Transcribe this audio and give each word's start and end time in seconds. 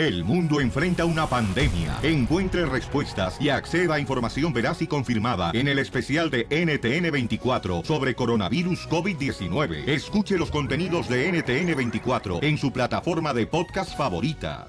El 0.00 0.24
mundo 0.24 0.62
enfrenta 0.62 1.04
una 1.04 1.26
pandemia. 1.26 1.98
Encuentre 2.02 2.64
respuestas 2.64 3.36
y 3.38 3.50
acceda 3.50 3.96
a 3.96 4.00
información 4.00 4.50
veraz 4.50 4.80
y 4.80 4.86
confirmada 4.86 5.50
en 5.52 5.68
el 5.68 5.78
especial 5.78 6.30
de 6.30 6.48
NTN24 6.48 7.84
sobre 7.84 8.14
coronavirus 8.14 8.88
COVID-19. 8.88 9.86
Escuche 9.86 10.38
los 10.38 10.50
contenidos 10.50 11.06
de 11.06 11.30
NTN24 11.30 12.42
en 12.42 12.56
su 12.56 12.72
plataforma 12.72 13.34
de 13.34 13.46
podcast 13.46 13.94
favorita. 13.94 14.68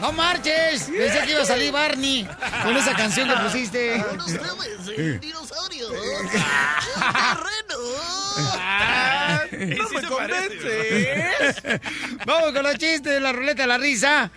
¡No 0.00 0.12
marches! 0.12 0.90
Pensé 0.90 1.22
que 1.26 1.30
iba 1.30 1.42
a 1.42 1.44
salir 1.44 1.70
Barney 1.70 2.26
con 2.64 2.76
esa 2.76 2.92
canción 2.94 3.28
que 3.28 3.36
pusiste. 3.36 4.04
dinosaurio. 5.20 5.88
¡No 9.78 9.88
me 9.90 10.02
convences! 10.02 11.62
Vamos 12.26 12.52
con 12.52 12.62
los 12.62 12.72
chistes 12.78 13.02
de 13.04 13.20
la 13.20 13.32
ruleta 13.32 13.62
de 13.62 13.68
la 13.68 13.78
risa. 13.78 14.30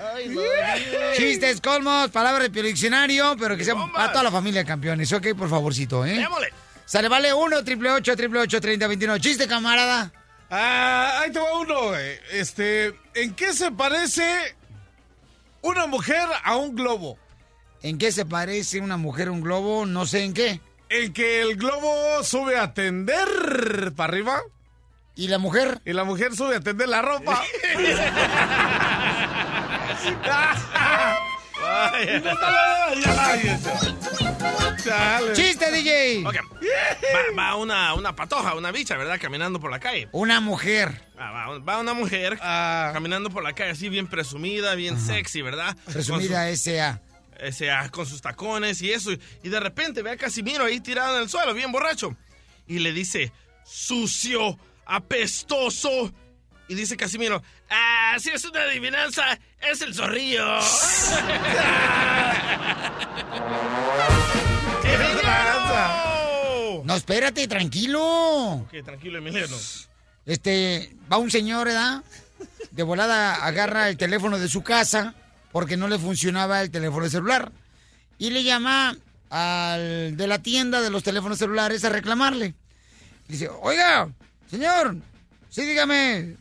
Chistes, 1.15 1.61
colmos, 1.61 2.09
palabras 2.11 2.51
de 2.51 2.61
diccionario, 2.63 3.35
pero 3.39 3.57
que 3.57 3.63
sean 3.65 3.91
para 3.91 4.11
toda 4.11 4.23
la 4.25 4.31
familia 4.31 4.61
de 4.61 4.67
campeones. 4.67 5.11
Ok, 5.13 5.27
por 5.37 5.49
favorcito, 5.49 6.05
¿eh? 6.05 6.13
Démosle. 6.17 6.49
Sale, 6.85 7.07
vale, 7.07 7.33
1, 7.33 7.63
triple 7.63 7.89
8, 7.91 8.15
triple 8.17 8.39
8, 8.41 8.59
30, 8.61 8.87
21. 8.87 9.17
Chiste, 9.19 9.47
camarada. 9.47 10.11
Ah, 10.49 11.19
ahí 11.21 11.31
te 11.31 11.39
va 11.39 11.57
uno. 11.59 11.97
eh. 11.97 12.19
Este, 12.31 12.93
¿en 13.13 13.33
qué 13.33 13.53
se 13.53 13.71
parece 13.71 14.55
una 15.61 15.87
mujer 15.87 16.25
a 16.43 16.57
un 16.57 16.75
globo? 16.75 17.17
¿En 17.81 17.97
qué 17.97 18.11
se 18.11 18.25
parece 18.25 18.79
una 18.81 18.97
mujer 18.97 19.29
a 19.29 19.31
un 19.31 19.41
globo? 19.41 19.85
No 19.85 20.05
sé 20.05 20.23
en 20.23 20.33
qué. 20.33 20.59
En 20.89 21.13
que 21.13 21.41
el 21.41 21.55
globo 21.55 22.21
sube 22.23 22.57
a 22.57 22.73
tender 22.73 23.93
para 23.95 24.11
arriba. 24.11 24.41
¿Y 25.15 25.27
la 25.27 25.37
mujer? 25.37 25.81
Y 25.85 25.93
la 25.93 26.03
mujer 26.03 26.35
sube 26.35 26.55
a 26.55 26.59
tender 26.59 26.87
la 26.89 27.01
ropa. 27.01 27.43
¡Chiste, 35.33 35.71
DJ! 35.71 36.25
Ok. 36.25 36.35
Va, 36.35 37.43
va 37.43 37.55
una, 37.55 37.93
una 37.93 38.15
patoja, 38.15 38.55
una 38.55 38.71
bicha, 38.71 38.97
¿verdad? 38.97 39.19
Caminando 39.19 39.59
por 39.59 39.71
la 39.71 39.79
calle. 39.79 40.09
Una 40.11 40.39
mujer. 40.39 41.01
Ah, 41.17 41.31
va, 41.31 41.59
va 41.59 41.79
una 41.79 41.93
mujer 41.93 42.37
caminando 42.39 43.29
por 43.29 43.43
la 43.43 43.53
calle 43.53 43.71
así 43.71 43.89
bien 43.89 44.07
presumida, 44.07 44.75
bien 44.75 44.99
sexy, 44.99 45.41
¿verdad? 45.41 45.75
Presumida 45.85 46.49
S.A. 46.49 47.01
S.A. 47.39 47.89
con 47.89 48.05
sus 48.05 48.21
tacones 48.21 48.81
y 48.81 48.91
eso. 48.91 49.11
Y 49.43 49.49
de 49.49 49.59
repente 49.59 50.01
ve 50.01 50.11
a 50.11 50.17
Casimiro 50.17 50.65
ahí 50.65 50.79
tirado 50.79 51.17
en 51.17 51.23
el 51.23 51.29
suelo, 51.29 51.53
bien 51.53 51.71
borracho. 51.71 52.15
Y 52.67 52.79
le 52.79 52.91
dice, 52.91 53.31
sucio, 53.63 54.57
apestoso. 54.85 56.13
Y 56.67 56.75
dice 56.75 56.95
Casimiro, 56.95 57.41
ah, 57.69 58.15
si 58.19 58.29
es 58.29 58.45
una 58.45 58.61
adivinanza, 58.61 59.37
es 59.61 59.81
el 59.81 59.93
zorrillo. 59.93 60.59
No, 66.83 66.95
espérate, 66.95 67.47
tranquilo. 67.47 68.01
ok, 68.01 68.73
tranquilo, 68.83 69.19
Emiliano. 69.19 69.55
Este, 70.25 70.95
va 71.11 71.17
un 71.17 71.31
señor, 71.31 71.67
¿verdad? 71.67 72.03
De 72.71 72.83
volada 72.83 73.45
agarra 73.45 73.89
el 73.89 73.97
teléfono 73.97 74.39
de 74.39 74.47
su 74.47 74.63
casa 74.63 75.13
porque 75.51 75.77
no 75.77 75.87
le 75.87 75.99
funcionaba 75.99 76.61
el 76.61 76.71
teléfono 76.71 77.09
celular. 77.09 77.51
Y 78.17 78.31
le 78.31 78.43
llama 78.43 78.97
al 79.29 80.17
de 80.17 80.27
la 80.27 80.41
tienda 80.41 80.81
de 80.81 80.89
los 80.89 81.03
teléfonos 81.03 81.37
celulares 81.37 81.83
a 81.85 81.89
reclamarle. 81.89 82.55
Dice, 83.27 83.49
oiga, 83.61 84.09
señor, 84.51 84.97
sí, 85.49 85.65
dígame. 85.65 86.35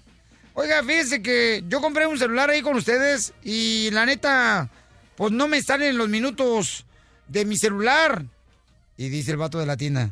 Oiga, 0.54 0.82
fíjese 0.82 1.22
que 1.22 1.62
yo 1.68 1.80
compré 1.80 2.06
un 2.06 2.18
celular 2.18 2.50
ahí 2.50 2.60
con 2.60 2.76
ustedes 2.76 3.32
y 3.44 3.90
la 3.92 4.04
neta, 4.04 4.68
pues 5.16 5.32
no 5.32 5.46
me 5.46 5.62
salen 5.62 5.96
los 5.96 6.08
minutos 6.08 6.84
de 7.28 7.44
mi 7.44 7.56
celular. 7.56 8.24
Y 8.96 9.08
dice 9.08 9.30
el 9.30 9.36
vato 9.36 9.58
de 9.58 9.66
la 9.66 9.76
tienda, 9.76 10.10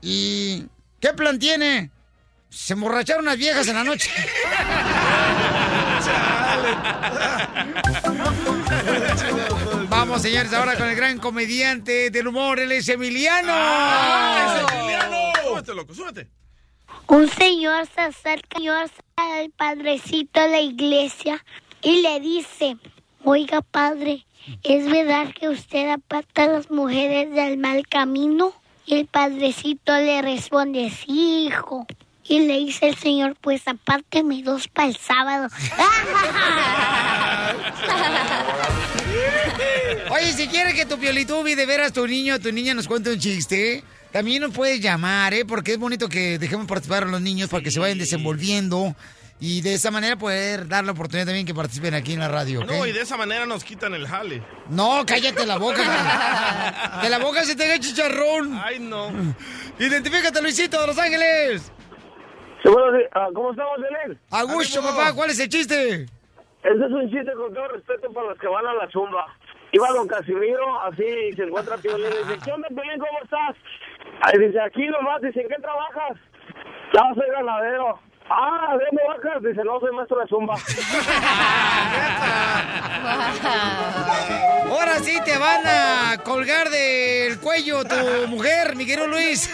¿y 0.00 0.66
qué 0.98 1.12
plan 1.12 1.38
tiene? 1.38 1.90
Se 2.48 2.72
emborracharon 2.72 3.26
las 3.26 3.36
viejas 3.36 3.68
en 3.68 3.76
la 3.76 3.84
noche. 3.84 4.10
Vamos, 9.88 10.22
señores, 10.22 10.52
ahora 10.52 10.76
con 10.76 10.88
el 10.88 10.96
gran 10.96 11.18
comediante 11.18 12.10
del 12.10 12.28
humor, 12.28 12.58
él 12.58 12.72
es 12.72 12.88
Emiliano. 12.88 13.52
¡Ah, 13.52 14.56
es 14.56 14.74
Emiliano! 14.74 15.16
Súbete, 15.46 15.74
loco, 15.74 15.94
súbete. 15.94 16.28
Un 17.06 17.28
señor 17.28 17.86
se 17.94 18.00
acerca 18.00 18.58
al 19.16 19.50
padrecito 19.50 20.40
de 20.40 20.48
la 20.48 20.60
iglesia 20.60 21.44
y 21.82 22.02
le 22.02 22.20
dice, 22.20 22.76
oiga 23.22 23.60
padre, 23.60 24.24
¿es 24.62 24.90
verdad 24.90 25.32
que 25.38 25.48
usted 25.48 25.90
aparta 25.90 26.44
a 26.44 26.48
las 26.48 26.70
mujeres 26.70 27.30
del 27.32 27.58
mal 27.58 27.86
camino? 27.88 28.54
Y 28.86 28.96
el 28.96 29.06
padrecito 29.06 29.96
le 29.96 30.22
responde, 30.22 30.90
sí, 30.90 31.46
hijo. 31.46 31.86
Y 32.26 32.40
le 32.40 32.58
dice 32.58 32.88
el 32.88 32.96
señor, 32.96 33.36
pues 33.40 33.68
apárteme 33.68 34.42
dos 34.42 34.68
para 34.68 34.88
el 34.88 34.96
sábado. 34.96 35.48
Oye, 40.10 40.32
si 40.32 40.48
quieres 40.48 40.74
que 40.74 40.86
tu 40.86 40.98
piolitubi 40.98 41.54
de 41.54 41.66
veras 41.66 41.92
tu 41.92 42.06
niño 42.06 42.36
o 42.36 42.38
tu 42.38 42.50
niña 42.50 42.72
nos 42.72 42.88
cuente 42.88 43.12
un 43.12 43.18
chiste, 43.18 43.84
también 44.14 44.42
nos 44.42 44.52
puedes 44.52 44.80
llamar, 44.80 45.34
¿eh? 45.34 45.44
Porque 45.44 45.72
es 45.72 45.78
bonito 45.80 46.08
que 46.08 46.38
dejemos 46.38 46.68
participar 46.68 47.02
a 47.02 47.06
los 47.06 47.20
niños 47.20 47.50
para 47.50 47.64
que 47.64 47.72
se 47.72 47.80
vayan 47.80 47.98
desenvolviendo 47.98 48.94
y 49.40 49.60
de 49.60 49.74
esa 49.74 49.90
manera 49.90 50.14
poder 50.14 50.68
dar 50.68 50.84
la 50.84 50.92
oportunidad 50.92 51.26
también 51.26 51.44
que 51.44 51.52
participen 51.52 51.94
aquí 51.94 52.12
en 52.12 52.20
la 52.20 52.28
radio. 52.28 52.62
No, 52.64 52.86
y 52.86 52.92
de 52.92 53.00
esa 53.00 53.16
manera 53.16 53.44
nos 53.44 53.64
quitan 53.64 53.92
el 53.92 54.06
jale. 54.06 54.40
No, 54.70 55.02
cállate 55.04 55.44
la 55.44 55.58
boca. 55.58 55.82
De 57.02 57.10
la 57.10 57.18
boca 57.18 57.42
se 57.42 57.56
te 57.56 57.64
haga 57.64 57.80
chicharrón. 57.80 58.56
Ay, 58.62 58.78
no. 58.78 59.10
Identifícate, 59.80 60.40
Luisito 60.40 60.80
de 60.80 60.86
Los 60.86 60.98
Ángeles. 60.98 61.72
Sí, 62.62 62.68
bueno, 62.68 62.96
sí, 62.96 63.04
ah, 63.14 63.26
¿Cómo 63.34 63.50
estamos, 63.50 63.78
Belén? 63.80 64.20
Augusto, 64.30 64.80
papá, 64.80 65.12
¿cuál 65.12 65.30
es 65.30 65.40
el 65.40 65.48
chiste? 65.48 66.06
Ese 66.62 66.84
es 66.86 66.92
un 66.92 67.10
chiste 67.10 67.32
con 67.32 67.52
todo 67.52 67.66
respeto 67.66 68.12
para 68.12 68.28
los 68.28 68.38
que 68.38 68.46
van 68.46 68.64
a 68.64 68.74
la 68.74 68.88
zumba. 68.92 69.26
Iba 69.72 69.88
don 69.88 70.06
Casimiro, 70.06 70.80
así, 70.82 71.02
y 71.02 71.32
se 71.32 71.42
encuentra 71.42 71.76
Piolín 71.78 72.06
y 72.06 72.28
dice, 72.28 72.38
¿qué 72.44 72.52
onda, 72.52 72.68
Piolín, 72.68 73.00
cómo 73.00 73.18
estás? 73.24 73.56
Dice, 74.38 74.60
aquí 74.60 74.86
nomás, 74.88 75.22
dice, 75.22 75.40
¿en 75.40 75.48
qué 75.48 75.56
trabajas? 75.60 76.18
Ya 76.92 77.02
soy 77.14 77.30
ganadero. 77.30 77.98
Ah, 78.28 78.76
¿de 78.78 78.84
dónde 78.86 79.02
bajas? 79.06 79.42
Dice, 79.42 79.62
no, 79.64 79.80
soy 79.80 79.92
maestro 79.92 80.20
de 80.20 80.28
zumba. 80.28 80.54
Ahora 84.70 84.98
sí 85.00 85.18
te 85.24 85.36
van 85.38 85.66
a 85.66 86.16
colgar 86.24 86.68
del 86.70 87.38
cuello 87.38 87.84
tu 87.84 88.28
mujer, 88.28 88.76
mi 88.76 88.86
querido 88.86 89.06
Luis. 89.06 89.50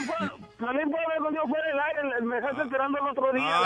También 0.61 0.91
puedo 0.91 1.05
ver 1.09 1.19
cuando 1.21 1.41
yo 1.43 1.49
fuera 1.49 1.67
del 1.69 1.79
aire, 1.81 2.21
me 2.27 2.37
dejaste 2.37 2.63
esperando 2.63 2.99
el 2.99 3.09
otro 3.09 3.33
día. 3.33 3.61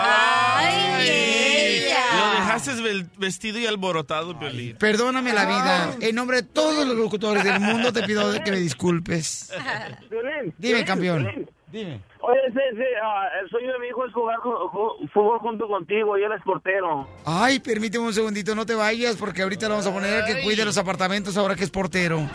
Ay, 0.57 1.89
Lo 2.17 2.31
dejaste 2.39 2.71
vestido 3.17 3.59
y 3.59 3.65
alborotado, 3.67 4.37
Piolín. 4.39 4.77
Perdóname 4.77 5.33
la 5.33 5.45
vida. 5.45 5.95
En 5.99 6.15
nombre 6.15 6.37
de 6.37 6.43
todos 6.43 6.87
los 6.87 6.95
locutores 6.95 7.43
del 7.43 7.59
mundo 7.59 7.91
te 7.91 8.03
pido 8.03 8.31
que 8.43 8.51
me 8.51 8.57
disculpes. 8.59 9.51
Piolín, 10.09 10.53
Dime, 10.57 10.85
campeón. 10.85 11.23
Piolín. 11.25 11.49
Dime. 11.71 12.01
Oye, 12.21 12.39
sí, 12.47 12.59
sí, 12.77 12.83
ah, 13.03 13.27
el 13.43 13.49
sueño 13.49 13.73
de 13.73 13.79
mi 13.79 13.87
hijo 13.87 14.05
es 14.05 14.13
jugar 14.13 14.37
ju- 14.37 14.71
ju- 14.71 15.09
fútbol 15.11 15.39
junto 15.39 15.67
contigo 15.67 16.17
y 16.17 16.23
él 16.23 16.31
es 16.31 16.41
portero. 16.43 17.07
Ay, 17.25 17.59
permíteme 17.59 18.05
un 18.05 18.13
segundito, 18.13 18.55
no 18.55 18.65
te 18.65 18.73
vayas 18.73 19.15
porque 19.17 19.41
ahorita 19.43 19.65
le 19.67 19.71
vamos 19.73 19.85
a 19.85 19.91
poner 19.93 20.23
a 20.23 20.25
que 20.25 20.41
cuide 20.41 20.63
los 20.65 20.77
apartamentos 20.77 21.35
ahora 21.37 21.55
que 21.55 21.65
es 21.65 21.69
portero. 21.69 22.19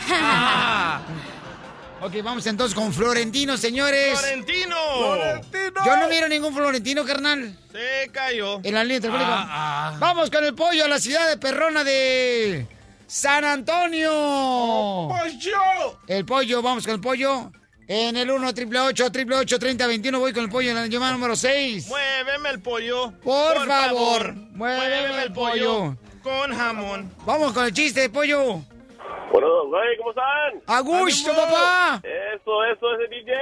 ok, 2.01 2.23
vamos 2.23 2.47
entonces 2.47 2.75
con 2.75 2.93
Florentino, 2.93 3.57
señores. 3.57 4.19
¡Florentino! 4.19 4.77
Yo 5.85 5.97
no 5.97 6.09
miro 6.09 6.29
ningún 6.29 6.55
Florentino, 6.55 7.05
carnal. 7.05 7.57
Se 7.73 8.11
cayó. 8.11 8.61
En 8.63 8.75
la 8.75 8.85
línea 8.85 9.01
telefónica. 9.01 9.31
Ah, 9.33 9.93
ah. 9.95 9.97
Vamos 9.99 10.31
con 10.31 10.45
el 10.45 10.55
pollo 10.55 10.85
a 10.85 10.89
la 10.89 10.99
ciudad 10.99 11.29
de 11.29 11.37
perrona 11.37 11.85
de 11.85 12.67
San 13.07 13.45
Antonio. 13.45 14.11
¡Pollo! 15.09 15.99
El 16.07 16.25
pollo, 16.25 16.63
vamos 16.63 16.85
con 16.85 16.95
el 16.95 17.01
pollo. 17.01 17.51
En 17.93 18.17
el 18.17 18.31
1 18.31 18.55
triple 18.55 18.79
8 18.79 19.11
triple 19.11 19.35
8 19.35 19.59
30 19.59 19.85
21 19.89 20.21
voy 20.21 20.33
con 20.33 20.45
el 20.45 20.49
pollo 20.49 20.71
en 20.71 20.77
la 20.77 20.87
llamada 20.87 21.13
número 21.13 21.35
6. 21.35 21.89
Muéveme 21.89 22.51
el 22.51 22.61
pollo. 22.61 23.13
Por 23.21 23.67
favor, 23.67 24.33
muéveme 24.33 25.23
el 25.25 25.33
pollo. 25.33 25.97
Con 26.23 26.55
jamón. 26.55 27.13
Vamos 27.27 27.53
con 27.53 27.65
el 27.65 27.73
chiste, 27.73 28.09
pollo. 28.09 28.63
Bueno, 29.33 29.67
güey, 29.69 29.97
¿cómo 29.99 30.11
están? 30.11 30.63
A 30.67 30.81
gusto, 30.81 31.31
papá. 31.35 32.03
Eso, 32.05 32.65
eso 32.65 32.95
es 32.95 33.01
el 33.05 33.11
DJ. 33.11 33.33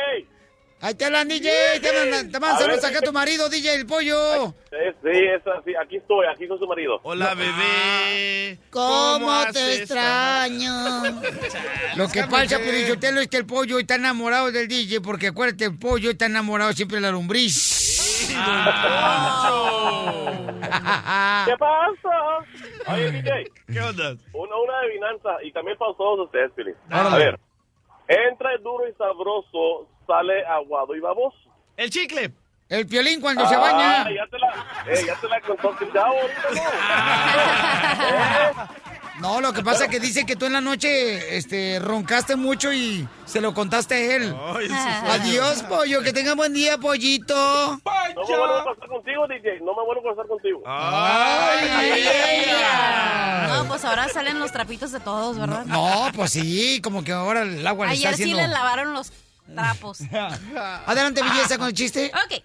Ahí 0.80 0.94
te 0.94 1.06
hablan, 1.06 1.26
DJ. 1.26 1.50
Te 1.80 1.92
mandan, 1.92 2.30
te 2.30 2.36
A 2.36 2.40
mandan 2.40 2.58
saludos 2.60 2.82
ver. 2.82 2.90
acá 2.90 2.98
a 3.00 3.02
tu 3.02 3.12
marido, 3.12 3.48
DJ, 3.48 3.74
el 3.74 3.86
pollo. 3.86 4.54
Sí, 4.70 4.76
sí, 5.02 5.10
eso, 5.36 5.50
sí, 5.64 5.72
aquí 5.74 5.96
estoy, 5.96 6.26
aquí 6.32 6.46
con 6.46 6.56
su 6.58 6.66
marido. 6.68 7.00
Hola, 7.02 7.34
bebé. 7.34 8.58
¿Cómo 8.70 9.44
te 9.52 9.74
extraño? 9.74 11.02
Lo 11.96 12.06
que 12.08 12.22
pasa, 12.24 12.58
Pelichotelo, 12.58 13.20
es 13.20 13.26
que 13.28 13.38
el 13.38 13.46
pollo 13.46 13.78
está 13.80 13.96
enamorado 13.96 14.52
del 14.52 14.68
DJ, 14.68 15.00
porque 15.00 15.28
acuérdate, 15.28 15.64
el 15.64 15.78
pollo 15.78 16.10
está 16.10 16.26
enamorado 16.26 16.72
siempre 16.72 16.98
de 16.98 17.00
la 17.02 17.10
lombriz. 17.10 18.07
¿Qué 21.46 21.56
pasa? 21.56 22.44
Oye, 22.92 23.10
DJ, 23.12 23.52
¿Qué 23.72 23.80
onda? 23.80 24.16
una, 24.32 24.56
una 24.56 24.78
adivinanza 24.80 25.30
y 25.42 25.52
también 25.52 25.78
para 25.78 25.94
todos 25.94 26.26
ustedes, 26.26 26.50
Fili. 26.56 26.72
A 26.90 27.16
ver, 27.16 27.38
entra 28.08 28.56
duro 28.58 28.86
y 28.88 28.92
sabroso, 28.94 29.86
sale 30.06 30.44
aguado 30.46 30.94
y 30.94 31.00
baboso. 31.00 31.36
El 31.76 31.90
chicle. 31.90 32.32
El 32.68 32.86
piolín 32.86 33.20
cuando 33.20 33.46
se 33.46 33.56
baña. 33.56 34.02
Ah, 34.02 34.10
ya 34.10 34.26
te 34.26 34.38
la, 34.38 34.48
eh, 34.92 35.04
ya 35.06 35.14
te 35.18 35.28
la 35.28 35.40
contó 35.40 35.74
ya 35.94 36.04
ahorita, 36.04 36.48
¿no? 36.54 36.60
No, 39.20 39.40
lo 39.40 39.52
que 39.52 39.62
pasa 39.62 39.84
es 39.84 39.90
que 39.90 40.00
dice 40.00 40.24
que 40.24 40.36
tú 40.36 40.46
en 40.46 40.52
la 40.52 40.60
noche 40.60 41.36
este, 41.36 41.78
roncaste 41.80 42.36
mucho 42.36 42.72
y 42.72 43.08
se 43.26 43.40
lo 43.40 43.52
contaste 43.52 43.94
a 43.94 44.16
él. 44.16 44.36
Ay. 44.54 44.68
Adiós, 45.08 45.62
pollo. 45.64 46.02
Que 46.02 46.12
tenga 46.12 46.34
buen 46.34 46.52
día, 46.52 46.78
pollito. 46.78 47.34
No 47.34 47.80
me 48.28 48.36
vuelvo 48.36 48.54
a 48.56 48.64
pasar 48.64 48.88
contigo, 48.88 49.26
DJ. 49.26 49.60
No 49.60 49.74
me 49.74 49.84
vuelvo 49.84 50.10
a 50.10 50.14
pasar 50.14 50.28
contigo. 50.28 50.62
Ay, 50.66 51.68
ay, 51.68 52.02
ay. 52.06 53.48
No, 53.48 53.68
pues 53.68 53.84
ahora 53.84 54.08
salen 54.08 54.38
los 54.38 54.52
trapitos 54.52 54.92
de 54.92 55.00
todos, 55.00 55.38
¿verdad? 55.38 55.64
No, 55.66 56.10
pues 56.14 56.32
sí, 56.32 56.80
como 56.82 57.02
que 57.02 57.12
ahora 57.12 57.42
el 57.42 57.66
agua 57.66 57.86
le 57.86 57.94
está 57.94 58.08
Ayer 58.10 58.26
sí 58.26 58.32
les 58.32 58.48
lavaron 58.48 58.92
los 58.92 59.12
trapos. 59.54 60.00
Adelante, 60.86 61.22
belleza, 61.22 61.58
con 61.58 61.68
el 61.68 61.74
chiste. 61.74 62.12
Ok. 62.24 62.42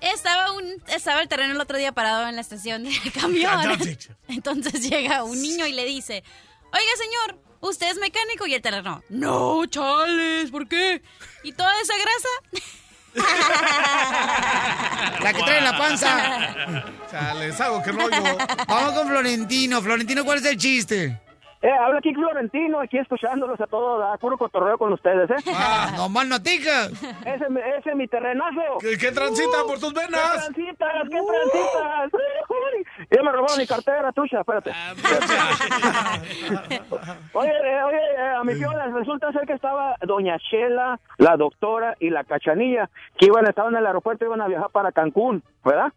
Estaba, 0.00 0.52
un, 0.52 0.64
estaba 0.88 1.22
el 1.22 1.28
terreno 1.28 1.54
el 1.54 1.60
otro 1.60 1.78
día 1.78 1.92
parado 1.92 2.28
en 2.28 2.36
la 2.36 2.42
estación 2.42 2.84
de 2.84 2.94
camión. 3.20 3.78
Entonces 4.28 4.88
llega 4.88 5.24
un 5.24 5.40
niño 5.40 5.66
y 5.66 5.72
le 5.72 5.84
dice, 5.84 6.22
oiga 6.64 6.92
señor, 6.98 7.38
¿usted 7.60 7.90
es 7.90 7.98
mecánico? 7.98 8.46
Y 8.46 8.54
el 8.54 8.62
terreno, 8.62 9.02
no, 9.08 9.64
chales, 9.66 10.50
¿por 10.50 10.68
qué? 10.68 11.02
¿Y 11.42 11.52
toda 11.52 11.72
esa 11.80 11.94
grasa? 11.94 12.28
La 15.22 15.32
que 15.32 15.42
trae 15.42 15.58
en 15.58 15.64
la 15.64 15.78
panza. 15.78 16.54
Chales, 17.10 17.60
algo 17.60 17.82
que 17.82 17.92
rollo. 17.92 18.36
Vamos 18.68 18.92
con 18.92 19.08
Florentino. 19.08 19.80
Florentino, 19.80 20.24
¿cuál 20.24 20.38
es 20.38 20.44
el 20.44 20.58
chiste? 20.58 21.18
Eh, 21.62 21.70
habla 21.70 21.98
aquí 21.98 22.12
Florentino, 22.14 22.80
aquí 22.80 22.98
escuchándolos 22.98 23.60
a 23.60 23.66
todos, 23.66 24.04
a 24.04 24.18
puro 24.18 24.36
cotorreo 24.36 24.76
con 24.78 24.92
ustedes, 24.92 25.30
¿eh? 25.30 25.36
Ah, 25.54 25.92
no 25.96 26.08
más 26.08 26.26
noticas. 26.26 26.90
Ese, 27.24 27.46
ese 27.78 27.90
es 27.90 27.96
mi 27.96 28.06
terrenazo. 28.06 28.78
¿Qué, 28.80 28.96
qué 28.98 29.10
transita 29.10 29.58
por 29.66 29.78
tus 29.78 29.92
¡Qué 29.92 30.00
venas? 30.00 30.32
transitas, 30.32 31.08
qué 31.10 31.18
transitas! 31.18 32.12
Uy, 32.48 32.84
Ya 33.10 33.22
me 33.22 33.32
robaron 33.32 33.58
mi 33.58 33.66
cartera, 33.66 34.12
tuya, 34.12 34.40
espérate. 34.40 34.70
Oye, 37.32 37.50
eh, 37.50 37.82
oye, 37.82 37.96
eh, 38.18 38.34
a 38.38 38.44
mi 38.44 38.54
piola, 38.54 38.86
resulta 38.88 39.32
ser 39.32 39.46
que 39.46 39.52
estaba 39.54 39.96
doña 40.02 40.38
Chela, 40.50 40.98
la 41.18 41.36
doctora 41.36 41.96
y 42.00 42.10
la 42.10 42.24
cachanilla, 42.24 42.88
que 43.18 43.26
iban, 43.26 43.46
estaban 43.46 43.72
en 43.74 43.80
el 43.80 43.86
aeropuerto, 43.86 44.24
iban 44.24 44.40
a 44.40 44.48
viajar 44.48 44.70
para 44.70 44.92
Cancún, 44.92 45.42
¿verdad? 45.64 45.92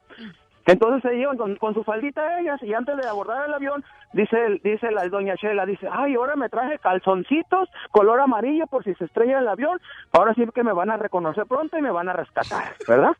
Entonces 0.71 1.01
se 1.01 1.17
llevan 1.17 1.37
con, 1.55 1.73
su 1.73 1.83
faldita 1.83 2.39
ellas 2.39 2.61
y 2.61 2.73
antes 2.73 2.95
de 2.95 3.07
abordar 3.07 3.47
el 3.47 3.53
avión, 3.53 3.83
dice 4.13 4.59
dice 4.63 4.91
la 4.91 5.07
doña 5.07 5.35
Chela, 5.35 5.65
dice, 5.65 5.87
ay, 5.91 6.13
ahora 6.13 6.35
me 6.35 6.47
traje 6.47 6.77
calzoncitos 6.77 7.69
color 7.91 8.19
amarillo 8.19 8.67
por 8.67 8.83
si 8.83 8.93
se 8.95 9.05
estrella 9.05 9.39
el 9.39 9.47
avión, 9.47 9.79
ahora 10.11 10.33
sí 10.35 10.45
que 10.53 10.63
me 10.63 10.73
van 10.73 10.91
a 10.91 10.97
reconocer 10.97 11.45
pronto 11.47 11.77
y 11.77 11.81
me 11.81 11.91
van 11.91 12.09
a 12.09 12.13
rescatar, 12.13 12.75
¿verdad? 12.87 13.15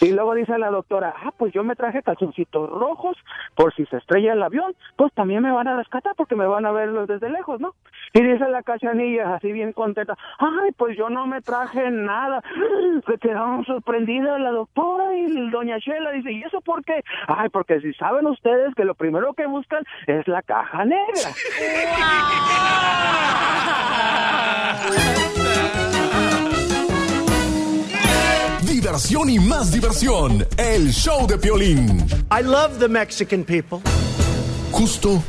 Y 0.00 0.12
luego 0.12 0.34
dice 0.34 0.58
la 0.58 0.70
doctora, 0.70 1.14
ah, 1.24 1.32
pues 1.36 1.52
yo 1.52 1.64
me 1.64 1.74
traje 1.74 2.02
calzoncitos 2.02 2.68
rojos 2.68 3.16
por 3.54 3.74
si 3.74 3.86
se 3.86 3.96
estrella 3.96 4.34
el 4.34 4.42
avión, 4.42 4.74
pues 4.96 5.12
también 5.14 5.42
me 5.42 5.50
van 5.50 5.68
a 5.68 5.76
rescatar 5.76 6.14
porque 6.16 6.36
me 6.36 6.46
van 6.46 6.66
a 6.66 6.72
ver 6.72 6.90
desde 7.06 7.30
lejos, 7.30 7.60
¿no? 7.60 7.74
Y 8.12 8.22
dice 8.22 8.48
la 8.48 8.62
cachanilla, 8.62 9.34
así 9.34 9.52
bien 9.52 9.72
contenta, 9.72 10.16
ay, 10.38 10.72
pues 10.76 10.96
yo 10.96 11.08
no 11.10 11.26
me 11.26 11.40
traje 11.40 11.90
nada. 11.90 12.42
Se 13.06 13.18
quedaron 13.18 13.64
sorprendidas 13.64 14.40
la 14.40 14.50
doctora 14.50 15.16
y 15.16 15.50
doña 15.50 15.78
Chela 15.80 16.12
dice, 16.12 16.32
¿y 16.32 16.42
eso 16.42 16.60
por 16.60 16.84
qué? 16.84 17.02
Ay, 17.26 17.48
porque 17.48 17.80
si 17.80 17.92
saben 17.94 18.26
ustedes 18.26 18.74
que 18.74 18.84
lo 18.84 18.94
primero 18.94 19.34
que 19.34 19.46
buscan 19.46 19.84
es 20.06 20.26
la 20.28 20.42
caja 20.42 20.84
negra. 20.84 21.30
Diversión 28.66 29.30
y 29.30 29.38
más 29.38 29.70
diversión. 29.72 30.46
El 30.56 30.92
show 30.92 31.26
de 31.26 31.38
Piolín. 31.38 32.04
I 32.30 32.42
love 32.42 32.78
the 32.78 32.88
Mexican 32.88 33.44
people. 33.44 33.78
Justo 34.72 35.22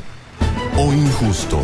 o 0.78 0.92
injusto. 0.94 1.60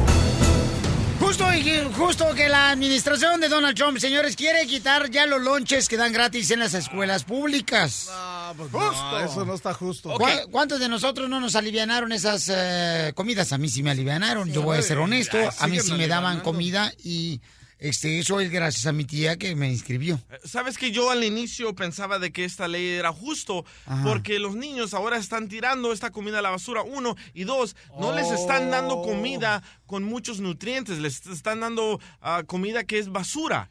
Justo 1.19 1.53
y 1.53 1.81
justo 1.97 2.33
que 2.35 2.47
la 2.49 2.69
administración 2.71 3.39
de 3.41 3.49
Donald 3.49 3.75
Trump, 3.75 3.97
señores, 3.97 4.35
quiere 4.35 4.65
quitar 4.67 5.09
ya 5.09 5.25
los 5.25 5.41
lonches 5.41 5.89
que 5.89 5.97
dan 5.97 6.13
gratis 6.13 6.51
en 6.51 6.59
las 6.59 6.73
escuelas 6.73 7.23
públicas. 7.23 8.07
Ah, 8.11 8.53
pues 8.55 8.71
no, 8.71 9.19
eso 9.19 9.43
no 9.45 9.55
está 9.55 9.73
justo. 9.73 10.13
¿Cuá- 10.15 10.45
¿Cuántos 10.51 10.79
de 10.79 10.87
nosotros 10.89 11.27
no 11.29 11.39
nos 11.39 11.55
alivianaron 11.55 12.11
esas 12.11 12.49
eh, 12.53 13.11
comidas? 13.15 13.51
A 13.51 13.57
mí 13.57 13.67
sí 13.69 13.81
me 13.83 13.91
alivianaron, 13.91 14.51
yo 14.51 14.61
voy 14.61 14.77
a 14.77 14.81
ser 14.81 14.99
honesto. 14.99 15.37
A 15.59 15.67
mí 15.67 15.79
sí 15.79 15.93
me 15.93 16.07
daban 16.07 16.41
comida 16.41 16.91
y 17.03 17.41
este 17.83 18.17
eso 18.17 18.39
es 18.39 18.49
gracias 18.49 18.85
a 18.85 18.93
mi 18.93 19.03
tía 19.03 19.35
que 19.35 19.55
me 19.57 19.69
inscribió. 19.69 20.17
Sabes 20.45 20.77
que 20.77 20.91
yo 20.91 21.11
al 21.11 21.21
inicio 21.21 21.75
pensaba 21.75 22.17
de 22.17 22.31
que 22.31 22.45
esta 22.45 22.69
ley 22.69 22.87
era 22.87 23.11
justo 23.11 23.65
Ajá. 23.85 24.03
porque 24.05 24.39
los 24.39 24.55
niños 24.55 24.93
ahora 24.93 25.17
están 25.17 25.49
tirando 25.49 25.91
esta 25.91 26.09
comida 26.09 26.39
a 26.39 26.41
la 26.41 26.49
basura, 26.49 26.81
uno, 26.81 27.17
y 27.33 27.43
dos, 27.43 27.75
no 27.99 28.13
les 28.13 28.31
están 28.31 28.71
dando 28.71 29.01
comida 29.01 29.61
con 29.85 30.03
muchos 30.03 30.39
nutrientes, 30.39 30.99
les 30.99 31.25
están 31.27 31.59
dando 31.59 31.99
ah, 32.21 32.43
comida 32.45 32.85
que 32.85 32.99
es 32.99 33.09
basura. 33.09 33.69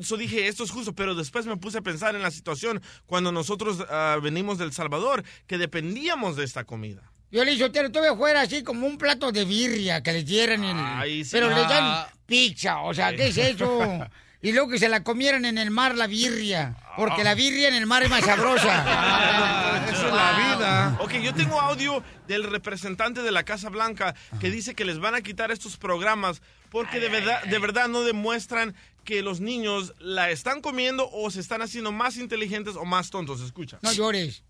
Yo 0.00 0.18
dije, 0.18 0.48
esto 0.48 0.62
es 0.64 0.70
justo, 0.70 0.92
pero 0.92 1.14
después 1.14 1.46
me 1.46 1.56
puse 1.56 1.78
a 1.78 1.82
pensar 1.82 2.14
en 2.14 2.20
la 2.20 2.30
situación 2.30 2.82
cuando 3.06 3.32
nosotros 3.32 3.82
ah, 3.88 4.18
venimos 4.22 4.58
del 4.58 4.74
Salvador, 4.74 5.24
que 5.46 5.56
dependíamos 5.56 6.36
de 6.36 6.44
esta 6.44 6.64
comida. 6.64 7.10
Yo 7.30 7.44
le 7.44 7.52
dije, 7.52 7.70
yo 7.72 7.90
tuve 7.90 8.16
fuera 8.16 8.42
así 8.42 8.62
como 8.62 8.86
un 8.86 8.98
plato 8.98 9.32
de 9.32 9.44
birria 9.44 10.02
que 10.02 10.12
le 10.12 10.22
dieran 10.22 10.62
en 10.64 10.76
Ay, 10.78 11.24
sí. 11.24 11.30
Pero 11.32 11.48
le 11.48 11.56
dan 11.62 11.84
Ah. 11.84 12.08
pizza, 12.26 12.80
o 12.80 12.94
sea, 12.94 13.14
¿qué 13.14 13.28
es 13.28 13.36
eso? 13.38 14.06
Y 14.42 14.52
luego 14.52 14.68
que 14.68 14.78
se 14.78 14.88
la 14.88 15.02
comieran 15.02 15.44
en 15.44 15.58
el 15.58 15.70
mar 15.70 15.96
la 15.96 16.06
birria, 16.06 16.76
porque 16.96 17.24
la 17.24 17.34
birria 17.34 17.68
en 17.68 17.74
el 17.74 17.86
mar 17.86 18.02
es 18.04 18.10
más 18.10 18.24
sabrosa. 18.24 19.82
Esa 19.90 20.06
es 20.08 20.12
la 20.14 20.54
vida. 20.54 20.96
Ok, 21.00 21.14
yo 21.14 21.34
tengo 21.34 21.60
audio 21.60 22.02
del 22.28 22.44
representante 22.44 23.22
de 23.22 23.32
la 23.32 23.44
Casa 23.44 23.70
Blanca 23.70 24.14
que 24.40 24.50
dice 24.50 24.74
que 24.74 24.84
les 24.84 24.98
van 24.98 25.14
a 25.14 25.20
quitar 25.22 25.50
estos 25.50 25.76
programas 25.76 26.42
porque 26.70 27.00
de 27.00 27.08
verdad, 27.08 27.42
de 27.44 27.58
verdad 27.58 27.88
no 27.88 28.02
demuestran 28.02 28.76
que 29.04 29.22
los 29.22 29.40
niños 29.40 29.94
la 29.98 30.30
están 30.30 30.60
comiendo 30.60 31.08
o 31.10 31.30
se 31.30 31.40
están 31.40 31.62
haciendo 31.62 31.90
más 31.90 32.16
inteligentes 32.16 32.76
o 32.76 32.84
más 32.84 33.10
tontos. 33.10 33.40
Escucha. 33.40 33.78
No 33.82 33.92
llores. 33.92 34.42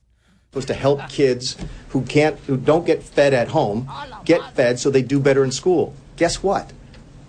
Was 0.57 0.65
to 0.67 0.75
help 0.75 1.07
kids 1.11 1.55
who 1.91 2.01
can't, 2.01 2.35
who 2.47 2.57
don't 2.57 2.87
get 2.87 3.03
fed 3.03 3.35
at 3.35 3.49
home, 3.49 3.87
get 4.25 4.41
fed 4.55 4.81
so 4.81 4.89
they 4.91 5.03
do 5.03 5.21
better 5.21 5.45
in 5.45 5.53
school. 5.53 5.93
Guess 6.17 6.43
what? 6.43 6.73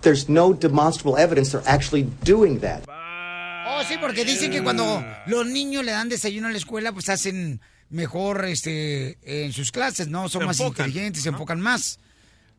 There's 0.00 0.30
no 0.30 0.54
demonstrable 0.54 1.18
evidence 1.18 1.52
they're 1.52 1.68
actually 1.68 2.04
doing 2.24 2.60
that. 2.60 2.88
Oh, 2.88 3.82
sí, 3.86 3.98
porque 4.00 4.24
dicen 4.24 4.50
que 4.50 4.62
cuando 4.62 5.04
los 5.26 5.46
niños 5.46 5.84
le 5.84 5.92
dan 5.92 6.08
desayuno 6.08 6.48
a 6.48 6.50
la 6.52 6.56
escuela, 6.56 6.90
pues 6.92 7.10
hacen 7.10 7.60
mejor 7.90 8.46
este 8.46 9.18
en 9.22 9.52
sus 9.52 9.72
clases, 9.72 10.08
¿no? 10.08 10.30
Son 10.30 10.40
Se 10.40 10.46
más 10.46 10.60
enfocan, 10.60 10.86
inteligentes, 10.86 11.22
se 11.22 11.28
enfocan 11.28 11.60
más. 11.60 11.98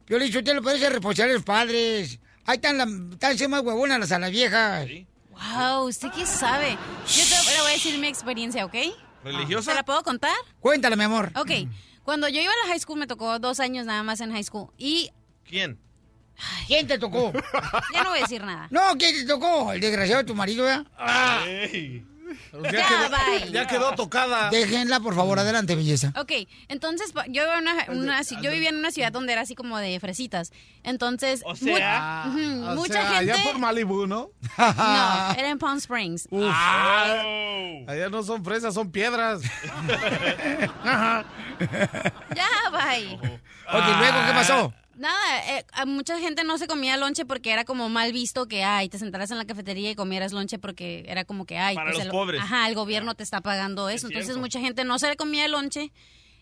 Yo 0.07 0.19
le 0.19 0.25
dicho, 0.25 0.37
usted 0.37 0.53
lo 0.53 0.61
puede 0.61 0.77
ser 0.77 0.93
responsable 0.93 1.31
de 1.31 1.37
los 1.39 1.45
padres. 1.45 2.19
Ahí 2.45 2.57
están, 2.57 2.77
la, 2.77 2.87
están 3.11 3.37
siendo 3.39 3.57
más 3.57 3.65
huevonas 3.65 4.11
a 4.11 4.19
las 4.19 4.29
viejas. 4.29 4.87
Wow, 5.31 5.87
¿usted 5.87 6.09
qué 6.15 6.27
sabe? 6.27 6.77
Yo 7.07 7.23
te 7.23 7.51
le 7.53 7.61
voy 7.61 7.71
a 7.71 7.73
decir 7.73 7.97
mi 7.97 8.07
experiencia, 8.07 8.65
¿ok? 8.65 8.75
¿Religiosa? 9.23 9.71
¿Se 9.71 9.75
la 9.75 9.83
puedo 9.83 10.03
contar? 10.03 10.35
Cuéntale, 10.59 10.95
mi 10.95 11.03
amor. 11.03 11.31
Ok, 11.35 11.51
cuando 12.03 12.27
yo 12.27 12.41
iba 12.41 12.51
a 12.51 12.65
la 12.65 12.71
high 12.71 12.79
school 12.79 12.99
me 12.99 13.07
tocó 13.07 13.39
dos 13.39 13.59
años 13.59 13.85
nada 13.85 14.03
más 14.03 14.21
en 14.21 14.31
high 14.31 14.43
school 14.43 14.71
y 14.77 15.11
¿Quién? 15.45 15.79
¿Quién 16.67 16.87
te 16.87 16.97
tocó? 16.97 17.33
ya 17.93 18.03
no 18.03 18.11
voy 18.11 18.19
a 18.19 18.21
decir 18.21 18.43
nada. 18.43 18.67
No, 18.71 18.95
¿quién 18.97 19.15
te 19.15 19.25
tocó? 19.25 19.73
El 19.73 19.81
desgraciado 19.81 20.21
de 20.21 20.27
tu 20.27 20.35
marido, 20.35 20.65
¿verdad? 20.65 20.85
Ey. 21.47 22.05
Ya, 22.63 22.71
Ya, 22.71 22.87
quedó, 22.87 23.09
bye. 23.09 23.51
ya 23.51 23.67
quedó 23.67 23.95
tocada. 23.95 24.49
Déjenla, 24.49 24.99
por 24.99 25.15
favor, 25.15 25.39
adelante, 25.39 25.75
belleza. 25.75 26.13
Ok, 26.17 26.31
entonces 26.67 27.13
yo, 27.27 27.43
iba 27.43 27.55
a 27.55 27.59
una, 27.59 27.85
una 27.89 28.21
yo 28.21 28.51
vivía 28.51 28.69
en 28.69 28.77
una 28.77 28.91
ciudad 28.91 29.11
donde 29.11 29.33
era 29.33 29.41
así 29.41 29.55
como 29.55 29.77
de 29.77 29.99
fresitas. 29.99 30.51
Entonces, 30.83 31.41
O 31.45 31.49
mu- 31.49 31.55
sea, 31.55 32.25
ujú, 32.27 32.39
O 32.39 32.75
mucha 32.75 32.93
sea, 32.93 33.11
gente... 33.17 33.31
allá 33.33 33.43
por 33.43 33.59
Malibu, 33.59 34.07
¿no? 34.07 34.29
No, 34.57 35.31
era 35.37 35.49
en 35.49 35.59
Palm 35.59 35.77
Springs. 35.77 36.27
Allá 37.87 38.09
no 38.09 38.23
son 38.23 38.43
fresas, 38.43 38.73
son 38.73 38.91
piedras. 38.91 39.41
Ya, 42.35 42.47
bye. 42.71 43.15
Ok, 43.15 43.85
luego, 43.99 44.17
¿qué 44.27 44.33
pasó? 44.33 44.73
Nada, 44.99 45.57
eh, 45.57 45.65
a 45.71 45.85
mucha 45.85 46.19
gente 46.19 46.43
no 46.43 46.57
se 46.57 46.67
comía 46.67 46.97
lonche 46.97 47.25
porque 47.25 47.53
era 47.53 47.63
como 47.63 47.87
mal 47.87 48.11
visto 48.11 48.49
que, 48.49 48.65
ay, 48.65 48.89
te 48.89 48.99
sentaras 48.99 49.31
en 49.31 49.37
la 49.37 49.45
cafetería 49.45 49.89
y 49.89 49.95
comieras 49.95 50.33
lonche 50.33 50.59
porque 50.59 51.05
era 51.07 51.23
como 51.23 51.45
que, 51.45 51.57
ay, 51.57 51.75
Para 51.75 51.91
pues 51.91 51.99
los 51.99 52.05
el, 52.07 52.11
pobres. 52.11 52.41
Ajá, 52.41 52.67
el 52.67 52.75
gobierno 52.75 53.15
te 53.15 53.23
está 53.23 53.39
pagando 53.39 53.87
eso. 53.87 54.07
Entonces 54.07 54.25
cierto. 54.25 54.41
mucha 54.41 54.59
gente 54.59 54.83
no 54.83 54.99
se 54.99 55.07
le 55.07 55.15
comía 55.15 55.45
el 55.45 55.53
lonche 55.53 55.93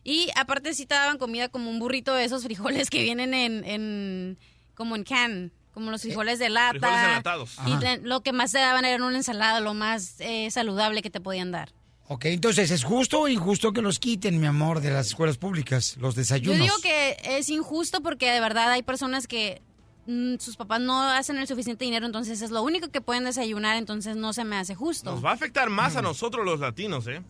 y 0.04 0.30
aparte 0.36 0.74
sí 0.74 0.88
te 0.88 0.96
daban 0.96 1.20
comida 1.20 1.50
como 1.50 1.70
un 1.70 1.78
burrito 1.78 2.16
de 2.16 2.24
esos 2.24 2.44
frijoles 2.46 2.90
que 2.90 3.04
vienen 3.04 3.36
en, 3.36 3.64
en 3.64 4.40
como 4.74 4.96
en 4.96 5.04
can, 5.04 5.52
como 5.72 5.92
los 5.92 6.02
frijoles 6.02 6.40
de 6.40 6.50
lata. 6.50 6.80
Frijoles 6.80 7.04
enlatados. 7.04 7.58
Y 7.68 7.74
Ajá. 7.74 7.98
lo 8.02 8.22
que 8.22 8.32
más 8.34 8.54
te 8.54 8.58
daban 8.58 8.86
era 8.86 9.06
una 9.06 9.18
ensalada, 9.18 9.60
lo 9.60 9.76
más 9.76 10.16
eh, 10.20 10.50
saludable 10.50 11.04
que 11.04 11.12
te 11.12 11.22
podían 11.22 11.52
dar. 11.52 11.77
Ok, 12.10 12.26
entonces, 12.26 12.72
¿es 12.72 12.84
justo 12.86 13.22
o 13.22 13.28
injusto 13.28 13.74
que 13.74 13.82
los 13.82 14.00
quiten, 14.00 14.40
mi 14.40 14.48
amor, 14.48 14.80
de 14.80 14.92
las 14.92 15.08
escuelas 15.08 15.38
públicas, 15.38 15.98
los 16.00 16.16
Yo 16.16 16.20
desayunos? 16.20 16.60
digo 16.62 16.76
que 16.82 17.18
es 17.38 17.50
injusto 17.50 18.02
porque 18.02 18.32
de 18.32 18.40
verdad 18.40 18.72
hay 18.72 18.82
personas 18.82 19.28
que 19.28 19.62
mm, 20.06 20.36
sus 20.40 20.56
papás 20.56 20.80
no 20.80 21.02
hacen 21.02 21.38
el 21.38 21.48
suficiente 21.48 21.84
dinero, 21.84 22.06
entonces 22.06 22.42
es 22.42 22.50
lo 22.50 22.64
único 22.64 22.88
que 22.90 23.02
pueden 23.02 23.26
desayunar, 23.26 23.76
entonces 23.76 24.16
no 24.16 24.32
se 24.32 24.46
me 24.46 24.56
hace 24.56 24.74
justo. 24.74 25.12
Nos 25.12 25.24
va 25.24 25.32
a 25.32 25.34
afectar 25.34 25.70
más 25.70 25.98
a 25.98 26.02
nosotros 26.02 26.46
los 26.46 26.62
latinos, 26.62 27.08
¿eh? 27.08 27.22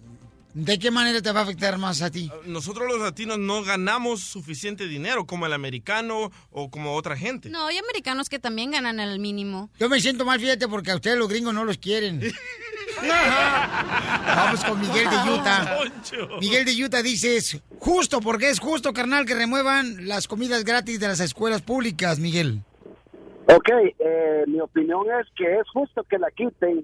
¿De 0.59 0.79
qué 0.79 0.89
manera 0.89 1.21
te 1.21 1.31
va 1.31 1.41
a 1.41 1.43
afectar 1.43 1.77
más 1.77 2.01
a 2.01 2.09
ti? 2.09 2.31
Nosotros 2.47 2.87
los 2.91 2.99
latinos 2.99 3.37
no 3.37 3.63
ganamos 3.63 4.21
suficiente 4.21 4.87
dinero 4.87 5.27
como 5.27 5.45
el 5.45 5.53
americano 5.53 6.31
o 6.49 6.71
como 6.71 6.95
otra 6.95 7.15
gente. 7.15 7.47
No, 7.51 7.67
hay 7.67 7.77
americanos 7.77 8.27
que 8.27 8.39
también 8.39 8.71
ganan 8.71 8.99
el 8.99 9.19
mínimo. 9.19 9.69
Yo 9.77 9.87
me 9.87 9.99
siento 9.99 10.25
mal, 10.25 10.39
fíjate, 10.39 10.67
porque 10.67 10.89
a 10.89 10.95
ustedes 10.95 11.15
los 11.15 11.27
gringos 11.27 11.53
no 11.53 11.63
los 11.63 11.77
quieren. 11.77 12.19
Vamos 14.25 14.65
con 14.65 14.81
Miguel 14.81 15.07
de 15.07 15.31
Utah. 15.31 15.79
Miguel 16.41 16.65
de 16.65 16.83
Utah 16.83 17.03
dice, 17.03 17.37
es 17.37 17.61
justo, 17.77 18.19
porque 18.19 18.49
es 18.49 18.59
justo, 18.59 18.93
carnal, 18.93 19.27
que 19.27 19.35
remuevan 19.35 20.07
las 20.07 20.27
comidas 20.27 20.63
gratis 20.63 20.99
de 20.99 21.07
las 21.07 21.19
escuelas 21.19 21.61
públicas, 21.61 22.17
Miguel. 22.17 22.63
Ok, 23.45 23.69
eh, 23.99 24.43
mi 24.47 24.59
opinión 24.59 25.05
es 25.21 25.27
que 25.35 25.59
es 25.59 25.69
justo 25.71 26.03
que 26.09 26.17
la 26.17 26.31
quiten. 26.31 26.83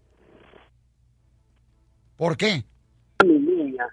¿Por 2.17 2.37
qué? 2.37 2.65
Mi 3.25 3.33
niña. 3.39 3.87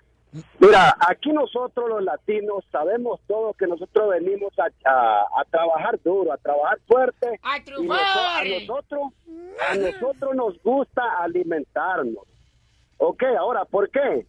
Mira, 0.60 0.96
aquí 1.08 1.32
nosotros 1.32 1.88
los 1.88 2.04
latinos 2.04 2.64
sabemos 2.70 3.20
todo 3.26 3.52
que 3.54 3.66
nosotros 3.66 4.10
venimos 4.10 4.52
a, 4.60 4.68
a- 4.88 5.26
a 5.40 5.44
trabajar 5.50 6.00
duro, 6.04 6.32
a 6.32 6.36
trabajar 6.36 6.78
fuerte. 6.86 7.40
¡A 7.42 7.58
y 7.82 7.86
noso- 7.88 7.98
a 8.38 8.40
nosotros, 8.60 9.00
a 9.68 9.74
nosotros 9.74 10.36
nos 10.36 10.62
gusta 10.62 11.02
alimentarnos. 11.20 12.24
Ok, 12.98 13.22
ahora, 13.38 13.64
¿por 13.64 13.90
qué? 13.90 14.24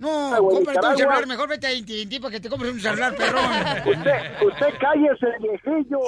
No, 0.00 0.34
Ah, 0.34 0.38
güey, 0.38 0.56
cómprate 0.56 0.86
un 0.88 0.96
celular, 0.96 1.26
mejor 1.26 1.48
vete 1.48 1.66
a 1.66 1.70
AT&T 1.70 2.20
para 2.20 2.30
que 2.32 2.40
te 2.40 2.48
compres 2.48 2.72
un 2.72 2.80
celular, 2.80 3.14
perrón. 3.14 3.44
Usted, 3.86 4.46
usted 4.46 4.74
cállese, 4.80 5.26
viejillo. 5.40 5.98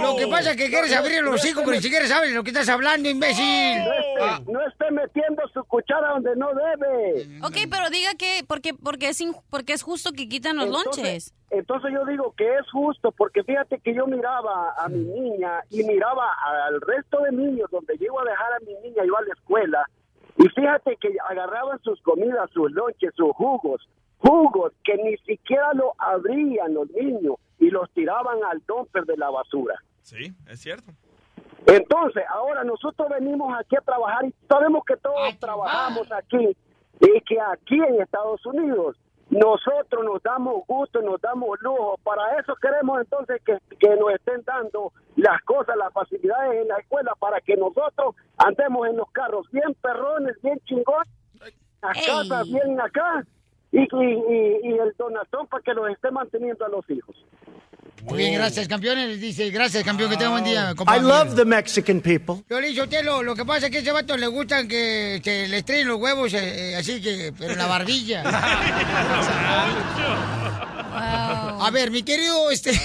Lo 0.00 0.16
que 0.16 0.26
pasa 0.28 0.50
es 0.52 0.56
que 0.56 0.68
quieres 0.70 0.94
abrir 0.96 1.22
los 1.22 1.34
hocico, 1.34 1.60
pero 1.60 1.72
ni 1.76 1.82
siquiera 1.82 2.06
sabes 2.06 2.32
lo 2.32 2.42
que 2.42 2.50
estás 2.50 2.68
hablando, 2.68 3.08
imbécil. 3.08 3.44
No 3.84 3.92
esté, 3.92 4.52
no 4.52 4.66
esté 4.66 4.90
metiendo 4.92 5.42
su 5.52 5.62
cuchara 5.64 6.10
donde 6.10 6.36
no 6.36 6.48
debe. 6.54 7.38
Ok, 7.42 7.68
pero 7.70 7.90
diga 7.90 8.14
que 8.16 8.44
porque 8.46 8.74
porque 8.74 9.08
es 9.10 9.20
in- 9.20 9.36
porque 9.50 9.72
es 9.74 9.82
justo 9.82 10.12
que 10.12 10.28
quitan 10.28 10.56
los 10.56 10.66
Entonces- 10.66 10.96
lonches. 11.04 11.34
Entonces 11.50 11.90
yo 11.94 12.04
digo 12.04 12.34
que 12.36 12.46
es 12.46 12.70
justo, 12.70 13.10
porque 13.12 13.42
fíjate 13.42 13.78
que 13.80 13.94
yo 13.94 14.06
miraba 14.06 14.74
a 14.78 14.86
mi 14.88 14.98
niña 14.98 15.62
y 15.70 15.82
miraba 15.82 16.24
al 16.66 16.78
resto 16.82 17.20
de 17.22 17.32
niños 17.32 17.70
donde 17.70 17.94
llego 17.96 18.20
a 18.20 18.24
dejar 18.24 18.52
a 18.52 18.58
mi 18.66 18.74
niña, 18.86 19.02
iba 19.04 19.18
a 19.18 19.22
la 19.22 19.32
escuela, 19.32 19.86
y 20.38 20.48
fíjate 20.50 20.96
que 20.96 21.16
agarraban 21.28 21.80
sus 21.82 22.00
comidas, 22.02 22.48
sus 22.52 22.70
lonches, 22.70 23.12
sus 23.14 23.32
jugos, 23.32 23.88
jugos 24.18 24.72
que 24.84 24.96
ni 24.96 25.16
siquiera 25.18 25.72
lo 25.74 25.94
abrían 25.98 26.74
los 26.74 26.88
niños 26.90 27.36
y 27.58 27.70
los 27.70 27.90
tiraban 27.90 28.38
al 28.44 28.62
dumper 28.66 29.04
de 29.04 29.16
la 29.16 29.30
basura. 29.30 29.74
Sí, 30.02 30.32
es 30.48 30.60
cierto. 30.60 30.92
Entonces, 31.66 32.22
ahora 32.30 32.62
nosotros 32.62 33.08
venimos 33.08 33.52
aquí 33.58 33.76
a 33.76 33.80
trabajar 33.80 34.24
y 34.26 34.34
sabemos 34.48 34.84
que 34.86 34.96
todos 34.96 35.38
trabajamos 35.40 36.10
aquí 36.12 36.56
y 37.00 37.20
que 37.22 37.40
aquí 37.40 37.74
en 37.74 38.00
Estados 38.00 38.44
Unidos 38.46 38.96
nosotros 39.30 40.04
nos 40.04 40.22
damos 40.22 40.66
gusto, 40.66 41.02
nos 41.02 41.20
damos 41.20 41.60
lujo. 41.60 41.96
Para 42.02 42.38
eso 42.40 42.54
queremos 42.56 43.00
entonces 43.00 43.40
que, 43.44 43.58
que 43.78 43.96
nos 43.96 44.12
estén 44.12 44.42
dando 44.44 44.92
las 45.16 45.42
cosas, 45.42 45.76
las 45.76 45.92
facilidades 45.92 46.62
en 46.62 46.68
la 46.68 46.78
escuela 46.78 47.12
para 47.18 47.40
que 47.40 47.56
nosotros 47.56 48.14
andemos 48.38 48.88
en 48.88 48.96
los 48.96 49.10
carros 49.10 49.46
bien 49.50 49.74
perrones, 49.82 50.40
bien 50.42 50.58
chingones, 50.64 51.08
las 51.82 51.96
Ey. 51.98 52.04
casas 52.06 52.46
bien 52.48 52.80
acá 52.80 53.24
y, 53.70 53.80
y, 53.80 54.04
y- 54.04 54.60
y 54.62 54.78
el 54.78 54.94
donatón 54.96 55.46
para 55.46 55.62
que 55.62 55.74
los 55.74 55.90
esté 55.90 56.10
manteniendo 56.10 56.64
a 56.64 56.68
los 56.70 56.88
hijos. 56.88 57.14
Muy 58.04 58.18
bien, 58.18 58.34
gracias, 58.34 58.68
campeones. 58.68 59.20
Dice, 59.20 59.50
gracias, 59.50 59.84
campeón, 59.84 60.10
que 60.10 60.16
tenga 60.16 60.30
buen 60.30 60.44
día. 60.44 60.72
I 60.86 61.00
love 61.00 61.34
the 61.34 61.44
Mexican 61.44 62.00
people. 62.00 62.36
Violín 62.48 62.74
Sotelo, 62.74 63.22
lo 63.22 63.34
que 63.34 63.44
pasa 63.44 63.66
es 63.66 63.72
que 63.72 63.78
a 63.78 63.80
ese 63.80 63.92
vato 63.92 64.16
le 64.16 64.26
gustan 64.28 64.68
que 64.68 65.20
se 65.22 65.48
le 65.48 65.58
estrellen 65.58 65.88
los 65.88 65.98
huevos, 66.00 66.32
eh, 66.34 66.70
eh, 66.72 66.76
así 66.76 67.00
que, 67.00 67.32
pero 67.38 67.54
la 67.56 67.66
barbilla. 67.66 68.22
A 71.00 71.70
ver, 71.72 71.90
mi 71.90 72.02
querido, 72.02 72.50
este... 72.50 72.72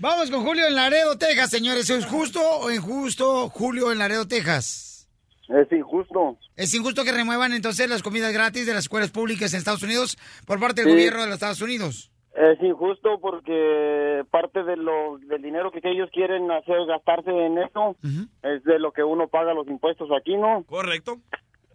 Vamos 0.00 0.30
con 0.30 0.42
Julio 0.44 0.66
en 0.66 0.74
Laredo, 0.74 1.16
Texas, 1.18 1.50
señores. 1.50 1.88
¿Es 1.90 2.06
justo 2.06 2.40
o 2.40 2.70
injusto, 2.70 3.48
Julio 3.50 3.92
en 3.92 3.98
Laredo, 3.98 4.26
Texas? 4.26 5.08
Es 5.48 5.70
injusto. 5.72 6.38
¿Es 6.56 6.72
injusto 6.74 7.04
que 7.04 7.12
remuevan 7.12 7.52
entonces 7.52 7.88
las 7.88 8.02
comidas 8.02 8.32
gratis 8.32 8.66
de 8.66 8.74
las 8.74 8.84
escuelas 8.84 9.10
públicas 9.10 9.52
en 9.52 9.58
Estados 9.58 9.82
Unidos 9.82 10.16
por 10.46 10.58
parte 10.60 10.82
del 10.82 10.90
Sí. 10.90 10.96
gobierno 10.96 11.20
de 11.22 11.26
los 11.26 11.34
Estados 11.34 11.60
Unidos? 11.60 12.10
Es 12.34 12.60
injusto 12.60 13.20
porque 13.20 14.24
parte 14.30 14.64
de 14.64 14.76
lo, 14.76 15.18
del 15.18 15.40
dinero 15.40 15.70
que 15.70 15.80
ellos 15.84 16.10
quieren 16.12 16.50
hacer 16.50 16.84
gastarse 16.86 17.30
en 17.30 17.58
esto 17.58 17.96
es 18.42 18.64
de 18.64 18.80
lo 18.80 18.92
que 18.92 19.04
uno 19.04 19.28
paga 19.28 19.54
los 19.54 19.68
impuestos 19.68 20.08
aquí, 20.10 20.36
¿no? 20.36 20.64
Correcto. 20.64 21.18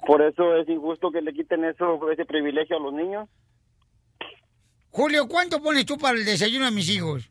Por 0.06 0.22
eso 0.22 0.56
es 0.56 0.68
injusto 0.68 1.12
que 1.12 1.22
le 1.22 1.34
quiten 1.34 1.63
eso, 1.63 2.12
ese 2.12 2.25
privilegio 2.25 2.75
a 2.75 2.80
los 2.82 2.94
niños. 2.94 3.30
Julio, 4.92 5.28
¿cuánto 5.30 5.62
pones 5.62 5.86
tú 5.86 5.98
para 5.98 6.18
el 6.18 6.25
desayuno 6.25 6.66
de 6.66 6.72
mis 6.72 6.89
hijos? 6.89 7.30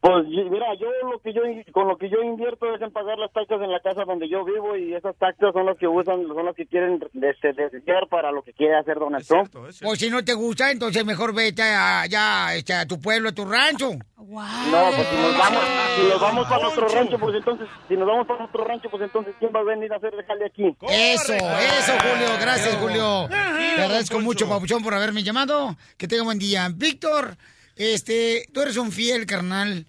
Pues 0.00 0.24
mira, 0.28 0.66
yo 0.80 0.86
lo 1.10 1.18
que 1.20 1.34
yo 1.34 1.42
con 1.72 1.86
lo 1.86 1.98
que 1.98 2.08
yo 2.08 2.22
invierto 2.22 2.74
es 2.74 2.80
en 2.80 2.90
pagar 2.90 3.18
las 3.18 3.30
taxas 3.34 3.60
en 3.60 3.70
la 3.70 3.80
casa 3.80 4.04
donde 4.06 4.30
yo 4.30 4.42
vivo 4.46 4.74
y 4.74 4.94
esas 4.94 5.14
taxas 5.16 5.52
son 5.52 5.66
las 5.66 5.76
que 5.76 5.86
usan, 5.86 6.26
son 6.26 6.46
las 6.46 6.56
que 6.56 6.66
quieren 6.66 6.98
este, 7.20 7.52
desviar 7.52 8.08
para 8.08 8.32
lo 8.32 8.42
que 8.42 8.54
quiere 8.54 8.76
hacer 8.78 8.98
Donald 8.98 9.26
Trump. 9.26 9.54
O 9.84 9.94
si 9.96 10.08
no 10.08 10.24
te 10.24 10.32
gusta, 10.32 10.70
entonces 10.70 11.04
mejor 11.04 11.34
vete 11.34 11.62
a- 11.62 12.00
allá 12.00 12.54
este, 12.54 12.72
a 12.72 12.86
tu 12.86 12.98
pueblo, 12.98 13.28
a 13.28 13.32
tu 13.32 13.44
rancho. 13.44 13.90
No, 14.16 14.90
pues 14.96 15.06
si 15.08 15.16
nos 15.16 15.36
vamos, 15.36 15.62
si 15.96 16.08
nos 16.08 16.20
vamos 16.20 16.46
para 16.48 16.62
nuestro 16.62 16.88
rancho, 16.88 17.18
pues 17.18 17.36
entonces, 17.36 17.68
si 17.88 17.94
nos 17.96 18.06
vamos 18.06 18.26
para 18.26 18.38
nuestro 18.38 18.64
rancho, 18.64 18.88
pues 18.90 19.02
entonces 19.02 19.34
¿quién 19.38 19.52
va 19.54 19.60
a 19.60 19.64
venir 19.64 19.92
a 19.92 19.96
hacer 19.96 20.14
el 20.14 20.24
jale 20.24 20.46
aquí? 20.46 20.74
Eso, 20.88 21.34
eso, 21.34 21.92
Julio. 22.00 22.28
Gracias, 22.40 22.74
Julio. 22.76 23.28
Te 23.28 23.82
agradezco 23.82 24.18
mucho, 24.20 24.48
Papuchón, 24.48 24.82
por 24.82 24.94
haberme 24.94 25.22
llamado. 25.22 25.76
Que 25.98 26.08
tenga 26.08 26.22
buen 26.22 26.38
día. 26.38 26.68
Víctor, 26.74 27.36
este, 27.80 28.46
tú 28.52 28.60
eres 28.60 28.76
un 28.76 28.92
fiel 28.92 29.26
carnal, 29.26 29.86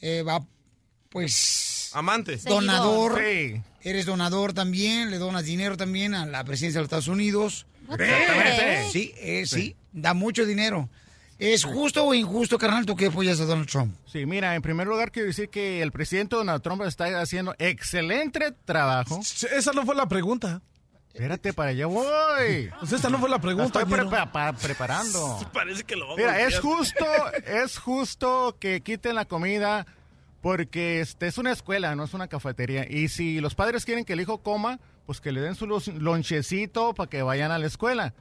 eh, 0.00 0.22
va, 0.22 0.46
pues... 1.10 1.90
Amante. 1.92 2.38
Donador. 2.38 3.20
Sí. 3.22 3.60
Eres 3.82 4.06
donador 4.06 4.54
también, 4.54 5.10
le 5.10 5.18
donas 5.18 5.44
dinero 5.44 5.76
también 5.76 6.14
a 6.14 6.24
la 6.24 6.42
presidencia 6.44 6.78
de 6.78 6.82
los 6.82 6.86
Estados 6.86 7.08
Unidos. 7.08 7.66
Exactamente. 7.90 8.88
Sí, 8.90 9.12
eh, 9.18 9.44
sí, 9.46 9.76
da 9.92 10.14
mucho 10.14 10.46
dinero. 10.46 10.88
¿Es 11.38 11.64
justo 11.64 12.04
o 12.04 12.14
injusto, 12.14 12.58
carnal, 12.58 12.86
tú 12.86 12.96
que 12.96 13.06
apoyas 13.06 13.40
a 13.40 13.44
Donald 13.44 13.68
Trump? 13.68 13.94
Sí, 14.10 14.24
mira, 14.24 14.54
en 14.54 14.62
primer 14.62 14.86
lugar 14.86 15.10
quiero 15.10 15.26
decir 15.26 15.50
que 15.50 15.82
el 15.82 15.92
presidente 15.92 16.36
Donald 16.36 16.62
Trump 16.62 16.82
está 16.82 17.20
haciendo 17.20 17.54
excelente 17.58 18.52
trabajo. 18.64 19.20
Esa 19.20 19.72
no 19.72 19.84
fue 19.84 19.94
la 19.94 20.08
pregunta. 20.08 20.62
Espérate, 21.14 21.52
para 21.52 21.70
allá 21.70 21.86
voy. 21.86 22.70
Pues 22.80 22.92
esta 22.92 23.08
no 23.08 23.18
fue 23.18 23.28
la 23.30 23.38
pregunta. 23.40 23.78
La 23.78 23.84
estoy 23.86 24.08
pa- 24.32 24.52
preparando. 24.52 25.38
Parece 25.52 25.84
que 25.84 25.94
lo 25.94 26.06
vamos 26.06 26.18
Mira, 26.18 26.32
a 26.32 26.40
es 26.40 26.58
justo, 26.58 27.04
es 27.46 27.78
justo 27.78 28.56
que 28.58 28.80
quiten 28.80 29.14
la 29.14 29.24
comida 29.24 29.86
porque 30.40 31.00
este 31.00 31.28
es 31.28 31.38
una 31.38 31.52
escuela, 31.52 31.94
no 31.94 32.04
es 32.04 32.14
una 32.14 32.26
cafetería. 32.28 32.86
Y 32.90 33.08
si 33.08 33.40
los 33.40 33.54
padres 33.54 33.84
quieren 33.84 34.04
que 34.04 34.14
el 34.14 34.20
hijo 34.20 34.38
coma, 34.38 34.80
pues 35.06 35.20
que 35.20 35.30
le 35.32 35.40
den 35.40 35.54
su 35.54 35.66
lonchecito 35.68 36.94
para 36.94 37.08
que 37.08 37.22
vayan 37.22 37.50
a 37.52 37.58
la 37.58 37.66
escuela. 37.66 38.12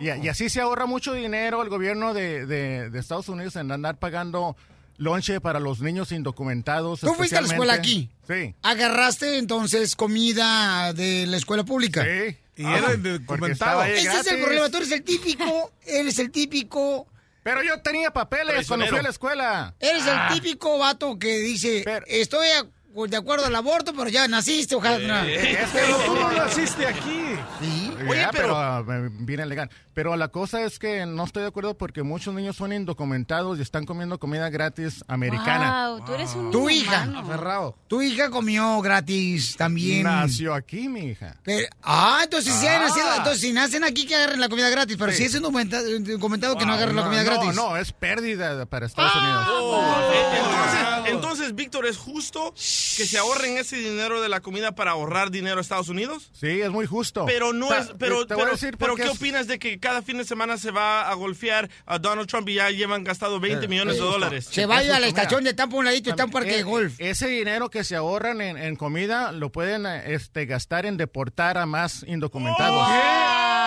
Y, 0.00 0.10
y 0.10 0.28
así 0.28 0.50
se 0.50 0.60
ahorra 0.60 0.84
mucho 0.86 1.14
dinero 1.14 1.62
el 1.62 1.68
gobierno 1.70 2.12
de, 2.12 2.44
de- 2.46 2.90
de 2.90 2.98
Estados 2.98 3.28
Unidos 3.28 3.56
en 3.56 3.70
andar 3.72 3.96
pagando 3.98 4.56
lonche 4.98 5.40
para 5.40 5.58
los 5.60 5.80
niños 5.80 6.12
indocumentados. 6.12 7.00
¿Tú 7.00 7.14
fuiste 7.14 7.38
a 7.38 7.40
la 7.40 7.46
escuela 7.48 7.72
aquí? 7.72 8.10
Sí. 8.28 8.54
¿Agarraste 8.62 9.38
entonces 9.38 9.96
comida 9.96 10.92
de 10.92 11.26
la 11.26 11.38
escuela 11.38 11.64
pública? 11.64 12.04
Sí. 12.04 12.36
Y 12.56 12.64
era 12.66 12.94
documentado. 12.96 13.82
Ese 13.84 14.08
es 14.20 14.26
el 14.26 14.40
problema, 14.42 14.68
tú 14.68 14.76
eres 14.78 14.90
el 14.92 15.02
típico, 15.02 15.72
eres 15.86 16.18
el 16.18 16.30
típico... 16.30 17.06
Pero 17.42 17.62
yo 17.62 17.80
tenía 17.80 18.10
papeles 18.10 18.66
cuando 18.68 18.86
fui 18.86 18.98
a 18.98 19.02
la 19.02 19.08
escuela. 19.08 19.74
Eres 19.80 20.02
Ah. 20.06 20.28
el 20.30 20.34
típico 20.40 20.78
vato 20.78 21.18
que 21.18 21.38
dice, 21.38 21.84
estoy 22.06 22.46
a- 22.48 22.66
de 23.08 23.16
acuerdo 23.16 23.46
al 23.46 23.54
aborto, 23.54 23.92
pero 23.96 24.10
ya 24.10 24.26
naciste, 24.28 24.74
ojalá. 24.74 25.24
Eh, 25.26 25.58
es 25.62 25.70
que 25.70 25.78
tú 26.06 26.14
no 26.16 26.32
naciste 26.32 26.86
aquí. 26.86 27.36
Sí. 27.60 27.94
Oye, 28.08 28.20
Ya, 28.20 28.30
pero- 28.30 28.56
ah, 28.56 28.82
me- 28.82 29.08
viene 29.24 29.46
legal. 29.46 29.70
Pero 30.00 30.16
la 30.16 30.28
cosa 30.28 30.62
es 30.62 30.78
que 30.78 31.04
no 31.04 31.24
estoy 31.24 31.42
de 31.42 31.48
acuerdo 31.48 31.76
porque 31.76 32.02
muchos 32.02 32.32
niños 32.32 32.56
son 32.56 32.72
indocumentados 32.72 33.58
y 33.58 33.60
están 33.60 33.84
comiendo 33.84 34.18
comida 34.18 34.48
gratis 34.48 35.04
americana. 35.08 35.90
Wow, 35.90 36.04
tú 36.06 36.14
eres 36.14 36.32
un 36.34 36.50
Tu 36.50 36.70
hija, 36.70 37.04
inhumano. 37.04 37.76
tu 37.86 38.00
hija 38.00 38.30
comió 38.30 38.80
gratis 38.80 39.56
también. 39.58 40.04
Nació 40.04 40.54
aquí, 40.54 40.88
mi 40.88 41.00
hija. 41.10 41.36
Pero- 41.44 41.68
ah, 41.82 42.20
entonces 42.24 42.54
si 42.54 42.66
Ah. 42.66 42.78
nacido- 42.78 43.14
entonces 43.14 43.40
si 43.42 43.52
nacen 43.52 43.84
aquí 43.84 44.06
que 44.06 44.14
agarren 44.16 44.40
la 44.40 44.48
comida 44.48 44.70
gratis, 44.70 44.96
pero 44.98 45.12
si 45.12 45.24
es 45.24 45.34
un 45.34 45.42
documenta- 45.42 45.82
documentado 45.82 46.56
que 46.56 46.64
no 46.64 46.72
agarren 46.72 46.96
la 46.96 47.02
comida 47.02 47.22
no, 47.22 47.30
gratis. 47.30 47.54
No, 47.54 47.76
es 47.76 47.92
pérdida 47.92 48.64
para 48.64 48.86
Estados 48.86 49.12
Oh, 49.14 49.18
Unidos. 49.18 50.14
eh, 50.14 50.26
Entonces, 50.40 51.12
entonces, 51.12 51.54
Víctor, 51.54 51.84
¿es 51.84 51.98
justo 51.98 52.54
que 52.54 53.04
se 53.06 53.18
ahorren 53.18 53.58
ese 53.58 53.76
dinero 53.76 54.22
de 54.22 54.30
la 54.30 54.40
comida 54.40 54.72
para 54.74 54.92
ahorrar 54.92 55.30
dinero 55.30 55.58
a 55.58 55.60
Estados 55.60 55.90
Unidos? 55.90 56.30
Sí, 56.32 56.62
es 56.62 56.70
muy 56.70 56.86
justo. 56.86 57.26
Pero 57.26 57.52
no 57.52 57.68
Ta- 57.68 57.80
es, 57.80 57.90
pero, 57.98 58.26
te 58.26 58.32
voy 58.34 58.42
a 58.42 58.46
pero, 58.46 58.56
decir 58.56 58.76
pero 58.78 58.94
¿qué 58.96 59.02
es- 59.04 59.10
opinas 59.10 59.46
de 59.46 59.58
que 59.58 59.78
cada 59.90 60.02
fin 60.02 60.18
de 60.18 60.24
semana 60.24 60.56
se 60.56 60.70
va 60.70 61.10
a 61.10 61.14
golpear 61.14 61.68
a 61.84 61.98
Donald 61.98 62.28
Trump 62.28 62.48
y 62.48 62.54
ya 62.54 62.70
llevan 62.70 63.02
gastado 63.02 63.40
20 63.40 63.66
millones 63.66 63.94
de 63.96 64.00
dólares? 64.02 64.46
Se 64.48 64.64
vaya 64.64 64.96
a 64.96 65.00
la 65.00 65.08
estación 65.08 65.42
de 65.42 65.52
Tampa 65.52 65.76
un 65.76 65.84
ladito, 65.84 66.10
está 66.10 66.26
un 66.26 66.30
parque 66.30 66.52
de 66.52 66.58
Eh, 66.60 66.62
golf. 66.62 66.94
Ese 66.98 67.26
dinero 67.26 67.70
que 67.70 67.82
se 67.82 67.96
ahorran 67.96 68.40
en, 68.40 68.56
en 68.56 68.76
comida 68.76 69.32
lo 69.32 69.50
pueden 69.50 69.86
eh, 69.86 70.14
este, 70.14 70.46
gastar 70.46 70.86
en 70.86 70.96
deportar 70.96 71.58
a 71.58 71.66
más 71.66 72.04
indocumentados. 72.06 72.86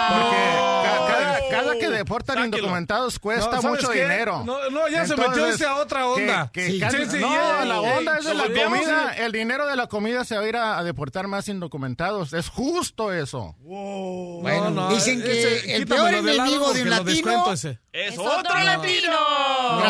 Porque 0.09 0.35
ca- 0.83 1.02
cada, 1.02 1.02
cada 1.53 1.77
que 1.77 1.89
deportan 1.89 2.45
indocumentados 2.45 3.19
cuesta 3.19 3.55
No, 3.55 3.61
¿sabes 3.61 3.77
mucho 3.81 3.89
qué? 3.93 4.01
dinero. 4.03 4.43
No, 4.45 4.69
no, 4.69 4.87
ya 4.87 5.05
se 5.05 5.15
metió 5.15 5.45
ese 5.47 5.65
a 5.65 5.75
otra 5.75 6.07
onda. 6.07 6.49
que- 6.53 6.65
que 6.65 6.71
Sí, 6.73 6.79
casi- 6.79 6.97
sí, 7.05 7.17
no, 7.19 7.29
yeah, 7.31 7.65
la 7.65 7.79
yeah. 7.81 7.97
onda 7.97 8.17
es 8.17 8.25
de 8.25 8.33
la 8.33 8.43
comida. 8.43 9.13
El 9.17 9.31
dinero 9.31 9.65
de 9.67 9.75
la 9.75 9.87
comida 9.87 10.23
se 10.25 10.35
va 10.37 10.43
a 10.43 10.47
ir 10.47 10.55
a, 10.57 10.77
a 10.79 10.83
deportar 10.83 11.27
más 11.27 11.47
indocumentados. 11.47 12.33
Es 12.33 12.49
justo 12.49 13.11
eso. 13.13 13.55
Bueno, 13.61 14.69
no, 14.69 14.89
dicen 14.89 15.21
que 15.21 15.57
ese, 15.57 15.75
el 15.75 15.85
peor 15.87 16.13
enemigo 16.13 16.73
de 16.73 16.81
un 16.83 16.89
latino. 16.89 17.53
¡Es, 17.91 18.17
otro 18.17 18.59
latino! 18.63 19.13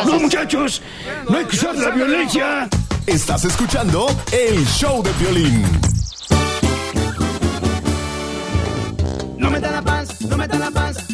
No, 0.04 0.18
muchachos, 0.20 0.82
no 1.28 1.38
hay 1.38 1.44
que 1.46 1.56
usar 1.56 1.74
la 1.76 1.90
violencia. 1.90 2.68
Estás 3.06 3.44
escuchando 3.44 4.06
el 4.32 4.64
show 4.66 5.02
de 5.02 5.12
violín. 5.14 5.62
No 9.38 9.50
meta 9.50 9.70
la 9.70 9.82
panza, 9.82 10.14
no 10.26 10.36
meta 10.36 10.58
la 10.58 10.70
panza, 10.70 11.02
no 11.10 11.13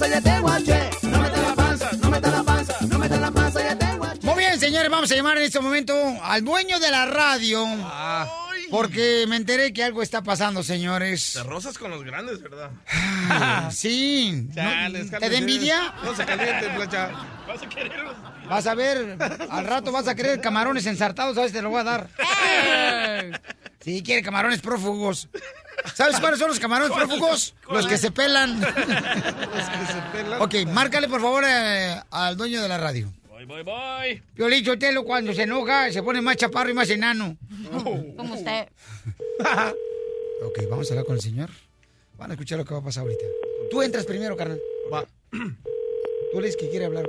panza, 0.00 0.08
ya 0.08 0.20
te 0.20 0.40
guaché. 0.40 0.90
No 1.02 1.20
meta 1.20 1.40
la 1.40 1.54
panza, 1.54 1.90
no 1.92 2.10
meta 2.10 2.30
la 2.30 2.42
panza, 2.42 2.76
no 2.88 2.98
meta 2.98 3.16
la 3.20 3.30
panza, 3.30 3.62
ya 3.62 3.76
te 3.76 3.96
guaché. 3.96 4.26
Muy 4.26 4.34
bien, 4.38 4.58
señores, 4.58 4.90
vamos 4.90 5.10
a 5.10 5.14
llamar 5.14 5.38
en 5.38 5.44
este 5.44 5.60
momento 5.60 5.94
al 6.22 6.44
dueño 6.44 6.78
de 6.78 6.90
la 6.90 7.06
radio. 7.06 7.66
Porque 8.70 9.24
me 9.28 9.34
enteré 9.36 9.72
que 9.72 9.82
algo 9.82 10.00
está 10.00 10.22
pasando, 10.22 10.62
señores. 10.62 11.32
Te 11.32 11.42
rozas 11.42 11.76
con 11.76 11.90
los 11.90 12.04
grandes, 12.04 12.40
¿verdad? 12.40 12.70
Sí. 13.72 14.48
Chales, 14.54 15.10
¿Te 15.10 15.28
da 15.28 15.36
envidia? 15.36 15.92
No 16.04 16.14
se 16.14 16.24
caliente, 16.24 16.70
plancha. 16.76 17.10
Vas 17.48 17.62
a 17.62 17.68
quererlos. 17.68 18.14
Vas 18.48 18.66
a 18.66 18.74
ver, 18.74 19.18
al 19.50 19.66
rato 19.66 19.90
vas 19.90 20.06
a 20.06 20.14
querer 20.14 20.40
camarones 20.40 20.86
ensartados, 20.86 21.34
¿sabes? 21.34 21.52
Te 21.52 21.62
lo 21.62 21.70
voy 21.70 21.80
a 21.80 21.84
dar. 21.84 22.08
Sí, 23.80 24.02
quiere 24.02 24.22
camarones 24.22 24.60
prófugos. 24.60 25.28
¿Sabes 25.94 26.20
cuáles 26.20 26.38
son 26.38 26.48
los 26.48 26.58
camarones 26.60 26.96
prófugos? 26.96 27.54
Los 27.70 27.86
que 27.86 27.96
se 27.96 28.10
pelan. 28.10 28.60
Los 28.60 28.70
que 28.70 29.86
se 29.86 30.02
pelan. 30.12 30.42
Ok, 30.42 30.54
márcale 30.68 31.08
por 31.08 31.20
favor 31.20 31.44
eh, 31.46 31.96
al 32.10 32.36
dueño 32.36 32.62
de 32.62 32.68
la 32.68 32.78
radio. 32.78 33.12
Voy, 33.28 33.44
voy, 33.44 33.62
voy. 33.62 34.22
Piolín 34.34 34.64
Chotelo 34.64 35.04
cuando 35.04 35.32
se 35.32 35.42
enoja 35.42 35.90
se 35.92 36.02
pone 36.02 36.20
más 36.20 36.36
chaparro 36.36 36.70
y 36.70 36.74
más 36.74 36.90
enano. 36.90 37.36
Como 38.16 38.34
usted. 38.34 38.68
Ok, 40.42 40.58
vamos 40.70 40.88
a 40.90 40.94
hablar 40.94 41.04
con 41.04 41.16
el 41.16 41.20
señor. 41.20 41.50
Van 42.16 42.30
a 42.30 42.32
escuchar 42.34 42.58
lo 42.58 42.64
que 42.64 42.72
va 42.72 42.80
a 42.80 42.82
pasar 42.82 43.02
ahorita. 43.02 43.24
Tú 43.70 43.82
entras 43.82 44.06
primero, 44.06 44.38
carnal. 44.38 44.58
Va. 44.92 45.04
Tú 45.30 46.40
le 46.40 46.46
dices 46.46 46.56
que 46.56 46.70
quiere 46.70 46.86
hablar 46.86 47.06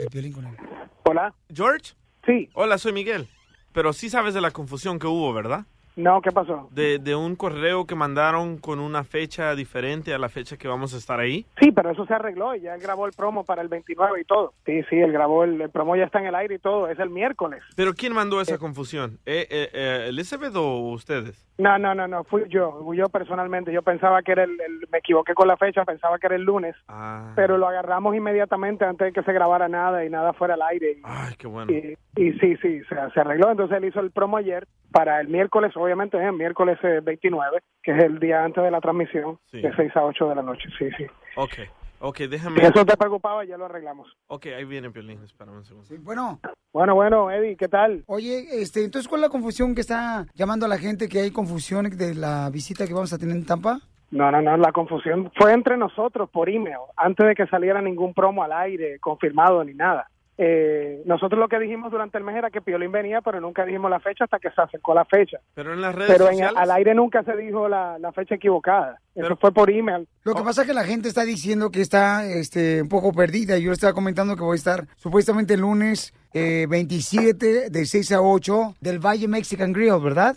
el 0.00 0.08
Piolín 0.08 0.32
con 0.32 0.46
él. 0.46 0.56
Hola. 1.04 1.32
George. 1.54 1.92
Sí. 2.26 2.50
Hola, 2.54 2.78
soy 2.78 2.92
Miguel. 2.92 3.28
Pero 3.72 3.92
sí 3.92 4.10
sabes 4.10 4.34
de 4.34 4.40
la 4.40 4.50
confusión 4.50 4.98
que 4.98 5.06
hubo, 5.06 5.32
¿verdad? 5.32 5.64
No, 5.96 6.20
¿qué 6.22 6.30
pasó? 6.32 6.68
De, 6.70 6.98
de 6.98 7.14
un 7.14 7.36
correo 7.36 7.86
que 7.86 7.94
mandaron 7.94 8.58
con 8.58 8.80
una 8.80 9.04
fecha 9.04 9.54
diferente 9.54 10.14
a 10.14 10.18
la 10.18 10.28
fecha 10.28 10.56
que 10.56 10.68
vamos 10.68 10.94
a 10.94 10.96
estar 10.98 11.20
ahí. 11.20 11.44
Sí, 11.60 11.70
pero 11.72 11.90
eso 11.90 12.06
se 12.06 12.14
arregló 12.14 12.54
y 12.54 12.62
ya 12.62 12.74
él 12.74 12.80
grabó 12.80 13.06
el 13.06 13.12
promo 13.12 13.44
para 13.44 13.62
el 13.62 13.68
29 13.68 14.20
y 14.20 14.24
todo. 14.24 14.54
Sí, 14.64 14.82
sí, 14.88 14.96
él 15.00 15.12
grabó 15.12 15.44
el, 15.44 15.60
el 15.60 15.70
promo 15.70 15.94
ya 15.96 16.04
está 16.04 16.18
en 16.20 16.26
el 16.26 16.34
aire 16.34 16.54
y 16.54 16.58
todo. 16.58 16.88
Es 16.88 16.98
el 16.98 17.10
miércoles. 17.10 17.62
Pero 17.76 17.92
¿quién 17.94 18.14
mandó 18.14 18.40
esa 18.40 18.58
confusión? 18.58 19.18
¿Eh, 19.26 19.46
eh, 19.50 19.70
eh, 19.72 20.06
¿Elizabeth 20.08 20.54
o 20.56 20.90
ustedes? 20.92 21.46
No, 21.58 21.78
no, 21.78 21.94
no, 21.94 22.08
no, 22.08 22.24
fui 22.24 22.44
yo, 22.48 22.80
fui 22.84 22.96
yo 22.96 23.08
personalmente. 23.08 23.72
Yo 23.72 23.82
pensaba 23.82 24.22
que 24.22 24.32
era 24.32 24.44
el, 24.44 24.52
el- 24.60 24.88
me 24.90 24.98
equivoqué 24.98 25.34
con 25.34 25.46
la 25.46 25.56
fecha, 25.56 25.84
pensaba 25.84 26.18
que 26.18 26.26
era 26.26 26.36
el 26.36 26.42
lunes, 26.42 26.74
Ah, 26.88 27.32
pero 27.36 27.58
lo 27.58 27.68
agarramos 27.68 28.14
inmediatamente 28.16 28.84
antes 28.84 29.06
de 29.06 29.12
que 29.12 29.22
se 29.22 29.32
grabara 29.32 29.68
nada 29.68 30.04
y 30.04 30.10
nada 30.10 30.32
fuera 30.32 30.54
al 30.54 30.62
aire. 30.62 30.98
Ay, 31.04 31.34
qué 31.38 31.46
bueno. 31.46 31.70
y, 31.72 31.94
y 32.16 32.32
sí, 32.32 32.56
sí, 32.62 32.80
se, 32.88 33.10
se 33.14 33.20
arregló. 33.20 33.50
Entonces 33.50 33.76
él 33.78 33.84
hizo 33.86 34.00
el 34.00 34.10
promo 34.10 34.36
ayer 34.36 34.66
para 34.90 35.20
el 35.20 35.28
miércoles, 35.28 35.72
obviamente, 35.76 36.16
el 36.22 36.32
miércoles 36.32 36.78
eh, 36.82 37.00
29, 37.02 37.58
que 37.82 37.92
es 37.96 38.04
el 38.04 38.18
día 38.18 38.44
antes 38.44 38.62
de 38.62 38.70
la 38.70 38.80
transmisión, 38.80 39.38
Sí. 39.50 39.60
de 39.62 39.74
6 39.74 39.96
a 39.96 40.04
8 40.04 40.28
de 40.28 40.34
la 40.34 40.42
noche. 40.42 40.68
Sí, 40.78 40.88
sí. 40.98 41.06
Ok, 41.36 41.52
ok, 42.00 42.16
Si 42.18 42.26
déjame... 42.26 42.60
eso 42.62 42.84
te 42.84 42.96
preocupaba, 42.96 43.44
ya 43.44 43.56
lo 43.56 43.64
arreglamos. 43.64 44.14
Ok, 44.26 44.46
ahí 44.46 44.64
viene 44.64 44.90
Piolín, 44.90 45.22
espérame 45.24 45.56
un 45.56 45.64
segundo. 45.64 45.88
Bueno, 46.00 46.38
Bueno, 46.72 46.94
bueno, 46.94 47.30
Eddie, 47.30 47.56
¿qué 47.56 47.68
tal? 47.68 48.02
oye, 48.06 48.44
este, 48.62 48.84
entonces, 48.84 49.08
¿cuál 49.08 49.20
es 49.22 49.28
la 49.28 49.32
confusión 49.32 49.74
que 49.74 49.80
está 49.82 50.26
llamando 50.34 50.66
a 50.66 50.68
la 50.68 50.78
gente 50.78 51.08
que 51.08 51.20
hay 51.20 51.30
confusión 51.30 51.88
de 51.90 52.14
la 52.14 52.50
visita 52.50 52.86
que 52.86 52.94
vamos 52.94 53.12
a 53.12 53.18
tener 53.18 53.34
en 53.36 53.46
Tampa? 53.46 53.78
No, 54.10 54.30
no, 54.30 54.42
no, 54.42 54.58
la 54.58 54.72
confusión 54.72 55.32
fue 55.38 55.54
entre 55.54 55.78
nosotros 55.78 56.28
por 56.28 56.50
email, 56.50 56.76
antes 56.98 57.26
de 57.26 57.34
que 57.34 57.46
saliera 57.46 57.80
ningún 57.80 58.12
promo 58.12 58.42
al 58.44 58.52
aire, 58.52 58.98
confirmado 59.00 59.64
ni 59.64 59.72
nada. 59.72 60.06
Eh, 60.44 61.02
nosotros 61.04 61.38
lo 61.38 61.46
que 61.46 61.60
dijimos 61.60 61.92
durante 61.92 62.18
el 62.18 62.24
mes 62.24 62.34
era 62.34 62.50
que 62.50 62.60
Piolín 62.60 62.90
venía, 62.90 63.20
pero 63.20 63.40
nunca 63.40 63.64
dijimos 63.64 63.88
la 63.88 64.00
fecha 64.00 64.24
hasta 64.24 64.40
que 64.40 64.50
se 64.50 64.60
acercó 64.60 64.92
la 64.92 65.04
fecha. 65.04 65.38
Pero 65.54 65.72
en 65.72 65.80
las 65.80 65.94
redes 65.94 66.10
Pero 66.10 66.24
en, 66.24 66.32
sociales... 66.32 66.56
al 66.56 66.70
aire 66.72 66.94
nunca 66.94 67.22
se 67.22 67.36
dijo 67.36 67.68
la, 67.68 67.96
la 68.00 68.10
fecha 68.10 68.34
equivocada. 68.34 68.98
Eso 69.14 69.36
fue 69.36 69.52
por 69.52 69.70
email. 69.70 70.08
Lo 70.24 70.34
que 70.34 70.42
pasa 70.42 70.62
es 70.62 70.66
que 70.66 70.74
la 70.74 70.82
gente 70.82 71.06
está 71.06 71.22
diciendo 71.22 71.70
que 71.70 71.80
está 71.80 72.26
este, 72.26 72.82
un 72.82 72.88
poco 72.88 73.12
perdida. 73.12 73.56
Yo 73.56 73.68
le 73.68 73.74
estaba 73.74 73.92
comentando 73.92 74.34
que 74.34 74.42
voy 74.42 74.54
a 74.54 74.56
estar 74.56 74.88
supuestamente 74.96 75.54
el 75.54 75.60
lunes 75.60 76.12
eh, 76.34 76.66
27 76.68 77.70
de 77.70 77.86
6 77.86 78.10
a 78.10 78.20
8 78.20 78.74
del 78.80 78.98
Valle 78.98 79.28
Mexican 79.28 79.72
Grill, 79.72 80.00
¿verdad? 80.02 80.36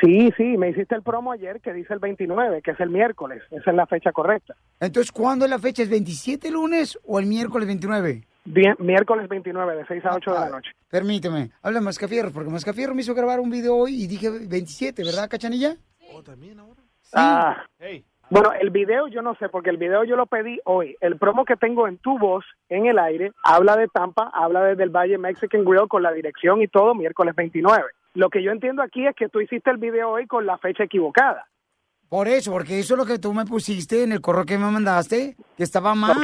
Sí, 0.00 0.32
sí, 0.36 0.56
me 0.56 0.70
hiciste 0.70 0.96
el 0.96 1.02
promo 1.02 1.30
ayer 1.30 1.60
que 1.60 1.72
dice 1.72 1.94
el 1.94 2.00
29, 2.00 2.62
que 2.62 2.72
es 2.72 2.80
el 2.80 2.90
miércoles. 2.90 3.44
Esa 3.52 3.70
es 3.70 3.76
la 3.76 3.86
fecha 3.86 4.10
correcta. 4.10 4.56
Entonces, 4.80 5.12
¿cuándo 5.12 5.44
es 5.44 5.50
la 5.52 5.60
fecha? 5.60 5.84
¿Es 5.84 5.90
27 5.90 6.50
lunes 6.50 6.98
o 7.04 7.20
el 7.20 7.26
miércoles 7.26 7.68
29? 7.68 8.24
Bien, 8.46 8.76
miércoles 8.78 9.28
29, 9.28 9.76
de 9.76 9.86
6 9.86 10.04
a 10.06 10.14
8 10.14 10.32
de 10.32 10.38
la 10.38 10.48
noche. 10.48 10.70
Permíteme, 10.88 11.50
habla 11.62 11.80
Mascafierro, 11.80 12.30
porque 12.30 12.48
Mascafierro 12.50 12.94
me 12.94 13.02
hizo 13.02 13.14
grabar 13.14 13.40
un 13.40 13.50
video 13.50 13.76
hoy 13.76 14.04
y 14.04 14.06
dije 14.06 14.30
27, 14.30 15.02
¿verdad, 15.02 15.28
Cachanilla? 15.28 15.76
Ah, 17.12 17.64
Bueno, 18.30 18.52
el 18.60 18.70
video 18.70 19.08
yo 19.08 19.20
no 19.20 19.34
sé, 19.36 19.48
porque 19.48 19.70
el 19.70 19.76
video 19.76 20.04
yo 20.04 20.16
lo 20.16 20.26
pedí 20.26 20.60
hoy. 20.64 20.96
El 21.00 21.18
promo 21.18 21.44
que 21.44 21.56
tengo 21.56 21.88
en 21.88 21.98
tu 21.98 22.18
voz, 22.18 22.44
en 22.68 22.86
el 22.86 22.98
aire, 22.98 23.32
habla 23.42 23.76
de 23.76 23.88
Tampa, 23.88 24.30
habla 24.32 24.62
desde 24.62 24.84
el 24.84 24.90
Valle 24.90 25.18
Mexican 25.18 25.64
Grill 25.64 25.88
con 25.88 26.02
la 26.02 26.12
dirección 26.12 26.62
y 26.62 26.68
todo, 26.68 26.94
miércoles 26.94 27.34
29. 27.34 27.84
Lo 28.14 28.30
que 28.30 28.42
yo 28.42 28.52
entiendo 28.52 28.82
aquí 28.82 29.06
es 29.06 29.14
que 29.14 29.28
tú 29.28 29.40
hiciste 29.40 29.70
el 29.70 29.76
video 29.76 30.10
hoy 30.10 30.26
con 30.26 30.46
la 30.46 30.56
fecha 30.58 30.84
equivocada. 30.84 31.46
Por 32.08 32.28
eso, 32.28 32.52
porque 32.52 32.78
eso 32.78 32.94
es 32.94 32.98
lo 32.98 33.06
que 33.06 33.18
tú 33.18 33.34
me 33.34 33.44
pusiste 33.44 34.04
en 34.04 34.12
el 34.12 34.20
correo 34.20 34.44
que 34.44 34.56
me 34.56 34.70
mandaste, 34.70 35.36
que 35.56 35.62
estaba 35.64 35.94
mal. 35.94 36.16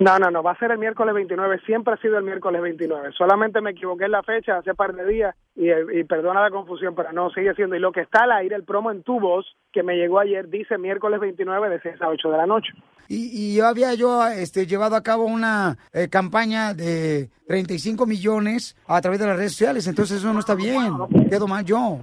No, 0.00 0.18
no, 0.18 0.30
no, 0.30 0.42
va 0.42 0.52
a 0.52 0.58
ser 0.58 0.72
el 0.72 0.78
miércoles 0.78 1.14
29, 1.14 1.60
siempre 1.64 1.94
ha 1.94 1.96
sido 1.98 2.18
el 2.18 2.24
miércoles 2.24 2.60
29. 2.60 3.12
Solamente 3.16 3.60
me 3.60 3.70
equivoqué 3.70 4.06
en 4.06 4.10
la 4.10 4.24
fecha 4.24 4.58
hace 4.58 4.74
par 4.74 4.94
de 4.94 5.06
días 5.06 5.36
y, 5.54 5.70
y 5.70 6.04
perdona 6.04 6.42
la 6.42 6.50
confusión, 6.50 6.94
pero 6.96 7.12
no, 7.12 7.30
sigue 7.30 7.54
siendo. 7.54 7.76
Y 7.76 7.80
lo 7.80 7.92
que 7.92 8.00
está 8.00 8.24
al 8.24 8.32
aire, 8.32 8.56
el 8.56 8.64
promo 8.64 8.90
en 8.90 9.04
tu 9.04 9.20
voz, 9.20 9.46
que 9.72 9.84
me 9.84 9.96
llegó 9.96 10.18
ayer, 10.18 10.48
dice 10.48 10.78
miércoles 10.78 11.20
29 11.20 11.68
de 11.68 11.80
6 11.80 12.02
a 12.02 12.08
8 12.08 12.28
de 12.28 12.36
la 12.36 12.46
noche. 12.46 12.72
Y, 13.08 13.30
y 13.32 13.56
yo 13.56 13.66
había 13.66 13.94
yo 13.94 14.26
este, 14.26 14.66
llevado 14.66 14.96
a 14.96 15.02
cabo 15.02 15.24
una 15.26 15.76
eh, 15.92 16.08
campaña 16.08 16.74
de 16.74 17.28
35 17.46 18.06
millones 18.06 18.76
a 18.88 19.00
través 19.00 19.20
de 19.20 19.26
las 19.26 19.36
redes 19.36 19.52
sociales, 19.52 19.86
entonces 19.86 20.18
eso 20.18 20.32
no 20.32 20.40
está 20.40 20.56
bien. 20.56 20.92
Quedo 21.30 21.46
mal 21.46 21.64
yo. 21.64 22.00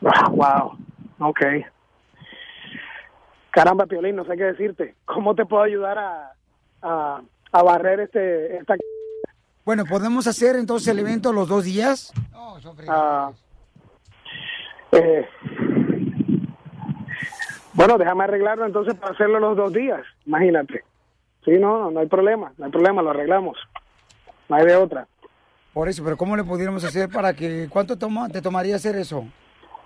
Wow, 0.00 0.76
ok. 1.20 1.40
Caramba, 3.50 3.86
Piolín, 3.86 4.16
no 4.16 4.24
sé 4.24 4.36
qué 4.36 4.44
decirte. 4.44 4.94
¿Cómo 5.04 5.34
te 5.34 5.46
puedo 5.46 5.62
ayudar 5.62 5.98
a, 5.98 6.32
a, 6.82 7.20
a 7.52 7.62
barrer 7.62 8.00
este 8.00 8.56
esta 8.56 8.74
Bueno, 9.64 9.84
¿podemos 9.84 10.26
hacer 10.26 10.56
entonces 10.56 10.88
el 10.88 10.98
evento 10.98 11.32
los 11.32 11.48
dos 11.48 11.64
días? 11.64 12.12
Ah, 12.88 13.30
eh, 14.92 15.26
bueno, 17.74 17.98
déjame 17.98 18.24
arreglarlo 18.24 18.66
entonces 18.66 18.94
para 18.94 19.12
hacerlo 19.12 19.38
los 19.38 19.56
dos 19.56 19.72
días, 19.72 20.00
imagínate. 20.26 20.84
Sí, 21.44 21.52
no, 21.52 21.78
no, 21.78 21.90
no 21.90 22.00
hay 22.00 22.06
problema, 22.06 22.52
no 22.58 22.66
hay 22.66 22.70
problema, 22.70 23.02
lo 23.02 23.10
arreglamos. 23.10 23.56
No 24.48 24.56
hay 24.56 24.66
de 24.66 24.76
otra. 24.76 25.06
Por 25.72 25.88
eso, 25.88 26.02
pero 26.02 26.16
¿cómo 26.16 26.36
le 26.36 26.42
pudiéramos 26.42 26.82
hacer 26.84 27.08
para 27.08 27.34
que... 27.34 27.68
¿Cuánto 27.70 27.96
toma, 27.96 28.28
te 28.28 28.42
tomaría 28.42 28.76
hacer 28.76 28.96
eso? 28.96 29.24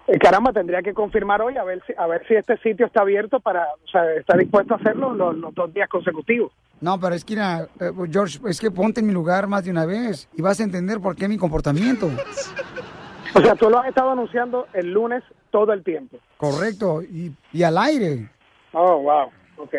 Eh, 0.07 0.19
caramba, 0.19 0.53
tendría 0.53 0.83
que 0.83 0.95
confirmar 0.95 1.43
hoy 1.43 1.57
a 1.57 1.65
ver 1.65 1.83
si 1.87 1.93
a 1.97 2.07
ver 2.07 2.27
si 2.27 2.35
este 2.35 2.57
sitio 2.59 2.87
está 2.87 3.03
abierto 3.03 3.39
para, 3.41 3.67
o 3.85 3.89
sea, 3.89 4.13
está 4.15 4.37
dispuesto 4.37 4.75
a 4.75 4.79
hacerlo 4.79 5.15
los, 5.15 5.37
los 5.37 5.55
dos 5.55 5.73
días 5.73 5.89
consecutivos. 5.89 6.53
No, 6.83 6.99
pero 6.99 7.15
es 7.15 7.25
que, 7.25 7.35
mira, 7.35 7.69
eh, 7.79 7.93
George, 8.11 8.41
es 8.47 8.61
que 8.61 8.71
ponte 8.71 9.01
en 9.01 9.07
mi 9.07 9.13
lugar 9.13 9.47
más 9.47 9.65
de 9.65 9.71
una 9.71 9.87
vez 9.87 10.29
y 10.35 10.43
vas 10.43 10.59
a 10.59 10.65
entender 10.65 11.01
por 11.01 11.15
qué 11.15 11.29
mi 11.29 11.39
comportamiento. 11.39 12.11
O 13.35 13.41
sea, 13.41 13.55
tú 13.55 13.71
lo 13.71 13.79
has 13.79 13.89
estado 13.89 14.11
anunciando 14.11 14.67
el 14.75 14.93
lunes 14.93 15.23
todo 15.51 15.73
el 15.73 15.83
tiempo. 15.83 16.19
Correcto, 16.37 17.01
y, 17.01 17.35
y 17.51 17.63
al 17.63 17.79
aire. 17.79 18.29
Oh, 18.75 18.99
wow, 18.99 19.31
ok. 19.57 19.75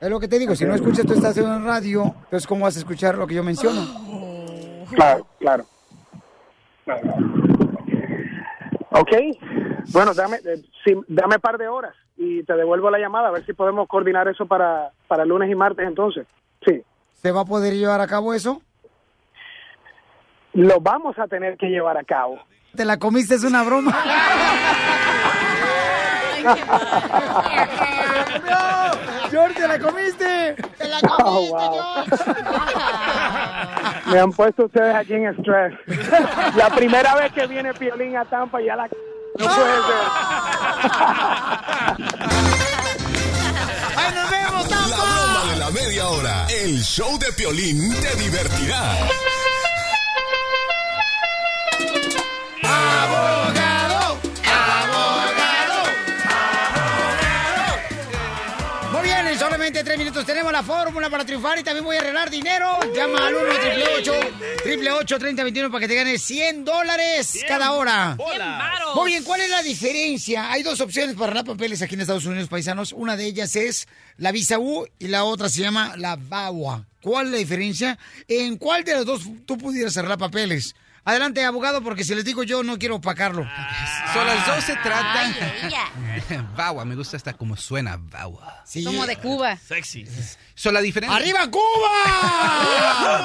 Es 0.00 0.10
lo 0.10 0.18
que 0.18 0.26
te 0.26 0.40
digo, 0.40 0.56
si 0.56 0.64
no 0.64 0.74
escuchas 0.74 1.06
tu 1.06 1.12
estación 1.12 1.52
en 1.52 1.64
radio, 1.64 2.02
entonces 2.24 2.48
¿cómo 2.48 2.64
vas 2.64 2.74
a 2.74 2.80
escuchar 2.80 3.16
lo 3.16 3.28
que 3.28 3.34
yo 3.36 3.44
menciono? 3.44 3.80
Claro, 4.92 5.26
claro. 5.38 5.66
Claro. 6.84 7.14
Ok, 8.90 9.12
bueno, 9.92 10.12
dame, 10.14 10.38
eh, 10.44 10.62
sí, 10.84 10.94
dame 11.06 11.38
par 11.38 11.58
de 11.58 11.68
horas 11.68 11.94
y 12.16 12.42
te 12.42 12.54
devuelvo 12.54 12.90
la 12.90 12.98
llamada 12.98 13.28
a 13.28 13.32
ver 13.32 13.46
si 13.46 13.52
podemos 13.52 13.86
coordinar 13.86 14.26
eso 14.26 14.46
para, 14.46 14.90
para 15.06 15.24
lunes 15.24 15.48
y 15.48 15.54
martes 15.54 15.86
entonces. 15.86 16.26
Sí. 16.64 16.82
¿Se 17.22 17.32
va 17.32 17.42
a 17.42 17.44
poder 17.44 17.74
llevar 17.74 18.00
a 18.00 18.06
cabo 18.06 18.34
eso? 18.34 18.62
Lo 20.52 20.80
vamos 20.80 21.18
a 21.18 21.26
tener 21.26 21.56
que 21.56 21.66
llevar 21.66 21.96
a 21.98 22.04
cabo. 22.04 22.38
Te 22.74 22.84
la 22.84 22.98
comiste, 22.98 23.34
es 23.34 23.44
una 23.44 23.62
broma. 23.62 23.92
George, 29.30 29.54
te 29.54 29.68
la 29.68 29.78
comiste. 29.78 30.56
Te 30.78 30.88
la 30.88 30.98
Oh, 31.18 31.46
wow. 31.48 32.04
Me 34.12 34.18
han 34.20 34.32
puesto 34.32 34.64
ustedes 34.66 34.94
aquí 34.94 35.14
en 35.14 35.26
estrés. 35.26 35.74
La 36.56 36.70
primera 36.70 37.14
vez 37.16 37.32
que 37.32 37.46
viene 37.46 37.72
Piolín 37.74 38.16
a 38.16 38.24
Tampa 38.24 38.60
ya 38.60 38.76
la... 38.76 38.84
No 38.84 38.90
puede 39.36 39.46
ser. 39.56 39.66
¡Ay, 43.96 44.14
nos 44.14 44.30
vemos, 44.30 44.68
De 45.48 45.56
la 45.56 45.70
media 45.70 46.08
hora. 46.08 46.46
El 46.48 46.82
show 46.82 47.18
de 47.18 47.32
Piolín 47.32 47.94
te 48.00 48.16
divertirá. 48.16 49.08
Solamente 59.66 59.84
tres 59.84 59.98
minutos 59.98 60.24
tenemos 60.24 60.52
la 60.52 60.62
fórmula 60.62 61.10
para 61.10 61.24
triunfar 61.24 61.58
y 61.58 61.64
también 61.64 61.84
voy 61.84 61.96
a 61.96 62.00
arreglar 62.00 62.30
dinero. 62.30 62.78
Llama 62.94 63.26
al 63.26 63.34
1 63.34 63.44
888 63.98 65.18
3021 65.18 65.70
para 65.72 65.80
que 65.80 65.88
te 65.88 65.94
ganes 65.96 66.22
100 66.22 66.64
dólares 66.64 67.44
cada 67.48 67.72
hora. 67.72 68.16
Muy 68.94 69.10
bien, 69.10 69.24
¿cuál 69.24 69.40
es 69.40 69.50
la 69.50 69.62
diferencia? 69.62 70.52
Hay 70.52 70.62
dos 70.62 70.80
opciones 70.80 71.16
para 71.16 71.26
arreglar 71.32 71.46
papeles 71.46 71.82
aquí 71.82 71.94
en 71.94 72.02
Estados 72.02 72.26
Unidos, 72.26 72.48
paisanos. 72.48 72.92
Una 72.92 73.16
de 73.16 73.26
ellas 73.26 73.56
es 73.56 73.88
la 74.18 74.30
visa 74.30 74.60
U 74.60 74.86
y 75.00 75.08
la 75.08 75.24
otra 75.24 75.48
se 75.48 75.62
llama 75.62 75.96
la 75.96 76.14
VAWA. 76.14 76.86
¿Cuál 77.02 77.26
es 77.26 77.32
la 77.32 77.38
diferencia? 77.38 77.98
¿En 78.28 78.58
cuál 78.58 78.84
de 78.84 78.94
las 78.94 79.04
dos 79.04 79.22
tú 79.46 79.58
pudieras 79.58 79.96
arreglar 79.96 80.18
papeles? 80.18 80.76
Adelante, 81.06 81.44
abogado, 81.44 81.82
porque 81.82 82.02
si 82.02 82.16
les 82.16 82.24
digo 82.24 82.42
yo 82.42 82.64
no 82.64 82.80
quiero 82.80 82.96
opacarlo. 82.96 83.46
Son 84.12 84.26
las 84.26 84.44
dos 84.44 84.64
se 84.64 84.74
tratan. 84.74 85.36
Vawa, 86.56 86.84
me 86.84 86.96
gusta 86.96 87.16
hasta 87.16 87.32
como 87.32 87.56
suena, 87.56 87.96
Vawa. 87.96 88.64
Como 88.84 89.06
de 89.06 89.16
Cuba. 89.16 89.56
Sexy. 89.56 90.04
Son 90.56 90.74
la 90.74 90.80
diferencia. 90.80 91.16
¡Arriba 91.16 91.48
Cuba! 91.48 93.24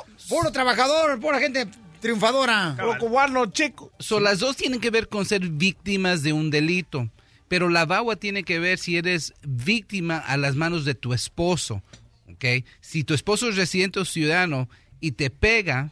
Puro 0.30 0.50
trabajador, 0.50 1.20
pura 1.20 1.38
gente 1.38 1.68
triunfadora. 2.00 2.74
cubano, 2.98 3.44
chico. 3.52 3.92
So, 3.98 4.18
las 4.18 4.38
dos 4.38 4.56
tienen 4.56 4.80
que 4.80 4.88
ver 4.88 5.10
con 5.10 5.26
ser 5.26 5.46
víctimas 5.46 6.22
de 6.22 6.32
un 6.32 6.50
delito. 6.50 7.10
Pero 7.48 7.68
la 7.68 7.84
VAWA 7.84 8.16
tiene 8.16 8.44
que 8.44 8.58
ver 8.60 8.78
si 8.78 8.96
eres 8.96 9.34
víctima 9.42 10.16
a 10.16 10.38
las 10.38 10.54
manos 10.54 10.86
de 10.86 10.94
tu 10.94 11.12
esposo. 11.12 11.82
¿ok? 12.32 12.64
Si 12.80 13.04
tu 13.04 13.12
esposo 13.12 13.50
es 13.50 13.56
residente 13.56 14.00
o 14.00 14.06
ciudadano 14.06 14.70
y 15.00 15.12
te 15.12 15.28
pega, 15.28 15.90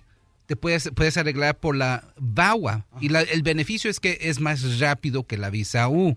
te 0.48 0.56
puedes, 0.56 0.90
puedes 0.96 1.18
arreglar 1.18 1.58
por 1.60 1.76
la 1.76 2.14
VAWA. 2.16 2.86
Y 3.00 3.10
la- 3.10 3.20
el 3.20 3.42
beneficio 3.42 3.90
es 3.90 4.00
que 4.00 4.16
es 4.22 4.40
más 4.40 4.78
rápido 4.80 5.26
que 5.26 5.36
la 5.36 5.50
visa 5.50 5.88
U. 5.90 6.16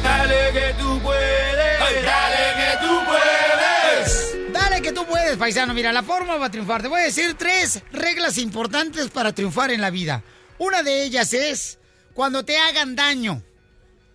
Dale 0.03 0.53
que 0.53 0.75
tú 0.79 1.01
puedes, 1.01 2.05
dale 2.05 2.55
que 2.55 2.87
tú 2.87 3.01
puedes. 3.07 4.53
Dale 4.53 4.83
que 4.83 4.93
tú 4.93 5.07
puedes, 5.07 5.39
paisano. 5.39 5.73
Mira, 5.73 5.91
la 5.91 6.03
forma 6.03 6.35
para 6.35 6.51
triunfar. 6.51 6.83
Te 6.83 6.89
voy 6.89 7.01
a 7.01 7.05
decir 7.05 7.35
tres 7.35 7.83
reglas 7.93 8.37
importantes 8.37 9.09
para 9.09 9.33
triunfar 9.33 9.71
en 9.71 9.81
la 9.81 9.89
vida. 9.89 10.23
Una 10.59 10.83
de 10.83 11.03
ellas 11.03 11.33
es 11.33 11.79
cuando 12.13 12.45
te 12.45 12.59
hagan 12.59 12.95
daño. 12.95 13.43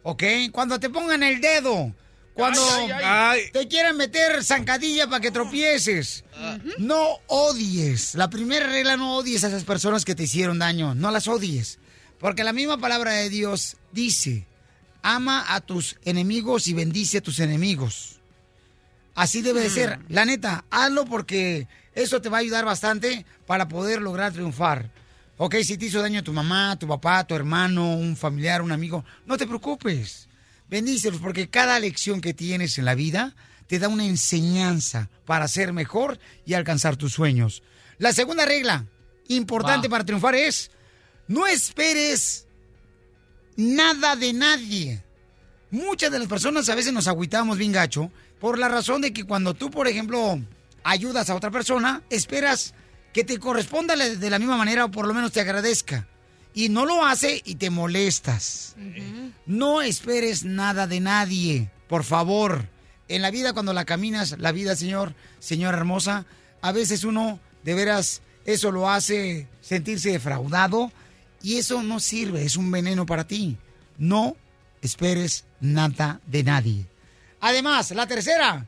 ¿Ok? 0.03 0.23
Cuando 0.51 0.79
te 0.79 0.91
pongan 0.91 1.23
el 1.23 1.41
dedo. 1.41 1.91
Cuando 2.35 2.59
Ay, 2.75 2.91
ay, 2.91 3.01
ay. 3.03 3.41
te 3.53 3.65
quieran 3.69 3.95
meter 3.95 4.43
zancadilla 4.43 5.07
para 5.07 5.21
que 5.21 5.31
tropieces. 5.31 6.25
No 6.77 7.19
odies. 7.27 8.13
La 8.15 8.29
primera 8.29 8.67
regla, 8.67 8.97
no 8.97 9.15
odies 9.15 9.45
a 9.45 9.47
esas 9.47 9.63
personas 9.63 10.03
que 10.03 10.15
te 10.15 10.23
hicieron 10.23 10.59
daño. 10.59 10.93
No 10.95 11.11
las 11.11 11.29
odies. 11.29 11.79
Porque 12.19 12.43
la 12.43 12.51
misma 12.51 12.77
palabra 12.77 13.13
de 13.13 13.29
Dios 13.29 13.77
dice, 13.93 14.45
ama 15.01 15.45
a 15.47 15.61
tus 15.61 15.95
enemigos 16.03 16.67
y 16.67 16.73
bendice 16.73 17.19
a 17.19 17.21
tus 17.21 17.39
enemigos. 17.39 18.19
Así 19.13 19.41
debe 19.41 19.61
de 19.61 19.69
ser. 19.69 19.99
La 20.09 20.25
neta, 20.25 20.65
hazlo 20.69 21.05
porque 21.05 21.69
eso 21.93 22.21
te 22.21 22.27
va 22.27 22.37
a 22.37 22.41
ayudar 22.41 22.65
bastante 22.65 23.25
para 23.47 23.69
poder 23.69 24.01
lograr 24.01 24.33
triunfar. 24.33 24.91
Ok, 25.37 25.55
si 25.63 25.77
te 25.77 25.85
hizo 25.85 26.01
daño 26.01 26.21
tu 26.23 26.33
mamá, 26.33 26.77
tu 26.77 26.85
papá, 26.85 27.25
tu 27.25 27.33
hermano, 27.33 27.95
un 27.95 28.17
familiar, 28.17 28.61
un 28.61 28.73
amigo, 28.73 29.05
no 29.25 29.37
te 29.37 29.47
preocupes. 29.47 30.24
Bendícelos 30.69 31.21
porque 31.21 31.49
cada 31.49 31.79
lección 31.79 32.21
que 32.21 32.33
tienes 32.33 32.77
en 32.77 32.85
la 32.85 32.95
vida 32.95 33.35
te 33.67 33.79
da 33.79 33.87
una 33.87 34.05
enseñanza 34.05 35.09
para 35.25 35.47
ser 35.47 35.73
mejor 35.73 36.19
y 36.45 36.53
alcanzar 36.53 36.97
tus 36.97 37.13
sueños. 37.13 37.63
La 37.97 38.13
segunda 38.13 38.45
regla, 38.45 38.85
importante 39.27 39.89
para 39.89 40.03
triunfar 40.03 40.35
es 40.35 40.71
no 41.27 41.47
esperes 41.47 42.47
nada 43.55 44.15
de 44.15 44.33
nadie. 44.33 45.03
Muchas 45.71 46.11
de 46.11 46.19
las 46.19 46.27
personas 46.27 46.69
a 46.69 46.75
veces 46.75 46.93
nos 46.93 47.07
agüitamos 47.07 47.57
bien 47.57 47.71
gacho 47.71 48.11
por 48.39 48.59
la 48.59 48.67
razón 48.67 49.01
de 49.01 49.13
que 49.13 49.23
cuando 49.23 49.53
tú, 49.53 49.71
por 49.71 49.87
ejemplo, 49.87 50.39
ayudas 50.83 51.29
a 51.29 51.35
otra 51.35 51.51
persona, 51.51 52.03
esperas 52.09 52.73
que 53.13 53.23
te 53.23 53.39
corresponda 53.39 53.95
de 53.95 54.29
la 54.29 54.39
misma 54.39 54.57
manera 54.57 54.85
o 54.85 54.91
por 54.91 55.07
lo 55.07 55.13
menos 55.13 55.31
te 55.31 55.41
agradezca. 55.41 56.07
Y 56.55 56.69
no 56.69 56.85
lo 56.85 57.05
hace 57.05 57.41
y 57.45 57.55
te 57.55 57.69
molestas. 57.69 58.75
No 59.45 59.81
esperes 59.81 60.45
nada 60.45 60.87
de 60.87 61.01
nadie, 61.01 61.69
por 61.87 62.03
favor. 62.03 62.69
En 63.09 63.21
la 63.21 63.29
vida, 63.29 63.53
cuando 63.53 63.73
la 63.73 63.85
caminas, 63.85 64.37
la 64.39 64.53
vida, 64.53 64.75
señor, 64.75 65.13
señora 65.39 65.77
hermosa, 65.77 66.25
a 66.61 66.71
veces 66.71 67.03
uno, 67.03 67.39
de 67.63 67.73
veras, 67.73 68.21
eso 68.45 68.71
lo 68.71 68.89
hace 68.89 69.47
sentirse 69.59 70.11
defraudado 70.11 70.91
y 71.43 71.57
eso 71.57 71.83
no 71.83 71.99
sirve, 71.99 72.43
es 72.43 72.55
un 72.55 72.71
veneno 72.71 73.05
para 73.05 73.27
ti. 73.27 73.57
No 73.97 74.37
esperes 74.81 75.45
nada 75.59 76.21
de 76.25 76.43
nadie. 76.43 76.87
Además, 77.41 77.91
la 77.91 78.07
tercera, 78.07 78.65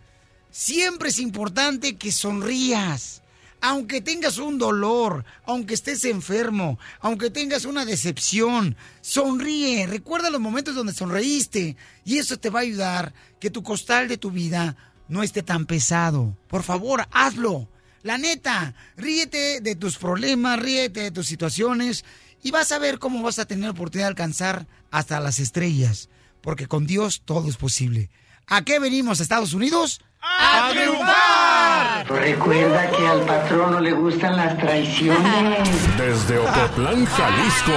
siempre 0.51 1.09
es 1.09 1.19
importante 1.19 1.95
que 1.95 2.11
sonrías. 2.11 3.23
Aunque 3.59 4.01
tengas 4.01 4.37
un 4.37 4.57
dolor, 4.57 5.25
aunque 5.45 5.73
estés 5.73 6.05
enfermo, 6.05 6.77
aunque 6.99 7.31
tengas 7.31 7.65
una 7.65 7.85
decepción, 7.85 8.75
sonríe. 9.01 9.87
Recuerda 9.87 10.29
los 10.29 10.41
momentos 10.41 10.75
donde 10.75 10.93
sonreíste 10.93 11.75
y 12.05 12.19
eso 12.19 12.37
te 12.37 12.49
va 12.49 12.59
a 12.59 12.63
ayudar 12.63 13.13
que 13.39 13.49
tu 13.49 13.63
costal 13.63 14.07
de 14.07 14.17
tu 14.17 14.29
vida 14.31 14.75
no 15.07 15.23
esté 15.23 15.41
tan 15.41 15.65
pesado. 15.65 16.37
Por 16.47 16.63
favor, 16.63 17.07
hazlo. 17.11 17.67
La 18.03 18.17
neta, 18.17 18.75
ríete 18.95 19.59
de 19.59 19.75
tus 19.75 19.97
problemas, 19.97 20.59
ríete 20.59 21.01
de 21.01 21.11
tus 21.11 21.27
situaciones 21.27 22.05
y 22.43 22.51
vas 22.51 22.71
a 22.71 22.79
ver 22.79 22.99
cómo 22.99 23.23
vas 23.23 23.39
a 23.39 23.45
tener 23.45 23.69
oportunidad 23.69 24.05
de 24.05 24.11
alcanzar 24.11 24.67
hasta 24.91 25.19
las 25.19 25.39
estrellas. 25.39 26.09
Porque 26.41 26.67
con 26.67 26.85
Dios 26.85 27.23
todo 27.25 27.49
es 27.49 27.57
posible. 27.57 28.09
¿A 28.45 28.63
qué 28.63 28.79
venimos, 28.79 29.19
Estados 29.19 29.53
Unidos? 29.53 29.99
¡A 30.21 30.69
triunfar! 30.71 32.07
Recuerda 32.07 32.89
que 32.91 33.07
al 33.07 33.21
patrono 33.21 33.79
le 33.79 33.91
gustan 33.91 34.35
las 34.35 34.57
traiciones. 34.57 35.69
Desde 35.97 36.39
Ocotlán, 36.39 37.05
Jalisco, 37.05 37.71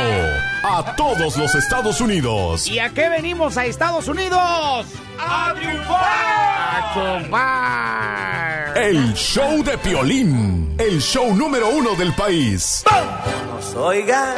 a 0.63 0.95
todos 0.97 1.37
los 1.37 1.55
Estados 1.55 2.01
Unidos. 2.01 2.67
¿Y 2.67 2.79
a 2.79 2.91
qué 2.91 3.09
venimos 3.09 3.57
a 3.57 3.67
Estados 3.67 4.09
Unidos? 4.09 4.87
¡A 5.19 5.55
triunfar! 5.55 6.01
¡A 6.03 6.93
triunfar! 6.95 8.79
El 8.79 9.15
show 9.15 9.63
de 9.63 9.77
Piolín, 9.79 10.75
el 10.79 11.01
show 11.01 11.35
número 11.35 11.69
uno 11.69 11.95
del 11.97 12.15
país. 12.15 12.85
Oiga. 13.77 14.35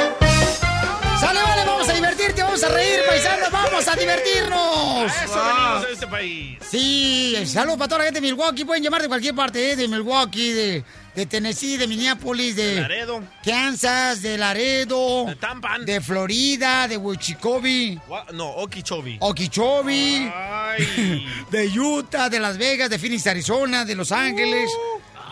¡Sale, 1.19 1.39
vale! 1.41 1.65
Vamos 1.65 1.87
a 1.87 1.92
divertirte, 2.23 2.43
vamos 2.43 2.63
a 2.63 2.69
reír, 2.69 2.99
paisanos, 3.07 3.51
vamos 3.51 3.87
a 3.87 3.95
divertirnos. 3.95 5.11
A 5.11 5.23
eso 5.25 5.43
venimos 5.43 5.85
a 5.85 5.89
este 5.91 6.07
país. 6.07 6.57
Sí, 6.69 7.35
saludos 7.45 7.77
para 7.77 7.87
toda 7.89 7.99
la 7.99 8.05
gente 8.05 8.21
de 8.21 8.27
Milwaukee. 8.27 8.65
Pueden 8.65 8.83
llamar 8.83 9.01
de 9.01 9.07
cualquier 9.07 9.35
parte, 9.35 9.71
¿eh? 9.71 9.75
de 9.75 9.87
Milwaukee, 9.87 10.51
de, 10.53 10.83
de 11.15 11.25
Tennessee, 11.25 11.77
de 11.77 11.87
Minneapolis, 11.87 12.55
de, 12.55 12.75
De 12.75 12.81
Laredo. 12.81 13.23
Kansas, 13.43 14.21
de 14.21 14.37
Laredo, 14.37 15.25
De 15.25 15.35
Tampan. 15.35 15.85
de 15.85 16.01
Florida, 16.01 16.87
de 16.87 16.97
Wichikobi, 16.97 17.99
Gua- 18.07 18.31
No, 18.31 18.49
Okeechobee. 18.49 19.17
De 21.51 21.67
Utah, 21.79 22.29
de 22.29 22.39
Las 22.39 22.57
Vegas, 22.57 22.89
de 22.89 22.97
Phoenix, 22.97 23.27
Arizona, 23.27 23.85
de 23.85 23.95
Los 23.95 24.11
Ángeles, 24.11 24.69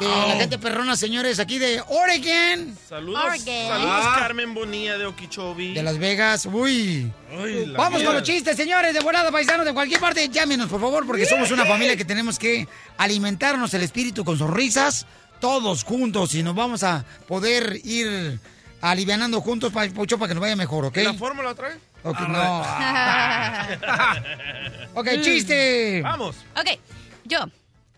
de 0.06 0.28
la 0.28 0.36
gente 0.36 0.58
perrona, 0.58 0.96
señores, 0.96 1.40
aquí 1.40 1.60
de 1.60 1.82
Oregon, 1.88 2.78
Saludos, 2.88 3.24
Oregon. 3.24 3.46
saludos 3.68 4.06
Ah. 4.06 4.16
Carmen 4.20 4.54
Bonilla 4.54 4.98
de 4.98 5.06
Okeechobee. 5.06 5.74
de 5.74 5.84
Las 5.84 5.98
Vegas. 5.98 6.46
Uy. 6.46 7.12
Ay, 7.32 7.66
la 7.68 7.78
Vamos 7.78 8.04
con 8.04 8.14
los 8.14 8.24
chistes, 8.24 8.56
señores, 8.58 8.94
de 8.94 9.00
volada, 9.02 9.32
paisanos, 9.32 9.66
de 9.66 9.74
cualquier 9.74 10.00
parte. 10.00 10.28
Llámenos, 10.30 10.70
por 10.70 10.82
favor, 10.82 11.06
porque 11.06 11.26
somos 11.26 11.52
una 11.52 11.66
familia 11.66 11.96
que 11.96 12.06
tenemos 12.06 12.40
que 12.40 12.68
alimentarnos 12.98 13.74
el 13.74 13.84
espíritu 13.84 14.26
con 14.26 14.38
sonrisas, 14.38 15.06
todos 15.40 15.84
juntos, 15.84 16.34
y 16.36 16.44
nos 16.44 16.56
vamos 16.56 16.84
a 16.84 17.06
poder 17.28 17.80
ir 17.84 18.40
alivianando 18.82 19.42
juntos, 19.42 19.72
para 19.72 19.88
que 19.90 20.34
nos 20.34 20.40
vaya 20.40 20.56
mejor, 20.56 20.86
¿ok? 20.86 20.98
¿La 20.98 21.14
fórmula 21.14 21.50
otra 21.52 21.70
vez? 21.70 21.78
Ok, 22.04 22.20
no. 22.22 22.62
ok, 24.96 25.08
chiste. 25.22 26.02
Vamos. 26.02 26.36
ok, 26.56 26.80
yo. 27.26 27.40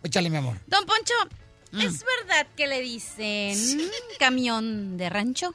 Échale, 0.04 0.30
mi 0.30 0.38
amor. 0.38 0.58
Don 0.68 0.86
Poncho. 0.86 1.13
¿Es 1.80 2.04
verdad 2.04 2.48
que 2.56 2.68
le 2.68 2.82
dicen 2.82 3.58
camión 4.20 4.98
de 4.98 5.10
rancho? 5.10 5.54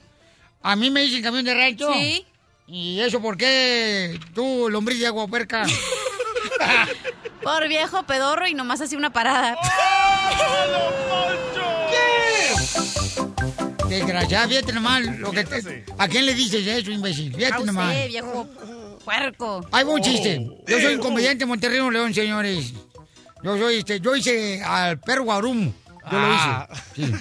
¿A 0.63 0.75
mí 0.77 0.91
me 0.91 1.03
dicen 1.03 1.23
camión 1.23 1.45
de 1.45 1.55
rancho? 1.55 1.93
Sí. 1.95 2.25
¿Y 2.67 3.01
eso 3.01 3.21
por 3.23 3.37
qué 3.37 4.19
tú, 4.35 4.69
lombriz 4.71 4.99
de 5.01 5.07
agua 5.07 5.27
puerca? 5.27 5.65
Por 7.43 7.69
viejo 7.69 8.03
pedorro 8.03 8.47
y 8.47 8.53
nomás 8.55 8.81
hacía 8.81 8.99
una 8.99 9.13
parada. 9.13 9.57
Desgraciado, 13.89 14.49
fíjate 14.49 14.73
nomás. 14.73 15.03
Lo 15.19 15.31
que 15.31 15.45
te- 15.45 15.85
¿A 15.97 16.09
quién 16.09 16.27
le 16.27 16.35
dices 16.35 16.67
eso, 16.67 16.91
imbécil? 16.91 17.35
Fíjate 17.35 17.65
nomás. 17.65 17.89
usted, 17.95 18.09
viejo 18.09 18.49
puerco. 19.05 19.67
Ahí 19.73 19.85
va 19.85 19.91
un 19.93 20.03
chiste. 20.03 20.47
Yo 20.67 20.81
soy 20.81 20.95
un 20.97 21.01
comediante 21.09 21.41
de 21.41 21.47
Monterrey, 21.47 21.79
Nuevo 21.79 21.91
León, 21.93 22.13
señores. 22.15 22.73
Yo 23.43 23.57
soy 23.57 23.77
este, 23.77 24.01
yo 24.01 24.15
hice 24.17 24.63
al 24.63 24.99
perro 25.01 25.25
Guarumo. 25.25 25.73
Yo 26.11 26.19
Ah. 26.21 26.69
lo 26.97 27.05
hice. 27.05 27.13
Sí. 27.13 27.15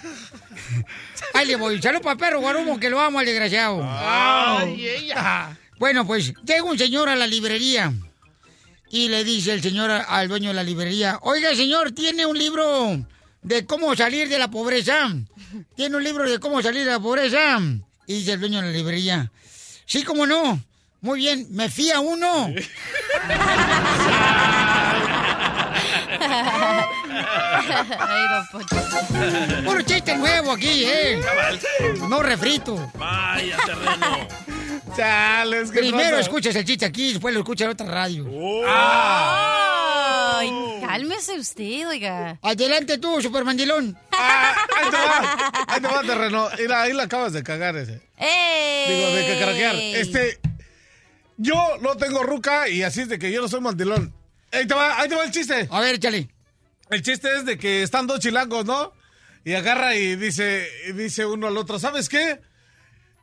Ahí 1.33 1.45
le 1.47 1.55
voy. 1.55 1.81
Salud 1.81 2.01
para 2.01 2.15
perro 2.17 2.39
Guarumo, 2.41 2.79
que 2.79 2.89
lo 2.89 2.99
amo 2.99 3.19
al 3.19 3.25
desgraciado. 3.25 3.81
Ay, 3.83 4.87
ella. 4.87 5.57
Bueno, 5.79 6.05
pues 6.07 6.33
llega 6.43 6.63
un 6.63 6.77
señor 6.77 7.07
a 7.09 7.15
la 7.15 7.27
librería 7.27 7.93
y 8.89 9.09
le 9.09 9.23
dice 9.23 9.53
el 9.53 9.61
señor 9.61 9.91
al 9.91 10.27
dueño 10.27 10.49
de 10.49 10.55
la 10.55 10.63
librería, 10.63 11.19
oiga 11.21 11.53
señor, 11.55 11.91
¿tiene 11.91 12.25
un 12.25 12.37
libro 12.37 13.05
de 13.43 13.65
cómo 13.65 13.95
salir 13.95 14.27
de 14.29 14.39
la 14.39 14.49
pobreza? 14.49 15.13
¿Tiene 15.75 15.95
un 15.97 16.03
libro 16.03 16.27
de 16.29 16.39
cómo 16.39 16.61
salir 16.61 16.83
de 16.85 16.91
la 16.91 16.99
pobreza? 16.99 17.59
Y 18.07 18.13
dice 18.15 18.33
el 18.33 18.39
dueño 18.39 18.61
de 18.61 18.67
la 18.67 18.73
librería, 18.73 19.31
sí, 19.85 20.03
cómo 20.03 20.25
no. 20.25 20.59
Muy 21.01 21.19
bien, 21.19 21.45
me 21.51 21.69
fía 21.69 21.99
uno. 21.99 22.49
Ay, 27.19 28.27
don 28.29 28.47
Poncho. 28.51 28.75
Puro 29.65 29.81
chiste 29.81 30.15
nuevo 30.17 30.51
aquí, 30.53 30.83
¿eh? 30.85 31.19
No 32.09 32.21
refrito. 32.21 32.91
Vaya 32.95 33.57
terreno. 33.65 34.27
Chales, 34.95 35.71
¿qué 35.71 35.79
Primero 35.79 36.11
pasa? 36.11 36.21
escuchas 36.21 36.55
el 36.55 36.65
chiste 36.65 36.85
aquí, 36.85 37.11
después 37.13 37.33
lo 37.33 37.41
escuchas 37.41 37.65
en 37.65 37.71
otra 37.71 37.87
radio. 37.87 38.25
Ay, 38.67 40.49
cálmese 40.85 41.37
usted, 41.37 41.87
oiga. 41.87 42.39
Adelante 42.41 42.97
tú, 42.97 43.21
supermandilón. 43.21 43.97
Ahí 44.11 44.89
te 44.89 44.97
va, 44.97 45.51
ahí 45.67 45.81
te 45.81 45.87
va, 45.87 46.01
terreno. 46.01 46.47
Ahí 46.75 46.93
la 46.93 47.03
acabas 47.03 47.33
de 47.33 47.43
cagar 47.43 47.75
ese. 47.77 48.01
¡Ey! 48.17 48.95
Digo, 48.95 49.09
de 49.11 49.25
que 49.27 49.43
craquear. 49.43 49.75
Este, 49.75 50.39
yo 51.37 51.77
no 51.81 51.95
tengo 51.97 52.23
ruca 52.23 52.67
y 52.69 52.83
así 52.83 53.01
es 53.01 53.09
de 53.09 53.19
que 53.19 53.31
yo 53.31 53.41
no 53.41 53.47
soy 53.47 53.61
mandilón. 53.61 54.13
Ahí 54.51 54.65
te 54.65 54.73
va, 54.73 54.99
ahí 54.99 55.09
te 55.09 55.15
va 55.15 55.25
el 55.25 55.31
chiste. 55.31 55.67
A 55.69 55.79
ver, 55.79 55.95
échale. 55.95 56.29
El 56.89 57.01
chiste 57.01 57.29
es 57.35 57.45
de 57.45 57.57
que 57.57 57.83
están 57.83 58.07
dos 58.07 58.19
chilangos, 58.19 58.65
¿no? 58.65 58.93
Y 59.43 59.53
agarra 59.53 59.95
y 59.95 60.15
dice, 60.15 60.67
y 60.87 60.91
dice 60.93 61.25
uno 61.25 61.47
al 61.47 61.57
otro, 61.57 61.79
¿sabes 61.79 62.09
qué? 62.09 62.39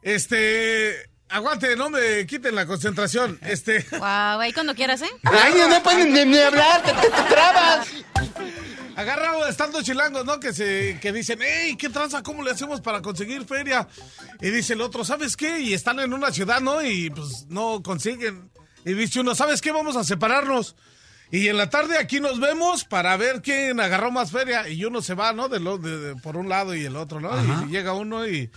Este, 0.02 0.94
aguante, 1.28 1.76
no 1.76 1.90
me 1.90 2.26
quiten 2.26 2.54
la 2.54 2.66
concentración. 2.66 3.38
Este, 3.42 3.82
Guau, 3.90 4.40
ahí 4.40 4.52
cuando 4.52 4.74
quieras, 4.74 5.02
¿eh? 5.02 5.10
Ay, 5.24 5.54
no 5.68 5.82
pueden 5.82 6.12
ni, 6.12 6.24
ni 6.24 6.38
hablar, 6.38 6.82
te, 6.82 6.92
te- 6.92 7.10
te 7.10 7.22
trabas. 7.28 7.88
agarra, 8.96 9.48
están 9.48 9.72
dos 9.72 9.82
chilangos, 9.84 10.24
¿no? 10.24 10.38
Que 10.40 10.52
se, 10.52 10.98
que 11.00 11.12
dicen, 11.12 11.38
hey, 11.42 11.76
¿qué 11.78 11.88
tranza? 11.88 12.22
¿Cómo 12.22 12.42
le 12.42 12.50
hacemos 12.50 12.80
para 12.80 13.00
conseguir 13.02 13.44
feria? 13.44 13.88
Y 14.40 14.50
dice 14.50 14.74
el 14.74 14.80
otro, 14.82 15.04
¿sabes 15.04 15.36
qué? 15.36 15.60
Y 15.60 15.74
están 15.74 16.00
en 16.00 16.12
una 16.12 16.30
ciudad, 16.32 16.60
¿no? 16.60 16.82
Y 16.82 17.10
pues 17.10 17.46
no 17.48 17.82
consiguen. 17.82 18.50
Y 18.84 18.92
dice 18.92 19.20
uno, 19.20 19.34
¿sabes 19.34 19.60
qué? 19.60 19.72
Vamos 19.72 19.96
a 19.96 20.04
separarnos. 20.04 20.76
Y 21.36 21.48
en 21.48 21.56
la 21.56 21.68
tarde 21.68 21.98
aquí 21.98 22.20
nos 22.20 22.38
vemos 22.38 22.84
para 22.84 23.16
ver 23.16 23.42
quién 23.42 23.80
agarró 23.80 24.12
más 24.12 24.30
feria. 24.30 24.68
Y 24.68 24.84
uno 24.84 25.02
se 25.02 25.14
va, 25.14 25.32
¿no? 25.32 25.48
De 25.48 25.58
lo- 25.58 25.78
de- 25.78 25.98
de- 25.98 26.14
por 26.16 26.36
un 26.36 26.48
lado 26.48 26.74
y 26.74 26.84
el 26.84 26.94
otro, 26.96 27.18
¿no? 27.20 27.30
Y 27.66 27.70
llega 27.70 27.92
uno 27.92 28.26
y, 28.28 28.50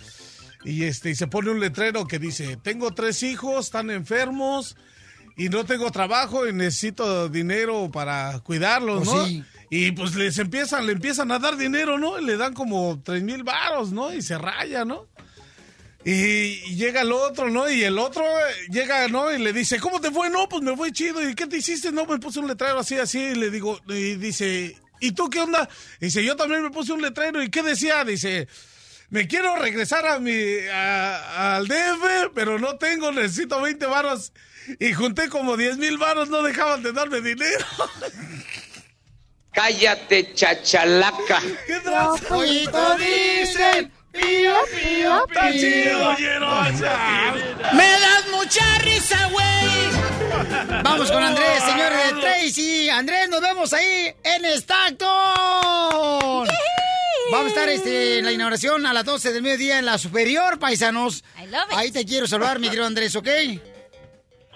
y, 0.63 0.83
este, 0.83 1.09
y 1.09 1.15
se 1.15 1.25
pone 1.27 1.49
un 1.49 1.59
letrero 1.59 2.05
que 2.07 2.19
dice, 2.19 2.57
tengo 2.57 2.91
tres 2.93 3.23
hijos, 3.23 3.65
están 3.65 3.89
enfermos 3.89 4.75
y 5.35 5.49
no 5.49 5.65
tengo 5.65 5.89
trabajo 5.91 6.47
y 6.47 6.53
necesito 6.53 7.29
dinero 7.29 7.89
para 7.91 8.39
cuidarlos, 8.41 9.07
Pues 9.07 9.17
¿no? 9.17 9.25
sí. 9.25 9.43
Y 9.69 9.91
pues 9.91 10.15
les 10.15 10.37
empiezan, 10.37 10.85
le 10.85 10.93
empiezan 10.93 11.31
a 11.31 11.39
dar 11.39 11.57
dinero, 11.57 11.97
¿no? 11.97 12.19
Y 12.19 12.25
le 12.25 12.37
dan 12.37 12.53
como 12.53 13.01
tres 13.03 13.21
mil 13.23 13.43
varos, 13.43 13.91
¿no? 13.91 14.13
Y 14.13 14.21
se 14.21 14.37
raya, 14.37 14.85
¿no? 14.85 15.07
Y, 16.05 16.11
y 16.65 16.75
llega 16.75 17.01
el 17.01 17.11
otro, 17.11 17.49
¿no? 17.49 17.69
Y 17.69 17.83
el 17.83 17.97
otro 17.99 18.23
eh, 18.23 18.53
llega, 18.69 19.07
¿no? 19.09 19.31
Y 19.33 19.39
le 19.39 19.51
dice, 19.51 19.79
¿cómo 19.79 19.99
te 19.99 20.09
fue? 20.11 20.29
No, 20.29 20.47
pues 20.47 20.61
me 20.61 20.75
fue 20.77 20.91
chido. 20.91 21.27
¿Y 21.27 21.35
qué 21.35 21.47
te 21.47 21.57
hiciste? 21.57 21.91
No, 21.91 22.05
me 22.05 22.17
puse 22.19 22.39
un 22.39 22.47
letrero 22.47 22.79
así, 22.79 22.95
así. 22.97 23.19
Y 23.19 23.35
le 23.35 23.49
digo, 23.49 23.79
y 23.87 24.15
dice, 24.15 24.77
¿y 25.01 25.11
tú 25.11 25.29
qué 25.29 25.41
onda? 25.41 25.67
Dice, 25.99 26.23
yo 26.23 26.35
también 26.37 26.63
me 26.63 26.69
puse 26.69 26.93
un 26.93 27.01
letrero. 27.01 27.43
¿Y 27.43 27.49
qué 27.49 27.61
decía? 27.61 28.05
Dice, 28.05 28.47
me 29.09 29.27
quiero 29.27 29.55
regresar 29.57 30.05
a 30.07 30.19
mi, 30.19 30.33
a- 30.71 31.55
al 31.57 31.67
DF, 31.67 32.31
pero 32.33 32.57
no 32.57 32.77
tengo, 32.77 33.11
necesito 33.11 33.59
20 33.61 33.85
varos. 33.87 34.31
Y 34.79 34.93
junté 34.93 35.27
como 35.29 35.57
10 35.57 35.77
mil 35.77 35.97
varos, 35.97 36.29
no 36.29 36.41
dejaban 36.41 36.83
de 36.83 36.93
darme 36.93 37.19
dinero. 37.21 37.65
Cállate, 39.51 40.33
chachalaca. 40.35 41.41
¿Qué 41.65 41.79
dicen, 42.97 43.91
pío, 44.11 44.53
pío, 44.75 45.25
Está 45.27 45.41
pío. 45.49 45.53
chido. 45.53 46.15
Me 47.73 47.91
das 47.91 48.27
mucha 48.31 48.77
risa, 48.79 49.27
güey. 49.31 49.47
Vamos 50.83 51.11
con 51.11 51.23
Andrés, 51.23 51.63
señores 51.63 51.97
de 52.15 52.21
Tracy. 52.21 52.89
Andrés, 52.89 53.29
nos 53.29 53.41
vemos 53.41 53.73
ahí 53.73 54.13
en 54.23 54.45
Stockton. 54.45 56.47
Vamos 57.29 57.45
a 57.45 57.49
estar 57.49 57.67
este, 57.69 58.19
en 58.19 58.25
la 58.25 58.31
inauguración 58.31 58.85
a 58.85 58.93
las 58.93 59.03
12 59.03 59.33
del 59.33 59.43
mediodía 59.43 59.79
en 59.79 59.85
la 59.85 59.97
superior, 59.97 60.59
paisanos. 60.59 61.23
Ahí 61.71 61.91
te 61.91 62.05
quiero 62.05 62.25
saludar, 62.27 62.59
mi 62.59 62.67
querido 62.69 62.85
Andrés, 62.85 63.15
¿ok? 63.15 63.27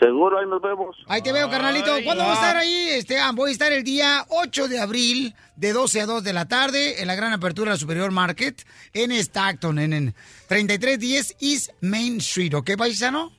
Seguro, 0.01 0.39
ahí 0.39 0.47
nos 0.47 0.63
vemos. 0.63 0.97
Ahí 1.07 1.21
te 1.21 1.31
veo, 1.31 1.47
carnalito. 1.47 1.91
¿Cuándo 2.03 2.23
voy 2.23 2.31
a 2.31 2.35
estar 2.35 2.57
ahí? 2.57 2.87
Este, 2.89 3.19
ah, 3.19 3.31
voy 3.35 3.51
a 3.51 3.53
estar 3.53 3.71
el 3.71 3.83
día 3.83 4.25
8 4.29 4.67
de 4.67 4.79
abril, 4.79 5.35
de 5.55 5.73
12 5.73 6.01
a 6.01 6.05
2 6.07 6.23
de 6.23 6.33
la 6.33 6.47
tarde, 6.47 7.01
en 7.01 7.07
la 7.07 7.13
gran 7.13 7.33
apertura 7.33 7.69
de 7.69 7.75
la 7.75 7.79
Superior 7.79 8.09
Market, 8.09 8.65
en 8.93 9.11
Stockton, 9.11 9.77
en, 9.77 9.93
en 9.93 10.15
3310 10.47 11.37
East 11.39 11.69
Main 11.81 12.17
Street, 12.17 12.51
¿ok, 12.55 12.71
paisano? 12.79 13.31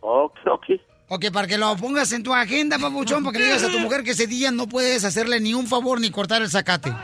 Ok, 0.00 0.38
ok. 0.50 0.64
Ok, 1.10 1.26
para 1.34 1.46
que 1.46 1.58
lo 1.58 1.76
pongas 1.76 2.12
en 2.12 2.22
tu 2.22 2.32
agenda, 2.32 2.78
papuchón, 2.78 3.22
para 3.22 3.34
que 3.34 3.38
le 3.40 3.44
digas 3.46 3.64
a 3.64 3.70
tu 3.70 3.78
mujer 3.80 4.02
que 4.02 4.12
ese 4.12 4.26
día 4.26 4.50
no 4.50 4.68
puedes 4.68 5.04
hacerle 5.04 5.38
ni 5.38 5.52
un 5.52 5.66
favor 5.66 6.00
ni 6.00 6.10
cortar 6.10 6.40
el 6.40 6.48
zacate. 6.48 6.94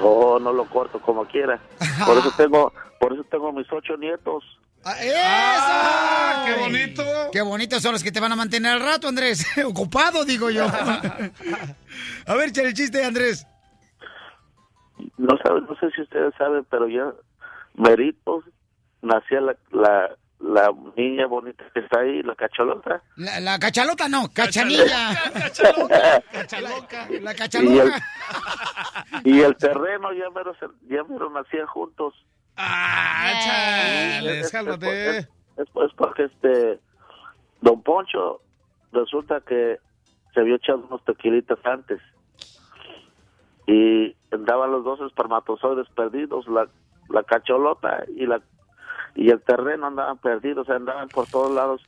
Oh, 0.00 0.38
no 0.38 0.50
lo 0.50 0.64
corto 0.64 0.98
como 1.02 1.26
quiera. 1.26 1.60
Por 2.06 2.16
eso 2.16 2.32
tengo, 2.38 2.72
por 2.98 3.12
eso 3.12 3.22
tengo 3.24 3.52
mis 3.52 3.70
ocho 3.70 3.98
nietos. 3.98 4.44
¡Eso! 4.84 6.44
¡Qué 6.46 6.54
bonito! 6.60 7.04
Qué 7.32 7.40
bonitos 7.42 7.82
son 7.82 7.92
los 7.92 8.02
que 8.02 8.10
te 8.12 8.20
van 8.20 8.32
a 8.32 8.36
mantener 8.36 8.72
al 8.72 8.80
rato, 8.80 9.08
Andrés. 9.08 9.46
Ocupado, 9.64 10.24
digo 10.24 10.50
yo. 10.50 10.66
a 12.26 12.34
ver, 12.34 12.48
échale 12.48 12.68
el 12.68 12.74
chiste, 12.74 13.04
Andrés. 13.04 13.46
No 15.18 15.36
sabe, 15.42 15.60
no 15.62 15.74
sé 15.76 15.90
si 15.94 16.02
ustedes 16.02 16.34
saben, 16.36 16.64
pero 16.70 16.88
ya 16.88 17.12
meritos 17.74 18.44
nacía 19.02 19.40
la, 19.40 19.56
la, 19.70 20.16
la 20.40 20.70
niña 20.96 21.26
bonita 21.26 21.64
que 21.72 21.80
está 21.80 22.00
ahí, 22.00 22.22
la 22.22 22.34
cacholota. 22.34 23.02
La, 23.16 23.40
la 23.40 23.58
cachalota 23.58 24.08
no, 24.08 24.28
cachanilla. 24.32 25.12
La 25.12 25.50
Y 27.10 27.18
el, 27.18 27.24
cachaloca. 27.36 28.00
y 29.24 29.40
el 29.40 29.56
terreno 29.56 30.12
ya 30.12 30.30
mero, 30.34 30.54
ya 30.88 31.04
mero 31.04 31.30
nacían 31.30 31.66
juntos. 31.66 32.14
Ah, 32.56 33.32
cálmate. 34.68 34.82
Es, 35.10 35.26
es- 35.56 35.68
es 35.84 35.92
porque 35.96 36.24
este 36.24 36.80
Don 37.60 37.82
Poncho 37.82 38.40
resulta 38.92 39.40
que 39.40 39.78
se 40.34 40.40
había 40.40 40.56
echado 40.56 40.84
unos 40.88 41.04
tequilitas 41.04 41.58
antes 41.64 42.00
y 43.66 44.14
andaban 44.32 44.72
los 44.72 44.84
dos 44.84 45.00
espermatozoides 45.00 45.88
perdidos, 45.90 46.46
la, 46.48 46.68
la 47.08 47.22
cacholota 47.22 48.04
y 48.16 48.26
la 48.26 48.40
y 49.14 49.28
el 49.30 49.42
terreno 49.42 49.86
andaban 49.88 50.16
perdidos, 50.18 50.68
andaban 50.70 51.08
por 51.10 51.26
todos 51.26 51.52
lados 51.52 51.82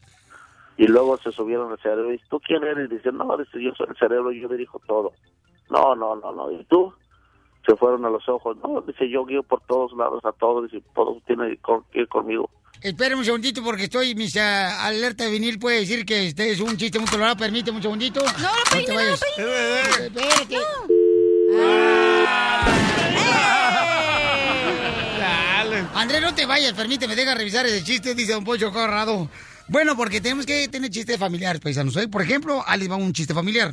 y 0.77 0.87
luego 0.87 1.17
se 1.19 1.33
subieron 1.33 1.71
al 1.73 1.79
cerebro 1.79 2.11
y 2.11 2.13
dice, 2.13 2.27
¿tú 2.29 2.39
quién 2.41 2.63
eres? 2.65 2.91
Y 2.91 2.97
dice, 2.97 3.13
no, 3.13 3.35
dice, 3.39 3.63
yo 3.63 3.73
soy 3.75 3.87
el 3.89 3.97
cerebro 3.97 4.31
y 4.31 4.41
yo 4.43 4.49
dirijo 4.49 4.79
todo. 4.87 5.13
No, 5.71 5.95
no, 5.95 6.17
no, 6.17 6.33
no. 6.33 6.51
¿Y 6.51 6.63
tú? 6.65 6.93
Se 7.67 7.77
fueron 7.77 8.05
a 8.05 8.11
los 8.11 8.29
ojos. 8.29 8.57
No, 8.63 8.83
dice, 8.83 9.09
yo 9.09 9.25
guío 9.25 9.43
por 9.43 9.61
todos 9.63 9.93
lados 9.97 10.25
a 10.25 10.33
todos. 10.33 10.71
Dice, 10.71 10.85
todos 10.95 11.23
tienen 11.27 11.59
que 11.93 12.01
ir 12.01 12.09
conmigo. 12.09 12.51
Espérame 12.83 13.19
un 13.19 13.25
segundito 13.25 13.63
porque 13.65 13.85
estoy, 13.85 14.15
mis 14.15 14.37
ah, 14.37 14.85
alerta 14.85 15.25
de 15.25 15.31
vinil 15.31 15.59
puede 15.59 15.81
decir 15.81 16.05
que 16.05 16.27
este 16.27 16.51
es 16.51 16.61
un 16.61 16.77
chiste 16.77 16.99
muy 16.99 17.09
colorado. 17.09 17.37
Permíteme 17.37 17.79
un 17.79 17.83
segundito. 17.83 18.21
No, 18.21 18.31
no 18.31 18.49
peine, 18.71 18.87
te 18.87 18.93
no 18.93 18.99
vayas. 18.99 19.21
peine. 19.37 20.07
Espérate. 20.07 20.57
Andrés, 25.95 26.21
no 26.21 26.35
te 26.35 26.45
vayas, 26.45 26.73
permíteme, 26.75 27.17
deja 27.17 27.35
revisar 27.35 27.65
ese 27.67 27.83
chiste, 27.83 28.15
dice 28.15 28.33
Don 28.33 28.45
Poncho 28.45 28.71
Corrado. 28.73 29.29
Bueno, 29.69 29.97
porque 29.97 30.21
tenemos 30.21 30.45
que 30.45 30.69
tener 30.69 30.91
chistes 30.91 31.19
familiares, 31.19 31.61
paisanos. 31.61 31.97
¿eh? 31.97 32.09
Por 32.09 32.21
ejemplo, 32.21 32.63
Ali 32.67 32.87
va 32.89 32.97
un 32.97 33.13
chiste 33.13 33.33
familiar. 33.33 33.73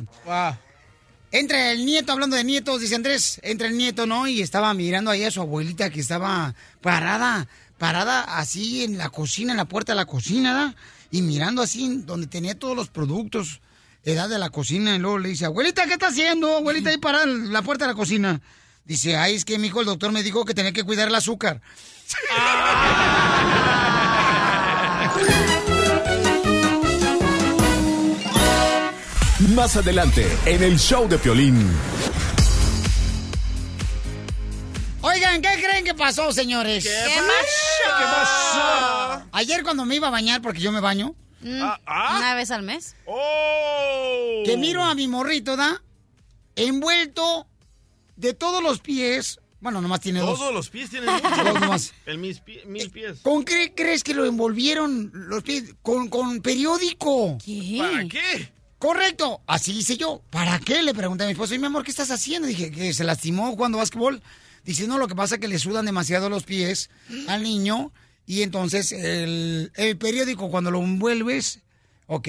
Entra 1.32 1.72
el 1.72 1.86
nieto, 1.86 2.12
hablando 2.12 2.36
de 2.36 2.44
nietos, 2.44 2.82
dice 2.82 2.94
Andrés, 2.94 3.40
entra 3.42 3.66
el 3.66 3.78
nieto, 3.78 4.06
¿no? 4.06 4.28
Y 4.28 4.42
estaba 4.42 4.74
mirando 4.74 5.10
ahí 5.10 5.24
a 5.24 5.30
su 5.30 5.40
abuelita 5.40 5.88
que 5.88 6.00
estaba 6.00 6.54
parada, 6.82 7.48
parada 7.78 8.20
así 8.36 8.84
en 8.84 8.98
la 8.98 9.08
cocina, 9.08 9.54
en 9.54 9.56
la 9.56 9.64
puerta 9.64 9.92
de 9.92 9.96
la 9.96 10.04
cocina, 10.04 10.52
¿da? 10.52 10.74
Y 11.10 11.22
mirando 11.22 11.62
así 11.62 12.02
donde 12.04 12.26
tenía 12.26 12.58
todos 12.58 12.76
los 12.76 12.90
productos, 12.90 13.62
edad 14.04 14.28
de 14.28 14.38
la 14.38 14.50
cocina, 14.50 14.94
y 14.94 14.98
luego 14.98 15.18
le 15.18 15.30
dice, 15.30 15.46
abuelita, 15.46 15.86
¿qué 15.86 15.94
está 15.94 16.08
haciendo? 16.08 16.54
Abuelita, 16.54 16.90
ahí 16.90 16.98
parada 16.98 17.24
en 17.24 17.50
la 17.50 17.62
puerta 17.62 17.86
de 17.86 17.92
la 17.92 17.96
cocina. 17.96 18.42
Dice, 18.84 19.16
ay, 19.16 19.34
es 19.34 19.46
que 19.46 19.58
mi 19.58 19.68
hijo 19.68 19.80
el 19.80 19.86
doctor 19.86 20.12
me 20.12 20.22
dijo 20.22 20.44
que 20.44 20.52
tenía 20.52 20.72
que 20.72 20.84
cuidar 20.84 21.08
el 21.08 21.14
azúcar. 21.14 21.62
Más 29.54 29.76
adelante, 29.76 30.26
en 30.46 30.62
el 30.62 30.78
show 30.78 31.08
de 31.08 31.18
Piolín. 31.18 31.66
Oigan, 35.00 35.42
¿qué 35.42 35.48
creen 35.62 35.84
que 35.84 35.94
pasó, 35.94 36.32
señores? 36.32 36.84
¿Qué 36.84 36.90
pasó? 37.16 37.98
¿Qué 37.98 38.04
pasó? 38.04 39.26
Ayer 39.32 39.62
cuando 39.64 39.84
me 39.84 39.96
iba 39.96 40.08
a 40.08 40.10
bañar, 40.10 40.40
porque 40.42 40.60
yo 40.60 40.72
me 40.72 40.80
baño, 40.80 41.14
Mm, 41.44 41.60
Ah, 41.86 42.14
Una 42.18 42.34
vez 42.36 42.52
al 42.52 42.62
mes. 42.62 42.94
que 44.44 44.56
miro 44.56 44.84
a 44.84 44.94
mi 44.94 45.08
morrito, 45.08 45.56
¿da? 45.56 45.82
Envuelto 46.54 47.48
de 48.14 48.32
todos 48.32 48.62
los 48.62 48.78
pies. 48.78 49.40
Bueno, 49.58 49.80
nomás 49.80 50.00
tiene 50.00 50.20
dos. 50.20 50.38
Todos 50.38 50.54
los 50.54 50.70
pies 50.70 50.90
tienen. 50.90 51.10
Dos 51.44 51.60
nomás. 51.60 51.92
El 52.06 52.18
mis 52.18 52.40
pie- 52.44 52.64
mil 52.66 52.88
pies. 52.92 53.18
¿Con 53.22 53.44
qué 53.44 53.74
crees 53.74 54.04
que 54.04 54.14
lo 54.14 54.24
envolvieron 54.24 55.10
los 55.12 55.42
pies? 55.42 55.74
Con, 55.82 56.06
con 56.08 56.40
periódico. 56.42 57.36
¿Qué? 57.44 57.76
¿Para 57.80 58.04
qué? 58.06 58.52
Correcto. 58.82 59.40
Así 59.46 59.78
hice 59.78 59.96
yo. 59.96 60.22
¿Para 60.28 60.58
qué? 60.58 60.82
Le 60.82 60.92
pregunté 60.92 61.22
a 61.22 61.28
mi 61.28 61.34
esposo. 61.34 61.54
Y 61.54 61.58
mi 61.60 61.66
amor, 61.66 61.84
¿qué 61.84 61.92
estás 61.92 62.10
haciendo? 62.10 62.48
Dije, 62.48 62.72
que 62.72 62.92
se 62.92 63.04
lastimó 63.04 63.48
jugando 63.52 63.78
básquetbol. 63.78 64.20
Dice, 64.64 64.88
no, 64.88 64.98
lo 64.98 65.06
que 65.06 65.14
pasa 65.14 65.36
es 65.36 65.40
que 65.40 65.46
le 65.46 65.60
sudan 65.60 65.86
demasiado 65.86 66.28
los 66.28 66.42
pies 66.42 66.90
al 67.28 67.44
niño. 67.44 67.92
Y 68.26 68.42
entonces 68.42 68.90
el, 68.90 69.70
el 69.76 69.96
periódico, 69.98 70.50
cuando 70.50 70.72
lo 70.72 70.80
envuelves, 70.80 71.60
ok, 72.08 72.28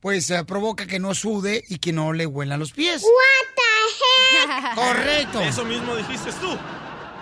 pues 0.00 0.30
eh, 0.30 0.44
provoca 0.46 0.86
que 0.86 0.98
no 0.98 1.14
sude 1.14 1.62
y 1.68 1.76
que 1.76 1.92
no 1.92 2.14
le 2.14 2.24
huelan 2.24 2.58
los 2.58 2.72
pies. 2.72 3.02
Correcto. 4.74 5.40
Eso 5.42 5.66
mismo 5.66 5.94
dijiste 5.94 6.32
tú. 6.40 6.56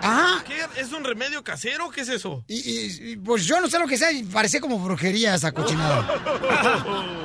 Ajá. 0.05 0.43
¿Qué? 0.45 0.81
¿Es 0.81 0.91
un 0.91 1.03
remedio 1.03 1.43
casero? 1.43 1.89
¿Qué 1.89 2.01
es 2.01 2.09
eso? 2.09 2.43
Y, 2.47 3.15
pues 3.17 3.45
yo 3.45 3.59
no 3.59 3.67
sé 3.67 3.79
lo 3.79 3.87
que 3.87 3.97
sea, 3.97 4.11
y 4.11 4.23
parece 4.23 4.59
como 4.59 4.77
brujería 4.77 5.35
esa 5.35 5.51
cochinada. 5.51 6.05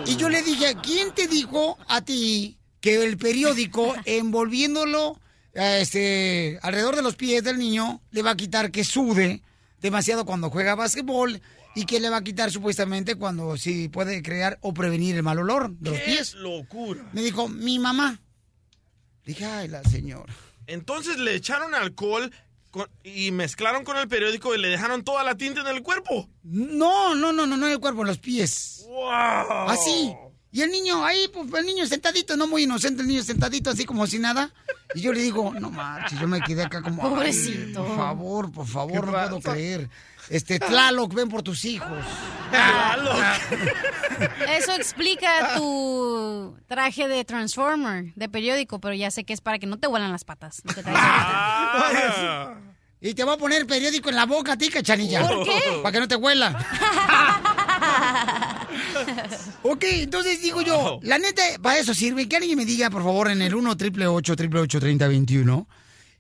Y 0.06 0.16
yo 0.16 0.30
le 0.30 0.42
dije, 0.42 0.76
¿quién 0.82 1.12
te 1.14 1.28
dijo 1.28 1.76
a 1.86 2.00
ti 2.00 2.58
que 2.80 3.04
el 3.04 3.18
periódico 3.18 3.94
envolviéndolo 4.06 5.20
este, 5.52 6.58
alrededor 6.62 6.96
de 6.96 7.02
los 7.02 7.16
pies 7.16 7.44
del 7.44 7.58
niño 7.58 8.00
le 8.10 8.22
va 8.22 8.30
a 8.30 8.36
quitar 8.36 8.70
que 8.70 8.82
sude 8.82 9.42
demasiado 9.82 10.24
cuando 10.24 10.48
juega 10.48 10.74
básquetbol 10.74 11.40
y 11.74 11.84
que 11.84 12.00
le 12.00 12.08
va 12.08 12.16
a 12.16 12.24
quitar 12.24 12.50
supuestamente 12.50 13.14
cuando 13.14 13.56
sí 13.58 13.88
puede 13.88 14.22
crear 14.22 14.58
o 14.62 14.72
prevenir 14.72 15.16
el 15.16 15.22
mal 15.22 15.38
olor 15.38 15.70
de 15.78 15.90
los 15.90 15.98
¡Qué 15.98 16.04
pies? 16.06 16.34
locura! 16.34 17.08
Me 17.12 17.22
dijo, 17.22 17.46
mi 17.48 17.78
mamá. 17.78 18.20
Dije, 19.24 19.44
ay, 19.44 19.68
la 19.68 19.84
señora. 19.84 20.32
Entonces 20.66 21.18
le 21.18 21.34
echaron 21.34 21.74
alcohol 21.74 22.32
con- 22.70 22.88
y 23.04 23.30
mezclaron 23.30 23.84
con 23.84 23.96
el 23.96 24.08
periódico 24.08 24.54
y 24.54 24.58
le 24.58 24.68
dejaron 24.68 25.02
toda 25.04 25.22
la 25.24 25.34
tinta 25.36 25.60
en 25.60 25.66
el 25.68 25.82
cuerpo. 25.82 26.28
No, 26.42 27.14
no, 27.14 27.32
no, 27.32 27.46
no, 27.46 27.56
no 27.56 27.66
en 27.66 27.72
el 27.72 27.80
cuerpo, 27.80 28.02
en 28.02 28.06
los 28.08 28.18
pies. 28.18 28.84
¡Wow! 28.88 29.68
Así. 29.68 30.14
Y 30.52 30.62
el 30.62 30.70
niño 30.70 31.04
ahí, 31.04 31.28
pues 31.32 31.46
el 31.54 31.64
niño 31.64 31.86
sentadito, 31.86 32.36
no 32.36 32.48
muy 32.48 32.64
inocente, 32.64 33.02
el 33.02 33.08
niño 33.08 33.22
sentadito 33.22 33.70
así 33.70 33.84
como 33.84 34.06
si 34.08 34.18
nada. 34.18 34.50
Y 34.94 35.00
yo 35.00 35.12
le 35.12 35.20
digo, 35.22 35.54
no 35.54 35.70
marches, 35.70 36.18
yo 36.18 36.26
me 36.26 36.40
quedé 36.40 36.64
acá 36.64 36.82
como. 36.82 37.00
Pobrecito. 37.02 37.84
por 37.84 37.96
favor, 37.96 38.50
por 38.52 38.66
favor, 38.66 39.00
¿Qué 39.00 39.06
no 39.06 39.12
puedo 39.12 39.40
creer. 39.40 39.88
Este, 40.28 40.58
Tlaloc, 40.60 41.12
ven 41.14 41.28
por 41.28 41.42
tus 41.42 41.64
hijos. 41.64 41.88
Eso 44.48 44.72
explica 44.74 45.54
tu 45.56 46.56
traje 46.66 47.08
de 47.08 47.24
Transformer, 47.24 48.12
de 48.14 48.28
periódico, 48.28 48.80
pero 48.80 48.94
ya 48.94 49.10
sé 49.10 49.24
que 49.24 49.32
es 49.32 49.40
para 49.40 49.58
que 49.58 49.66
no 49.66 49.78
te 49.78 49.86
huelan 49.88 50.12
las 50.12 50.24
patas. 50.24 50.62
traes 50.62 50.86
ahorita. 50.96 52.56
Y 53.00 53.14
te 53.14 53.24
voy 53.24 53.34
a 53.34 53.38
poner 53.38 53.66
periódico 53.66 54.10
en 54.10 54.16
la 54.16 54.26
boca 54.26 54.52
a 54.52 54.58
ti, 54.58 54.68
cachanilla. 54.68 55.26
¿Por 55.26 55.44
qué? 55.44 55.52
Para 55.82 55.92
que 55.92 56.00
no 56.00 56.08
te 56.08 56.16
huela. 56.16 56.50
ok, 59.62 59.84
entonces 59.84 60.42
digo 60.42 60.60
yo, 60.60 61.00
la 61.02 61.18
neta, 61.18 61.42
para 61.62 61.78
eso 61.78 61.94
sirve. 61.94 62.28
Que 62.28 62.36
alguien 62.36 62.58
me 62.58 62.66
diga, 62.66 62.90
por 62.90 63.02
favor, 63.02 63.30
en 63.30 63.40
el 63.40 63.54
1 63.54 63.76
triple 63.78 64.06
8 64.06 64.36
triple 64.36 64.66
3021 64.66 65.66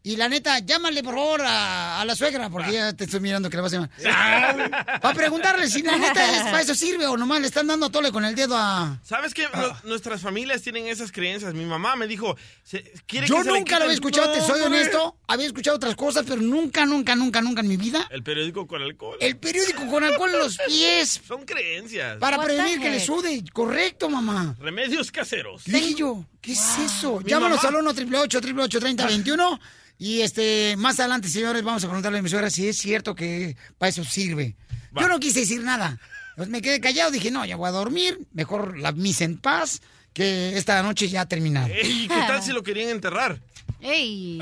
Y 0.02 0.16
la 0.16 0.30
neta, 0.30 0.58
llámale 0.60 1.02
por 1.02 1.14
favor 1.14 1.42
a, 1.42 2.00
a 2.00 2.04
la 2.06 2.16
suegra, 2.16 2.48
porque 2.48 2.72
ya 2.72 2.92
te 2.94 3.04
estoy 3.04 3.20
mirando 3.20 3.50
que 3.50 3.56
le 3.58 3.62
vas 3.62 3.74
a 3.74 3.76
llamar. 3.76 5.00
Para 5.00 5.14
preguntarle 5.14 5.68
si 5.68 5.82
la 5.82 5.98
neta 5.98 6.36
es, 6.36 6.42
para 6.44 6.62
eso 6.62 6.74
sirve 6.74 7.06
o 7.06 7.18
nomás 7.18 7.40
le 7.42 7.46
están 7.48 7.66
dando 7.66 7.90
tole 7.90 8.10
con 8.10 8.24
el 8.24 8.34
dedo 8.34 8.56
a... 8.56 8.98
¿Sabes 9.04 9.34
qué? 9.34 9.46
Ah. 9.52 9.78
Nu- 9.82 9.90
Nuestras 9.90 10.22
familias 10.22 10.62
tienen 10.62 10.86
esas 10.86 11.12
creencias. 11.12 11.52
Mi 11.52 11.66
mamá 11.66 11.96
me 11.96 12.06
dijo, 12.06 12.34
se- 12.62 12.82
¿quiere 13.06 13.26
Yo 13.26 13.36
que 13.36 13.42
se 13.44 13.52
le 13.52 13.58
nunca 13.58 13.76
lo 13.78 13.84
había 13.84 13.94
escuchado, 13.94 14.32
te 14.32 14.40
soy 14.40 14.62
honesto. 14.62 15.16
Había 15.26 15.46
escuchado 15.46 15.76
otras 15.76 15.94
cosas, 15.96 16.24
pero 16.26 16.40
nunca, 16.40 16.86
nunca, 16.86 17.14
nunca, 17.14 17.42
nunca 17.42 17.60
en 17.60 17.68
mi 17.68 17.76
vida. 17.76 18.06
El 18.10 18.22
periódico 18.22 18.66
con 18.66 18.80
alcohol. 18.82 19.18
El 19.20 19.36
periódico 19.36 19.86
con 19.86 20.02
alcohol 20.02 20.30
en 20.32 20.38
los 20.38 20.56
pies. 20.66 21.20
Son 21.28 21.44
creencias. 21.44 22.16
Para 22.16 22.40
prevenir 22.42 22.80
que 22.80 22.88
le 22.90 23.00
sude. 23.00 23.44
Correcto, 23.52 24.08
mamá. 24.08 24.56
Remedios 24.60 25.10
caseros. 25.12 25.64
Dije 25.66 25.94
yo, 25.94 26.24
¿qué 26.40 26.52
es 26.52 26.78
eso? 26.78 27.20
Llámanos 27.22 27.58
mamá- 27.62 27.68
al 27.68 27.74
1 27.84 27.90
888 27.90 28.80
3021 28.80 29.60
Y 29.98 30.22
este, 30.22 30.74
más 30.78 30.98
adelante, 31.00 31.28
señores, 31.28 31.62
vamos 31.62 31.84
a 31.84 31.86
preguntarle 31.88 32.18
a 32.18 32.22
mi 32.22 32.28
suegra 32.30 32.48
si 32.50 32.66
es 32.68 32.78
cierto 32.78 33.14
que 33.14 33.56
para 33.78 33.90
eso 33.90 34.02
sirve. 34.04 34.56
Yo 34.98 35.08
no 35.08 35.20
quise 35.20 35.40
decir 35.40 35.62
nada. 35.62 35.98
Pues 36.36 36.48
me 36.48 36.62
quedé 36.62 36.80
callado, 36.80 37.10
dije, 37.10 37.30
no, 37.30 37.44
ya 37.44 37.56
voy 37.56 37.68
a 37.68 37.72
dormir. 37.72 38.18
Mejor 38.32 38.78
la 38.78 38.92
misa 38.92 39.24
en 39.24 39.36
paz, 39.36 39.82
que 40.14 40.56
esta 40.56 40.82
noche 40.82 41.08
ya 41.08 41.20
ha 41.22 41.26
terminado. 41.28 41.68
Ey, 41.68 42.08
¿Qué 42.08 42.14
tal 42.26 42.42
si 42.42 42.50
lo 42.52 42.62
querían 42.62 42.88
enterrar? 42.88 43.40
¡Ey! 43.80 44.38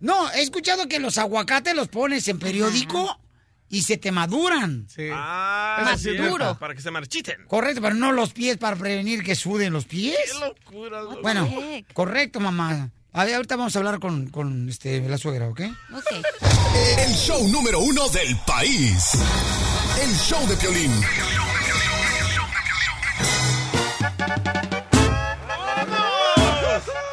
No, 0.00 0.30
he 0.32 0.42
escuchado 0.42 0.86
que 0.88 0.98
los 0.98 1.16
aguacates 1.16 1.74
los 1.74 1.88
pones 1.88 2.26
en 2.28 2.38
periódico 2.38 3.18
y 3.72 3.80
se 3.82 3.96
te 3.96 4.12
maduran. 4.12 4.86
Ah, 5.14 5.80
Más 5.82 6.02
sí, 6.02 6.14
duro. 6.14 6.58
Para 6.58 6.74
que 6.74 6.82
se 6.82 6.90
marchiten. 6.90 7.46
Correcto, 7.48 7.80
pero 7.80 7.94
no 7.94 8.12
los 8.12 8.34
pies 8.34 8.58
para 8.58 8.76
prevenir 8.76 9.24
que 9.24 9.34
suden 9.34 9.72
los 9.72 9.86
pies. 9.86 10.14
Qué 10.30 10.38
locura. 10.38 11.00
loco. 11.00 11.22
Bueno, 11.22 11.50
correcto, 11.94 12.38
mamá. 12.38 12.90
A 13.14 13.24
ver, 13.24 13.36
ahorita 13.36 13.56
vamos 13.56 13.74
a 13.74 13.78
hablar 13.78 13.98
con, 13.98 14.28
con 14.28 14.68
este, 14.68 15.00
la 15.08 15.16
suegra, 15.16 15.48
¿ok? 15.48 15.62
Ok. 15.94 16.06
El 16.98 17.14
show 17.14 17.48
número 17.48 17.80
uno 17.80 18.10
del 18.10 18.36
país. 18.46 19.12
El 20.02 20.14
show 20.16 20.46
de 20.46 20.56
Piolín. 20.56 20.92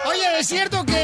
Oye, 0.06 0.40
¿es 0.40 0.48
cierto 0.48 0.86
que 0.86 0.99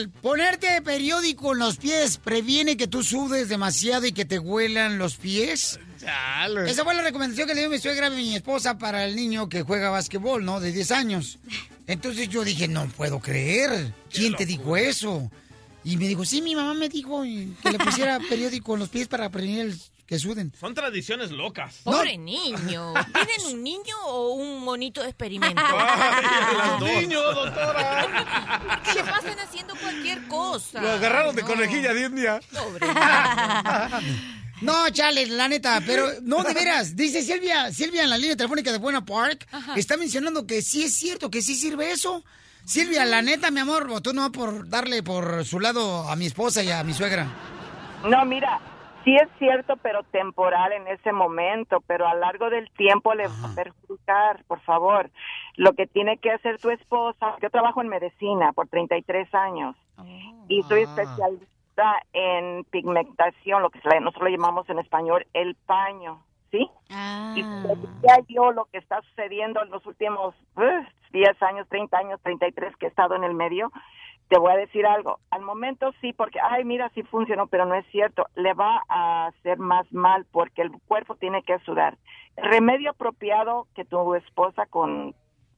el 0.00 0.10
ponerte 0.10 0.80
periódico 0.82 1.52
en 1.52 1.58
los 1.60 1.76
pies 1.76 2.18
previene 2.18 2.76
que 2.76 2.86
tú 2.86 3.02
sudes 3.02 3.48
demasiado 3.48 4.06
y 4.06 4.12
que 4.12 4.24
te 4.24 4.38
huelan 4.38 4.98
los 4.98 5.16
pies? 5.16 5.78
Esa 6.66 6.84
fue 6.84 6.94
la 6.94 7.02
recomendación 7.02 7.46
que 7.48 7.54
le 7.54 7.60
dio 7.60 7.70
mi 7.70 7.78
suegra 7.78 8.08
a 8.08 8.10
mi 8.10 8.34
esposa 8.34 8.76
para 8.78 9.04
el 9.06 9.16
niño 9.16 9.48
que 9.48 9.62
juega 9.62 9.90
básquetbol, 9.90 10.44
¿no? 10.44 10.60
De 10.60 10.70
10 10.72 10.90
años. 10.90 11.38
Entonces 11.86 12.28
yo 12.28 12.44
dije, 12.44 12.68
no 12.68 12.86
puedo 12.88 13.20
creer. 13.20 13.92
¿Quién 14.12 14.34
te 14.36 14.44
dijo 14.46 14.76
eso? 14.76 15.30
Y 15.84 15.96
me 15.96 16.08
dijo, 16.08 16.24
sí, 16.24 16.40
mi 16.42 16.54
mamá 16.54 16.74
me 16.74 16.88
dijo 16.88 17.22
que 17.22 17.70
le 17.70 17.78
pusiera 17.78 18.18
periódico 18.28 18.74
en 18.74 18.80
los 18.80 18.88
pies 18.88 19.06
para 19.08 19.30
prevenir 19.30 19.60
el- 19.60 19.80
que 20.06 20.18
suden. 20.18 20.52
Son 20.58 20.74
tradiciones 20.74 21.30
locas. 21.30 21.76
Pobre 21.84 22.18
niño. 22.18 22.92
¿Tienen 23.12 23.54
un 23.56 23.62
niño 23.62 23.96
o 24.06 24.34
un 24.34 24.62
monito 24.64 25.02
de 25.02 25.08
experimento? 25.08 25.62
Ay. 25.78 27.06
Niño, 27.06 27.20
doctora. 27.32 28.60
Porque 28.84 28.92
se 28.92 29.02
pasan 29.04 29.38
haciendo 29.40 29.74
cualquier 29.76 30.26
cosa. 30.28 30.80
Lo 30.82 30.90
agarraron 30.92 31.34
de 31.34 31.42
No. 31.42 31.48
conejilla 31.48 31.94
de 31.94 32.06
India. 32.06 32.40
Pobre 32.52 32.86
No, 34.60 34.88
chale, 34.90 35.26
la 35.26 35.48
neta, 35.48 35.82
pero 35.84 36.06
no, 36.22 36.42
de 36.42 36.54
veras. 36.54 36.94
Dice 36.96 37.22
Silvia, 37.22 37.72
Silvia 37.72 38.04
en 38.04 38.10
la 38.10 38.16
línea 38.16 38.36
telefónica 38.36 38.72
de 38.72 38.78
Buena 38.78 39.04
Park, 39.04 39.46
está 39.76 39.96
mencionando 39.96 40.46
que 40.46 40.62
sí 40.62 40.84
es 40.84 40.94
cierto, 40.94 41.30
que 41.30 41.42
sí 41.42 41.54
sirve 41.54 41.90
eso. 41.90 42.24
Silvia, 42.64 43.04
la 43.04 43.20
neta, 43.20 43.50
mi 43.50 43.60
amor, 43.60 43.90
o 43.90 44.00
tú 44.00 44.14
no 44.14 44.30
por 44.32 44.66
darle 44.68 45.02
por 45.02 45.44
su 45.44 45.60
lado 45.60 46.08
a 46.08 46.16
mi 46.16 46.26
esposa 46.26 46.62
y 46.62 46.70
a 46.70 46.82
mi 46.84 46.94
suegra. 46.94 47.26
No, 48.08 48.24
mira, 48.24 48.58
sí 49.04 49.14
es 49.16 49.28
cierto, 49.38 49.76
pero 49.76 50.02
temporal 50.04 50.72
en 50.72 50.88
ese 50.88 51.12
momento, 51.12 51.82
pero 51.86 52.06
a 52.06 52.14
lo 52.14 52.20
largo 52.20 52.50
del 52.50 52.70
tiempo 52.70 53.14
le 53.14 53.28
va 53.28 53.50
a 53.50 53.54
perjudicar, 53.54 54.42
por 54.46 54.60
favor. 54.60 55.10
Lo 55.56 55.74
que 55.74 55.86
tiene 55.86 56.18
que 56.18 56.30
hacer 56.30 56.58
tu 56.58 56.70
esposa, 56.70 57.36
yo 57.40 57.50
trabajo 57.50 57.82
en 57.82 57.88
medicina 57.88 58.52
por 58.52 58.68
33 58.68 59.32
años 59.34 59.76
y 60.48 60.62
soy 60.62 60.82
especialista 60.82 62.02
en 62.12 62.64
pigmentación, 62.64 63.62
lo 63.62 63.70
que 63.70 63.80
nosotros 64.00 64.24
le 64.24 64.36
llamamos 64.36 64.68
en 64.68 64.78
español 64.78 65.26
el 65.34 65.54
paño, 65.66 66.22
¿sí? 66.50 66.68
Y 67.34 67.42
te 67.42 67.76
decía 67.76 68.24
yo 68.28 68.52
lo 68.52 68.64
que 68.66 68.78
está 68.78 69.02
sucediendo 69.02 69.62
en 69.62 69.70
los 69.70 69.84
últimos 69.86 70.34
eh, 70.56 70.86
10 71.12 71.42
años, 71.42 71.68
30 71.68 71.96
años, 71.96 72.20
33 72.22 72.76
que 72.76 72.86
he 72.86 72.88
estado 72.88 73.14
en 73.16 73.24
el 73.24 73.34
medio, 73.34 73.70
te 74.34 74.40
voy 74.40 74.50
a 74.50 74.56
decir 74.56 74.84
algo. 74.84 75.20
Al 75.30 75.42
momento 75.42 75.92
sí, 76.00 76.12
porque, 76.12 76.40
ay, 76.40 76.64
mira, 76.64 76.88
sí 76.88 77.04
funcionó, 77.04 77.46
pero 77.46 77.66
no 77.66 77.76
es 77.76 77.86
cierto. 77.92 78.26
Le 78.34 78.52
va 78.52 78.82
a 78.88 79.26
hacer 79.26 79.58
más 79.58 79.86
mal 79.92 80.26
porque 80.32 80.62
el 80.62 80.72
cuerpo 80.88 81.14
tiene 81.14 81.44
que 81.44 81.56
sudar. 81.60 81.96
El 82.36 82.50
remedio 82.50 82.90
apropiado 82.90 83.68
que 83.76 83.84
tu 83.84 84.16
esposa 84.16 84.66
con, 84.66 85.14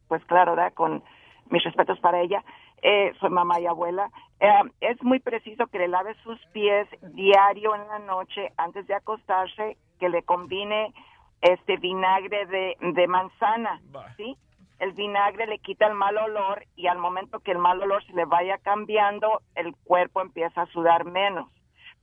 pues 0.08 0.22
claro, 0.26 0.54
¿verdad? 0.54 0.74
Con 0.74 1.02
mis 1.48 1.64
respetos 1.64 1.98
para 2.00 2.20
ella, 2.20 2.44
eh, 2.82 3.14
soy 3.18 3.30
mamá 3.30 3.58
y 3.60 3.66
abuela, 3.66 4.10
eh, 4.40 4.50
es 4.82 5.02
muy 5.02 5.20
preciso 5.20 5.68
que 5.68 5.78
le 5.78 5.88
lave 5.88 6.14
sus 6.22 6.38
pies 6.52 6.86
diario 7.14 7.74
en 7.74 7.88
la 7.88 8.00
noche 8.00 8.52
antes 8.58 8.86
de 8.86 8.94
acostarse, 8.94 9.78
que 9.98 10.10
le 10.10 10.22
combine 10.22 10.92
este 11.40 11.78
vinagre 11.78 12.44
de, 12.44 12.76
de 12.78 13.06
manzana, 13.06 13.80
¿sí? 14.18 14.36
El 14.78 14.92
vinagre 14.92 15.46
le 15.46 15.58
quita 15.58 15.86
el 15.86 15.94
mal 15.94 16.16
olor 16.18 16.64
y 16.76 16.86
al 16.86 16.98
momento 16.98 17.40
que 17.40 17.52
el 17.52 17.58
mal 17.58 17.82
olor 17.82 18.04
se 18.04 18.12
le 18.12 18.26
vaya 18.26 18.58
cambiando, 18.58 19.40
el 19.54 19.74
cuerpo 19.84 20.20
empieza 20.20 20.62
a 20.62 20.66
sudar 20.66 21.04
menos. 21.04 21.48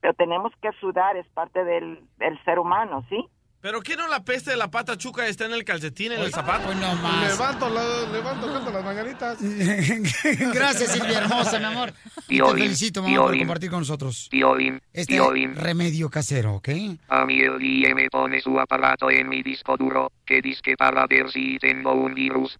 Pero 0.00 0.14
tenemos 0.14 0.52
que 0.60 0.72
sudar, 0.80 1.16
es 1.16 1.28
parte 1.28 1.64
del, 1.64 2.06
ser 2.44 2.58
humano, 2.58 3.04
¿sí? 3.08 3.28
¿Pero 3.64 3.80
qué 3.80 3.96
no 3.96 4.06
la 4.08 4.22
peste 4.22 4.50
de 4.50 4.58
la 4.58 4.70
pata 4.70 4.98
chuca 4.98 5.26
está 5.26 5.46
en 5.46 5.54
el 5.54 5.64
calcetín, 5.64 6.12
en 6.12 6.20
el 6.20 6.30
zapato? 6.30 6.66
Pues 6.66 6.76
no 6.76 6.94
más. 6.96 7.30
Levanto, 7.32 7.70
la- 7.70 8.12
levanto, 8.12 8.52
canto 8.52 8.70
las 8.70 8.84
mañanitas. 8.84 9.38
Gracias, 10.54 10.92
Silvia 10.92 11.20
hermosa, 11.20 11.58
mi 11.58 11.64
amor. 11.64 11.90
Te 12.14 12.20
Piolín, 12.26 12.64
felicito, 12.64 13.02
mamá, 13.02 13.16
por 13.22 13.38
compartir 13.38 13.70
con 13.70 13.78
nosotros. 13.78 14.28
Piolín, 14.30 14.82
Este 14.92 15.14
Piolín. 15.14 15.54
remedio 15.54 16.10
casero, 16.10 16.56
¿ok? 16.56 16.68
A 17.08 17.24
mí 17.24 17.40
el 17.40 17.62
IE 17.62 17.94
me 17.94 18.10
pone 18.10 18.38
su 18.42 18.60
aparato 18.60 19.10
en 19.10 19.30
mi 19.30 19.42
disco 19.42 19.78
duro, 19.78 20.12
que 20.26 20.42
dice 20.42 20.76
para 20.76 21.06
ver 21.06 21.30
si 21.30 21.56
tengo 21.58 21.94
un 21.94 22.12
virus. 22.12 22.58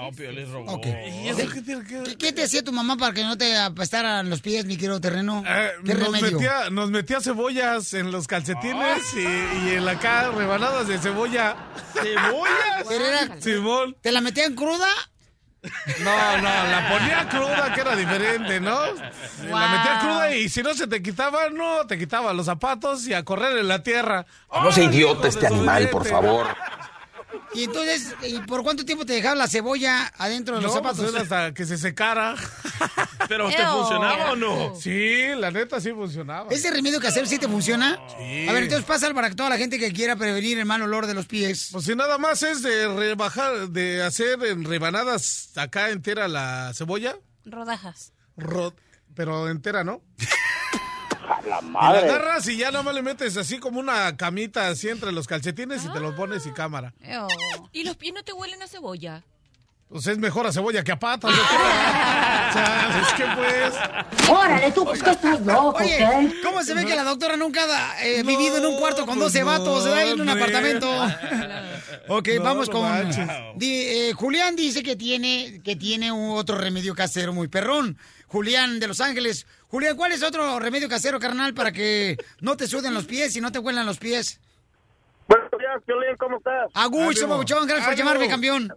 Wow, 0.00 0.10
Piolín 0.12 0.50
robó. 0.52 0.72
Ok. 0.72 0.82
¿Qué, 0.84 2.16
qué 2.18 2.32
te 2.32 2.44
hacía 2.44 2.62
tu 2.64 2.72
mamá 2.72 2.96
para 2.96 3.12
que 3.12 3.24
no 3.24 3.36
te 3.36 3.56
apestaran 3.58 4.30
los 4.30 4.40
pies, 4.40 4.64
mi 4.64 4.76
querido 4.76 5.00
terreno? 5.00 5.42
¿Qué 5.44 5.50
Eh, 5.50 5.72
Nos 5.82 5.98
remedio? 6.12 6.32
metía, 6.38 6.70
nos 6.70 6.90
metía 6.90 7.20
cebollas 7.20 7.92
en 7.94 8.10
los 8.10 8.26
calcetines 8.26 9.02
y, 9.14 9.20
y 9.20 9.74
en 9.74 9.84
la 9.84 9.98
cara 9.98 10.30
rebanadas 10.30 10.88
de 10.88 10.98
cebolla. 10.98 11.56
¿Cebollas? 11.94 12.84
Pero 12.88 13.04
era- 13.06 13.40
Simón. 13.40 13.96
¿Te 14.00 14.12
la 14.12 14.20
metían 14.20 14.54
cruda? 14.54 14.88
No, 16.02 16.36
no, 16.38 16.42
la 16.42 16.88
ponía 16.90 17.28
cruda, 17.28 17.72
que 17.72 17.80
era 17.82 17.94
diferente, 17.94 18.58
¿no? 18.60 18.80
La 19.48 19.68
metía 19.68 19.98
cruda 20.00 20.34
y 20.34 20.48
si 20.48 20.60
no 20.62 20.74
se 20.74 20.88
te 20.88 21.00
quitaba, 21.02 21.50
no, 21.50 21.86
te 21.86 21.98
quitaba 21.98 22.32
los 22.32 22.46
zapatos 22.46 23.06
y 23.06 23.14
a 23.14 23.24
correr 23.24 23.58
en 23.58 23.68
la 23.68 23.82
tierra. 23.82 24.26
No 24.52 24.72
sea 24.72 24.88
¡Ay, 24.88 24.96
idiota 24.96 25.28
este 25.28 25.46
animal, 25.46 25.88
por 25.90 26.04
favor. 26.04 26.48
Y 27.54 27.64
entonces, 27.64 28.14
¿y 28.26 28.38
por 28.40 28.62
cuánto 28.62 28.84
tiempo 28.84 29.04
te 29.04 29.12
dejaba 29.12 29.34
la 29.34 29.46
cebolla 29.48 30.12
adentro 30.18 30.56
de 30.56 30.62
los 30.62 30.70
No, 30.70 30.76
zapatos? 30.78 31.10
pues 31.10 31.14
hasta 31.22 31.52
que 31.52 31.66
se 31.66 31.76
secara. 31.78 32.34
¿Pero 33.28 33.48
te 33.48 33.64
funcionaba 33.64 34.32
o 34.32 34.36
no? 34.36 34.74
Sí, 34.74 35.26
la 35.36 35.50
neta 35.50 35.80
sí 35.80 35.92
funcionaba. 35.92 36.50
¿Ese 36.50 36.70
remedio 36.70 37.00
casero 37.00 37.26
sí 37.26 37.38
te 37.38 37.48
funciona? 37.48 37.98
Sí. 38.18 38.48
A 38.48 38.52
ver, 38.52 38.64
entonces 38.64 38.84
pasa 38.86 39.12
para 39.14 39.30
toda 39.34 39.50
la 39.50 39.56
gente 39.58 39.78
que 39.78 39.92
quiera 39.92 40.16
prevenir 40.16 40.58
el 40.58 40.64
mal 40.66 40.82
olor 40.82 41.06
de 41.06 41.14
los 41.14 41.26
pies. 41.26 41.68
Pues 41.72 41.84
si 41.84 41.94
nada 41.94 42.18
más 42.18 42.42
es 42.42 42.62
de 42.62 42.88
rebajar, 42.88 43.68
de 43.68 44.02
hacer 44.02 44.42
en 44.44 44.64
rebanadas 44.64 45.50
acá 45.56 45.90
entera 45.90 46.28
la 46.28 46.72
cebolla, 46.74 47.16
Rodajas. 47.44 48.12
ro- 48.36 48.74
pero 49.14 49.48
entera, 49.48 49.84
¿no? 49.84 50.00
La 51.48 51.60
Y 51.60 51.64
madre. 51.64 52.06
la 52.06 52.14
agarras 52.16 52.46
y 52.48 52.56
ya 52.56 52.70
nada 52.70 52.82
más 52.82 52.94
le 52.94 53.02
metes 53.02 53.36
así 53.36 53.58
como 53.58 53.80
una 53.80 54.16
camita 54.16 54.68
así 54.68 54.88
entre 54.88 55.12
los 55.12 55.26
calcetines 55.26 55.84
y 55.84 55.88
te 55.92 56.00
lo 56.00 56.14
pones 56.14 56.46
y 56.46 56.50
cámara. 56.52 56.92
¿Y 57.72 57.84
los 57.84 57.96
pies 57.96 58.14
no 58.14 58.22
te 58.22 58.32
huelen 58.32 58.62
a 58.62 58.66
cebolla? 58.68 59.22
Pues 59.88 60.06
es 60.06 60.16
mejor 60.16 60.46
a 60.46 60.52
cebolla 60.52 60.82
que 60.82 60.90
a 60.92 60.98
patas. 60.98 61.30
yo 61.36 61.42
creo. 61.42 61.58
o 62.48 62.52
sea, 62.54 63.02
es 63.02 63.12
que 63.12 63.24
pues... 63.36 64.30
Órale, 64.30 64.72
tú, 64.72 64.84
pues 64.86 65.02
que 65.02 65.10
estás 65.10 65.40
loco, 65.42 65.76
Oye, 65.82 66.32
¿cómo 66.42 66.62
se 66.62 66.72
ve 66.72 66.86
que 66.86 66.96
la 66.96 67.04
doctora 67.04 67.36
nunca 67.36 67.60
ha 67.64 68.02
eh, 68.02 68.22
vivido 68.22 68.56
en 68.56 68.64
un 68.64 68.78
cuarto 68.78 69.04
con 69.04 69.18
pues 69.18 69.34
12 69.34 69.42
vatos, 69.44 69.84
¿verdad? 69.84 70.08
En 70.12 70.20
un 70.22 70.28
apartamento. 70.30 70.88
ok, 72.08 72.28
No, 72.36 72.42
vamos 72.42 72.68
no 72.68 72.74
con... 72.74 73.10
Di- 73.58 73.82
eh, 73.86 74.12
Julián 74.14 74.56
dice 74.56 74.82
que 74.82 74.96
tiene, 74.96 75.60
que 75.62 75.76
tiene 75.76 76.10
un 76.10 76.38
otro 76.38 76.56
remedio 76.56 76.94
casero 76.94 77.34
muy 77.34 77.48
perrón. 77.48 77.98
Julián 78.32 78.80
de 78.80 78.88
Los 78.88 79.00
Ángeles. 79.02 79.46
Julián, 79.68 79.94
¿cuál 79.96 80.12
es 80.12 80.22
otro 80.22 80.58
remedio 80.58 80.88
casero, 80.88 81.20
carnal, 81.20 81.52
para 81.52 81.70
que 81.70 82.16
no 82.40 82.56
te 82.56 82.66
suden 82.66 82.94
los 82.94 83.04
pies 83.04 83.36
y 83.36 83.40
no 83.42 83.52
te 83.52 83.58
huelan 83.58 83.84
los 83.86 83.98
pies? 83.98 84.40
Buenos 85.28 85.50
días, 85.58 85.82
Piolín, 85.86 86.16
¿cómo 86.16 86.38
estás? 86.38 86.70
A 86.74 86.86
gusto, 86.86 87.20
Ánimo. 87.24 87.28
Pabuchón, 87.34 87.66
gracias 87.66 87.88
por 87.88 87.96
llamarme, 87.96 88.28
campeón. 88.28 88.72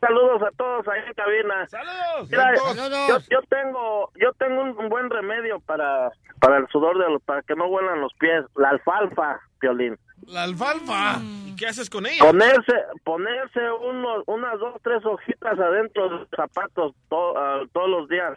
saludos 0.00 0.42
a 0.42 0.50
todos 0.56 0.86
ahí 0.88 1.00
en 1.06 1.14
cabina. 1.14 1.66
¡Saludos! 1.68 2.28
Mira, 2.30 2.56
Saludos. 2.74 3.28
yo, 3.28 3.40
yo 3.40 3.42
tengo 3.48 4.10
yo 4.20 4.32
tengo 4.38 4.60
un, 4.62 4.70
un 4.78 4.88
buen 4.88 5.08
remedio 5.08 5.60
para 5.60 6.10
para 6.40 6.58
el 6.58 6.66
sudor 6.68 6.98
de 6.98 7.10
los 7.10 7.22
para 7.22 7.42
que 7.42 7.54
no 7.54 7.66
huelan 7.66 8.00
los 8.00 8.12
pies, 8.18 8.44
la 8.56 8.70
alfalfa, 8.70 9.40
Violín. 9.60 9.96
La 10.26 10.42
alfalfa. 10.42 11.20
¿Y 11.46 11.56
qué 11.56 11.66
haces 11.68 11.88
con 11.88 12.06
ella? 12.06 12.22
Ponerse 12.24 12.72
ponerse 13.04 13.60
unos 13.88 14.24
unas 14.26 14.58
dos 14.58 14.74
tres 14.82 15.04
hojitas 15.06 15.58
adentro 15.58 16.04
de 16.04 16.10
los 16.16 16.28
zapatos 16.36 16.92
to- 17.08 17.38
ah, 17.38 17.62
todos 17.72 17.88
los 17.88 18.08
días. 18.08 18.34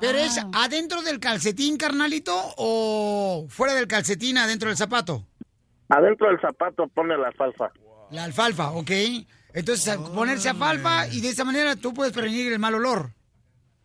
¿Pero 0.00 0.18
es 0.18 0.40
adentro 0.54 1.02
del 1.02 1.20
calcetín, 1.20 1.76
carnalito, 1.76 2.34
o 2.56 3.46
fuera 3.48 3.74
del 3.74 3.86
calcetín, 3.86 4.38
adentro 4.38 4.68
del 4.68 4.76
zapato? 4.78 5.26
Adentro 5.88 6.28
del 6.28 6.40
zapato 6.40 6.86
pone 6.88 7.16
la 7.18 7.28
alfalfa. 7.28 7.70
La 8.10 8.24
alfalfa, 8.24 8.70
¿ok? 8.70 8.90
Entonces, 9.52 9.96
ponerse 10.14 10.48
alfalfa 10.48 11.06
y 11.08 11.20
de 11.20 11.28
esa 11.28 11.44
manera 11.44 11.76
tú 11.76 11.92
puedes 11.92 12.12
prevenir 12.12 12.52
el 12.52 12.58
mal 12.58 12.74
olor. 12.74 13.10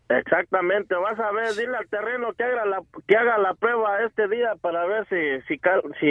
Exactamente, 0.08 0.94
vas 0.96 1.20
a 1.20 1.32
ver, 1.32 1.54
dile 1.56 1.76
al 1.78 1.88
terreno 1.90 2.32
que 2.38 2.44
haga 2.44 2.64
la 2.66 2.80
que 3.08 3.18
haga 3.18 3.40
la 3.40 3.56
prueba 3.56 4.04
este 4.06 4.28
día 4.28 4.54
para 4.62 4.86
ver 4.86 5.08
si 5.10 5.42
si 5.48 5.58
cal- 5.60 5.82
si, 6.00 6.08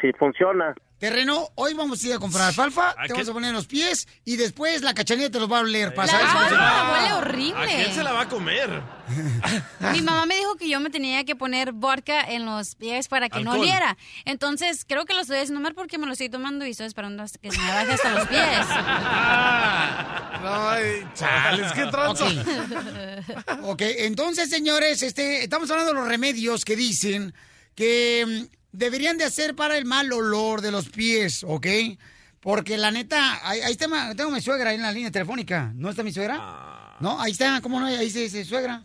si 0.00 0.12
funciona. 0.16 0.76
Terreno, 1.06 1.48
hoy 1.56 1.74
vamos 1.74 2.00
a 2.04 2.06
ir 2.06 2.12
a 2.14 2.20
comprar 2.20 2.44
alfalfa, 2.46 2.94
te 2.94 3.08
qué- 3.08 3.12
vamos 3.14 3.28
a 3.28 3.32
poner 3.32 3.48
en 3.48 3.56
los 3.56 3.66
pies 3.66 4.06
y 4.24 4.36
después 4.36 4.82
la 4.82 4.94
cachanilla 4.94 5.28
te 5.32 5.40
los 5.40 5.50
va 5.50 5.58
a 5.58 5.62
oler. 5.62 5.92
Para 5.94 6.12
La 6.12 6.18
alfalfa 6.18 6.38
funciona. 6.38 6.92
huele 6.92 7.08
¿A 7.08 7.16
horrible. 7.16 7.66
quién 7.74 7.92
se 7.92 8.02
la 8.04 8.12
va 8.12 8.20
a 8.20 8.28
comer? 8.28 8.80
Mi 9.92 10.00
mamá 10.00 10.26
me 10.26 10.36
dijo 10.36 10.54
que 10.54 10.68
yo 10.68 10.78
me 10.78 10.90
tenía 10.90 11.24
que 11.24 11.34
poner 11.34 11.72
vodka 11.72 12.20
en 12.22 12.44
los 12.46 12.76
pies 12.76 13.08
para 13.08 13.28
que 13.28 13.42
no 13.42 13.54
oliera. 13.54 13.96
Entonces, 14.24 14.84
creo 14.86 15.04
que 15.04 15.14
lo 15.14 15.22
estoy 15.22 15.38
haciendo 15.38 15.58
mal 15.60 15.74
porque 15.74 15.98
me 15.98 16.06
lo 16.06 16.12
estoy 16.12 16.28
tomando 16.28 16.64
y 16.64 16.70
estoy 16.70 16.86
esperando 16.86 17.24
hasta 17.24 17.36
que 17.40 17.50
se 17.50 17.58
me 17.58 17.66
baje 17.68 17.92
hasta 17.94 18.10
los 18.14 18.28
pies. 18.28 18.66
Ay, 20.44 21.04
chales, 21.14 21.72
qué 21.72 21.86
tranza. 21.86 22.24
Ok, 23.62 23.82
entonces, 23.98 24.48
señores, 24.48 25.02
este, 25.02 25.42
estamos 25.42 25.68
hablando 25.68 25.94
de 25.94 25.98
los 25.98 26.06
remedios 26.06 26.64
que 26.64 26.76
dicen 26.76 27.34
que 27.74 28.46
mm, 28.48 28.61
deberían 28.72 29.18
de 29.18 29.24
hacer 29.24 29.54
para 29.54 29.76
el 29.78 29.84
mal 29.84 30.12
olor 30.12 30.60
de 30.60 30.70
los 30.72 30.88
pies, 30.88 31.44
¿ok? 31.46 31.66
Porque 32.40 32.76
la 32.76 32.90
neta, 32.90 33.38
ahí, 33.48 33.60
ahí 33.60 33.72
está, 33.72 33.86
tengo 34.16 34.30
mi 34.30 34.40
suegra 34.40 34.70
ahí 34.70 34.76
en 34.76 34.82
la 34.82 34.90
línea 34.92 35.10
telefónica. 35.12 35.70
¿No 35.76 35.90
está 35.90 36.02
mi 36.02 36.12
suegra? 36.12 36.36
Ah. 36.40 36.96
No, 37.00 37.20
ahí 37.20 37.32
está, 37.32 37.60
¿cómo 37.60 37.78
no? 37.80 37.86
Ahí 37.86 38.10
se 38.10 38.20
dice 38.20 38.44
suegra. 38.44 38.82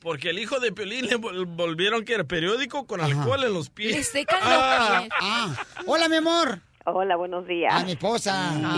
Porque 0.00 0.30
el 0.30 0.38
hijo 0.38 0.60
de 0.60 0.70
Piolín 0.70 1.06
le 1.06 1.16
vol- 1.18 1.44
volvieron 1.56 2.04
que 2.04 2.14
era 2.14 2.22
periódico 2.24 2.86
con 2.86 3.00
alcohol 3.00 3.42
en 3.42 3.52
los 3.52 3.68
pies. 3.68 3.96
Le 3.96 4.04
secan 4.04 4.38
los 4.38 4.48
Ah, 4.52 4.98
pies. 5.00 5.10
ah. 5.20 5.56
Hola, 5.86 6.08
mi 6.08 6.16
amor. 6.16 6.60
Hola, 6.84 7.16
buenos 7.16 7.46
días. 7.48 7.74
A 7.74 7.84
mi 7.84 7.92
esposa. 7.92 8.52
Miren 8.52 8.62
cómo 8.62 8.76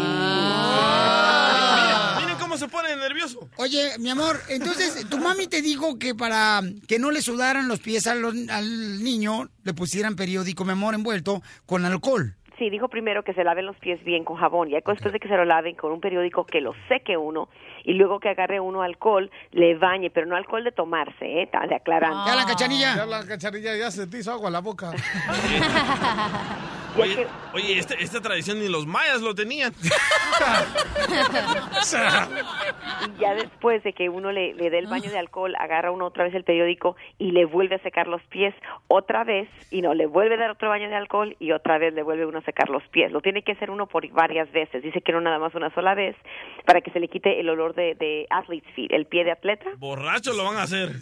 se 2.60 2.68
pone 2.68 2.94
nervioso. 2.96 3.48
Oye, 3.56 3.98
mi 3.98 4.10
amor, 4.10 4.36
entonces 4.48 5.08
tu 5.10 5.18
mami 5.18 5.46
te 5.48 5.60
dijo 5.62 5.98
que 5.98 6.14
para 6.14 6.60
que 6.86 6.98
no 6.98 7.10
le 7.10 7.20
sudaran 7.22 7.66
los 7.66 7.80
pies 7.80 8.06
a 8.06 8.14
los- 8.14 8.34
al 8.48 9.02
niño, 9.02 9.48
le 9.64 9.74
pusieran 9.74 10.14
periódico, 10.14 10.64
mi 10.64 10.72
amor, 10.72 10.94
envuelto 10.94 11.42
con 11.66 11.84
alcohol. 11.84 12.36
Sí, 12.58 12.68
dijo 12.68 12.88
primero 12.88 13.22
que 13.24 13.32
se 13.32 13.42
laven 13.42 13.64
los 13.64 13.76
pies 13.78 14.04
bien 14.04 14.22
con 14.22 14.36
jabón, 14.36 14.68
ya 14.68 14.76
después 14.84 15.00
de 15.12 15.18
que 15.18 15.28
se 15.28 15.34
lo 15.36 15.46
laven 15.46 15.74
con 15.76 15.92
un 15.92 16.00
periódico 16.00 16.44
que 16.44 16.60
lo 16.60 16.74
seque 16.88 17.16
uno 17.16 17.48
y 17.84 17.94
luego 17.94 18.20
que 18.20 18.28
agarre 18.28 18.60
uno 18.60 18.82
alcohol, 18.82 19.30
le 19.52 19.74
bañe, 19.76 20.10
pero 20.10 20.26
no 20.26 20.36
alcohol 20.36 20.64
de 20.64 20.72
tomarse, 20.72 21.24
¿eh? 21.24 21.42
Está 21.42 21.66
de 21.66 21.74
aclarando. 21.74 22.24
¿Ya 22.26 22.34
la 22.36 22.46
cachanilla? 22.46 22.96
Ya 22.96 23.06
la 23.06 23.24
cacharilla 23.26 23.76
ya 23.76 23.90
se 23.90 24.06
te 24.06 24.18
hizo 24.18 24.32
agua 24.32 24.48
a 24.48 24.52
la 24.52 24.60
boca. 24.60 24.90
Oye, 26.98 27.24
oye 27.54 27.78
este- 27.78 28.02
esta 28.02 28.20
tradición 28.20 28.58
ni 28.58 28.68
los 28.68 28.84
mayas 28.86 29.20
lo 29.20 29.32
tenían. 29.34 29.72
Y 33.16 33.20
ya 33.20 33.34
después 33.34 33.82
de 33.82 33.92
que 33.92 34.08
uno 34.08 34.32
le, 34.32 34.54
le 34.54 34.70
dé 34.70 34.78
el 34.78 34.86
baño 34.86 35.10
de 35.10 35.18
alcohol, 35.18 35.54
agarra 35.58 35.90
uno 35.90 36.06
otra 36.06 36.24
vez 36.24 36.34
el 36.34 36.44
periódico 36.44 36.96
y 37.18 37.32
le 37.32 37.44
vuelve 37.44 37.76
a 37.76 37.78
secar 37.82 38.06
los 38.06 38.22
pies 38.24 38.54
otra 38.88 39.24
vez 39.24 39.48
y 39.70 39.82
no, 39.82 39.94
le 39.94 40.06
vuelve 40.06 40.34
a 40.34 40.38
dar 40.38 40.50
otro 40.50 40.68
baño 40.68 40.88
de 40.88 40.96
alcohol 40.96 41.36
y 41.38 41.52
otra 41.52 41.78
vez 41.78 41.94
le 41.94 42.02
vuelve 42.02 42.26
uno 42.26 42.38
a 42.38 42.42
secar 42.42 42.68
los 42.68 42.82
pies. 42.88 43.10
Lo 43.12 43.20
tiene 43.20 43.42
que 43.42 43.52
hacer 43.52 43.70
uno 43.70 43.86
por 43.86 44.06
varias 44.10 44.50
veces. 44.52 44.82
Dice 44.82 45.00
que 45.00 45.12
no 45.12 45.20
nada 45.20 45.38
más 45.38 45.54
una 45.54 45.72
sola 45.74 45.94
vez 45.94 46.16
para 46.66 46.80
que 46.80 46.90
se 46.90 47.00
le 47.00 47.08
quite 47.08 47.40
el 47.40 47.48
olor 47.48 47.69
de, 47.74 47.94
de 47.94 48.26
athlete's 48.30 48.72
feet, 48.74 48.90
el 48.90 49.06
pie 49.06 49.24
de 49.24 49.32
atleta. 49.32 49.70
Borrachos 49.78 50.36
lo 50.36 50.44
van 50.44 50.56
a 50.56 50.62
hacer. 50.62 50.90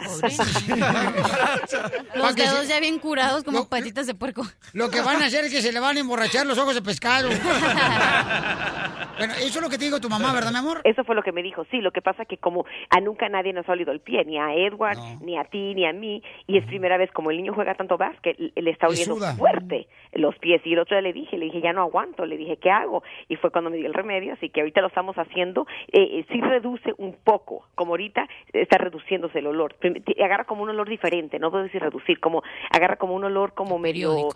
Los 2.14 2.35
dedos 2.37 2.69
ya 2.69 2.81
bien 2.81 2.99
curados 2.99 3.45
como 3.45 3.69
patitas 3.69 4.07
de 4.07 4.14
puerco. 4.14 4.43
Lo 4.73 4.91
que 4.91 5.01
van 5.01 5.23
a 5.23 5.27
hacer 5.27 5.45
es 5.45 5.53
que 5.53 5.62
se 5.62 5.73
le 5.73 5.81
van 5.81 5.97
a 5.97 6.01
emborrachar 6.01 6.47
los 6.47 6.59
ojos 6.59 6.75
de 6.75 6.83
pescado. 6.83 7.29
bueno, 9.19 9.35
eso 9.35 9.59
es 9.59 9.62
lo 9.62 9.69
que 9.69 9.79
te 9.79 9.85
digo 9.85 10.01
tu 10.01 10.09
mamá, 10.09 10.33
¿verdad, 10.33 10.51
mi 10.51 10.59
amor? 10.59 10.81
Eso 10.85 11.05
fue 11.05 11.14
lo 11.14 11.23
que 11.23 11.33
me 11.33 11.43
dijo. 11.43 11.64
Sí, 11.71 11.81
lo 11.81 11.93
que 11.93 12.03
pasa 12.03 12.25
que 12.25 12.39
como 12.39 12.64
a 12.91 13.01
nunca 13.01 13.29
nadie 13.29 13.53
nos 13.53 13.69
ha 13.69 13.73
olido 13.73 13.93
el 13.93 14.01
pie, 14.01 14.25
ni 14.25 14.39
a 14.39 14.55
Edward, 14.55 14.99
ni 15.21 15.39
a 15.39 15.45
ti, 15.45 15.75
ni 15.75 15.87
a 15.87 15.93
mí, 15.93 16.23
y 16.47 16.59
es 16.59 16.64
primera 16.66 16.97
vez 16.97 17.11
como 17.12 17.31
el 17.31 17.37
niño 17.39 17.55
juega 17.55 17.75
tanto 17.75 17.97
básquet, 17.97 18.37
le 18.39 18.71
está 18.71 18.89
oliendo 18.89 19.16
fuerte 19.37 19.89
los 20.12 20.37
pies. 20.39 20.61
Y 20.64 20.73
el 20.73 20.81
otro 20.81 20.97
día 20.97 21.03
le 21.03 21.12
dije, 21.12 21.37
le 21.37 21.47
dije, 21.47 21.61
ya 21.61 21.73
no 21.73 21.83
aguanto, 21.83 22.27
le 22.27 22.37
dije, 22.37 22.57
¿qué 22.57 22.71
hago? 22.71 23.03
Y 23.29 23.37
fue 23.37 23.51
cuando 23.51 23.71
me 23.71 23.77
dio 23.77 23.87
el 23.87 23.95
remedio, 23.95 24.35
así 24.35 24.49
que 24.49 24.61
ahorita 24.61 24.81
lo 24.81 24.89
estamos 24.89 25.16
haciendo. 25.16 25.66
Eh, 25.93 26.01
eh, 26.01 26.27
sí 26.31 26.41
reduce 26.61 26.93
un 26.99 27.17
poco, 27.25 27.67
como 27.75 27.93
ahorita 27.93 28.27
está 28.53 28.79
reduciéndose 28.79 29.39
el 29.39 29.47
olor. 29.47 29.77
Agarra 30.23 30.45
como 30.45 30.63
un 30.63 30.71
olor 30.71 30.89
diferente, 30.89 31.39
no 31.39 31.51
puedo 31.51 31.65
decir 31.65 31.83
reducir, 31.83 32.21
como 32.21 32.43
agarra 32.71 32.97
como 32.97 33.15
un 33.15 33.25
olor 33.25 33.55
como 33.55 33.79
medio... 33.79 34.29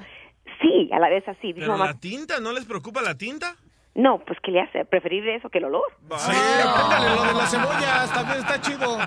Sí, 0.60 0.90
a 0.92 0.98
la 0.98 1.08
vez 1.08 1.26
así. 1.28 1.52
Dijo 1.52 1.60
¿Pero 1.60 1.72
mamá, 1.72 1.86
la 1.86 1.98
tinta? 1.98 2.40
¿No 2.40 2.52
les 2.52 2.64
preocupa 2.64 3.00
la 3.00 3.16
tinta? 3.16 3.56
no, 3.94 4.22
pues 4.24 4.38
¿qué 4.42 4.50
le 4.50 4.60
hace? 4.60 4.84
Preferible 4.84 5.36
eso 5.36 5.50
que 5.50 5.58
el 5.58 5.64
olor. 5.64 5.84
Sí, 6.16 6.32
apréndale 6.64 7.14
lo 7.14 7.24
de 7.24 7.34
las 7.34 7.50
cebollas, 7.50 8.12
también 8.12 8.38
está 8.38 8.60
chido. 8.60 8.98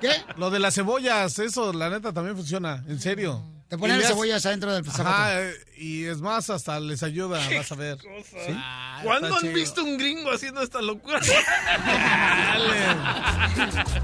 ¿Qué? 0.00 0.10
Lo 0.36 0.50
de 0.50 0.58
las 0.58 0.74
cebollas, 0.74 1.38
eso, 1.38 1.72
la 1.72 1.88
neta, 1.88 2.12
también 2.12 2.36
funciona, 2.36 2.84
en 2.88 2.98
serio. 2.98 3.40
Te 3.68 3.76
ponen 3.76 3.98
las 3.98 4.08
cebollas 4.08 4.46
adentro 4.46 4.72
del 4.72 4.84
zapato. 4.84 5.08
Ajá, 5.10 5.42
eh, 5.42 5.52
y 5.76 6.04
es 6.06 6.20
más, 6.22 6.48
hasta 6.48 6.80
les 6.80 7.02
ayuda, 7.02 7.38
vas 7.54 7.70
a 7.70 7.74
ver. 7.74 7.98
¿Sí? 8.00 8.56
¿Cuándo 9.02 9.26
está 9.28 9.38
han 9.38 9.42
chido. 9.42 9.54
visto 9.54 9.84
un 9.84 9.98
gringo 9.98 10.30
haciendo 10.32 10.62
esta 10.62 10.80
locura? 10.80 11.20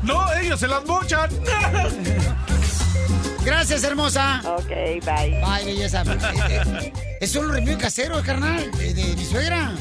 No, 0.03 0.33
ellos 0.35 0.61
se 0.61 0.69
las 0.69 0.85
mochan. 0.85 1.31
Gracias, 3.45 3.85
hermosa. 3.85 4.41
Ok, 4.47 4.69
bye. 5.05 5.41
Bye, 5.45 5.65
belleza. 5.67 6.03
Es 7.21 7.31
solo 7.31 7.53
remedio 7.53 7.77
casero, 7.79 8.23
carnal, 8.23 8.71
de, 8.73 8.95
de 8.95 9.17
mi 9.17 9.25
suegra. 9.25 9.73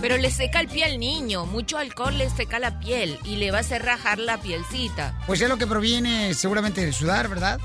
Pero 0.00 0.16
le 0.18 0.30
seca 0.30 0.60
el 0.60 0.68
pie 0.68 0.84
al 0.84 1.00
niño. 1.00 1.44
Mucho 1.44 1.78
alcohol 1.78 2.16
le 2.16 2.30
seca 2.30 2.58
la 2.60 2.78
piel 2.78 3.18
y 3.24 3.36
le 3.36 3.50
va 3.50 3.58
a 3.58 3.60
hacer 3.62 3.84
rajar 3.84 4.18
la 4.20 4.40
pielcita. 4.40 5.18
Pues 5.26 5.40
es 5.40 5.48
lo 5.48 5.58
que 5.58 5.66
proviene 5.66 6.32
seguramente 6.34 6.80
del 6.80 6.94
sudar, 6.94 7.28
¿verdad? 7.28 7.58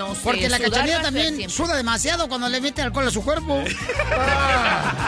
No 0.00 0.14
sé. 0.14 0.20
Porque 0.24 0.48
la 0.48 0.58
cachanilla 0.58 1.02
también 1.02 1.50
suda 1.50 1.76
demasiado 1.76 2.26
cuando 2.26 2.48
le 2.48 2.58
mete 2.62 2.80
alcohol 2.80 3.06
a 3.06 3.10
su 3.10 3.22
cuerpo. 3.22 3.62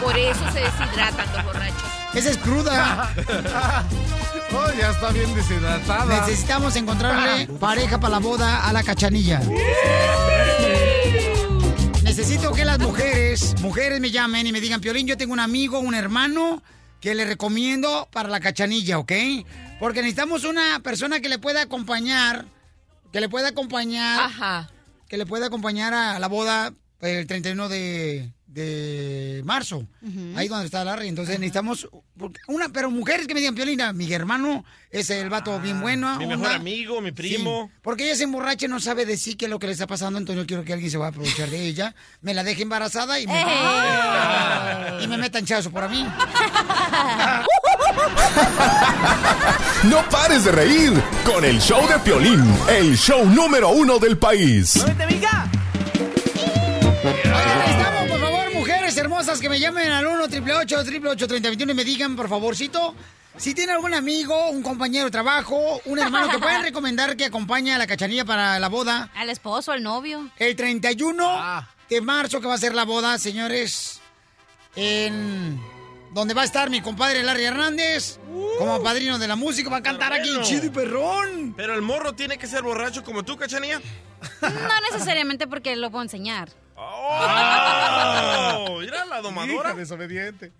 Por 0.03 0.19
eso 0.19 0.41
se 0.53 0.61
deshidratan 0.61 1.33
los 1.35 1.45
borrachos. 1.47 1.83
Esa 2.15 2.31
es 2.31 2.37
cruda. 2.39 3.15
Oh, 4.55 4.71
ya 4.79 4.91
está 4.91 5.11
bien 5.13 5.35
deshidratada. 5.35 6.27
Necesitamos 6.27 6.77
encontrarle 6.77 7.47
pareja 7.59 7.99
para 7.99 8.11
la 8.11 8.19
boda 8.19 8.69
a 8.69 8.73
la 8.75 8.83
cachanilla. 8.83 9.41
Necesito 12.03 12.53
que 12.53 12.67
las 12.67 12.79
mujeres, 12.79 13.55
mujeres 13.63 13.99
me 13.99 14.11
llamen 14.11 14.47
y 14.47 14.53
me 14.53 14.61
digan, 14.61 14.83
Piolín, 14.83 15.07
yo 15.07 15.17
tengo 15.17 15.33
un 15.33 15.41
amigo, 15.41 15.79
un 15.79 15.95
hermano 15.95 16.63
que 17.01 17.15
le 17.15 17.25
recomiendo 17.25 18.07
para 18.13 18.29
la 18.29 18.41
cachanilla, 18.41 18.99
¿ok? 18.99 19.13
Porque 19.81 20.03
necesitamos 20.03 20.45
una 20.45 20.81
persona 20.81 21.21
que 21.21 21.31
le 21.31 21.39
pueda 21.39 21.63
acompañar, 21.63 22.45
que 23.11 23.23
le 23.23 23.31
pueda 23.31 23.49
acompañar, 23.49 24.21
Ajá. 24.21 24.69
Que 25.13 25.19
le 25.19 25.27
pueda 25.27 25.49
acompañar 25.49 25.93
a 25.93 26.19
la 26.19 26.27
boda 26.27 26.73
el 27.03 27.27
31 27.27 27.69
de, 27.69 28.33
de 28.53 29.43
marzo, 29.45 29.87
ahí 30.37 30.49
donde 30.49 30.67
está 30.67 30.85
Larry. 30.85 31.09
Entonces 31.09 31.39
necesitamos 31.39 31.89
una, 32.49 32.69
pero 32.69 32.91
mujeres 32.91 33.27
que 33.27 33.35
me 33.35 33.41
digan, 33.41 33.55
Piolina, 33.55 33.93
mi 33.93 34.13
hermano 34.13 34.65
es 34.91 35.11
el 35.11 35.29
vato 35.31 35.59
bien 35.61 35.81
bueno. 35.81 36.09
Ah, 36.09 36.19
Mi 36.19 36.27
mejor 36.27 36.47
onda". 36.47 36.57
amigo, 36.57 37.01
mi 37.01 37.13
primo. 37.13 37.71
Sí, 37.73 37.79
porque 37.83 38.05
ella 38.05 38.17
se 38.17 38.25
emborracha 38.25 38.67
y 38.67 38.69
no 38.69 38.81
sabe 38.81 39.07
decir 39.07 39.37
qué 39.37 39.47
es 39.47 39.51
lo 39.51 39.59
que 39.59 39.67
le 39.67 39.73
está 39.73 39.87
pasando, 39.87 40.19
entonces 40.19 40.43
yo 40.43 40.47
quiero 40.47 40.65
que 40.65 40.73
alguien 40.73 40.91
se 40.91 40.99
va 40.99 41.07
a 41.07 41.09
aprovechar 41.11 41.49
de 41.49 41.67
ella, 41.67 41.95
me 42.21 42.35
la 42.35 42.45
deje 42.45 42.63
embarazada 42.63 43.19
y 43.19 43.27
me, 43.27 43.41
y 45.03 45.07
me 45.09 45.17
hinchazo 45.39 45.71
por 45.71 45.85
a 45.85 45.89
mí. 45.89 46.07
No 49.85 50.09
pares 50.11 50.45
de 50.45 50.53
reír 50.53 50.93
con 51.25 51.45
el 51.45 51.61
show 51.61 51.87
de 51.89 51.99
Piolín, 51.99 52.43
el 52.69 52.97
show 52.97 53.25
número 53.27 53.71
uno 53.71 53.99
del 53.99 54.17
país. 54.17 54.77
Oigan, 54.77 55.51
por 57.03 57.13
favor, 57.23 57.43
mujeres 57.43 58.02
hermosas 59.03 59.41
que 59.41 59.49
me 59.49 59.59
llamen 59.59 59.91
al 59.91 60.07
1 60.07 60.25
888 60.25 61.27
3021 61.27 61.73
y 61.73 61.75
me 61.75 61.85
digan, 61.85 62.15
por 62.15 62.29
favorcito, 62.29 62.95
si 63.37 63.53
tiene 63.53 63.73
algún 63.73 63.95
amigo, 63.95 64.51
un 64.51 64.63
compañero 64.63 65.07
de 65.07 65.11
trabajo, 65.11 65.81
un 65.87 65.99
hermano 65.99 66.31
que 66.31 66.39
puedan 66.39 66.63
recomendar 66.71 67.17
que 67.17 67.25
acompañe 67.25 67.75
a 67.75 67.79
la 67.79 67.87
cachanilla 67.89 68.25
para 68.25 68.61
la 68.61 68.69
boda. 68.69 69.11
Al 69.17 69.29
esposo, 69.29 69.73
al 69.73 69.83
novio. 69.83 70.31
El 70.39 70.55
31 70.55 71.67
de 71.91 72.01
marzo 72.01 72.41
que 72.41 72.47
va 72.47 72.55
a 72.55 72.59
ser 72.59 72.75
la 72.75 72.85
boda, 72.85 73.19
señores, 73.19 74.01
en 74.77 75.61
donde 76.13 76.33
va 76.33 76.43
a 76.43 76.45
estar 76.45 76.71
mi 76.71 76.81
compadre 76.81 77.25
Larry 77.25 77.45
Hernández, 77.45 78.21
como 78.59 78.83
padrino 78.85 79.19
de 79.19 79.27
la 79.27 79.35
música, 79.35 79.69
va 79.69 79.79
a 79.79 79.83
cantar 79.83 80.13
aquí 80.13 80.31
chido 80.43 80.67
y 80.67 80.71
perrón. 80.71 81.55
Pero 81.57 81.75
el 81.75 81.83
morro 81.83 82.15
tiene 82.15 82.39
que 82.39 82.47
ser 82.47 82.63
borracho 82.63 83.03
como 83.03 83.25
tú, 83.25 83.37
cachanía. 83.37 83.81
No 84.41 84.81
necesariamente 84.93 85.49
porque 85.49 85.75
lo 85.75 85.91
puedo 85.91 86.05
enseñar. 86.05 86.51
¡Oh! 86.77 87.19
La 89.09 89.21
domadora. 89.21 89.75
Desobediente. 89.75 90.53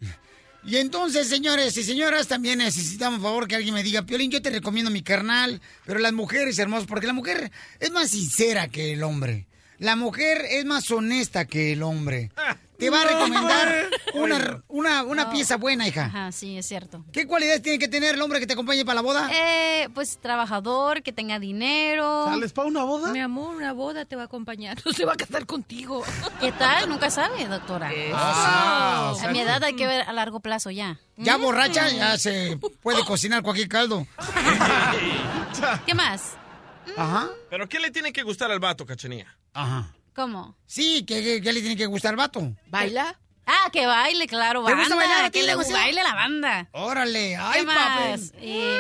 Y 0.65 0.77
entonces, 0.77 1.27
señores 1.29 1.77
y 1.77 1.83
señoras, 1.83 2.29
también 2.29 2.59
necesitamos, 2.59 3.21
favor, 3.21 3.49
que 3.49 3.57
alguien 3.57 3.75
me 3.75 3.83
diga, 3.83 4.03
Piolín, 4.03 4.31
yo 4.31 4.43
te 4.43 4.51
recomiendo 4.51 4.91
mi 4.91 5.03
carnal, 5.03 5.61
pero 5.87 5.99
las 5.99 6.13
mujeres, 6.13 6.59
hermosas, 6.59 6.87
porque 6.87 7.07
la 7.07 7.15
mujer 7.15 7.51
es 7.81 7.91
más 7.91 8.11
sincera 8.11 8.69
que 8.69 8.93
el 8.93 9.03
hombre. 9.03 9.47
La 9.79 9.97
mujer 9.97 10.45
es 10.49 10.65
más 10.65 10.91
honesta 10.91 11.47
que 11.47 11.73
el 11.73 11.83
hombre. 11.83 12.31
Te 12.79 12.91
va 12.91 13.03
a 13.03 13.05
recomendar 13.05 13.91
una, 14.15 14.63
una, 14.69 15.03
una 15.05 15.31
pieza 15.31 15.57
buena, 15.57 15.87
hija. 15.87 16.07
Ajá, 16.07 16.33
sí, 16.33 16.59
es 16.59 16.67
cierto. 16.67 17.05
¿Qué 17.13 17.27
cualidades 17.29 17.63
tiene 17.63 17.79
que 17.79 17.87
tener 17.87 18.15
el 18.17 18.23
hombre 18.23 18.41
que 18.41 18.47
te 18.47 18.55
acompañe 18.55 18.85
para 18.85 18.97
la 18.97 19.01
boda? 19.03 19.29
Eh, 19.33 19.89
pues 19.95 20.19
trabajador, 20.21 21.03
que 21.05 21.13
tenga 21.13 21.39
dinero. 21.39 22.25
¿Sales 22.27 22.53
para 22.53 22.67
una 22.69 22.83
boda? 22.83 23.13
Mi 23.13 23.21
amor, 23.21 23.55
una 23.55 23.73
boda 23.73 24.05
te 24.05 24.17
va 24.17 24.23
a 24.23 24.25
acompañar. 24.25 24.79
No 24.85 24.93
se 24.93 25.05
va 25.05 25.13
a 25.13 25.17
casar 25.17 25.47
contigo. 25.47 26.03
¿Qué 26.41 26.51
tal? 26.53 26.89
Nunca 26.89 27.09
sabe, 27.11 27.47
doctora. 27.47 27.91
Ah, 28.15 29.11
o 29.15 29.19
sea 29.19 29.29
a 29.29 29.33
mi 29.33 29.41
edad 29.41 29.63
hay 29.63 29.75
que 29.77 29.87
ver 29.87 30.03
a 30.03 30.13
largo 30.13 30.41
plazo 30.41 30.71
ya. 30.71 30.99
Ya 31.17 31.39
Mm. 31.39 31.43
borracha, 31.43 31.89
ya 31.91 32.19
se 32.19 32.59
puede 32.83 33.05
cocinar 33.05 33.43
cualquier 33.43 33.69
caldo. 33.69 34.07
¿Qué 35.87 35.95
más? 35.95 36.33
Ajá. 36.97 37.29
¿Pero 37.49 37.69
qué 37.69 37.79
le 37.79 37.91
tiene 37.91 38.13
que 38.13 38.23
gustar 38.23 38.51
al 38.51 38.59
vato, 38.59 38.85
cachanía? 38.87 39.37
Ajá. 39.55 39.93
¿Cómo? 40.15 40.57
Sí, 40.67 41.05
¿qué, 41.07 41.23
qué- 41.23 41.41
qué 41.43 41.53
le 41.53 41.61
tiene 41.61 41.77
que 41.77 41.87
gustar 41.87 42.11
al 42.11 42.17
vato? 42.17 42.55
¿Baila? 42.67 43.19
Ah, 43.47 43.71
que 43.73 43.87
baile, 43.87 44.27
claro, 44.27 44.61
¿Te 44.65 44.73
banda. 44.73 44.81
gusta 44.83 44.95
bailar 44.97 45.31
que 45.33 45.41
le 45.41 45.47
Leguacero? 45.49 45.77
baile 45.77 46.03
la 46.03 46.15
banda. 46.15 46.69
Órale, 46.73 47.37
ay, 47.37 47.61
¿Qué 47.61 47.67
más? 47.67 48.33
Eh, 48.37 48.79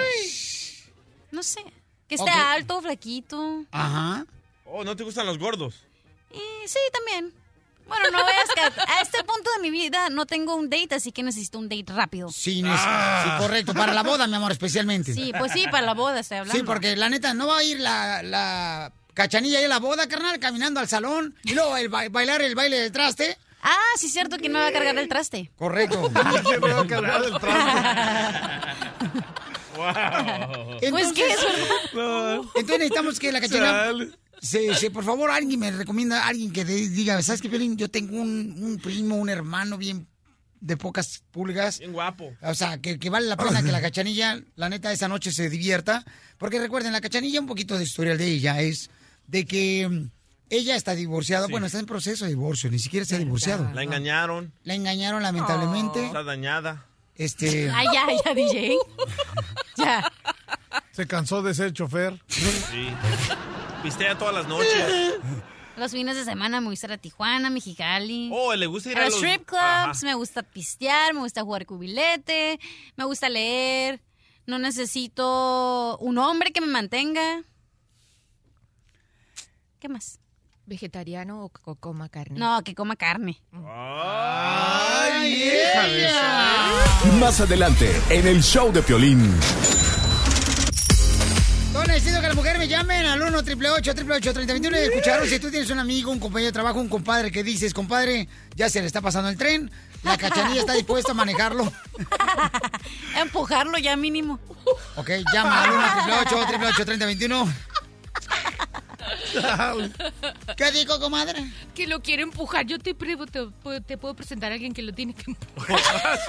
no 1.30 1.42
sé. 1.42 1.64
Que 2.08 2.14
esté 2.16 2.30
alto, 2.30 2.80
flaquito. 2.82 3.64
Ajá. 3.70 4.26
Oh, 4.64 4.84
¿no 4.84 4.94
te 4.94 5.02
gustan 5.04 5.26
los 5.26 5.38
gordos? 5.38 5.82
Y 6.30 6.68
sí, 6.68 6.78
también. 6.92 7.32
Bueno, 7.88 8.04
no 8.12 8.24
veas 8.24 8.48
que 8.54 8.60
a 8.82 9.00
este 9.02 9.24
punto 9.24 9.50
de 9.56 9.60
mi 9.62 9.70
vida 9.70 10.08
no 10.10 10.24
tengo 10.24 10.54
un 10.54 10.70
date, 10.70 10.94
así 10.94 11.10
que 11.12 11.22
necesito 11.22 11.58
un 11.58 11.68
date 11.68 11.92
rápido. 11.92 12.30
Sí, 12.30 12.62
sí, 12.62 13.30
correcto. 13.38 13.74
Para 13.74 13.92
la 13.92 14.02
boda, 14.02 14.26
mi 14.26 14.34
amor, 14.36 14.52
especialmente. 14.52 15.12
Sí, 15.12 15.32
pues 15.36 15.52
sí, 15.52 15.64
para 15.70 15.84
la 15.84 15.94
boda 15.94 16.20
estoy 16.20 16.38
hablando. 16.38 16.58
Sí, 16.58 16.64
porque 16.64 16.94
la 16.96 17.08
neta, 17.08 17.34
no 17.34 17.48
va 17.48 17.58
a 17.58 17.64
ir 17.64 17.80
la, 17.80 18.22
la 18.22 18.92
cachanilla 19.14 19.58
ahí 19.58 19.64
a 19.64 19.68
la 19.68 19.78
boda, 19.78 20.06
carnal, 20.08 20.38
caminando 20.38 20.80
al 20.80 20.88
salón 20.88 21.34
y 21.44 21.54
luego 21.54 21.76
el 21.76 21.88
ba- 21.88 22.08
bailar 22.08 22.42
el 22.42 22.54
baile 22.54 22.78
del 22.78 22.92
traste. 22.92 23.36
Ah, 23.62 23.76
sí, 23.96 24.06
es 24.06 24.12
cierto 24.12 24.38
que 24.38 24.48
no 24.48 24.58
va 24.58 24.68
a 24.68 24.72
cargar 24.72 24.96
el 24.98 25.08
traste. 25.08 25.50
Correcto. 25.56 26.10
Pues, 30.90 31.12
¿qué 31.12 31.26
es, 31.26 31.38
Entonces 31.92 32.78
necesitamos 32.78 33.18
que 33.18 33.32
la 33.32 33.40
cachanilla... 33.40 33.92
Sí, 34.40 34.68
sí, 34.76 34.90
por 34.90 35.04
favor, 35.04 35.30
alguien 35.30 35.60
me 35.60 35.70
recomienda, 35.70 36.26
alguien 36.26 36.52
que 36.52 36.64
de- 36.64 36.88
diga, 36.88 37.22
¿sabes 37.22 37.40
qué, 37.40 37.48
Piolín? 37.48 37.76
Yo 37.76 37.88
tengo 37.88 38.20
un, 38.20 38.56
un 38.60 38.76
primo, 38.78 39.14
un 39.16 39.28
hermano 39.28 39.78
bien 39.78 40.08
de 40.60 40.76
pocas 40.76 41.22
pulgas. 41.30 41.78
Bien 41.78 41.92
guapo. 41.92 42.32
O 42.42 42.54
sea, 42.54 42.78
que, 42.78 42.98
que 42.98 43.08
vale 43.08 43.28
la 43.28 43.36
pena 43.36 43.62
que 43.62 43.70
la 43.70 43.80
cachanilla, 43.80 44.40
la 44.56 44.68
neta, 44.68 44.90
esa 44.92 45.06
noche 45.06 45.30
se 45.30 45.48
divierta. 45.48 46.04
Porque 46.38 46.58
recuerden, 46.58 46.90
la 46.92 47.00
cachanilla, 47.00 47.38
un 47.38 47.46
poquito 47.46 47.78
de 47.78 47.84
historial 47.84 48.18
de 48.18 48.26
ella 48.26 48.60
es 48.60 48.90
de 49.32 49.44
que 49.46 49.88
mm, 49.88 50.10
ella 50.50 50.76
está 50.76 50.94
divorciada. 50.94 51.48
Bueno, 51.48 51.66
está 51.66 51.78
en 51.80 51.86
proceso 51.86 52.24
de 52.24 52.30
divorcio, 52.30 52.70
ni 52.70 52.78
siquiera 52.78 53.04
se 53.06 53.16
ha 53.16 53.18
divorciado. 53.18 53.68
La 53.74 53.82
engañaron. 53.82 54.52
La 54.62 54.74
engañaron, 54.74 55.22
lamentablemente. 55.22 56.06
Está 56.06 56.22
dañada. 56.22 56.86
Este. 57.16 57.70
Ay, 57.74 57.86
ya, 57.92 58.06
ya, 58.24 58.34
DJ. 58.34 58.76
Ya. 59.76 60.12
Se 60.92 61.06
cansó 61.06 61.42
de 61.42 61.54
ser 61.54 61.72
chofer. 61.72 62.20
Sí. 62.28 62.88
Pistea 63.82 64.16
todas 64.16 64.34
las 64.34 64.46
noches. 64.46 65.14
Los 65.78 65.90
fines 65.90 66.14
de 66.16 66.24
semana 66.24 66.60
me 66.60 66.68
gusta 66.68 66.86
ir 66.86 66.92
a 66.92 66.98
Tijuana, 66.98 67.48
Mexicali. 67.48 68.28
Oh, 68.30 68.54
le 68.54 68.66
gusta 68.66 68.90
ir 68.90 68.98
a 68.98 69.00
a 69.00 69.04
los 69.06 69.14
los- 69.14 69.22
strip 69.22 69.46
clubs, 69.46 69.62
Ajá. 69.62 69.92
me 70.02 70.14
gusta 70.14 70.42
pistear, 70.42 71.14
me 71.14 71.20
gusta 71.20 71.40
jugar 71.42 71.64
cubilete, 71.64 72.60
me 72.94 73.04
gusta 73.06 73.30
leer. 73.30 74.02
No 74.46 74.58
necesito 74.58 75.96
un 75.98 76.18
hombre 76.18 76.52
que 76.52 76.60
me 76.60 76.66
mantenga. 76.66 77.42
¿Qué 79.82 79.88
más? 79.88 80.20
¿Vegetariano 80.64 81.42
o 81.42 81.48
que 81.48 81.74
coma 81.80 82.08
carne? 82.08 82.38
No, 82.38 82.62
que 82.62 82.72
coma 82.72 82.94
carne. 82.94 83.42
Ay, 83.66 85.40
de 85.40 86.12
Más 87.18 87.40
adelante, 87.40 87.90
en 88.08 88.28
el 88.28 88.44
show 88.44 88.72
de 88.72 88.80
Piolín. 88.80 89.28
No 91.72 91.82
necesito 91.82 92.20
que 92.20 92.28
las 92.28 92.36
mujeres 92.36 92.60
me 92.60 92.68
llamen 92.68 93.06
al 93.06 93.20
1 93.22 93.38
888 93.38 94.32
3021 94.32 94.76
y 94.76 94.80
escucharon 94.82 95.28
si 95.28 95.40
tú 95.40 95.50
tienes 95.50 95.68
un 95.70 95.80
amigo, 95.80 96.12
un 96.12 96.20
compañero 96.20 96.50
de 96.50 96.52
trabajo, 96.52 96.78
un 96.78 96.88
compadre 96.88 97.32
que 97.32 97.42
dices, 97.42 97.74
compadre, 97.74 98.28
ya 98.54 98.68
se 98.68 98.78
le 98.82 98.86
está 98.86 99.00
pasando 99.00 99.30
el 99.30 99.36
tren, 99.36 99.68
la 100.04 100.16
cachanilla 100.16 100.60
está 100.60 100.74
dispuesta 100.74 101.10
a 101.10 101.16
manejarlo. 101.16 101.72
Empujarlo 103.16 103.78
ya 103.78 103.96
mínimo. 103.96 104.38
Ok, 104.94 105.10
llama 105.32 105.64
al 105.64 105.70
1 105.72 106.20
888 106.20 106.84
3021 106.84 107.72
¿Qué 110.56 110.70
dijo, 110.72 110.98
comadre? 111.00 111.44
Que 111.74 111.86
lo 111.86 112.00
quiere 112.00 112.22
empujar. 112.22 112.66
Yo 112.66 112.78
te, 112.78 112.94
pre- 112.94 113.16
te, 113.26 113.48
te 113.86 113.98
puedo 113.98 114.14
presentar 114.14 114.50
a 114.52 114.54
alguien 114.54 114.72
que 114.74 114.82
lo 114.82 114.92
tiene 114.92 115.14
que 115.14 115.30
empujar. 115.32 115.80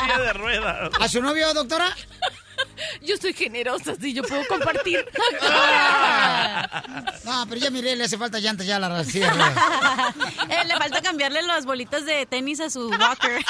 Silla 0.00 0.18
de 0.20 0.32
ruedas. 0.32 0.90
¿A 1.00 1.08
su 1.08 1.20
novio, 1.22 1.52
doctora? 1.54 1.94
Yo 3.02 3.16
soy 3.16 3.32
generosa, 3.32 3.94
sí, 4.00 4.12
yo 4.12 4.22
puedo 4.22 4.44
compartir. 4.46 5.04
No, 7.24 7.46
pero 7.48 7.60
ya 7.60 7.70
miré, 7.70 7.94
le 7.94 8.04
hace 8.04 8.18
falta 8.18 8.40
llanta 8.40 8.64
ya 8.64 8.76
a 8.76 8.78
la 8.80 8.88
ruedas. 8.88 9.14
Eh, 9.14 10.64
le 10.66 10.76
falta 10.76 11.00
cambiarle 11.00 11.42
las 11.42 11.64
bolitas 11.64 12.04
de 12.04 12.26
tenis 12.26 12.60
a 12.60 12.68
su 12.68 12.88
walker. 12.88 13.40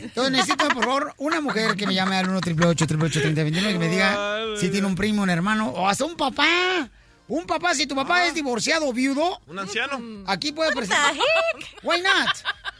Entonces 0.00 0.32
necesito, 0.32 0.68
por 0.68 0.84
favor, 0.84 1.14
una 1.18 1.40
mujer 1.40 1.76
que 1.76 1.86
me 1.86 1.94
llame 1.94 2.16
al 2.16 2.28
1 2.28 2.38
888 2.38 3.20
3021 3.20 3.70
y 3.70 3.72
que 3.72 3.78
me 3.78 3.88
diga 3.88 4.56
si 4.58 4.68
tiene 4.68 4.86
un 4.86 4.94
primo, 4.94 5.22
un 5.22 5.30
hermano 5.30 5.68
o 5.68 5.88
hasta 5.88 6.04
un 6.04 6.16
papá. 6.16 6.90
Un 7.26 7.46
papá, 7.46 7.74
si 7.74 7.86
tu 7.86 7.94
papá 7.94 8.26
es 8.26 8.34
divorciado 8.34 8.86
o 8.86 8.92
viudo. 8.92 9.40
¿Un 9.46 9.58
anciano? 9.58 10.00
Aquí 10.26 10.52
puede 10.52 10.72
presentar. 10.74 11.14
heck? 11.14 11.82
Why 11.82 12.02
not? 12.02 12.28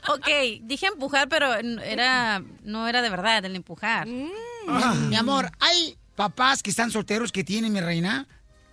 Ok, 0.09 0.29
dije 0.63 0.87
empujar, 0.87 1.29
pero 1.29 1.55
era, 1.55 2.43
no 2.63 2.87
era 2.87 3.01
de 3.01 3.09
verdad 3.09 3.45
el 3.45 3.57
empujar. 3.57 4.07
Mi, 4.07 4.31
mi 5.09 5.17
amor, 5.17 5.51
hay 5.61 5.97
papás 6.15 6.63
que 6.63 6.71
están 6.71 6.91
solteros 6.91 7.33
que 7.33 7.43
tienen, 7.43 7.73
mi 7.73 7.81
reina. 7.81 8.27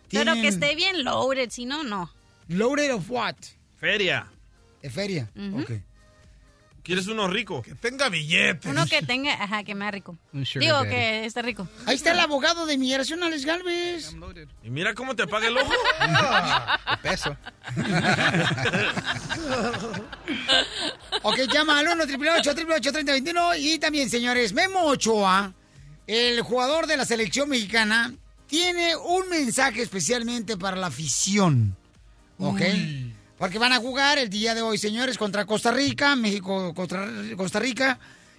Pero 0.10 0.34
tienen 0.34 0.42
que 0.42 0.48
esté 0.50 0.76
bien 0.76 1.06
loaded, 1.06 1.50
si 1.52 1.66
no, 1.66 1.84
no. 1.84 2.12
Loaded 2.50 2.94
of 2.94 3.10
what? 3.10 3.36
Feria. 3.80 4.28
De 4.82 4.90
feria. 4.90 5.30
Ujú. 5.36 5.62
Ok. 5.62 5.72
¿Quieres 6.84 7.06
uno 7.08 7.28
rico? 7.28 7.62
Que 7.62 7.76
tenga 7.76 8.10
billetes. 8.10 8.66
Uno 8.66 8.86
que 8.88 9.04
tenga, 9.04 9.34
ajá, 9.34 9.64
que 9.64 9.76
más 9.76 9.92
rico. 9.92 10.18
Digo 10.34 10.78
daddy. 10.78 10.90
que 10.90 11.26
esté 11.26 11.42
rico. 11.44 11.68
Ahí 11.86 11.96
está 11.96 12.12
el 12.12 12.20
abogado 12.20 12.66
de 12.66 12.78
migración, 12.78 13.22
Alex 13.24 13.46
Galvez. 13.46 14.16
Y 14.64 14.70
mira 14.72 14.94
cómo 14.96 15.16
te 15.16 15.24
apaga 15.24 15.48
el 15.48 15.58
ojo. 15.58 15.72
Peso. 17.04 17.38
Ok, 21.24 21.38
llama 21.54 21.80
al 21.80 21.88
1 21.88 22.04
888 22.04 22.92
3021 22.92 23.56
y 23.58 23.80
también, 23.80 24.10
señores, 24.10 24.54
Memo 24.54 24.84
Ochoa, 24.86 25.54
el 26.08 26.42
jugador 26.42 26.88
de 26.88 26.98
la 26.98 27.06
selección 27.06 27.50
mexicana, 27.50 28.14
tiene 28.48 28.96
un 28.96 29.30
mensaje 29.30 29.82
especialmente 29.82 30.58
para 30.58 30.78
la 30.78 30.88
afición. 30.88 31.76
¿Ok? 32.40 32.62
Porque 33.42 33.58
van 33.58 33.74
a 33.74 33.78
jugar 33.78 34.20
el 34.20 34.30
día 34.30 34.54
de 34.54 34.62
hoy, 34.62 34.78
señores, 34.78 35.18
contra 35.18 35.46
Costa 35.46 35.72
Rica, 35.72 36.16
México 36.16 36.76
contra 36.76 37.08
Costa 37.36 37.60
Rica. 37.60 37.98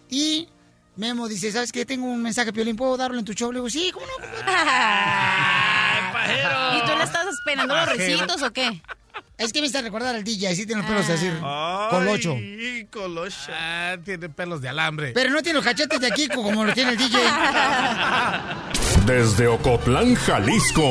Y 0.08 0.46
Memo 0.94 1.26
dice, 1.26 1.50
¿sabes 1.50 1.72
qué? 1.72 1.84
Tengo 1.84 2.06
un 2.06 2.22
mensaje, 2.22 2.52
Piolín, 2.52 2.76
¿puedo 2.76 2.96
darlo 2.96 3.18
en 3.18 3.24
tu 3.24 3.32
show? 3.32 3.50
Le 3.50 3.58
digo, 3.58 3.68
sí, 3.68 3.90
¿cómo 3.92 4.06
no? 4.06 4.12
¿Y 6.78 6.86
tú 6.86 6.96
le 6.96 7.02
estás 7.02 7.26
esperando 7.26 7.74
los 7.74 7.96
risitos 7.96 8.42
o 8.42 8.52
qué? 8.52 8.80
Es 9.38 9.52
que 9.52 9.60
me 9.60 9.66
está 9.66 9.80
a 9.80 9.82
recordar 9.82 10.14
al 10.14 10.22
DJ, 10.22 10.48
así 10.48 10.66
tiene 10.66 10.82
los 10.82 10.90
pelos 10.90 11.08
así, 11.08 11.26
Ay, 11.42 11.90
colocho. 11.90 12.36
colocho. 12.92 13.36
Ah, 13.50 13.96
tiene 14.04 14.28
pelos 14.28 14.60
de 14.60 14.68
alambre. 14.68 15.12
Pero 15.12 15.30
no 15.30 15.42
tiene 15.42 15.56
los 15.56 15.64
cachetes 15.64 16.00
de 16.00 16.06
aquí 16.06 16.28
como 16.28 16.64
lo 16.64 16.72
tiene 16.72 16.92
el 16.92 16.96
DJ. 16.98 17.18
Desde 19.06 19.48
Ocotlán, 19.48 20.14
Jalisco, 20.14 20.84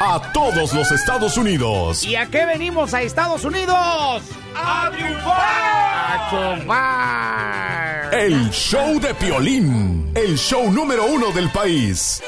a 0.00 0.32
todos 0.32 0.72
los 0.72 0.90
Estados 0.90 1.36
Unidos. 1.36 2.02
¿Y 2.04 2.16
a 2.16 2.26
qué 2.26 2.46
venimos 2.46 2.94
a 2.94 3.02
Estados 3.02 3.44
Unidos? 3.44 4.22
¡A 4.56 4.90
triunfar! 4.90 6.64
¡A! 6.70 8.10
El 8.12 8.50
show 8.50 8.98
de 9.00 9.12
Piolín, 9.14 10.12
el 10.14 10.38
show 10.38 10.72
número 10.72 11.04
uno 11.06 11.30
del 11.32 11.50
país. 11.50 12.22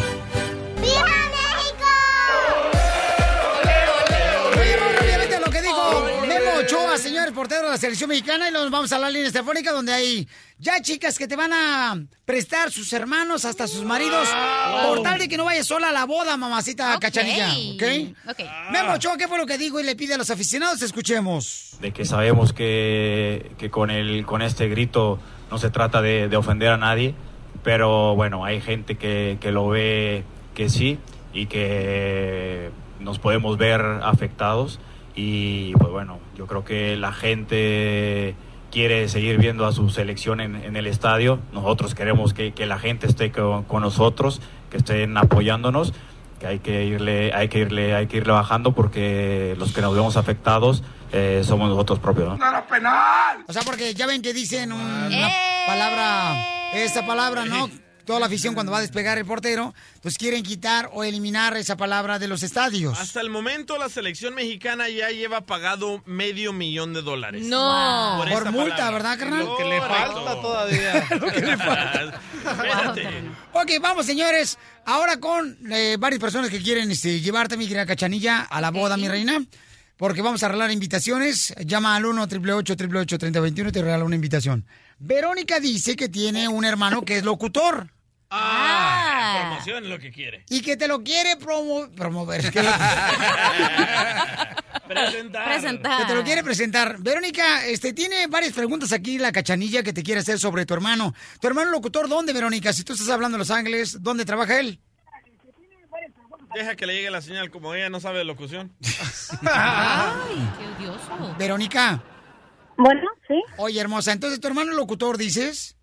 Portero 7.34 7.64
de 7.64 7.70
la 7.70 7.76
selección 7.76 8.08
mexicana 8.08 8.48
y 8.48 8.52
nos 8.52 8.70
vamos 8.70 8.92
a 8.92 8.98
la 8.98 9.10
línea 9.10 9.30
telefónica 9.30 9.72
donde 9.72 9.92
hay 9.92 10.28
ya 10.58 10.80
chicas 10.80 11.18
que 11.18 11.28
te 11.28 11.36
van 11.36 11.52
a 11.52 12.00
prestar 12.24 12.70
sus 12.70 12.92
hermanos 12.92 13.44
hasta 13.44 13.66
sus 13.66 13.84
maridos 13.84 14.28
por 14.86 15.02
tal 15.02 15.18
de 15.18 15.28
que 15.28 15.36
no 15.36 15.44
vayas 15.44 15.66
sola 15.66 15.88
a 15.88 15.92
la 15.92 16.04
boda, 16.06 16.36
mamacita 16.36 16.98
cachanilla, 16.98 17.48
¿ok? 17.74 18.30
Ok. 18.30 18.40
Memo 18.70 18.92
Ochoa, 18.94 19.16
¿qué 19.16 19.28
fue 19.28 19.36
lo 19.38 19.46
que 19.46 19.58
dijo 19.58 19.80
y 19.80 19.82
le 19.82 19.96
pide 19.96 20.14
a 20.14 20.18
los 20.18 20.30
aficionados? 20.30 20.80
Escuchemos. 20.82 21.76
de 21.80 21.92
que 21.92 22.04
sabemos 22.04 22.52
que, 22.52 23.52
que 23.58 23.70
con, 23.70 23.90
el, 23.90 24.24
con 24.24 24.40
este 24.42 24.68
grito 24.68 25.18
no 25.50 25.58
se 25.58 25.70
trata 25.70 26.00
de, 26.00 26.28
de 26.28 26.36
ofender 26.36 26.68
a 26.68 26.78
nadie, 26.78 27.14
pero 27.62 28.14
bueno, 28.14 28.44
hay 28.44 28.60
gente 28.60 28.96
que, 28.96 29.38
que 29.40 29.50
lo 29.50 29.68
ve 29.68 30.24
que 30.54 30.68
sí 30.68 30.98
y 31.32 31.46
que 31.46 32.70
nos 33.00 33.18
podemos 33.18 33.58
ver 33.58 33.80
afectados 34.02 34.78
y 35.14 35.72
pues 35.74 35.90
bueno, 35.90 36.18
yo 36.36 36.46
creo 36.46 36.64
que 36.64 36.96
la 36.96 37.12
gente 37.12 38.34
quiere 38.70 39.08
seguir 39.08 39.38
viendo 39.38 39.66
a 39.66 39.72
su 39.72 39.88
selección 39.90 40.40
en, 40.40 40.56
en 40.56 40.76
el 40.76 40.86
estadio, 40.86 41.38
nosotros 41.52 41.94
queremos 41.94 42.34
que, 42.34 42.52
que 42.52 42.66
la 42.66 42.78
gente 42.78 43.06
esté 43.06 43.30
con, 43.30 43.62
con 43.64 43.82
nosotros, 43.82 44.40
que 44.70 44.78
estén 44.78 45.16
apoyándonos 45.16 45.92
que 46.40 46.48
hay 46.48 46.58
que 46.58 46.84
irle 46.84 47.32
hay 47.32 47.48
que 47.48 47.60
irle 47.60 47.94
hay 47.94 48.08
que 48.08 48.16
irle 48.16 48.32
bajando 48.32 48.72
porque 48.72 49.54
los 49.56 49.72
que 49.72 49.80
nos 49.80 49.94
vemos 49.94 50.16
afectados 50.16 50.82
eh, 51.12 51.42
somos 51.44 51.68
nosotros 51.68 52.00
propios 52.00 52.28
¿no? 52.30 52.34
O 53.46 53.52
sea, 53.52 53.62
porque 53.62 53.94
ya 53.94 54.08
ven 54.08 54.20
que 54.20 54.32
dicen 54.34 54.72
un- 54.72 54.80
una 54.80 55.28
palabra, 55.68 56.72
esa 56.74 57.06
palabra, 57.06 57.44
¿no? 57.44 57.70
Toda 58.04 58.20
la 58.20 58.26
afición 58.26 58.54
cuando 58.54 58.70
va 58.70 58.78
a 58.78 58.80
despegar 58.82 59.18
el 59.18 59.24
portero, 59.24 59.74
pues 60.02 60.18
quieren 60.18 60.42
quitar 60.42 60.90
o 60.92 61.04
eliminar 61.04 61.56
esa 61.56 61.76
palabra 61.76 62.18
de 62.18 62.28
los 62.28 62.42
estadios. 62.42 62.98
Hasta 62.98 63.20
el 63.20 63.30
momento 63.30 63.78
la 63.78 63.88
selección 63.88 64.34
mexicana 64.34 64.88
ya 64.88 65.10
lleva 65.10 65.42
pagado 65.42 66.02
medio 66.04 66.52
millón 66.52 66.92
de 66.92 67.02
dólares. 67.02 67.46
No. 67.46 68.24
Por 68.28 68.50
multa, 68.52 68.76
palabra. 68.76 68.90
¿verdad, 68.90 69.18
carnal? 69.18 69.44
Lo 69.46 69.56
Que 69.56 69.64
le 69.64 69.80
falta 69.80 70.40
todavía. 70.40 70.98
Espérate. 72.44 73.24
Ok, 73.52 73.70
vamos, 73.80 74.06
señores. 74.06 74.58
Ahora 74.84 75.18
con 75.18 75.56
eh, 75.72 75.96
varias 75.98 76.20
personas 76.20 76.50
que 76.50 76.60
quieren 76.60 76.90
este, 76.90 77.20
llevarte, 77.20 77.56
mi 77.56 77.66
querida 77.66 77.86
Cachanilla, 77.86 78.42
a 78.42 78.60
la 78.60 78.70
boda, 78.70 78.96
mi 78.96 79.08
reina. 79.08 79.42
Porque 79.96 80.22
vamos 80.22 80.42
a 80.42 80.46
arreglar 80.46 80.70
invitaciones. 80.70 81.54
Llama 81.64 81.96
al 81.96 82.04
1 82.04 82.22
888 82.22 83.18
3021 83.18 83.70
y 83.70 83.72
te 83.72 83.82
regala 83.82 84.04
una 84.04 84.16
invitación. 84.16 84.66
Verónica 85.06 85.60
dice 85.60 85.96
que 85.96 86.08
tiene 86.08 86.48
un 86.48 86.64
hermano 86.64 87.02
que 87.02 87.18
es 87.18 87.24
locutor. 87.24 87.90
Ah, 88.30 89.48
promoción 89.48 89.84
es 89.84 89.90
lo 89.90 89.98
que 89.98 90.10
quiere. 90.10 90.44
Y 90.48 90.62
que 90.62 90.76
te 90.78 90.88
lo 90.88 91.04
quiere 91.04 91.38
promo- 91.38 91.90
promover. 91.94 92.50
Que, 92.50 92.60
Presentar. 94.88 95.98
que 96.00 96.06
te 96.06 96.14
lo 96.14 96.24
quiere 96.24 96.42
presentar. 96.42 96.96
Verónica, 96.98 97.66
este, 97.66 97.92
tiene 97.92 98.26
varias 98.28 98.52
preguntas 98.54 98.92
aquí 98.92 99.18
la 99.18 99.30
cachanilla 99.30 99.82
que 99.82 99.92
te 99.92 100.02
quiere 100.02 100.20
hacer 100.20 100.38
sobre 100.38 100.64
tu 100.66 100.72
hermano. 100.74 101.14
¿Tu 101.40 101.46
hermano 101.48 101.70
locutor 101.70 102.08
dónde, 102.08 102.32
Verónica? 102.32 102.72
Si 102.72 102.82
tú 102.82 102.94
estás 102.94 103.08
hablando 103.10 103.36
de 103.36 103.40
Los 103.40 103.50
Ángeles, 103.50 104.02
¿dónde 104.02 104.24
trabaja 104.24 104.58
él? 104.58 104.80
Deja 106.54 106.76
que 106.76 106.86
le 106.86 106.94
llegue 106.94 107.10
la 107.10 107.20
señal 107.20 107.50
como 107.50 107.74
ella 107.74 107.90
no 107.90 108.00
sabe 108.00 108.18
de 108.18 108.24
locución. 108.24 108.72
Ay, 109.42 110.48
qué 110.58 110.66
odioso. 110.84 111.34
Verónica. 111.38 112.02
Bueno, 112.76 113.02
sí. 113.28 113.40
Oye, 113.58 113.80
hermosa, 113.80 114.12
entonces 114.12 114.40
tu 114.40 114.48
hermano 114.48 114.72
es 114.72 114.76
locutor, 114.76 115.16
dices, 115.18 115.76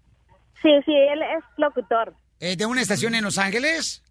Sí, 0.61 0.69
sí, 0.85 0.91
él 0.93 1.21
es 1.21 1.43
locutor. 1.57 2.13
eh, 2.39 2.55
de 2.55 2.65
una 2.65 2.81
estación 2.81 3.15
en 3.15 3.23
Los 3.23 3.37
Ángeles. 3.37 4.03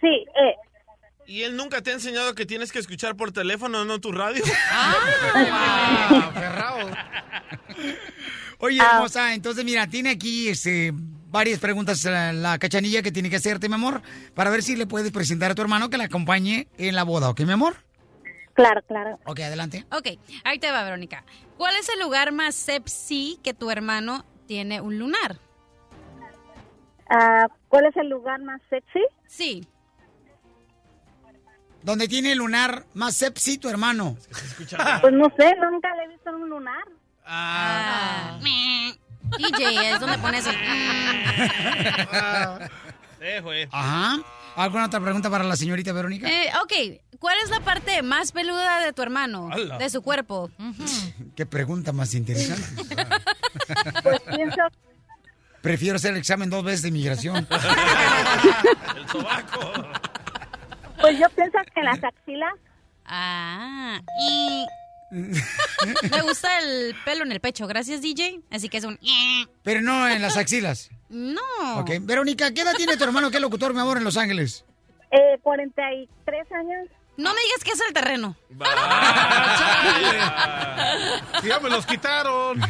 Sí, 0.00 0.08
eh. 0.08 0.54
¿Y 1.26 1.42
él 1.42 1.56
nunca 1.56 1.80
te 1.82 1.90
ha 1.90 1.94
enseñado 1.94 2.34
que 2.34 2.46
tienes 2.46 2.72
que 2.72 2.78
escuchar 2.80 3.16
por 3.16 3.32
teléfono, 3.32 3.84
no 3.84 4.00
tu 4.00 4.12
radio? 4.12 4.44
Oye, 8.58 8.78
Ah. 8.80 8.90
hermosa, 8.94 9.34
entonces 9.34 9.64
mira, 9.64 9.86
tiene 9.88 10.10
aquí 10.10 10.48
este, 10.48 10.92
varias 10.94 11.58
preguntas 11.58 12.04
la, 12.04 12.32
la 12.32 12.58
cachanilla 12.58 13.02
que 13.02 13.10
tiene 13.12 13.28
que 13.30 13.36
hacerte, 13.36 13.68
mi 13.68 13.74
amor, 13.74 14.02
para 14.34 14.50
ver 14.50 14.62
si 14.62 14.76
le 14.76 14.86
puedes 14.86 15.10
presentar 15.10 15.50
a 15.50 15.54
tu 15.54 15.62
hermano 15.62 15.90
que 15.90 15.98
la 15.98 16.04
acompañe 16.04 16.68
en 16.78 16.94
la 16.94 17.02
boda, 17.02 17.28
¿ok, 17.30 17.40
mi 17.40 17.52
amor? 17.52 17.76
Claro, 18.54 18.82
claro. 18.82 19.18
Ok, 19.24 19.40
adelante. 19.40 19.86
Ok, 19.90 20.18
ahí 20.44 20.58
te 20.58 20.70
va, 20.70 20.84
Verónica. 20.84 21.24
¿Cuál 21.56 21.74
es 21.76 21.88
el 21.88 22.00
lugar 22.00 22.32
más 22.32 22.54
sepsi 22.54 23.38
que 23.42 23.54
tu 23.54 23.70
hermano 23.70 24.24
tiene 24.46 24.80
un 24.80 24.98
lunar? 24.98 25.38
Ah, 27.08 27.46
¿Cuál 27.68 27.86
es 27.86 27.96
el 27.96 28.08
lugar 28.08 28.40
más 28.42 28.60
sexy? 28.68 29.00
Sí. 29.26 29.66
¿Dónde 31.82 32.08
tiene 32.08 32.32
el 32.32 32.38
lunar 32.38 32.84
más 32.94 33.16
sepsi 33.16 33.58
tu 33.58 33.68
hermano? 33.68 34.16
Pues 35.00 35.12
no 35.12 35.26
sé, 35.36 35.54
nunca 35.56 35.94
le 35.96 36.04
he 36.04 36.08
visto 36.08 36.30
un 36.30 36.48
lunar. 36.48 36.84
Ah. 37.24 38.38
DJ, 39.38 39.92
es 39.92 40.00
donde 40.00 40.18
pones 40.18 40.46
el... 40.46 40.56
Ajá. 43.72 44.18
¿Alguna 44.56 44.86
otra 44.86 45.00
pregunta 45.00 45.30
para 45.30 45.44
la 45.44 45.56
señorita 45.56 45.92
Verónica? 45.92 46.28
Eh, 46.28 46.50
ok, 46.62 47.18
¿cuál 47.18 47.36
es 47.42 47.50
la 47.50 47.60
parte 47.60 48.02
más 48.02 48.32
peluda 48.32 48.80
de 48.80 48.92
tu 48.92 49.02
hermano? 49.02 49.48
¡Hala! 49.50 49.78
De 49.78 49.88
su 49.90 50.02
cuerpo. 50.02 50.50
Qué 51.36 51.46
pregunta 51.46 51.92
más 51.92 52.14
interesante. 52.14 52.96
Pues 54.02 54.20
pienso, 54.34 54.62
Prefiero 55.62 55.94
hacer 55.96 56.10
el 56.10 56.16
examen 56.16 56.50
dos 56.50 56.64
veces 56.64 56.82
de 56.82 56.88
inmigración. 56.88 57.36
El 58.96 59.08
sobaco. 59.08 59.88
pues 61.00 61.18
yo 61.20 61.28
pienso 61.30 61.58
que 61.72 61.80
en 61.80 61.86
las 61.86 62.02
axilas. 62.02 62.54
Ah, 63.06 64.00
y... 64.28 64.66
Me 65.12 66.22
gusta 66.22 66.58
el 66.60 66.94
pelo 67.04 67.24
en 67.24 67.32
el 67.32 67.40
pecho, 67.40 67.66
gracias 67.66 68.00
DJ. 68.00 68.40
Así 68.50 68.70
que 68.70 68.78
es 68.78 68.84
un... 68.84 68.98
Pero 69.62 69.82
no 69.82 70.08
en 70.08 70.22
las 70.22 70.38
axilas. 70.38 70.88
No. 71.10 71.42
Ok. 71.76 71.90
Verónica, 72.00 72.52
¿qué 72.54 72.62
edad 72.62 72.72
tiene 72.74 72.96
tu 72.96 73.04
hermano 73.04 73.30
que 73.30 73.36
es 73.36 73.42
locutor, 73.42 73.74
mi 73.74 73.80
amor, 73.80 73.98
en 73.98 74.04
Los 74.04 74.16
Ángeles? 74.16 74.64
Eh, 75.10 75.38
43 75.42 76.52
años. 76.52 76.88
No 77.18 77.34
me 77.34 77.40
digas 77.42 77.62
que 77.62 77.72
es 77.72 77.80
el 77.86 77.92
terreno. 77.92 78.34
Ya 81.44 81.60
me 81.60 81.70
los 81.70 81.86
quitaron. 81.86 82.60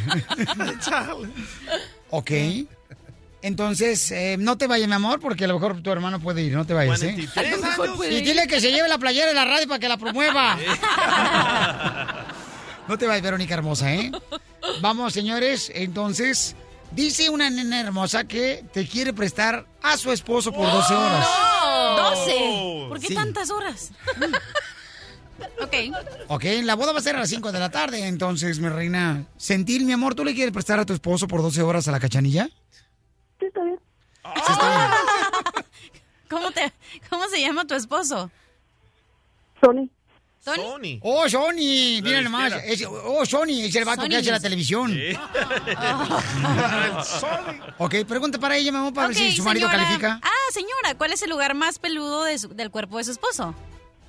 Ok. 2.11 2.31
Entonces, 3.43 4.11
eh, 4.13 4.37
no 4.39 4.57
te 4.59 4.67
vayas, 4.67 4.87
mi 4.87 4.95
amor, 4.95 5.19
porque 5.19 5.45
a 5.45 5.49
lo 5.49 5.55
mejor 5.55 5.83
tu 5.83 5.91
hermano 5.91 6.21
puede 6.21 6.43
ir. 6.43 6.53
No 6.53 6.67
te 6.67 6.75
vayas, 6.75 7.03
¿eh? 7.03 7.15
43 7.35 7.65
años. 7.65 7.99
Y 8.11 8.21
dile 8.21 8.47
que 8.47 8.61
se 8.61 8.71
lleve 8.71 8.89
la 8.89 8.99
playera 8.99 9.29
de 9.29 9.35
la 9.35 9.45
radio 9.45 9.67
para 9.67 9.81
que 9.81 9.89
la 9.89 9.97
promueva. 9.97 10.59
No 12.89 12.99
te 12.99 13.07
vayas, 13.07 13.23
Verónica 13.23 13.55
hermosa, 13.55 13.93
¿eh? 13.95 14.11
Vamos, 14.81 15.13
señores. 15.13 15.71
Entonces, 15.75 16.57
dice 16.91 17.31
una 17.31 17.49
nena 17.51 17.81
hermosa 17.81 18.25
que 18.25 18.65
te 18.73 18.87
quiere 18.87 19.13
prestar 19.13 19.67
a 19.83 19.97
su 19.97 20.11
esposo 20.13 20.53
por 20.53 20.67
12 20.71 20.95
horas. 20.95 21.27
¡12! 21.27 22.89
¿Por 22.89 23.01
qué 23.01 23.07
Sí. 23.09 23.15
tantas 23.15 23.51
horas? 23.51 23.93
ok. 25.61 25.75
Ok, 26.29 26.45
la 26.63 26.75
boda 26.75 26.93
va 26.93 26.99
a 26.99 27.03
ser 27.03 27.17
a 27.17 27.21
las 27.21 27.29
5 27.31 27.53
de 27.53 27.61
la 27.61 27.71
tarde. 27.71 28.07
Entonces, 28.07 28.59
mi 28.59 28.69
reina, 28.69 29.27
Sentil, 29.37 29.85
mi 29.85 29.93
amor, 29.93 30.15
¿tú 30.15 30.25
le 30.25 30.35
quieres 30.35 30.53
prestar 30.53 30.79
a 30.81 30.87
tu 30.87 30.93
esposo 30.93 31.29
por 31.29 31.43
12 31.43 31.63
horas 31.63 31.89
a 31.89 31.93
la 31.93 32.01
cachanilla? 32.01 32.49
Sí, 33.39 33.47
está 33.47 33.63
bien. 33.63 33.79
Sí, 34.25 34.53
está 34.53 34.69
bien. 34.77 35.65
¿Cómo, 36.31 36.51
te, 36.51 36.73
¿Cómo 37.11 37.29
se 37.29 37.41
llama 37.41 37.67
tu 37.67 37.75
esposo? 37.75 38.31
Sony. 39.61 39.89
¿Tony? 40.45 40.99
Oh, 41.03 41.29
Sony, 41.29 42.01
mira 42.03 42.21
nomás. 42.23 42.53
Es- 42.65 42.85
oh, 42.87 43.25
Sony, 43.25 43.63
es 43.65 43.75
el 43.77 43.85
vato 43.85 44.03
que 44.03 44.11
Sony. 44.11 44.19
hace 44.21 44.31
la 44.33 44.41
televisión. 44.41 44.93
Ok, 47.79 47.95
pregunta 48.09 48.39
para 48.39 48.57
ella, 48.57 48.71
mi 48.73 48.79
amor, 48.79 48.93
para 48.95 49.09
Ok, 49.09 49.15
ver 49.15 49.31
si 49.31 49.37
su 49.37 49.43
marido 49.45 49.69
señora. 49.69 49.85
califica. 49.85 50.21
Ah, 50.23 50.51
señora, 50.53 50.95
¿cuál 50.97 51.13
es 51.13 51.23
el 51.23 51.31
lugar 51.31 51.55
más 51.55 51.79
peludo 51.79 52.25
de 52.25 52.39
su- 52.39 52.49
del 52.55 52.71
cuerpo 52.71 52.99
de 52.99 53.05
su 53.05 53.11
esposo? 53.13 53.55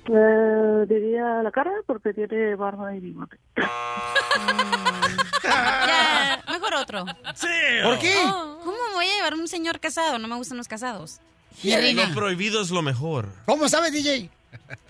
Eh, 0.06 0.86
diría 0.88 1.42
la 1.42 1.50
cara 1.50 1.70
porque 1.86 2.12
tiene 2.12 2.54
barba 2.56 2.94
y 2.94 3.00
bigote. 3.00 3.38
Ya, 5.44 6.42
mejor 6.50 6.74
otro. 6.74 7.04
Sí. 7.34 7.46
¿Por 7.82 7.98
qué? 7.98 8.14
Oh, 8.26 8.58
¿Cómo 8.64 8.76
voy 8.94 9.06
a 9.06 9.14
llevar 9.16 9.32
a 9.34 9.36
un 9.36 9.46
señor 9.46 9.78
casado? 9.78 10.18
No 10.18 10.26
me 10.26 10.36
gustan 10.36 10.56
los 10.56 10.68
casados. 10.68 11.20
Lo 11.62 12.14
prohibido 12.14 12.62
es 12.62 12.70
lo 12.70 12.80
mejor. 12.82 13.28
¿Cómo 13.44 13.68
sabes, 13.68 13.92
DJ? 13.92 14.30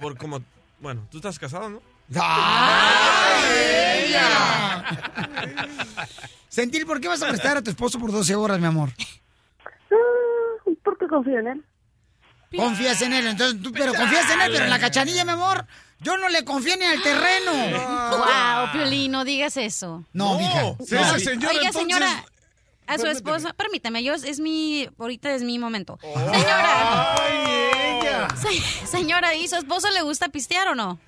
Por 0.01 0.17
como, 0.17 0.41
bueno, 0.81 1.07
tú 1.11 1.19
estás 1.19 1.39
casado, 1.39 1.69
¿no? 1.69 1.83
¡Ay, 2.21 4.09
ella! 4.09 4.85
Sentil, 6.49 6.87
¿por 6.87 7.01
qué 7.01 7.09
vas 7.09 7.23
a 7.23 7.29
prestar 7.29 7.57
a 7.57 7.63
tu 7.63 7.71
esposo 7.71 7.99
por 7.99 8.13
12 8.13 8.35
horas, 8.37 8.59
mi 8.61 8.67
amor? 8.67 8.91
Ah, 9.91 10.71
porque 10.85 11.07
confío 11.09 11.39
en 11.41 11.47
él. 11.49 11.65
Confías 12.57 13.03
en 13.03 13.13
él, 13.13 13.27
entonces 13.27 13.61
tú, 13.61 13.73
pero 13.73 13.93
confías 13.95 14.31
en 14.31 14.41
él, 14.41 14.51
pero 14.53 14.65
en 14.65 14.71
la 14.71 14.79
cachanilla, 14.79 15.25
mi 15.25 15.33
amor, 15.33 15.67
yo 16.01 16.17
no 16.17 16.29
le 16.29 16.45
confío 16.45 16.77
ni 16.77 16.85
al 16.85 17.03
terreno. 17.03 17.53
Wow, 18.11 18.73
Piolín, 18.73 19.11
no 19.11 19.25
digas 19.25 19.57
eso. 19.57 20.05
No, 20.13 20.39
mija. 20.39 20.77
Sí, 20.87 20.95
no. 20.95 21.01
ese 21.01 21.21
señor, 21.21 21.51
Oiga, 21.51 21.67
entonces- 21.67 21.81
señora, 21.83 22.25
a 22.87 22.99
su 22.99 23.07
esposa, 23.07 23.53
permítame, 23.55 24.05
yo 24.05 24.15
es 24.15 24.39
mi, 24.41 24.89
ahorita 24.99 25.33
es 25.35 25.43
mi 25.43 25.59
momento. 25.59 25.99
Señora, 26.01 27.15
Ay. 27.15 27.54
se- 28.37 28.87
señora, 28.87 29.35
¿y 29.35 29.49
su 29.49 29.57
esposo 29.57 29.91
le 29.91 30.03
gusta 30.03 30.29
pistear 30.29 30.69
o 30.69 30.75
no? 30.75 30.99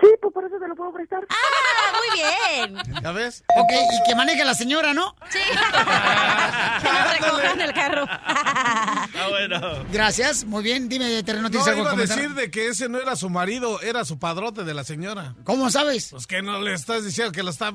Sí, 0.00 0.06
pues 0.20 0.34
por 0.34 0.44
eso 0.44 0.56
te 0.60 0.68
lo 0.68 0.76
puedo 0.76 0.92
prestar. 0.92 1.26
¡Ah, 1.30 1.92
muy 1.96 2.20
bien! 2.20 3.02
¿Ya 3.02 3.12
ves? 3.12 3.42
Ok, 3.56 3.72
y 3.72 4.06
que 4.08 4.14
maneje 4.14 4.44
la 4.44 4.52
señora, 4.54 4.92
¿no? 4.92 5.16
Sí. 5.30 5.38
que 6.82 6.92
nos 6.92 7.12
recojan 7.18 7.60
el 7.62 7.72
carro. 7.72 8.04
Ah, 8.10 9.08
bueno. 9.30 9.58
Gracias, 9.90 10.44
muy 10.44 10.62
bien. 10.62 10.90
Dime, 10.90 11.22
Terreno, 11.22 11.48
¿tienes 11.48 11.66
No, 11.66 11.72
algo 11.72 11.82
iba 11.84 11.94
que 11.96 12.02
a 12.02 12.06
decir 12.14 12.34
de 12.34 12.50
que 12.50 12.68
ese 12.68 12.90
no 12.90 12.98
era 13.00 13.16
su 13.16 13.30
marido, 13.30 13.80
era 13.80 14.04
su 14.04 14.18
padrote 14.18 14.64
de 14.64 14.74
la 14.74 14.84
señora. 14.84 15.34
¿Cómo 15.44 15.70
sabes? 15.70 16.08
Pues 16.10 16.26
que 16.26 16.42
no 16.42 16.60
le 16.60 16.74
estás 16.74 17.02
diciendo 17.02 17.32
que 17.32 17.42
lo 17.42 17.48
está 17.50 17.72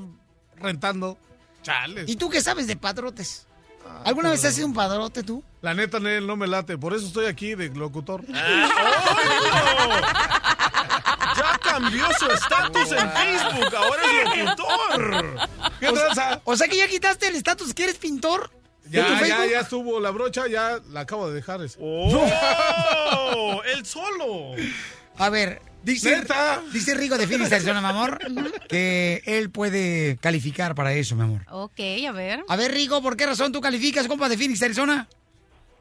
rentando. 0.58 1.18
Chales. 1.64 2.08
¿Y 2.08 2.18
tú 2.18 2.30
qué 2.30 2.42
sabes 2.42 2.68
de 2.68 2.76
padrotes? 2.76 3.48
¿Alguna 4.04 4.30
vez 4.32 4.44
has 4.46 4.56
sido 4.56 4.68
un 4.68 4.74
padrote 4.74 5.24
tú? 5.24 5.44
La 5.62 5.74
neta, 5.74 6.00
Nel, 6.00 6.26
no 6.26 6.36
me 6.36 6.48
late. 6.48 6.78
Por 6.78 6.94
eso 6.94 7.06
estoy 7.06 7.26
aquí 7.26 7.56
de 7.56 7.70
locutor. 7.70 8.24
Ya 11.38 11.58
cambió 11.64 12.06
su 12.20 12.26
estatus 12.30 12.92
en 12.92 13.10
Facebook. 13.12 13.76
Ahora 13.76 14.02
es 14.04 14.46
locutor. 14.46 15.50
¿Qué 15.80 15.88
o, 15.90 15.94
o 16.44 16.58
sea 16.58 16.68
que 16.68 16.78
ya 16.78 16.88
quitaste 16.88 17.28
el 17.28 17.36
estatus 17.36 17.74
que 17.74 17.84
eres 17.84 17.98
pintor. 17.98 18.52
¿De 18.84 18.98
Ya, 18.98 19.28
ya, 19.28 19.46
ya 19.46 19.60
estuvo 19.62 20.00
la 20.00 20.12
brocha, 20.12 20.48
ya 20.48 20.80
la 20.90 21.02
acabo 21.02 21.30
de 21.30 21.36
dejar. 21.36 21.62
ese. 21.62 21.78
¡Oh! 21.82 23.62
¡El 23.64 23.86
solo! 23.86 24.56
A 25.18 25.30
ver, 25.30 25.62
dice, 25.84 26.18
¿Neta? 26.18 26.62
dice 26.74 26.94
Rigo 26.96 27.18
de 27.18 27.28
Phoenix, 27.28 27.52
Arizona, 27.52 27.82
mi 27.82 27.88
amor, 27.88 28.20
que 28.68 29.22
él 29.26 29.50
puede 29.50 30.18
calificar 30.18 30.76
para 30.76 30.94
eso, 30.94 31.16
mi 31.16 31.24
amor. 31.24 31.42
Ok, 31.50 31.80
a 32.08 32.12
ver. 32.12 32.44
A 32.48 32.56
ver, 32.56 32.72
Rigo, 32.72 33.02
¿por 33.02 33.16
qué 33.18 33.26
razón 33.26 33.52
tú 33.52 33.62
calificas, 33.62 34.08
compa 34.08 34.30
de 34.30 34.38
Phoenix, 34.38 34.62
Arizona? 34.64 35.08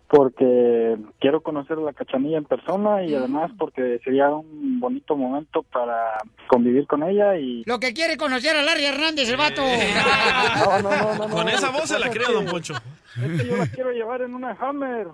Porque 0.09 0.97
quiero 1.21 1.41
conocer 1.41 1.79
a 1.79 1.83
la 1.83 1.93
cachanilla 1.93 2.39
en 2.39 2.45
persona 2.45 3.05
y 3.05 3.15
además 3.15 3.53
porque 3.57 4.01
sería 4.03 4.29
un 4.31 4.81
bonito 4.81 5.17
momento 5.17 5.63
para 5.63 6.19
convivir 6.49 6.89
con 6.89 7.05
ella 7.05 7.37
y... 7.37 7.63
Lo 7.65 7.79
que 7.79 7.95
quiere 7.95 8.17
conocer 8.17 8.57
a 8.57 8.63
Larry 8.65 8.87
Hernández, 8.87 9.29
el 9.29 9.37
vato. 9.37 9.63
No, 10.59 10.83
no, 10.83 10.91
no, 10.91 11.15
no, 11.15 11.29
no. 11.29 11.35
Con 11.35 11.49
esa 11.49 11.71
voz 11.71 11.89
se 11.89 11.97
la 11.97 12.11
creo, 12.11 12.33
don 12.33 12.45
Poncho. 12.47 12.75
Es 12.75 13.41
que 13.41 13.47
yo 13.47 13.57
la 13.57 13.67
quiero 13.69 13.93
llevar 13.93 14.23
en 14.23 14.35
una 14.35 14.51
Hammer. 14.61 15.07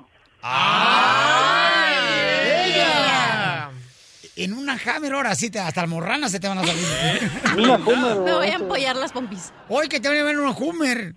¡Ella! 0.42 2.25
En 4.36 4.52
una 4.52 4.74
Hammer 4.74 5.14
ahora 5.14 5.34
sí, 5.34 5.50
te, 5.50 5.58
hasta 5.58 5.80
almorranas 5.80 6.30
se 6.30 6.38
te 6.38 6.46
van 6.46 6.58
a 6.58 6.66
salir. 6.66 7.30
Una 7.56 7.76
Hummer. 7.76 8.18
Me 8.20 8.32
voy 8.34 8.46
a 8.48 8.54
empollar 8.56 8.94
las 8.94 9.10
pompis. 9.10 9.50
Hoy 9.70 9.88
que 9.88 9.98
te 9.98 10.08
van 10.08 10.18
a 10.18 10.22
ver 10.24 10.38
una 10.38 10.50
Hummer. 10.50 11.14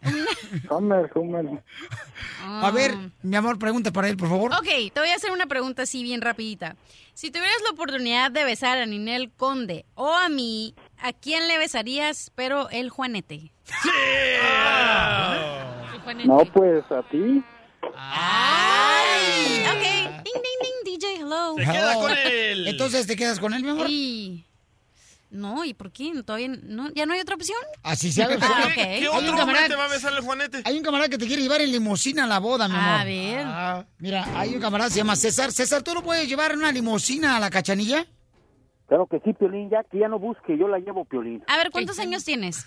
Hummer, 0.70 1.12
Hummer. 1.14 1.62
A 2.46 2.72
ver, 2.72 2.96
mi 3.22 3.36
amor, 3.36 3.60
pregunta 3.60 3.92
para 3.92 4.08
él, 4.08 4.16
por 4.16 4.30
favor. 4.30 4.54
Ok, 4.54 4.94
te 4.94 5.00
voy 5.02 5.10
a 5.10 5.16
hacer 5.16 5.32
una 5.32 5.48
pregunta 5.48 5.82
así 5.84 6.02
bien 6.02 6.22
rapidita. 6.22 6.78
Si 7.14 7.30
tuvieras 7.30 7.62
la 7.66 7.72
oportunidad 7.72 8.32
de 8.32 8.46
besar 8.46 8.78
a 8.78 8.86
Ninel 8.86 9.32
Conde 9.36 9.86
o 9.96 10.16
a 10.16 10.30
mí, 10.30 10.74
¿a 10.98 11.12
quién 11.12 11.50
le 11.50 11.58
besarías, 11.58 12.32
pero 12.36 12.70
el 12.70 12.90
Juanete? 12.90 13.52
El 15.94 16.00
Juanete. 16.04 16.28
No, 16.30 16.46
pues 16.54 16.90
a 16.90 17.04
ti. 17.10 17.44
Ay, 17.96 19.64
ok. 19.66 20.24
Ding, 20.24 20.42
ding, 20.44 20.60
ding, 20.62 20.98
DJ, 21.00 21.16
hello. 21.22 21.56
Se 21.58 21.64
queda 21.64 21.94
con 21.96 22.12
él. 22.12 22.68
Entonces, 22.68 23.08
¿te 23.08 23.16
quedas 23.16 23.40
con 23.40 23.54
él, 23.54 23.64
mi 23.64 23.70
amor? 23.70 23.88
Y... 23.90 24.46
No, 25.32 25.64
¿y 25.64 25.76
por 25.76 25.92
qué? 25.92 26.12
¿Todavía 26.26 26.48
no, 26.48 26.90
¿Ya 26.96 27.06
no 27.06 27.14
hay 27.14 27.20
otra 27.20 27.36
opción? 27.36 27.60
Así 27.84 28.12
se. 28.12 28.24
Ah, 28.24 28.28
¿Qué, 28.74 29.08
otro 29.08 29.20
hombre 29.20 29.36
camarada- 29.38 29.68
te 29.68 29.76
va 29.76 29.86
a 29.86 29.90
besar 29.90 30.12
el 30.14 30.22
Juanete? 30.22 30.64
Hay 30.66 30.76
un 30.76 30.84
camarada 30.84 31.08
que 31.08 31.20
te 31.20 31.28
quiere 31.28 31.44
llevar 31.44 31.62
en 31.62 31.72
limusina 31.72 32.24
a 32.24 32.28
la 32.28 32.40
boda, 32.40 32.68
mi 32.68 32.74
amor. 32.74 33.02
A 33.02 33.04
ver. 33.04 33.44
Ah, 33.46 33.86
mira, 34.00 34.26
hay 34.40 34.56
un 34.56 34.60
camarada 34.60 34.90
que 34.90 34.94
se 34.94 35.00
llama 35.02 35.16
César. 35.16 35.52
César, 35.52 35.84
¿tú 35.84 35.94
no 35.94 36.02
puedes 36.02 36.28
llevar 36.28 36.52
en 36.54 36.58
una 36.58 36.72
limusina 36.72 37.38
a 37.38 37.40
la 37.40 37.52
cachanilla? 37.52 38.08
Claro 38.88 39.06
que 39.06 39.20
sí, 39.20 39.34
Piolín, 39.34 39.70
ya 39.70 39.84
que 39.84 40.00
ya 40.00 40.08
no 40.08 40.18
busque, 40.18 40.58
yo 40.58 40.68
la 40.68 40.80
llevo, 40.80 41.06
Piolín. 41.06 41.44
A 41.46 41.58
ver, 41.58 41.70
¿cuántos 41.70 42.00
años 42.00 42.26
tienes? 42.26 42.66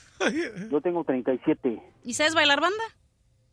Yo 0.71 0.81
tengo 0.81 1.03
37. 1.03 1.83
¿Y 2.05 2.15
sabes 2.15 2.37
bailar 2.37 2.61
banda? 2.61 2.85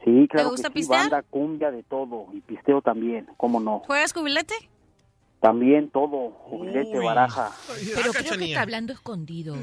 Sí, 0.04 0.28
claro 0.30 0.52
gusta 0.52 0.70
que 0.70 0.74
sí, 0.74 0.80
pistear? 0.80 1.10
banda, 1.10 1.24
cumbia, 1.30 1.72
de 1.72 1.84
todo, 1.84 2.28
y 2.34 2.40
pisteo 2.42 2.82
también, 2.82 3.28
¿cómo 3.38 3.60
no? 3.60 3.80
¿Juegas 3.80 4.14
cubilete? 4.14 4.54
También 5.42 5.90
todo, 5.90 6.32
jubilete, 6.32 7.00
Uy. 7.00 7.06
baraja. 7.06 7.52
Pero 7.96 8.12
creo 8.12 8.38
que 8.38 8.46
está 8.46 8.62
hablando 8.62 8.94
escondido. 8.94 9.56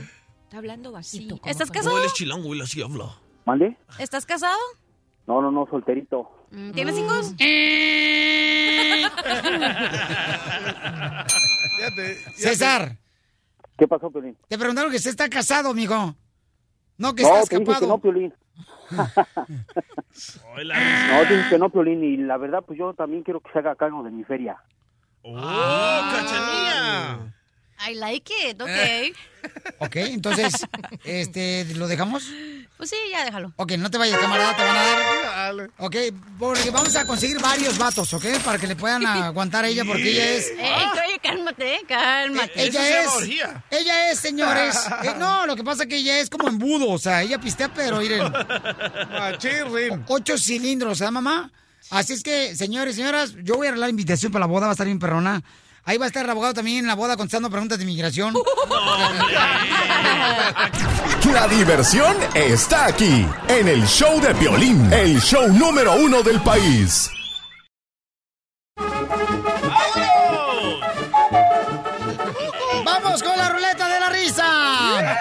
Está 0.45 0.59
hablando 0.59 0.93
bajito. 0.93 1.39
como 1.39 1.51
¿Estás 1.51 1.71
casado? 1.71 1.97
No, 1.97 2.01
él 2.01 2.07
es 2.07 2.15
chilango, 2.15 2.55
él 2.55 2.61
así 2.63 2.83
habla. 2.83 3.17
¿Mande? 3.45 3.77
¿Estás 3.99 4.25
casado? 4.27 4.59
No, 5.27 5.43
no, 5.43 5.51
no, 5.51 5.67
solterito. 5.69 6.31
Mm, 6.51 6.71
¿Tienes 6.71 6.99
hijos? 6.99 7.35
Fíjate, 11.77 12.17
ya 12.39 12.51
César, 12.51 12.97
¿Qué 13.79 13.87
pasó, 13.87 14.11
Piolín? 14.11 14.37
te 14.49 14.57
preguntaron 14.57 14.91
que 14.91 14.99
se 14.99 15.11
está 15.11 15.29
casado, 15.29 15.75
mijo. 15.75 16.15
No, 16.99 17.15
que 17.15 17.23
no, 17.23 17.29
está 17.29 17.49
te 17.49 17.57
dije 17.57 17.65
que 17.65 17.71
escapado. 17.73 17.87
no, 17.89 17.99
Piolín. 17.99 18.33
No, 20.57 21.25
dije 21.29 21.49
que 21.51 21.59
no, 21.59 21.71
Piolín, 21.71 22.03
y 22.03 22.17
la 22.17 22.37
verdad, 22.37 22.63
pues 22.67 22.79
yo 22.79 22.95
también 22.95 23.23
quiero 23.23 23.41
que 23.41 23.53
se 23.53 23.59
haga 23.59 23.77
cargo 23.77 24.03
de 24.03 24.11
mi 24.11 24.25
feria. 24.25 24.57
¡Oh, 25.23 25.35
cachanilla! 26.13 27.33
I 27.89 27.95
like 27.95 28.33
it, 28.49 28.61
ok. 28.61 28.69
Eh. 28.69 29.13
Ok, 29.79 29.97
entonces, 29.97 30.67
este, 31.05 31.67
¿lo 31.75 31.87
dejamos? 31.87 32.33
Pues 32.77 32.91
sí, 32.91 32.97
ya 33.11 33.25
déjalo. 33.25 33.53
Ok, 33.57 33.73
no 33.73 33.91
te 33.91 33.97
vayas, 33.97 34.19
camarada, 34.19 34.55
te 34.55 34.63
van 34.63 34.77
a 34.77 34.83
dar. 34.83 35.71
Ok, 35.79 35.97
porque 36.39 36.71
vamos 36.71 36.95
a 36.95 37.07
conseguir 37.07 37.41
varios 37.41 37.79
vatos, 37.79 38.13
¿ok? 38.13 38.25
Para 38.45 38.59
que 38.59 38.67
le 38.67 38.77
puedan 38.77 39.07
aguantar 39.07 39.65
a 39.65 39.69
ella, 39.69 39.85
porque 39.87 40.11
ella 40.11 40.33
es. 40.33 40.51
Ey, 40.59 40.59
oye, 40.59 41.19
cálmate, 41.23 41.81
cálmate. 41.89 42.53
Eh, 42.55 42.67
Ella 42.67 43.03
es. 43.03 43.09
Ella 43.71 44.11
es, 44.11 44.19
señores. 44.19 44.77
eh, 45.05 45.15
no, 45.19 45.47
lo 45.47 45.57
que 45.57 45.65
pasa 45.65 45.85
es 45.85 45.89
que 45.89 45.97
ella 45.97 46.19
es 46.19 46.29
como 46.29 46.49
embudo, 46.49 46.91
o 46.91 46.99
sea, 46.99 47.23
ella 47.23 47.41
pistea, 47.41 47.73
pero 47.73 47.99
miren. 48.01 48.31
Ocho 50.09 50.37
cilindros, 50.37 51.01
¿eh, 51.01 51.11
mamá? 51.11 51.51
Así 51.91 52.13
es 52.13 52.23
que, 52.23 52.55
señores, 52.57 52.97
señoras, 52.97 53.35
yo 53.43 53.57
voy 53.57 53.69
a 53.69 53.71
arreglar 53.71 53.89
la 53.89 53.91
invitación 53.91 54.33
para 54.33 54.45
la 54.45 54.47
boda, 54.51 54.67
va 54.67 54.73
a 54.73 54.75
estar 54.75 54.87
bien 54.87 54.99
perrona. 54.99 55.43
Ahí 55.87 55.99
va 55.99 56.05
a 56.07 56.09
estar 56.09 56.25
el 56.25 56.31
abogado 56.31 56.53
también 56.55 56.79
en 56.79 56.87
la 56.89 56.95
boda 56.95 57.17
contestando 57.17 57.49
preguntas 57.49 57.79
de 57.79 57.85
inmigración. 57.85 58.35
La 61.33 61.49
diversión 61.49 62.17
está 62.35 62.87
aquí, 62.87 63.27
en 63.49 63.69
el 63.69 63.85
show 63.87 64.21
de 64.21 64.33
violín, 64.35 64.93
el 64.93 65.21
show 65.21 65.49
número 65.49 65.95
uno 65.97 66.23
del 66.23 66.41
país. 66.41 67.11
¡Vamos 72.85 73.23
con 73.23 73.37
la 73.37 73.49
ruleta 73.51 73.89
de 73.89 74.01
la 74.01 74.09
risa! 74.11 75.17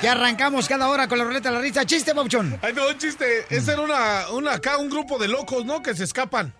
Que 0.00 0.08
arrancamos 0.08 0.68
cada 0.68 0.88
hora 0.88 1.06
con 1.08 1.18
la 1.18 1.24
ruleta 1.24 1.48
de 1.50 1.56
la 1.56 1.60
risa. 1.60 1.84
Chiste, 1.84 2.14
Pauchón. 2.14 2.58
Ay, 2.62 2.72
no, 2.72 2.88
un 2.88 2.98
chiste. 2.98 3.46
Ese 3.48 3.72
era 3.72 3.80
una, 3.82 4.28
una 4.30 4.54
acá, 4.54 4.78
un 4.78 4.88
grupo 4.90 5.18
de 5.18 5.28
locos, 5.28 5.64
¿no? 5.64 5.82
Que 5.82 5.94
se 5.94 6.04
escapan. 6.04 6.52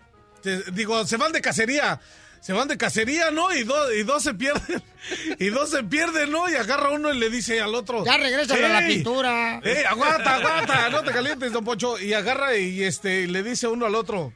Se- 0.43 0.71
digo, 0.73 1.05
se 1.07 1.17
van 1.17 1.33
de 1.33 1.41
cacería. 1.41 2.01
Se 2.43 2.53
van 2.53 2.69
de 2.69 2.77
cacería, 2.77 3.31
¿no? 3.31 3.55
Y, 3.55 3.63
do- 3.65 3.93
y 3.95 4.03
dos 4.03 4.23
se 4.23 4.35
pierden. 4.35 4.83
Y 5.39 5.49
dos 5.49 5.71
se 5.71 5.83
pierden, 5.85 6.31
¿no? 6.31 6.49
Y 6.51 6.55
agarra 6.55 6.91
uno 6.91 7.13
y 7.13 7.19
le 7.19 7.31
dice 7.31 7.61
al 7.61 7.75
otro. 7.75 8.05
Ya 8.05 8.17
regrésale 8.19 8.67
a 8.67 8.69
la 8.69 8.87
"Ey, 8.87 8.95
pintura. 8.97 9.61
¡Ey, 9.65 9.83
aguanta, 9.85 10.35
aguanta! 10.37 10.91
No 10.91 11.03
te 11.03 11.11
calientes, 11.13 11.51
don 11.53 11.65
Pocho. 11.65 11.99
Y 11.99 12.13
agarra 12.13 12.55
y 12.57 12.83
este 12.85 13.27
le 13.27 13.43
dice 13.43 13.67
uno 13.69 13.87
al 13.87 13.95
otro. 13.95 14.33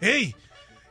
¡Ey! 0.00 0.34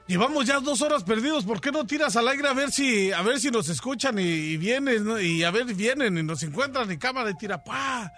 Llevamos 0.08 0.46
ya 0.46 0.60
dos 0.60 0.82
horas 0.82 1.04
perdidos, 1.04 1.46
¿por 1.46 1.60
qué 1.62 1.72
no 1.72 1.86
tiras 1.86 2.16
al 2.16 2.28
aire 2.28 2.48
a 2.48 2.54
ver 2.54 2.72
si, 2.72 3.12
a 3.12 3.22
ver 3.24 3.40
si 3.40 3.50
nos 3.52 3.70
escuchan 3.70 4.18
y, 4.20 4.24
y 4.24 4.58
vienen, 4.58 5.04
¿no? 5.04 5.20
y 5.20 5.44
a 5.44 5.52
ver 5.52 5.66
vienen 5.66 6.18
y 6.18 6.24
nos 6.24 6.44
encuentran 6.44 6.90
y 6.92 6.98
cámara 6.98 7.30
y 7.32 7.38
tira, 7.38 7.62
¡pa! 7.64 8.12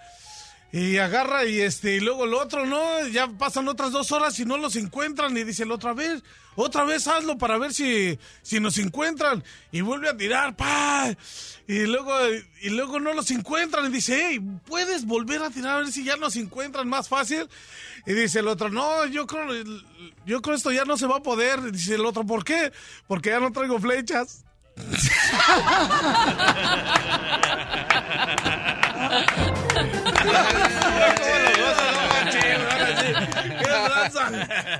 Y 0.72 0.98
agarra 0.98 1.44
y 1.44 1.60
este, 1.60 1.96
y 1.96 2.00
luego 2.00 2.24
el 2.24 2.34
otro, 2.34 2.64
¿no? 2.64 3.04
Ya 3.08 3.26
pasan 3.26 3.66
otras 3.66 3.90
dos 3.90 4.12
horas 4.12 4.38
y 4.38 4.44
no 4.44 4.56
los 4.56 4.76
encuentran. 4.76 5.36
Y 5.36 5.42
dice 5.42 5.64
el 5.64 5.72
otro, 5.72 5.90
a 5.90 5.94
ver, 5.94 6.22
otra 6.54 6.84
vez 6.84 7.08
hazlo 7.08 7.36
para 7.38 7.58
ver 7.58 7.72
si, 7.72 8.16
si 8.42 8.60
nos 8.60 8.78
encuentran. 8.78 9.42
Y 9.72 9.80
vuelve 9.80 10.08
a 10.08 10.16
tirar, 10.16 10.54
pa. 10.54 11.12
Y 11.66 11.86
luego, 11.86 12.12
y 12.62 12.68
luego 12.68 13.00
no 13.00 13.12
los 13.14 13.32
encuentran. 13.32 13.86
Y 13.86 13.88
dice, 13.88 14.28
hey, 14.28 14.40
¿puedes 14.64 15.06
volver 15.06 15.42
a 15.42 15.50
tirar 15.50 15.74
a 15.74 15.78
ver 15.78 15.90
si 15.90 16.04
ya 16.04 16.16
nos 16.16 16.36
encuentran 16.36 16.88
más 16.88 17.08
fácil? 17.08 17.48
Y 18.06 18.12
dice 18.12 18.38
el 18.38 18.46
otro, 18.46 18.70
no, 18.70 19.06
yo 19.06 19.26
creo, 19.26 19.48
yo 20.24 20.40
creo 20.40 20.54
esto 20.54 20.70
ya 20.70 20.84
no 20.84 20.96
se 20.96 21.08
va 21.08 21.16
a 21.16 21.22
poder. 21.22 21.58
Y 21.66 21.72
dice 21.72 21.96
el 21.96 22.06
otro, 22.06 22.24
¿por 22.24 22.44
qué? 22.44 22.70
Porque 23.08 23.30
ya 23.30 23.40
no 23.40 23.50
traigo 23.50 23.80
flechas. 23.80 24.44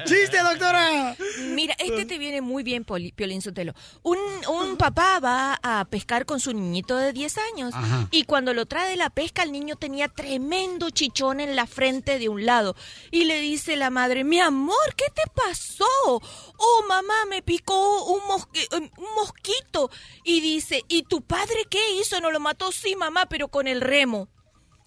¡Chiste, 0.05 0.39
doctora! 0.43 1.17
Mira, 1.53 1.75
este 1.79 2.05
te 2.05 2.19
viene 2.19 2.41
muy 2.41 2.63
bien, 2.63 2.85
Poli- 2.85 3.13
Piolín 3.13 3.43
Sotelo. 3.43 3.73
Un, 4.03 4.19
un 4.49 4.77
papá 4.77 5.19
va 5.21 5.59
a 5.63 5.85
pescar 5.87 6.25
con 6.27 6.41
su 6.41 6.53
niñito 6.53 6.97
de 6.97 7.13
10 7.13 7.39
años 7.53 7.75
Ajá. 7.75 8.09
y 8.11 8.25
cuando 8.25 8.55
lo 8.55 8.67
trae 8.67 8.91
de 8.91 8.97
la 8.97 9.11
pesca, 9.11 9.43
el 9.43 9.53
niño 9.53 9.77
tenía 9.77 10.09
tremendo 10.09 10.91
chichón 10.91 11.41
en 11.41 11.57
la 11.57 11.67
frente 11.67 12.19
de 12.19 12.29
un 12.29 12.45
lado. 12.47 12.77
Y 13.11 13.25
le 13.25 13.41
dice 13.41 13.77
la 13.77 13.91
madre, 13.91 14.25
mi 14.25 14.41
amor, 14.41 14.95
¿qué 14.97 15.07
te 15.15 15.23
pasó? 15.35 15.85
Oh, 16.07 16.85
mamá, 16.89 17.15
me 17.29 17.43
picó 17.43 18.05
un, 18.07 18.21
mosqui- 18.23 18.69
eh, 18.73 18.91
un 18.97 19.15
mosquito. 19.15 19.91
Y 20.25 20.41
dice, 20.41 20.83
¿y 20.89 21.03
tu 21.05 21.23
padre 21.23 21.65
qué 21.71 21.95
hizo? 21.95 22.21
¿No 22.21 22.31
lo 22.31 22.41
mató? 22.41 22.73
Sí, 22.73 22.97
mamá, 22.97 23.27
pero 23.27 23.49
con 23.49 23.67
el 23.67 23.81
remo. 23.81 24.29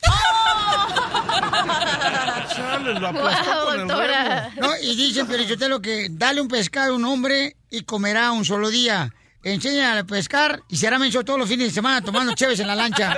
Chale, 2.56 3.00
lo 3.00 3.08
aplastó 3.08 3.66
con 3.66 3.80
el. 3.80 3.88
No, 3.88 4.78
y 4.82 4.96
dicen, 4.96 5.28
pero 5.28 5.44
lo 5.70 5.82
que 5.82 6.08
dale 6.12 6.42
un 6.42 6.48
pescado 6.48 6.94
a 6.94 6.96
un 6.96 7.06
hombre 7.06 7.56
y 7.70 7.84
comerá 7.84 8.32
un 8.32 8.46
solo 8.46 8.70
día. 8.70 9.12
Enséñale 9.44 10.00
a 10.00 10.04
pescar 10.06 10.64
y 10.70 10.78
será 10.78 10.98
menso 10.98 11.26
todos 11.26 11.38
los 11.38 11.50
fines 11.50 11.68
de 11.68 11.74
semana 11.74 12.02
tomando 12.02 12.34
chéves 12.34 12.62
en 12.62 12.68
la 12.68 12.76
lancha. 12.76 13.12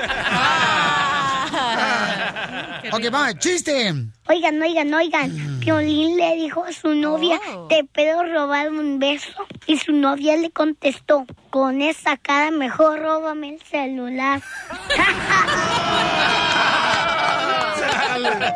ok, 2.92 3.14
va, 3.14 3.32
chiste. 3.38 3.94
Oigan, 4.28 4.60
oigan, 4.60 4.92
oigan. 4.92 5.60
Piolín 5.60 6.18
le 6.18 6.36
dijo 6.36 6.64
a 6.64 6.72
su 6.72 6.96
novia, 6.96 7.40
¿te 7.70 7.84
puedo 7.84 8.24
robar 8.24 8.72
un 8.72 8.98
beso? 8.98 9.46
Y 9.68 9.78
su 9.78 9.92
novia 9.92 10.36
le 10.36 10.50
contestó, 10.50 11.28
con 11.52 11.84
esa 11.84 12.18
cara 12.18 12.50
mejor 12.50 13.02
róbame 13.02 13.56
el 13.56 13.62
celular. 13.62 14.42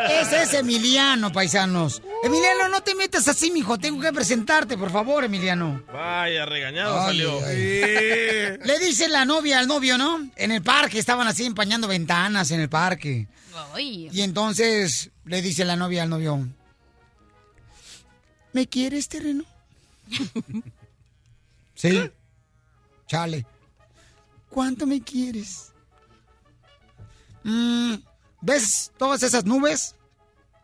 Ese 0.09 0.43
es 0.43 0.53
Emiliano, 0.53 1.31
paisanos. 1.31 2.01
Emiliano, 2.23 2.67
no 2.69 2.81
te 2.81 2.95
metas 2.95 3.27
así, 3.27 3.51
mijo. 3.51 3.77
Tengo 3.77 4.01
que 4.01 4.11
presentarte, 4.11 4.77
por 4.77 4.91
favor, 4.91 5.23
Emiliano. 5.23 5.83
Vaya, 5.91 6.45
regañado 6.45 6.99
Ay, 6.99 7.05
salió. 7.07 7.45
ay. 7.45 7.55
Le 8.65 8.79
dice 8.79 9.07
la 9.07 9.25
novia 9.25 9.59
al 9.59 9.67
novio, 9.67 9.97
¿no? 9.97 10.29
En 10.35 10.51
el 10.51 10.61
parque, 10.61 10.99
estaban 10.99 11.27
así 11.27 11.45
empañando 11.45 11.87
ventanas 11.87 12.51
en 12.51 12.59
el 12.59 12.69
parque. 12.69 13.27
Y 13.77 14.21
entonces 14.21 15.11
le 15.25 15.41
dice 15.41 15.65
la 15.65 15.75
novia 15.75 16.03
al 16.03 16.09
novio, 16.09 16.47
¿me 18.53 18.67
quieres, 18.67 19.07
terreno? 19.09 19.43
sí. 21.75 22.09
Chale. 23.07 23.45
¿Cuánto 24.49 24.85
me 24.87 25.01
quieres? 25.01 25.71
Mm, 27.43 27.95
¿Ves 28.41 28.91
todas 28.97 29.23
esas 29.23 29.45
nubes? 29.45 29.95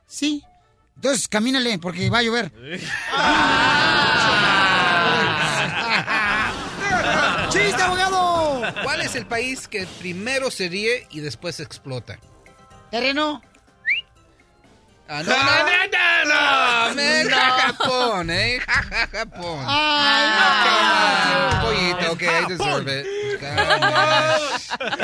Sí. 0.07 0.43
Entonces 0.95 1.27
camínale 1.27 1.77
porque 1.79 2.09
va 2.09 2.19
a 2.19 2.23
llover. 2.23 2.51
¡Chiste, 7.49 7.81
abogado! 7.81 8.61
¿Cuál 8.83 9.01
es 9.01 9.15
el 9.15 9.25
país 9.25 9.67
que 9.67 9.85
primero 9.99 10.51
se 10.51 10.69
ríe 10.69 11.07
y 11.11 11.19
después 11.19 11.59
explota? 11.59 12.19
¿Terreno? 12.91 13.41
Ah, 15.07 15.21
no, 15.23 15.29
no, 15.29 15.35
no, 15.35 16.25
no, 16.25 16.89
no, 16.89 16.95
men, 16.95 17.27
No. 17.27 17.35
ja, 17.37 17.51
Japón, 17.51 18.29
eh, 18.31 18.59
ja, 18.65 18.83
ja, 18.83 19.07
Japón. 19.07 19.63
Ay, 19.67 20.25
no. 21.53 21.61
Pollito, 21.61 22.11
ok, 22.13 22.21
I 22.23 22.45
deserve 22.49 23.01
it. 23.01 23.07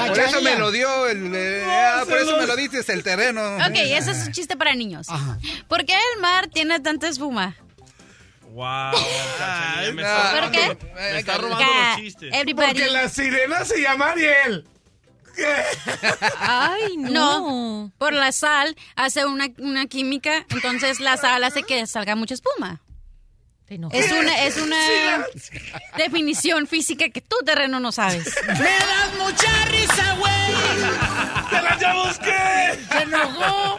Por 0.07 0.19
eso 0.19 0.41
me 0.41 0.55
lo 0.57 0.71
dio 0.71 1.07
el, 1.07 1.31
eh, 1.35 1.63
ah, 1.67 2.03
por 2.07 2.17
eso 2.17 2.35
me 2.37 2.47
lo 2.47 2.55
dices 2.55 2.89
el 2.89 3.03
terreno. 3.03 3.57
Ok, 3.57 3.75
ese 3.75 4.11
es 4.11 4.25
un 4.25 4.31
chiste 4.31 4.57
para 4.57 4.73
niños. 4.73 5.05
¿Por 5.67 5.85
qué 5.85 5.93
el 6.15 6.21
mar 6.21 6.47
tiene 6.47 6.79
tanta 6.79 7.07
espuma? 7.07 7.55
Wow, 8.53 8.91
me 9.93 10.01
está 10.01 10.31
¿Por 10.31 10.39
robando, 10.41 10.51
qué? 10.51 10.77
me 10.95 11.19
está 11.19 11.37
robando 11.37 11.57
Ca- 11.59 11.89
los 11.91 11.97
chistes. 12.01 12.33
everybody- 12.33 12.65
Porque 12.73 12.89
la 12.89 13.07
sirena 13.07 13.63
se 13.63 13.81
llama 13.81 14.09
Ariel. 14.11 14.67
Ay, 16.39 16.97
no. 16.97 17.91
Por 17.97 18.13
la 18.13 18.32
sal 18.32 18.75
hace 18.95 19.25
una, 19.25 19.47
una 19.57 19.86
química, 19.88 20.45
entonces 20.49 20.99
la 20.99 21.17
sal 21.17 21.43
hace 21.43 21.63
que 21.63 21.86
salga 21.88 22.15
mucha 22.15 22.34
espuma. 22.34 22.82
Es 23.91 24.11
una, 24.11 24.43
es 24.43 24.57
una 24.57 25.25
definición 25.95 26.67
física 26.67 27.07
que 27.07 27.21
tú, 27.21 27.38
terreno, 27.45 27.79
no 27.79 27.93
sabes. 27.93 28.29
¡Me 28.45 28.53
das 28.55 29.13
mucha 29.17 29.65
risa, 29.67 30.13
güey! 30.15 31.49
¡Te 31.49 31.61
la 31.61 31.79
ya 31.79 31.93
busqué! 31.93 32.79
¡Se 32.91 33.03
enojó! 33.03 33.77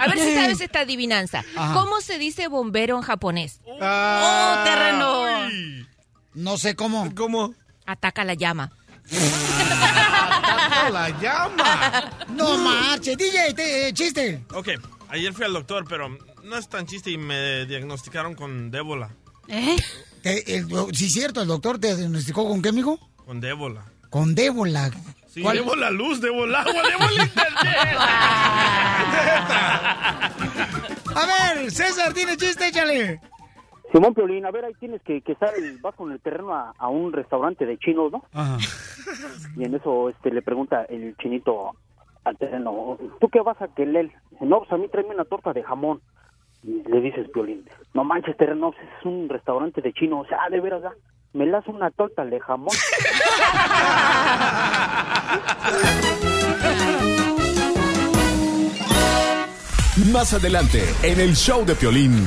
A 0.00 0.06
ver 0.08 0.18
si 0.18 0.34
sabes 0.34 0.60
esta 0.62 0.80
adivinanza. 0.80 1.44
Ajá. 1.54 1.74
¿Cómo 1.74 2.00
se 2.00 2.16
dice 2.16 2.48
bombero 2.48 2.96
en 2.96 3.02
japonés? 3.02 3.60
¡Oh, 3.66 4.62
terreno! 4.64 5.50
No 6.32 6.56
sé 6.56 6.74
cómo. 6.74 7.14
¿Cómo? 7.14 7.52
Ataca 7.84 8.24
la 8.24 8.32
llama. 8.32 8.72
la 10.92 11.08
llama! 11.20 12.10
No 12.30 12.56
marche, 12.64 13.16
DJ, 13.16 13.54
te- 13.54 13.88
eh, 13.88 13.92
chiste. 13.92 14.44
Ok, 14.54 14.68
ayer 15.08 15.32
fui 15.32 15.44
al 15.44 15.52
doctor, 15.52 15.84
pero 15.88 16.08
no 16.42 16.56
es 16.56 16.68
tan 16.68 16.86
chiste 16.86 17.10
y 17.10 17.18
me 17.18 17.66
diagnosticaron 17.66 18.34
con 18.34 18.70
débola. 18.70 19.10
¿Eh? 19.48 19.76
sí, 20.92 21.10
cierto, 21.10 21.42
el 21.42 21.48
doctor 21.48 21.78
te 21.78 21.96
diagnosticó 21.96 22.46
con 22.48 22.62
qué, 22.62 22.68
amigo? 22.70 22.98
Con 23.24 23.40
débola. 23.40 23.84
Con 24.10 24.34
débola. 24.34 24.90
Sí, 25.32 25.42
debo 25.42 25.76
la 25.76 25.90
luz, 25.90 26.20
debo 26.20 26.44
el 26.44 26.54
agua, 26.54 26.72
debo 26.72 27.08
el 27.10 27.20
internet. 27.22 27.96
A 31.14 31.26
ver, 31.54 31.70
César, 31.70 32.12
tiene 32.12 32.36
chiste, 32.36 32.68
échale. 32.68 33.20
Simón 33.92 34.14
Piolín, 34.14 34.46
a 34.46 34.50
ver, 34.52 34.64
ahí 34.64 34.74
tienes 34.78 35.02
que, 35.02 35.20
que 35.20 35.32
estar, 35.32 35.52
el- 35.56 35.78
vas 35.78 35.94
con 35.96 36.12
el 36.12 36.20
terreno 36.20 36.54
a, 36.54 36.72
a 36.78 36.88
un 36.88 37.12
restaurante 37.12 37.66
de 37.66 37.76
chinos, 37.78 38.12
¿no? 38.12 38.24
Ajá. 38.32 38.56
Y 39.56 39.64
en 39.64 39.74
eso 39.74 40.08
este, 40.10 40.30
le 40.30 40.42
pregunta 40.42 40.84
el 40.84 41.16
chinito 41.16 41.72
al 42.24 42.36
terreno, 42.36 42.98
¿tú 43.20 43.28
qué 43.28 43.40
vas 43.40 43.60
a 43.60 43.68
querer? 43.68 44.10
No, 44.40 44.58
pues 44.60 44.72
a 44.72 44.76
mí 44.76 44.86
tráeme 44.88 45.14
una 45.14 45.24
torta 45.24 45.52
de 45.52 45.62
jamón. 45.62 46.00
Y 46.62 46.82
le 46.88 47.00
dices, 47.00 47.28
Piolín, 47.30 47.64
no 47.94 48.04
manches, 48.04 48.36
terreno, 48.36 48.70
pues, 48.72 48.82
es 48.98 49.06
un 49.06 49.28
restaurante 49.28 49.80
de 49.80 49.92
chinos. 49.94 50.26
O 50.26 50.28
sea, 50.28 50.38
de 50.50 50.60
veras, 50.60 50.82
¿ah? 50.84 50.92
me 51.32 51.46
das 51.48 51.66
una 51.66 51.90
torta 51.90 52.24
de 52.24 52.38
jamón. 52.38 52.74
Más 60.12 60.32
adelante, 60.32 60.82
en 61.02 61.20
el 61.20 61.36
show 61.36 61.64
de 61.64 61.74
Piolín. 61.74 62.26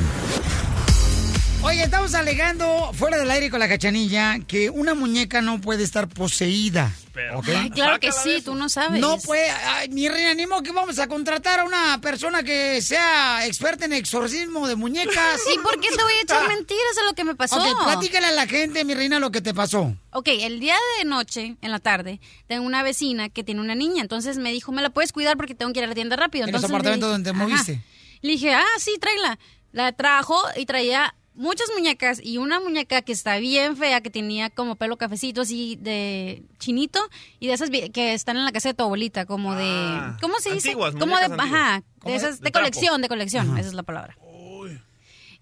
Oye, 1.66 1.82
estamos 1.84 2.14
alegando 2.14 2.92
fuera 2.94 3.18
del 3.18 3.32
aire 3.32 3.50
con 3.50 3.60
la 3.60 3.68
cachanilla 3.70 4.38
que 4.48 4.70
una 4.70 4.94
muñeca 4.94 5.42
no 5.42 5.62
puede 5.62 5.84
estar 5.84 6.10
poseída. 6.10 6.92
¿ok? 7.36 7.48
Ay, 7.56 7.70
claro 7.70 8.00
que 8.00 8.12
sí, 8.12 8.42
tú 8.44 8.54
no 8.54 8.68
sabes. 8.70 9.00
No 9.00 9.18
puede, 9.20 9.50
ay, 9.50 9.88
mi 9.90 10.10
reina, 10.10 10.34
ni 10.34 10.46
que 10.64 10.72
vamos 10.72 11.00
a 11.00 11.08
contratar 11.08 11.62
a 11.62 11.64
una 11.64 12.00
persona 12.02 12.44
que 12.44 12.82
sea 12.82 13.46
experta 13.48 13.86
en 13.86 13.94
exorcismo 13.94 14.68
de 14.68 14.76
muñecas. 14.76 15.40
¿Y 15.56 15.58
por 15.60 15.80
qué 15.80 15.88
te 15.90 16.04
voy 16.04 16.14
a 16.14 16.22
echar 16.22 16.48
mentiras 16.50 16.96
de 16.98 17.06
lo 17.06 17.14
que 17.14 17.24
me 17.24 17.34
pasó? 17.36 17.56
Ok, 17.56 17.84
platícale 17.86 18.28
a 18.28 18.32
la 18.32 18.46
gente, 18.46 18.84
mi 18.84 18.94
reina, 18.94 19.20
lo 19.20 19.32
que 19.32 19.42
te 19.42 19.54
pasó. 19.54 19.96
Ok, 20.12 20.28
el 20.28 20.60
día 20.60 20.76
de 21.00 21.06
noche, 21.06 21.56
en 21.62 21.72
la 21.72 21.80
tarde, 21.80 22.20
tengo 22.48 22.66
una 22.66 22.84
vecina 22.84 23.30
que 23.30 23.44
tiene 23.44 23.62
una 23.62 23.74
niña. 23.76 24.02
Entonces 24.02 24.38
me 24.38 24.52
dijo, 24.52 24.72
¿me 24.74 24.82
la 24.82 24.90
puedes 24.90 25.14
cuidar 25.14 25.38
porque 25.38 25.56
tengo 25.56 25.72
que 25.72 25.80
ir 25.80 25.86
a 25.86 25.88
la 25.88 25.96
tienda 25.96 26.18
rápido? 26.18 26.46
En 26.46 26.52
los 26.52 26.64
apartamentos 26.64 27.08
dije- 27.10 27.12
donde 27.14 27.32
te 27.32 27.38
moviste. 27.38 27.82
Le 28.22 28.32
dije, 28.34 28.54
ah, 28.54 28.64
sí, 28.80 28.92
tráela. 29.00 29.40
La 29.72 29.92
trajo 29.94 30.40
y 30.56 30.66
traía 30.66 31.16
muchas 31.36 31.68
muñecas 31.76 32.20
y 32.24 32.38
una 32.38 32.60
muñeca 32.60 33.02
que 33.02 33.12
está 33.12 33.38
bien 33.38 33.76
fea, 33.78 34.02
que 34.02 34.10
tenía 34.10 34.50
como 34.50 34.76
pelo 34.76 34.98
cafecito 34.98 35.42
así 35.42 35.78
de 35.80 36.44
chinito 36.60 37.00
y 37.40 37.48
de 37.48 37.54
esas 37.54 37.70
que 37.70 38.14
están 38.14 38.38
en 38.38 38.46
la 38.46 38.52
casa 38.52 38.70
de 38.70 38.74
tu 38.76 38.84
abuelita, 38.84 39.26
como 39.26 39.56
de... 39.56 39.66
Ah, 39.68 40.18
¿Cómo 40.22 40.40
se 40.40 40.54
dice? 40.54 40.70
antiguas, 40.70 40.96
como 40.96 41.18
de... 41.18 41.26
muñecas 41.26 41.40
Ajá, 41.40 41.76
antiguas. 41.76 42.04
de 42.06 42.16
esas, 42.16 42.42
de 42.42 42.52
colección, 42.52 43.02
de 43.02 43.08
colección, 43.08 43.58
esa 43.58 43.68
es 43.68 43.74
la 43.74 43.84
palabra. 43.84 44.18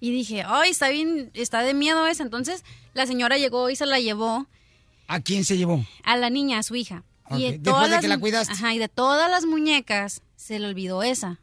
Y 0.04 0.10
dije, 0.12 0.44
ay, 0.48 0.72
está 0.72 0.90
bien, 0.90 1.30
está 1.36 1.62
de 1.62 1.76
miedo 1.76 2.08
esa. 2.08 2.24
Entonces 2.24 2.64
la 2.96 3.06
señora 3.06 3.38
llegó 3.38 3.70
y 3.70 3.76
se 3.76 3.86
la 3.86 4.00
llevó 4.00 4.48
¿A 5.08 5.20
quién 5.20 5.46
se 5.46 5.58
llevó? 5.58 5.86
a 6.04 6.18
la 6.18 6.30
niña, 6.32 6.58
a 6.58 6.64
su 6.64 6.76
hija. 6.76 7.04
Y 7.30 7.44
de 7.44 7.52
después 7.52 7.64
todas 7.64 7.84
de 7.86 7.90
las 7.92 8.02
que 8.02 8.08
la 8.08 8.18
cuidaste. 8.18 8.54
Ajá, 8.54 8.74
y 8.74 8.80
de 8.80 8.90
todas 8.90 9.30
las 9.30 9.46
muñecas 9.46 10.24
se 10.36 10.58
le 10.58 10.68
olvidó 10.68 11.04
esa, 11.04 11.40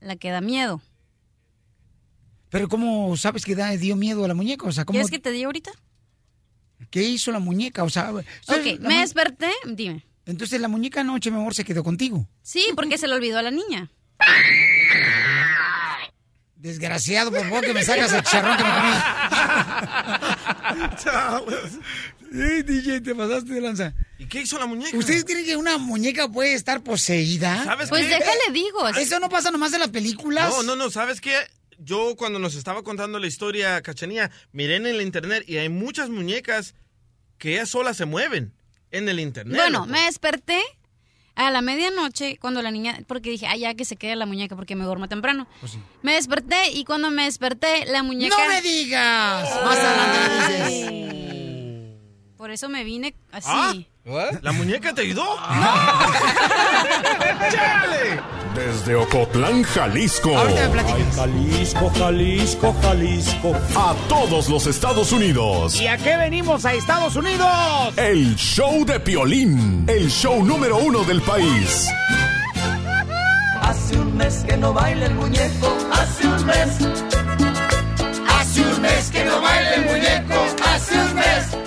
la 0.00 0.16
que 0.16 0.30
da 0.30 0.40
miedo. 0.42 0.82
Pero 2.56 2.68
¿cómo 2.70 3.14
sabes 3.18 3.44
que 3.44 3.54
da, 3.54 3.68
dio 3.76 3.96
miedo 3.96 4.24
a 4.24 4.28
la 4.28 4.32
muñeca? 4.34 4.66
O 4.66 4.72
sea, 4.72 4.86
¿cómo, 4.86 4.94
¿Quieres 4.96 5.10
que 5.10 5.18
te 5.18 5.30
diga 5.30 5.44
ahorita? 5.44 5.70
¿qué 6.90 7.02
hizo 7.02 7.30
la 7.30 7.38
muñeca? 7.38 7.84
O 7.84 7.90
sea, 7.90 8.10
Ok, 8.12 8.24
la 8.46 8.88
me 8.88 8.94
mu- 8.94 9.00
desperté, 9.00 9.50
dime. 9.66 10.06
Entonces 10.24 10.58
la 10.58 10.68
muñeca 10.68 11.02
anoche, 11.02 11.30
mi 11.30 11.36
amor, 11.36 11.54
se 11.54 11.64
quedó 11.64 11.84
contigo. 11.84 12.26
Sí, 12.42 12.64
porque 12.74 12.96
se 12.96 13.08
le 13.08 13.14
olvidó 13.14 13.38
a 13.38 13.42
la 13.42 13.50
niña. 13.50 13.90
Desgraciado, 16.54 17.30
por 17.30 17.42
favor, 17.42 17.62
que 17.62 17.74
me 17.74 17.84
sacas 17.84 18.10
el 18.14 18.22
charrón 18.22 18.56
que 18.56 18.64
me 18.64 18.70
comí. 18.70 18.94
Sí, 22.32 22.62
DJ, 22.64 23.00
te 23.02 23.14
pasaste 23.14 23.52
de 23.52 23.60
lanza. 23.60 23.94
¿Y 24.18 24.26
qué 24.26 24.42
hizo 24.42 24.58
la 24.58 24.66
muñeca? 24.66 24.96
¿Ustedes 24.96 25.24
creen 25.24 25.44
que 25.46 25.56
una 25.56 25.78
muñeca 25.78 26.28
puede 26.28 26.54
estar 26.54 26.82
poseída? 26.82 27.62
¿Sabes 27.64 27.88
Pues 27.88 28.02
qué? 28.04 28.08
déjale 28.14 28.52
digo. 28.52 28.88
Eso 28.88 29.20
no 29.20 29.28
pasa 29.28 29.50
nomás 29.52 29.72
en 29.74 29.80
las 29.80 29.90
películas. 29.90 30.50
No, 30.50 30.62
no, 30.64 30.74
no, 30.76 30.90
¿sabes 30.90 31.20
qué? 31.20 31.34
Yo 31.78 32.14
cuando 32.16 32.38
nos 32.38 32.54
estaba 32.54 32.82
contando 32.82 33.18
la 33.18 33.26
historia, 33.26 33.80
Cachanía, 33.82 34.30
miré 34.52 34.76
en 34.76 34.86
el 34.86 35.00
internet 35.00 35.44
y 35.46 35.58
hay 35.58 35.68
muchas 35.68 36.10
muñecas 36.10 36.74
que 37.38 37.54
ellas 37.54 37.68
solas 37.68 37.96
se 37.96 38.04
mueven 38.06 38.52
en 38.90 39.08
el 39.08 39.20
internet. 39.20 39.56
Bueno, 39.56 39.80
loco. 39.80 39.90
me 39.90 40.02
desperté 40.02 40.62
a 41.34 41.50
la 41.50 41.60
medianoche 41.60 42.38
cuando 42.38 42.62
la 42.62 42.70
niña, 42.70 43.00
porque 43.06 43.30
dije, 43.30 43.46
ay, 43.46 43.60
ya 43.60 43.74
que 43.74 43.84
se 43.84 43.96
quede 43.96 44.16
la 44.16 44.26
muñeca 44.26 44.56
porque 44.56 44.74
me 44.74 44.84
duermo 44.84 45.08
temprano. 45.08 45.46
Me 46.02 46.14
desperté 46.14 46.70
y 46.72 46.84
cuando 46.84 47.10
me 47.10 47.24
desperté, 47.24 47.84
la 47.86 48.02
muñeca... 48.02 48.36
¡No 48.38 48.48
me 48.48 48.62
digas! 48.62 49.64
Más 49.64 49.78
adelante 49.78 50.74
dices. 50.74 51.06
Por 52.36 52.50
eso 52.50 52.68
me 52.68 52.84
vine 52.84 53.14
así. 53.32 53.48
Ah, 53.50 53.74
¿La 54.40 54.52
muñeca 54.52 54.94
te 54.94 55.02
ayudó? 55.02 55.24
Desde 58.54 58.94
Ocotlán, 58.94 59.64
Jalisco. 59.64 60.30
Ay, 60.38 60.54
Jalisco, 61.16 61.90
Jalisco, 61.98 62.76
Jalisco. 62.82 63.52
A 63.74 63.96
todos 64.08 64.48
los 64.48 64.68
Estados 64.68 65.10
Unidos. 65.10 65.80
¿Y 65.80 65.88
a 65.88 65.96
qué 65.96 66.16
venimos 66.16 66.64
a 66.64 66.74
Estados 66.74 67.16
Unidos? 67.16 67.48
El 67.96 68.36
show 68.36 68.84
de 68.84 69.00
Piolín. 69.00 69.84
El 69.88 70.08
show 70.08 70.40
número 70.44 70.76
uno 70.78 71.02
del 71.02 71.20
país. 71.22 71.88
Hace 73.60 73.98
un 73.98 74.16
mes 74.16 74.44
que 74.46 74.56
no 74.56 74.72
baila 74.72 75.06
el 75.06 75.14
muñeco, 75.16 75.76
hace 75.92 76.28
un 76.28 76.46
mes. 76.46 76.78
Hace 78.28 78.62
un 78.62 78.80
mes 78.82 79.10
que 79.10 79.24
no 79.24 79.40
baila 79.40 79.74
el 79.74 79.84
muñeco, 79.84 80.46
hace 80.64 80.94
un 80.94 81.14
mes. 81.16 81.65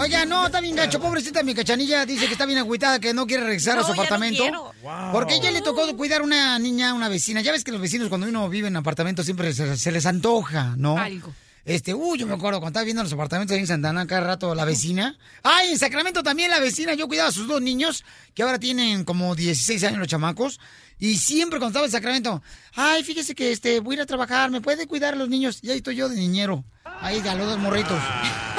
Oiga, 0.00 0.24
no, 0.24 0.46
está 0.46 0.62
bien 0.62 0.74
gacho. 0.74 0.98
Pobrecita 0.98 1.42
mi 1.42 1.54
cachanilla 1.54 2.06
dice 2.06 2.24
que 2.24 2.32
está 2.32 2.46
bien 2.46 2.58
agüitada, 2.58 2.98
que 2.98 3.12
no 3.12 3.26
quiere 3.26 3.44
regresar 3.44 3.78
a 3.78 3.82
su 3.82 3.88
No, 3.88 3.94
ya 3.94 3.96
no 3.96 4.02
apartamento. 4.02 4.72
Wow. 4.82 5.12
Porque 5.12 5.34
ella 5.34 5.50
le 5.50 5.60
tocó 5.60 5.94
cuidar 5.94 6.22
una 6.22 6.58
niña, 6.58 6.94
una 6.94 7.10
vecina. 7.10 7.42
Ya 7.42 7.52
ves 7.52 7.64
que 7.64 7.70
los 7.70 7.82
vecinos 7.82 8.08
cuando 8.08 8.26
uno 8.26 8.48
vive 8.48 8.68
en 8.68 8.76
apartamentos 8.76 9.26
siempre 9.26 9.52
se, 9.52 9.76
se 9.76 9.92
les 9.92 10.06
antoja, 10.06 10.74
¿no? 10.78 10.96
Algo. 10.96 11.34
Este, 11.66 11.92
uy, 11.92 12.18
yo 12.18 12.26
me 12.26 12.32
acuerdo 12.32 12.60
cuando 12.60 12.70
estaba 12.70 12.84
viendo 12.84 13.02
los 13.02 13.12
apartamentos 13.12 13.54
ahí 13.54 13.60
en 13.60 13.66
Santana 13.66 14.06
cada 14.06 14.22
rato 14.22 14.54
la 14.54 14.64
vecina. 14.64 15.18
Ay, 15.42 15.72
en 15.72 15.78
Sacramento 15.78 16.22
también 16.22 16.50
la 16.50 16.60
vecina. 16.60 16.94
Yo 16.94 17.06
cuidaba 17.06 17.28
a 17.28 17.32
sus 17.32 17.46
dos 17.46 17.60
niños, 17.60 18.02
que 18.34 18.42
ahora 18.42 18.58
tienen 18.58 19.04
como 19.04 19.34
16 19.34 19.84
años 19.84 19.98
los 19.98 20.08
chamacos. 20.08 20.60
Y 20.98 21.18
siempre 21.18 21.58
cuando 21.58 21.70
estaba 21.70 21.86
en 21.86 21.92
Sacramento, 21.92 22.42
ay, 22.74 23.04
fíjese 23.04 23.34
que 23.34 23.52
este, 23.52 23.80
voy 23.80 23.94
a 23.94 23.96
ir 23.96 24.02
a 24.02 24.06
trabajar, 24.06 24.50
¿me 24.50 24.60
puede 24.60 24.86
cuidar 24.86 25.14
a 25.14 25.16
los 25.16 25.28
niños? 25.28 25.60
Y 25.62 25.70
ahí 25.70 25.78
estoy 25.78 25.96
yo 25.96 26.08
de 26.08 26.16
niñero. 26.16 26.64
Ahí 27.02 27.26
a 27.26 27.34
los 27.34 27.46
dos 27.46 27.58
morritos. 27.58 27.98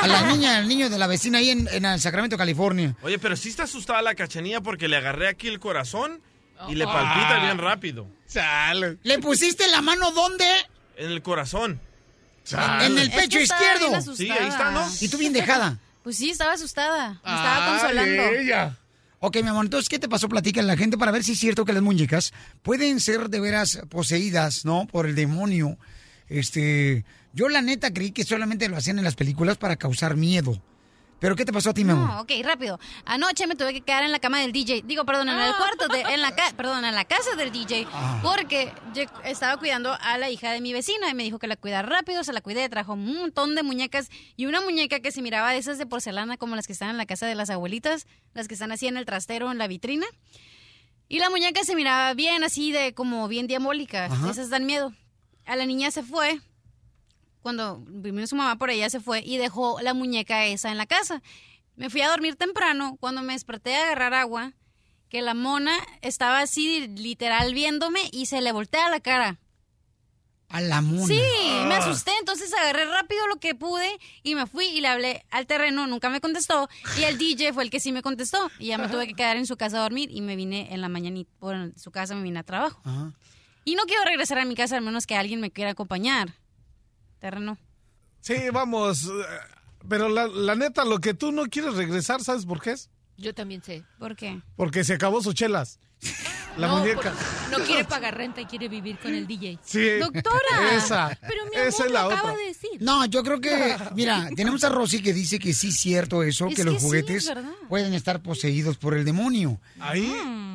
A 0.02 0.08
la 0.08 0.24
niña, 0.32 0.58
al 0.58 0.68
niño 0.68 0.90
de 0.90 0.98
la 0.98 1.06
vecina 1.08 1.38
ahí 1.38 1.52
en, 1.52 1.68
en 1.72 1.86
el 1.86 2.00
Sacramento, 2.00 2.38
California. 2.38 2.96
Oye, 3.04 3.20
pero 3.20 3.36
sí 3.36 3.50
está 3.50 3.64
asustada 3.64 4.02
la 4.02 4.16
Cachanía 4.16 4.62
porque 4.62 4.88
le 4.88 4.98
agarré 4.98 5.28
aquí 5.28 5.48
el 5.48 5.60
corazón 5.60 6.22
y 6.68 6.76
le 6.76 6.86
palpita 6.86 7.40
bien 7.44 7.58
rápido. 7.58 8.08
¿Le 9.04 9.20
pusiste 9.20 9.68
la 9.70 9.82
mano 9.82 10.12
dónde? 10.12 10.46
En 10.98 11.12
el 11.12 11.22
corazón. 11.22 11.80
En 12.82 12.98
el 12.98 13.12
pecho 13.12 13.22
Es 13.22 13.30
que 13.38 13.44
estaba 13.44 13.74
izquierdo. 13.76 14.16
Sí, 14.16 14.30
ahí 14.32 14.48
está, 14.48 14.72
¿no? 14.72 14.88
Y 15.00 15.08
tú 15.10 15.18
bien 15.18 15.34
dejada. 15.34 15.78
Pues 16.04 16.18
sí, 16.18 16.32
estaba 16.32 16.54
asustada. 16.54 17.10
Me 17.10 17.16
estaba 17.16 17.66
Ay, 17.66 17.72
consolando. 17.80 18.24
ella. 18.40 18.78
Ok, 19.20 19.38
mi 19.44 19.50
amor, 19.50 19.66
entonces, 19.66 19.88
¿qué 19.88 20.00
te 20.00 20.10
pasó? 20.10 20.28
Platica 20.28 20.62
a 20.62 20.64
la 20.64 20.76
gente 20.76 20.98
para 20.98 21.12
ver 21.12 21.24
si 21.24 21.34
es 21.34 21.40
cierto 21.40 21.64
que 21.64 21.74
las 21.74 21.84
muñecas 21.84 22.34
pueden 22.64 23.00
ser 23.00 23.30
de 23.30 23.40
veras 23.40 23.82
poseídas, 23.88 24.66
¿no? 24.66 24.88
Por 24.88 25.06
el 25.06 25.14
demonio. 25.14 25.78
Este, 26.32 27.06
yo 27.34 27.50
la 27.50 27.62
neta 27.62 27.94
creí 27.94 28.12
que 28.12 28.24
solamente 28.24 28.68
lo 28.70 28.78
hacían 28.78 28.98
en 28.98 29.04
las 29.04 29.16
películas 29.16 29.58
para 29.58 29.76
causar 29.76 30.16
miedo. 30.16 30.62
¿Pero 31.20 31.36
qué 31.36 31.46
te 31.46 31.54
pasó 31.54 31.70
a 31.70 31.74
ti, 31.76 31.86
mi 31.86 31.92
amor? 31.92 32.10
No, 32.10 32.22
ok, 32.22 32.32
rápido. 32.44 32.80
Anoche 33.06 33.46
me 33.46 33.56
tuve 33.56 33.74
que 33.74 33.82
quedar 33.82 34.02
en 34.04 34.12
la 34.12 34.18
cama 34.18 34.40
del 34.40 34.52
DJ. 34.52 34.82
Digo, 34.88 35.06
perdón, 35.06 35.30
en 35.30 35.40
el 35.40 35.54
cuarto, 35.56 35.88
de, 35.88 36.02
en 36.02 36.20
la 36.20 36.34
ca- 36.36 36.52
perdón, 36.58 36.84
en 36.84 36.96
la 36.96 37.06
casa 37.06 37.36
del 37.36 37.52
DJ. 37.52 37.86
Ah. 37.94 38.20
Porque 38.24 38.74
yo 38.96 39.04
estaba 39.24 39.58
cuidando 39.58 39.94
a 40.02 40.18
la 40.18 40.32
hija 40.32 40.52
de 40.52 40.62
mi 40.62 40.74
vecina 40.74 41.10
y 41.12 41.14
me 41.14 41.22
dijo 41.22 41.38
que 41.38 41.46
la 41.46 41.58
cuidara 41.58 41.88
rápido. 41.88 42.24
Se 42.24 42.34
la 42.34 42.42
cuidé, 42.42 42.68
trajo 42.70 42.94
un 42.94 43.06
montón 43.20 43.54
de 43.54 43.62
muñecas 43.62 44.10
y 44.36 44.48
una 44.48 44.62
muñeca 44.62 45.00
que 45.00 45.12
se 45.12 45.22
miraba 45.22 45.52
de 45.52 45.60
esas 45.60 45.78
de 45.78 45.86
porcelana 45.86 46.38
como 46.38 46.56
las 46.56 46.66
que 46.66 46.74
están 46.74 46.90
en 46.90 46.98
la 46.98 47.06
casa 47.06 47.28
de 47.28 47.36
las 47.36 47.52
abuelitas, 47.52 48.08
las 48.34 48.48
que 48.48 48.56
están 48.56 48.72
así 48.72 48.88
en 48.88 48.98
el 48.98 49.06
trastero, 49.06 49.52
en 49.52 49.60
la 49.60 49.68
vitrina. 49.68 50.08
Y 51.08 51.20
la 51.20 51.30
muñeca 51.30 51.64
se 51.64 51.76
miraba 51.76 52.16
bien 52.16 52.44
así 52.44 52.72
de 52.72 52.96
como 52.96 53.28
bien 53.28 53.46
diabólica. 53.46 54.08
Esas 54.28 54.50
dan 54.50 54.66
miedo. 54.66 54.92
A 55.52 55.56
la 55.58 55.66
niña 55.66 55.92
se 55.92 56.02
fue 56.02 56.40
cuando 57.42 57.80
vino 57.88 58.26
su 58.28 58.36
mamá 58.38 58.56
por 58.58 58.70
ella 58.70 58.90
se 58.90 59.00
fue 59.02 59.20
y 59.26 59.38
dejó 59.38 59.82
la 59.82 59.94
muñeca 59.94 60.46
esa 60.46 60.72
en 60.72 60.78
la 60.78 60.86
casa. 60.86 61.22
Me 61.76 61.90
fui 61.90 62.00
a 62.02 62.10
dormir 62.10 62.36
temprano, 62.38 62.96
cuando 63.02 63.22
me 63.22 63.34
desperté 63.34 63.76
a 63.76 63.84
agarrar 63.84 64.14
agua, 64.14 64.54
que 65.10 65.22
la 65.22 65.34
mona 65.34 65.74
estaba 66.02 66.40
así 66.40 66.88
literal 66.88 67.54
viéndome 67.54 68.00
y 68.14 68.28
se 68.28 68.40
le 68.42 68.52
voltea 68.54 68.88
la 68.90 69.00
cara. 69.02 69.40
A 70.48 70.62
la 70.62 70.82
mona. 70.82 71.06
Sí, 71.08 71.20
me 71.68 71.74
Ah. 71.76 71.80
asusté, 71.80 72.12
entonces 72.20 72.54
agarré 72.54 72.86
rápido 72.86 73.28
lo 73.28 73.38
que 73.38 73.54
pude 73.56 73.90
y 74.24 74.36
me 74.36 74.48
fui 74.48 74.66
y 74.68 74.80
le 74.80 74.88
hablé 74.88 75.26
al 75.32 75.48
terreno, 75.48 75.86
nunca 75.88 76.10
me 76.10 76.22
contestó 76.22 76.70
y 76.98 77.04
el 77.04 77.18
DJ 77.18 77.52
fue 77.54 77.64
el 77.64 77.70
que 77.70 77.80
sí 77.82 77.92
me 77.92 78.02
contestó 78.02 78.50
y 78.60 78.68
ya 78.68 78.78
me 78.78 78.88
tuve 78.88 79.06
que 79.08 79.16
quedar 79.16 79.36
en 79.36 79.46
su 79.48 79.58
casa 79.58 79.80
a 79.80 79.82
dormir 79.82 80.10
y 80.12 80.22
me 80.22 80.36
vine 80.38 80.74
en 80.74 80.80
la 80.80 80.88
mañanita, 80.90 81.30
por 81.40 81.74
su 81.78 81.92
casa 81.92 82.16
me 82.16 82.22
vine 82.22 82.40
a 82.40 82.44
trabajo. 82.44 82.80
Ajá. 82.86 83.12
Y 83.64 83.76
no 83.76 83.84
quiero 83.84 84.04
regresar 84.06 84.40
a 84.40 84.46
mi 84.46 84.56
casa 84.56 84.76
al 84.78 84.84
menos 84.84 85.06
que 85.06 85.16
alguien 85.16 85.40
me 85.42 85.52
quiera 85.52 85.72
acompañar. 85.72 86.34
Terreno. 87.20 87.58
Sí, 88.22 88.36
vamos. 88.52 89.06
eh, 89.06 89.10
Pero 89.88 90.10
la, 90.10 90.28
la 90.28 90.56
neta, 90.56 90.86
lo 90.86 91.00
que 91.00 91.14
tú 91.14 91.32
no 91.32 91.44
quieres 91.46 91.76
regresar, 91.76 92.24
¿sabes 92.24 92.46
por 92.46 92.62
qué 92.62 92.72
es? 92.72 92.90
Yo 93.18 93.34
también 93.36 93.62
sé. 93.64 93.84
¿Por 94.00 94.16
qué? 94.16 94.42
Porque 94.56 94.84
se 94.84 94.94
acabó 94.94 95.22
sus 95.22 95.36
chelas. 95.36 95.80
La 96.58 96.68
No, 96.68 96.80
muñeca. 96.80 97.14
No 97.52 97.60
quiere 97.60 97.86
pagar 97.86 98.18
renta 98.18 98.42
y 98.42 98.46
quiere 98.46 98.68
vivir 98.68 98.98
con 98.98 99.14
el 99.14 99.28
DJ. 99.28 99.60
Sí. 99.64 99.98
Doctora. 100.00 100.74
Esa. 100.76 101.16
Pero 101.22 101.46
mi 101.46 101.52
Esa 101.56 101.84
amor 101.84 101.86
es 101.88 101.92
la 101.94 102.02
lo 102.04 102.12
acaba 102.12 102.36
de 102.36 102.44
decir. 102.46 102.70
No, 102.80 103.06
yo 103.06 103.24
creo 103.24 103.40
que, 103.40 103.76
mira, 103.96 104.28
tenemos 104.36 104.64
a 104.64 104.70
Rosy 104.70 105.02
que 105.04 105.14
dice 105.14 105.38
que 105.38 105.54
sí 105.54 105.68
es 105.70 105.80
cierto 105.80 106.24
eso, 106.24 106.48
Es 106.48 106.56
que 106.56 106.64
los 106.64 106.76
que 106.76 106.80
juguetes 106.82 107.32
pueden 107.70 107.94
estar 107.94 108.22
poseídos 108.22 108.78
por 108.78 108.96
el 108.96 109.06
demonio. 109.06 109.62
Ahí. 109.80 110.12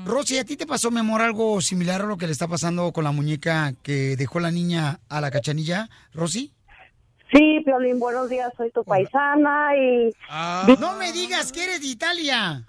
Rosy, 0.07 0.39
¿a 0.39 0.45
ti 0.45 0.57
te 0.57 0.67
pasó, 0.69 0.93
mi 0.93 1.01
amor, 1.01 1.21
algo 1.21 1.61
similar 1.61 2.03
a 2.03 2.07
lo 2.07 2.17
que 2.17 2.27
le 2.27 2.33
está 2.33 2.47
pasando 2.47 2.93
con 2.93 3.03
la 3.03 3.11
muñeca 3.11 3.73
que 3.83 4.15
dejó 4.17 4.39
la 4.39 4.53
niña 4.53 5.01
a 5.09 5.21
la 5.21 5.33
cachanilla, 5.33 5.89
Rosy? 6.15 6.53
Sí, 7.33 7.61
Piolín, 7.65 7.99
buenos 7.99 8.31
días, 8.31 8.53
soy 8.57 8.71
tu 8.71 8.85
paisana 8.85 9.71
y... 9.77 10.13
No 10.79 10.93
me 10.93 11.11
digas 11.11 11.51
que 11.51 11.65
eres 11.65 11.81
de 11.81 11.89
Italia. 11.89 12.65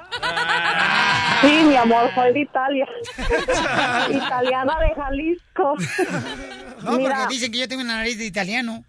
Sí, 1.41 1.63
mi 1.67 1.75
amor, 1.75 2.09
soy 2.15 2.33
de 2.33 2.39
Italia. 2.39 2.88
Italiana 4.09 4.73
de 4.79 4.95
Jalisco. 4.95 5.75
No, 6.83 6.91
Mira. 6.91 7.17
porque 7.17 7.33
dicen 7.33 7.51
que 7.51 7.57
yo 7.57 7.67
tengo 7.67 7.81
una 7.81 7.95
nariz 7.97 8.19
de 8.19 8.25
italiano. 8.25 8.83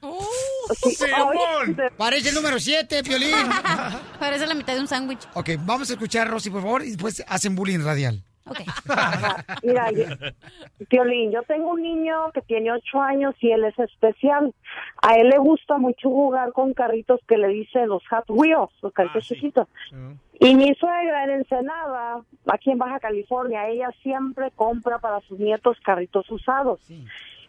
Sí, 0.82 0.94
oye, 1.04 1.90
Parece 1.96 2.28
el 2.28 2.34
número 2.34 2.60
7, 2.60 3.02
Piolín. 3.02 3.30
Parece 4.20 4.46
la 4.46 4.54
mitad 4.54 4.74
de 4.74 4.80
un 4.80 4.86
sándwich. 4.86 5.20
Ok, 5.32 5.52
vamos 5.60 5.88
a 5.88 5.94
escuchar 5.94 6.26
a 6.26 6.30
Rosy, 6.30 6.50
por 6.50 6.60
favor, 6.60 6.84
y 6.84 6.88
después 6.90 7.24
hacen 7.26 7.56
bullying 7.56 7.80
radial. 7.80 8.22
Mira, 9.62 9.90
yo- 9.90 10.04
Piolín, 10.88 11.30
yo 11.32 11.42
tengo 11.42 11.70
un 11.72 11.82
niño 11.82 12.30
que 12.32 12.42
tiene 12.42 12.72
ocho 12.72 13.00
años 13.00 13.34
y 13.40 13.50
él 13.50 13.64
es 13.64 13.78
especial. 13.78 14.54
A 15.02 15.14
él 15.16 15.28
le 15.28 15.38
gusta 15.38 15.78
mucho 15.78 16.08
jugar 16.08 16.52
con 16.52 16.74
carritos 16.74 17.20
que 17.26 17.36
le 17.36 17.48
dicen 17.48 17.88
los 17.88 18.06
Hot 18.08 18.24
Wheels, 18.28 18.70
los 18.82 18.92
carritos 18.92 19.24
chiquitos. 19.24 19.68
Y 20.40 20.54
mi 20.54 20.72
suegra 20.74 21.24
en 21.24 21.30
Ensenada, 21.30 22.22
aquí 22.46 22.70
en 22.70 22.78
Baja 22.78 23.00
California, 23.00 23.68
ella 23.68 23.90
siempre 24.02 24.50
compra 24.52 24.98
para 24.98 25.20
sus 25.22 25.38
nietos 25.38 25.76
carritos 25.84 26.30
usados. 26.30 26.80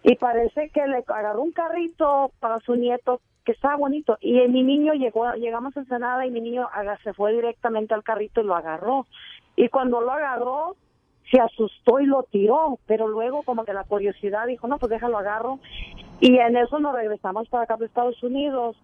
Y 0.02 0.16
parece 0.16 0.70
que 0.70 0.88
le 0.88 1.04
agarró 1.08 1.42
un 1.42 1.52
carrito 1.52 2.32
para 2.40 2.58
su 2.60 2.76
nieto 2.76 3.22
que 3.46 3.52
estaba 3.52 3.76
bonito. 3.76 4.18
Y 4.22 4.34
mi 4.48 4.64
niño 4.64 4.94
llegó, 4.94 5.32
llegamos 5.34 5.76
a 5.76 5.82
Ensenada 5.82 6.26
y 6.26 6.32
mi 6.32 6.42
niño 6.42 6.68
se 7.04 7.14
fue 7.14 7.34
directamente 7.34 7.94
al 7.94 8.04
carrito 8.04 8.42
y 8.42 8.46
lo 8.46 8.56
agarró. 8.56 9.06
Y 9.56 9.70
cuando 9.70 10.02
lo 10.02 10.12
agarró, 10.12 10.76
se 11.32 11.40
asustó 11.40 12.00
y 12.00 12.06
lo 12.06 12.24
tiró, 12.24 12.80
pero 12.86 13.08
luego 13.08 13.44
como 13.44 13.66
que 13.66 13.74
la 13.74 13.84
curiosidad 13.84 14.48
dijo, 14.48 14.68
no, 14.68 14.78
pues 14.78 14.90
déjalo 14.90 15.18
agarro. 15.18 15.60
Y 16.20 16.38
en 16.38 16.58
eso 16.58 16.80
nos 16.80 16.96
regresamos 16.96 17.48
para 17.50 17.64
acá, 17.64 17.76
para 17.76 17.86
Estados 17.86 18.22
Unidos. 18.24 18.76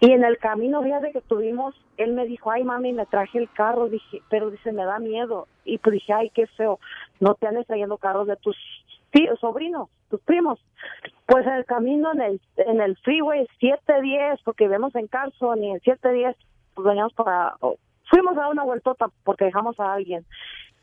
Y 0.00 0.10
en 0.10 0.24
el 0.24 0.38
camino, 0.38 0.82
fíjate 0.82 1.12
que 1.12 1.20
tuvimos, 1.22 1.74
él 1.96 2.12
me 2.12 2.26
dijo, 2.26 2.50
ay 2.50 2.64
mami, 2.64 2.92
me 2.92 3.06
traje 3.06 3.38
el 3.38 3.50
carro, 3.50 3.88
dije, 3.88 4.20
pero 4.28 4.50
dice, 4.50 4.72
me 4.72 4.84
da 4.84 4.98
miedo. 4.98 5.48
Y 5.64 5.78
pues 5.78 5.94
dije, 5.94 6.12
ay, 6.12 6.30
qué 6.30 6.46
feo, 6.46 6.78
no 7.20 7.34
te 7.34 7.46
andes 7.46 7.66
trayendo 7.66 7.96
carros 7.96 8.26
de 8.26 8.36
tus 8.36 8.56
tíos, 9.10 9.38
sobrinos, 9.40 9.88
tus 10.10 10.20
primos. 10.20 10.60
Pues 11.26 11.46
en 11.46 11.54
el 11.54 11.64
camino, 11.64 12.12
en 12.12 12.20
el, 12.20 12.40
en 12.56 12.80
el 12.80 12.96
freeway 12.98 13.46
710, 13.60 14.42
porque 14.44 14.68
vemos 14.68 14.94
en 14.94 15.06
Carson 15.06 15.62
y 15.62 15.70
en 15.70 15.80
710, 15.80 16.36
pues 16.74 16.86
veníamos 16.86 17.14
para, 17.14 17.56
fuimos 18.10 18.36
a 18.36 18.48
una 18.48 18.64
vueltota 18.64 19.06
porque 19.22 19.46
dejamos 19.46 19.78
a 19.80 19.94
alguien. 19.94 20.26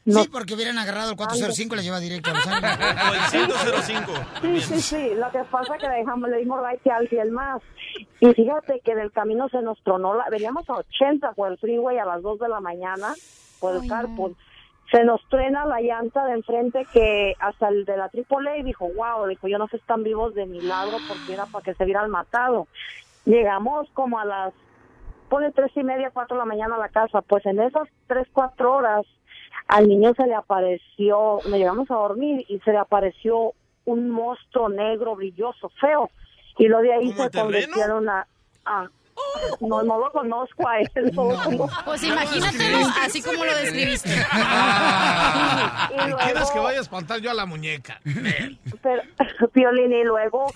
Sí, 0.06 0.28
porque 0.32 0.56
hubieran 0.56 0.80
agarrado 0.80 1.12
el 1.12 1.18
405 1.18 1.76
y 1.76 1.78
le 1.78 1.84
lleva 1.84 2.00
directo 2.00 2.32
a 2.32 2.34
Los 2.34 2.48
Ángeles. 2.48 2.80
Sí, 4.42 4.62
sí, 4.62 4.82
sí. 4.82 5.10
Lo 5.16 5.30
que 5.32 5.44
pasa 5.52 5.76
es 5.76 5.82
que 5.82 5.90
dejamos, 5.90 6.30
le 6.30 6.38
dimos 6.38 6.60
right 6.68 6.86
a 6.88 6.98
alguien 6.98 7.32
más. 7.32 7.62
Y 8.20 8.34
fíjate 8.34 8.82
que 8.84 8.92
en 8.92 9.00
el 9.00 9.12
camino 9.12 9.48
se 9.50 9.62
nos 9.62 9.82
tronó 9.84 10.16
la... 10.16 10.28
Veníamos 10.30 10.68
a 10.70 10.74
80 10.74 11.34
por 11.34 11.52
el 11.52 11.58
freeway 11.60 12.00
a 12.00 12.06
las 12.06 12.22
2 12.24 12.40
de 12.40 12.50
la 12.50 12.60
mañana 12.60 13.14
por 13.60 13.76
el 13.76 13.88
carpool. 13.88 14.36
se 14.92 15.04
nos 15.04 15.22
truena 15.30 15.66
la 15.66 15.80
llanta 15.80 16.26
de 16.26 16.34
enfrente 16.34 16.86
que 16.92 17.36
hasta 17.40 17.70
el 17.70 17.86
de 17.86 17.96
la 17.96 18.06
AAA 18.06 18.64
dijo, 18.64 18.90
wow, 18.96 19.28
dijo, 19.28 19.48
yo 19.48 19.58
no 19.60 19.68
sé 19.68 19.78
si 19.78 19.82
están 19.82 20.04
vivos 20.04 20.34
de 20.34 20.48
milagro 20.48 20.98
porque 21.08 21.34
era 21.34 21.46
para 21.46 21.64
que 21.64 21.76
se 21.76 21.84
hubieran 21.84 22.10
matado. 22.10 22.68
Llegamos 23.26 23.88
como 23.94 24.20
a 24.20 24.26
las, 24.26 24.54
pone 25.30 25.52
tres 25.52 25.72
y 25.76 25.84
media, 25.84 26.10
cuatro 26.12 26.36
de 26.36 26.40
la 26.40 26.46
mañana 26.46 26.76
a 26.76 26.80
la 26.80 26.90
casa, 26.90 27.22
pues 27.22 27.46
en 27.46 27.62
esas 27.62 27.88
tres, 28.08 28.28
cuatro 28.34 28.74
horas 28.74 29.06
al 29.68 29.88
niño 29.88 30.14
se 30.16 30.26
le 30.28 30.36
apareció, 30.36 31.40
me 31.50 31.58
llegamos 31.58 31.90
a 31.92 31.96
dormir 31.96 32.46
y 32.48 32.60
se 32.60 32.72
le 32.72 32.78
apareció 32.78 33.54
un 33.86 34.10
monstruo 34.10 34.70
negro, 34.70 35.16
brilloso, 35.16 35.70
feo. 35.80 36.10
Y 36.58 36.68
lo 36.68 36.80
de 36.82 36.94
ahí 36.94 37.12
¿Como 37.14 37.30
se 37.30 37.40
convirtieron 37.40 38.10
a... 38.10 38.28
a- 38.66 38.88
no, 39.60 39.84
no 39.84 40.00
lo 40.00 40.12
conozco 40.12 40.68
a 40.68 40.80
él. 40.80 40.90
no. 41.14 41.30
Pues 41.86 42.04
imagínatelo 42.04 42.78
así 43.02 43.22
como 43.22 43.44
lo 43.46 43.56
describiste. 43.56 44.10
¿Y 44.10 46.14
quieres 46.24 46.52
que 46.52 46.60
vaya 46.60 46.80
a 46.80 46.82
espantar 46.82 47.20
yo 47.20 47.32
a 47.32 47.34
la 47.34 47.46
muñeca? 47.46 48.00
Pero, 48.82 49.02
Piolín, 49.54 49.94
y 49.94 50.04
luego 50.04 50.52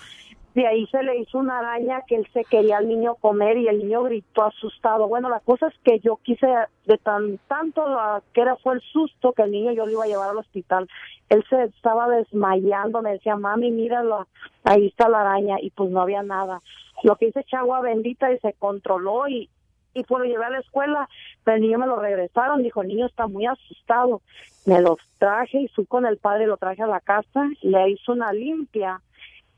de 0.56 0.66
ahí 0.66 0.88
se 0.88 1.04
le 1.04 1.18
hizo 1.18 1.38
una 1.38 1.60
araña 1.60 2.04
que 2.08 2.16
él 2.16 2.28
se 2.34 2.46
quería 2.46 2.78
al 2.78 2.88
niño 2.88 3.16
comer 3.16 3.58
y 3.58 3.68
el 3.68 3.80
niño 3.80 4.04
gritó 4.04 4.44
asustado. 4.44 5.06
Bueno, 5.10 5.28
la 5.28 5.42
cosa 5.42 5.68
es 5.68 5.74
que 5.84 6.00
yo 6.00 6.16
quise, 6.24 6.48
de 6.86 6.98
tan 6.98 7.38
tanto 7.50 7.86
la- 7.88 8.24
que 8.34 8.40
era 8.40 8.56
fue 8.56 8.76
el 8.76 8.82
susto 8.82 9.34
que 9.34 9.42
el 9.42 9.52
niño 9.52 9.74
yo 9.74 9.86
lo 9.86 9.92
iba 9.92 10.06
a 10.06 10.08
llevar 10.08 10.30
al 10.30 10.38
hospital. 10.38 10.88
Él 11.28 11.44
se 11.50 11.62
estaba 11.66 12.08
desmayando, 12.08 13.02
me 13.02 13.12
decía, 13.12 13.36
mami, 13.36 13.70
míralo, 13.70 14.28
ahí 14.64 14.88
está 14.88 15.10
la 15.10 15.22
araña 15.22 15.58
y 15.62 15.72
pues 15.72 15.90
no 15.92 16.00
había 16.02 16.24
nada. 16.24 16.62
Lo 17.04 17.18
que 17.18 17.28
hice 17.28 17.42
echar 17.42 17.60
agua 17.60 17.82
bendita 17.82 18.32
y 18.32 18.40
se 18.40 18.54
controló 18.54 19.28
y, 19.28 19.50
y 19.94 20.04
pues 20.04 20.20
lo 20.24 20.26
llevé 20.26 20.46
a 20.46 20.50
la 20.52 20.60
escuela, 20.60 21.10
pero 21.44 21.58
el 21.58 21.64
niño 21.64 21.80
me 21.80 21.88
lo 21.88 22.00
regresaron, 22.00 22.64
dijo, 22.64 22.82
el 22.82 22.88
niño 22.88 23.08
está 23.08 23.28
muy 23.28 23.46
asustado. 23.46 24.22
Me 24.66 24.80
lo 24.82 24.98
traje 25.18 25.60
y 25.60 25.68
fui 25.68 25.86
con 25.86 26.06
el 26.06 26.18
padre, 26.18 26.48
lo 26.48 26.56
traje 26.56 26.82
a 26.82 26.88
la 26.88 27.02
casa, 27.02 27.50
le 27.62 27.90
hizo 27.90 28.14
una 28.14 28.32
limpia 28.32 29.02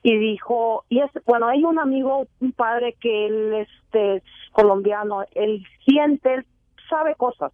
y 0.10 0.18
dijo, 0.18 0.86
y 0.88 1.02
es, 1.02 1.12
bueno, 1.26 1.48
hay 1.48 1.64
un 1.66 1.80
amigo, 1.80 2.28
un 2.40 2.52
padre 2.54 2.96
que 3.02 3.26
él 3.28 3.54
este, 3.68 4.16
es 4.18 4.24
colombiano, 4.54 5.24
él 5.36 5.66
siente, 5.86 6.34
él 6.36 6.46
sabe 6.90 7.16
cosas. 7.16 7.52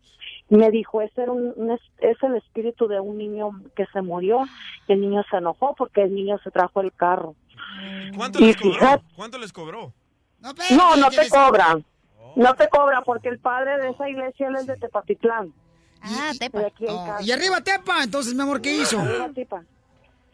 Me 0.50 0.70
dijo, 0.70 1.02
es, 1.02 1.10
era 1.18 1.32
un, 1.32 1.72
es, 1.72 1.82
es 1.98 2.22
el 2.22 2.36
espíritu 2.36 2.88
de 2.88 3.00
un 3.00 3.18
niño 3.18 3.50
que 3.76 3.88
se 3.88 4.04
murió, 4.04 4.42
y 4.88 4.94
el 4.94 5.02
niño 5.02 5.24
se 5.32 5.38
enojó 5.38 5.74
porque 5.76 6.04
el 6.04 6.14
niño 6.14 6.38
se 6.44 6.52
trajo 6.52 6.82
el 6.82 6.94
carro. 6.94 7.34
¿Cuánto 8.16 8.38
Y 8.40 8.46
les 8.48 8.58
cobró? 8.58 8.74
fíjate- 8.76 9.04
¿Cuánto 9.16 9.38
les 9.40 9.52
cobró? 9.52 9.94
No, 10.42 10.96
no 10.96 11.10
te 11.10 11.28
cobran. 11.30 11.84
No 12.36 12.54
te 12.54 12.68
cobra 12.70 13.02
porque 13.02 13.30
el 13.30 13.40
padre 13.40 13.80
de 13.80 13.90
esa 13.90 14.08
iglesia 14.10 14.48
él 14.48 14.56
es 14.58 14.68
de 14.68 14.76
Tepatitlán. 14.78 15.54
Ah, 16.04 16.32
Tepa. 16.38 16.70
Y 17.22 17.32
arriba 17.32 17.62
Tepa, 17.62 18.04
entonces, 18.04 18.36
mi 18.36 18.42
amor, 18.42 18.62
¿qué 18.62 18.76
hizo? 18.76 19.00
Arriba, 19.00 19.30
Tepa. 19.34 19.64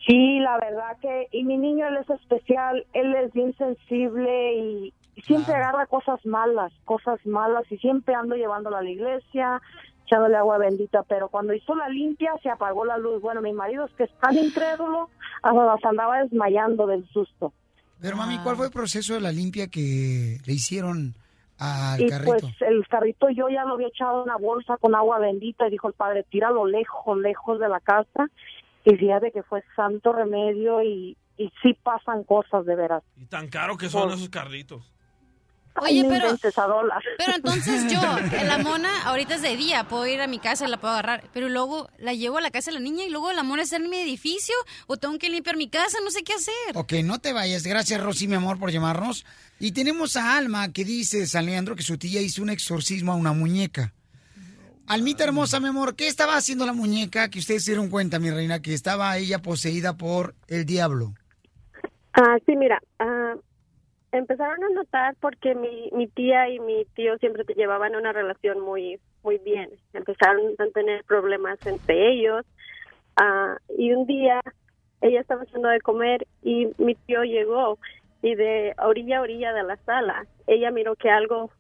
Sí, 0.10 0.40
la 0.40 0.58
verdad 0.58 0.98
que, 1.00 1.28
y 1.32 1.44
mi 1.44 1.56
niño 1.56 1.88
él 1.88 1.98
es 1.98 2.10
especial, 2.10 2.84
él 2.94 3.14
es 3.14 3.32
bien 3.32 3.56
sensible 3.56 4.56
y, 4.56 4.94
y 5.16 5.22
siempre 5.22 5.54
agarra 5.54 5.86
cosas 5.86 6.26
malas, 6.26 6.74
cosas 6.84 7.24
malas 7.28 7.72
y 7.72 7.78
siempre 7.78 8.16
ando 8.16 8.36
llevándolo 8.36 8.78
a 8.78 8.82
la 8.82 8.90
iglesia, 8.90 9.62
echándole 10.08 10.36
agua 10.36 10.58
bendita, 10.58 11.04
pero 11.04 11.30
cuando 11.30 11.54
hizo 11.54 11.76
la 11.76 11.88
limpia 11.90 12.32
se 12.42 12.50
apagó 12.50 12.86
la 12.86 12.98
luz. 12.98 13.22
Bueno, 13.22 13.40
mi 13.44 13.54
marido 13.54 13.86
es 13.86 13.92
que 13.92 14.06
es 14.06 14.20
tan 14.20 14.36
incrédulo, 14.36 15.12
hasta 15.44 15.78
se 15.78 15.88
andaba 15.88 16.24
desmayando 16.24 16.88
del 16.88 17.08
susto. 17.10 17.54
Pero 18.02 18.18
mami, 18.18 18.40
¿cuál 18.40 18.56
fue 18.56 18.66
el 18.66 18.72
proceso 18.72 19.14
de 19.14 19.22
la 19.22 19.32
limpia 19.32 19.68
que 19.68 20.40
le 20.44 20.54
hicieron 20.54 21.14
al 21.60 22.02
y 22.02 22.10
carrito? 22.10 22.32
pues 22.32 22.44
el 22.62 22.88
carrito 22.88 23.30
yo 23.30 23.48
ya 23.50 23.64
lo 23.66 23.76
había 23.76 23.90
echado 23.90 24.24
en 24.24 24.30
una 24.30 24.38
bolsa 24.38 24.78
con 24.78 24.96
agua 24.96 25.20
bendita 25.20 25.68
y 25.68 25.72
dijo 25.72 25.88
el 25.88 25.94
padre, 25.94 26.26
tíralo 26.32 26.66
lejos, 26.66 27.16
lejos 27.20 27.60
de 27.60 27.70
la 27.70 27.80
casa. 27.80 28.28
Y 28.92 28.98
fíjate 28.98 29.32
que 29.32 29.44
fue 29.44 29.64
santo 29.76 30.12
remedio 30.14 30.82
y, 30.84 31.16
y 31.38 31.52
sí 31.62 31.76
pasan 31.84 32.24
cosas 32.24 32.66
de 32.66 32.76
veras. 32.76 33.04
Y 33.18 33.26
tan 33.26 33.48
caro 33.48 33.78
que 33.78 33.90
son 33.90 34.04
Por- 34.10 34.14
esos 34.14 34.30
carritos. 34.30 34.94
Oye, 35.82 36.04
pero-. 36.10 36.36
Pero 37.18 37.36
entonces 37.36 37.92
yo, 37.92 38.02
en 38.38 38.48
la 38.48 38.58
mona, 38.58 39.04
ahorita 39.04 39.36
es 39.36 39.42
de 39.42 39.56
día, 39.56 39.86
puedo 39.86 40.06
ir 40.08 40.20
a 40.20 40.28
mi 40.28 40.40
casa 40.40 40.66
y 40.66 40.70
la 40.70 40.78
puedo 40.78 40.94
agarrar, 40.94 41.24
pero 41.32 41.48
luego 41.48 41.88
la 42.00 42.14
llevo 42.14 42.38
a 42.38 42.42
la 42.42 42.52
casa 42.52 42.72
de 42.72 42.76
la 42.76 42.84
niña 42.84 43.06
y 43.06 43.10
luego 43.10 43.32
la 43.32 43.44
mona 43.44 43.62
está 43.62 43.78
en 43.78 43.90
mi 43.90 43.98
edificio 43.98 44.56
o 44.88 44.98
tengo 44.98 45.18
que 45.20 45.30
limpiar 45.30 45.56
mi 45.56 45.70
casa, 45.70 46.00
no 46.04 46.12
sé 46.12 46.24
qué 46.24 46.34
hacer. 46.34 46.54
Ok, 46.76 46.94
no 47.04 47.20
te 47.20 47.32
vayas. 47.32 47.64
Gracias, 47.66 48.02
Rosy, 48.02 48.28
mi 48.28 48.36
amor, 48.36 48.60
por 48.60 48.72
llamarnos. 48.72 49.26
Y 49.60 49.72
tenemos 49.72 50.18
a 50.18 50.36
Alma 50.38 50.74
que 50.74 50.84
dice, 50.84 51.26
San 51.28 51.46
Leandro, 51.46 51.76
que 51.76 51.84
su 51.84 51.98
tía 51.98 52.20
hizo 52.22 52.42
un 52.42 52.50
exorcismo 52.50 53.14
a 53.14 53.16
una 53.16 53.32
muñeca. 53.32 53.94
Almita 54.90 55.24
hermosa, 55.24 55.60
mi 55.60 55.68
amor, 55.68 55.96
¿qué 55.96 56.08
estaba 56.08 56.34
haciendo 56.36 56.66
la 56.66 56.74
muñeca 56.74 57.30
que 57.30 57.38
ustedes 57.38 57.64
se 57.64 57.74
dieron 57.74 57.92
cuenta, 57.92 58.18
mi 58.18 58.32
reina, 58.32 58.60
que 58.60 58.74
estaba 58.74 59.16
ella 59.20 59.38
poseída 59.38 59.96
por 59.96 60.34
el 60.48 60.66
diablo? 60.66 61.14
Ah, 62.14 62.40
sí, 62.44 62.56
mira, 62.56 62.82
ah, 62.98 63.36
empezaron 64.12 64.64
a 64.64 64.70
notar 64.70 65.16
porque 65.22 65.54
mi, 65.54 65.92
mi 65.92 66.08
tía 66.08 66.50
y 66.50 66.60
mi 66.60 66.86
tío 66.96 67.20
siempre 67.20 67.44
te 67.44 67.54
llevaban 67.54 67.96
una 67.96 68.12
relación 68.14 68.62
muy 68.62 69.00
muy 69.22 69.38
bien. 69.38 69.70
Empezaron 69.94 70.56
a 70.58 70.66
tener 70.74 71.04
problemas 71.04 71.64
entre 71.68 72.12
ellos 72.12 72.44
ah, 73.16 73.58
y 73.78 73.92
un 73.92 74.08
día 74.08 74.42
ella 75.02 75.22
estaba 75.22 75.44
haciendo 75.44 75.68
de 75.68 75.82
comer 75.82 76.26
y 76.42 76.68
mi 76.80 76.96
tío 76.96 77.24
llegó 77.26 77.78
y 78.24 78.34
de 78.34 78.74
orilla 78.80 79.20
a 79.20 79.22
orilla 79.22 79.54
de 79.54 79.64
la 79.64 79.78
sala 79.86 80.26
ella 80.48 80.72
miró 80.72 80.96
que 80.96 81.10
algo 81.10 81.52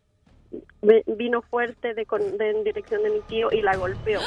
vino 1.07 1.41
fuerte 1.43 1.93
de, 1.93 2.05
de- 2.05 2.49
en 2.49 2.63
dirección 2.63 3.03
de 3.03 3.09
mi 3.09 3.21
tío 3.21 3.49
y 3.51 3.61
la 3.61 3.75
golpeó. 3.75 4.21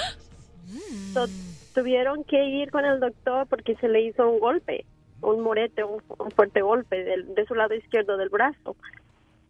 Tuvieron 1.74 2.24
que 2.24 2.44
ir 2.44 2.70
con 2.70 2.84
el 2.84 3.00
doctor 3.00 3.46
porque 3.48 3.74
se 3.76 3.88
le 3.88 4.02
hizo 4.02 4.28
un 4.28 4.40
golpe, 4.40 4.84
un 5.22 5.40
morete, 5.40 5.82
un, 5.84 6.02
fuerte 6.36 6.60
golpe 6.60 7.02
del- 7.02 7.34
de 7.34 7.46
su 7.46 7.54
lado 7.54 7.74
izquierdo 7.74 8.18
del 8.18 8.28
brazo. 8.28 8.76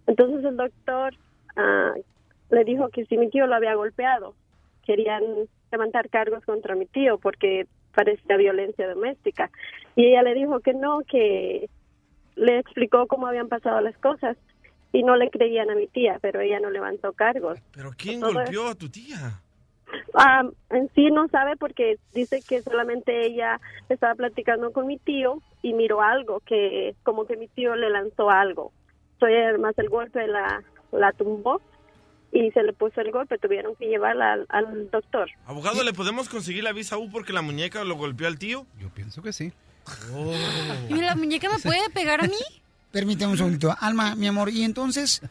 Entonces 0.07 0.45
el 0.45 0.57
doctor 0.57 1.15
ah, 1.57 1.95
le 2.51 2.65
dijo 2.65 2.91
que 2.91 3.07
si 3.07 3.17
mi 3.19 3.29
tío 3.29 3.47
lo 3.49 3.57
había 3.57 3.75
golpeado, 3.75 4.37
querían 4.85 5.23
levantar 5.73 6.09
cargos 6.11 6.45
contra 6.45 6.77
mi 6.77 6.87
tío 6.87 7.19
porque 7.19 7.67
parecía 7.93 8.37
violencia 8.37 8.89
doméstica. 8.89 9.51
Y 9.97 10.07
ella 10.07 10.23
le 10.23 10.35
dijo 10.35 10.61
que 10.61 10.75
no, 10.75 11.01
que 11.01 11.69
le 12.37 12.59
explicó 12.59 13.09
cómo 13.09 13.27
habían 13.27 13.49
pasado 13.49 13.81
las 13.81 13.99
cosas 13.99 14.37
y 14.93 15.03
no 15.03 15.17
le 15.17 15.31
creían 15.31 15.71
a 15.71 15.75
mi 15.75 15.87
tía, 15.87 16.19
pero 16.21 16.41
ella 16.41 16.61
no 16.61 16.71
levantó 16.71 17.13
cargos. 17.13 17.59
¿Pero 17.73 17.91
quién 17.97 18.21
Todo 18.21 18.35
golpeó 18.35 18.69
a 18.69 18.75
tu 18.75 18.89
tía? 18.89 19.41
Ah, 20.15 20.43
en 20.71 20.91
sí 20.95 21.11
no 21.11 21.29
sabe 21.29 21.57
porque 21.57 21.99
dice 22.15 22.43
que 22.47 22.63
solamente 22.63 23.27
ella 23.27 23.61
estaba 23.89 24.15
platicando 24.15 24.73
con 24.73 24.87
mi 24.87 24.99
tío 24.99 25.43
y 25.63 25.75
miró 25.75 26.01
algo 26.03 26.41
que 26.41 26.95
como 27.03 27.27
que 27.27 27.37
mi 27.37 27.49
tío 27.49 27.77
le 27.77 27.91
lanzó 27.91 28.31
algo. 28.31 28.73
Soy 29.19 29.35
además 29.35 29.75
el 29.79 29.89
golpe 29.89 30.27
la 30.27 30.63
la 30.93 31.13
tumbó 31.13 31.61
y 32.33 32.51
se 32.53 32.63
le 32.63 32.73
puso 32.73 33.01
el 33.01 33.11
golpe, 33.11 33.39
tuvieron 33.39 33.77
que 33.77 33.87
llevarla 33.87 34.33
al, 34.33 34.47
al 34.49 34.91
doctor. 34.91 35.31
Abogado, 35.45 35.83
¿le 35.85 35.93
podemos 35.93 36.29
conseguir 36.29 36.65
la 36.65 36.73
visa 36.73 36.97
U 36.97 37.11
porque 37.11 37.33
la 37.33 37.43
muñeca 37.43 37.85
lo 37.85 37.97
golpeó 37.97 38.27
al 38.27 38.39
tío? 38.39 38.67
Yo 38.79 38.89
pienso 38.91 39.23
que 39.23 39.33
sí. 39.33 39.53
¿Y 40.89 41.01
la 41.01 41.15
muñeca 41.15 41.49
me 41.51 41.59
puede 41.59 41.91
pegar 41.91 42.21
a 42.21 42.29
mí? 42.29 42.62
Permíteme 42.93 43.33
un 43.33 43.39
segundito. 43.39 43.75
Alma, 43.81 44.15
mi 44.15 44.27
amor, 44.27 44.51
y 44.51 44.65
entonces, 44.65 45.23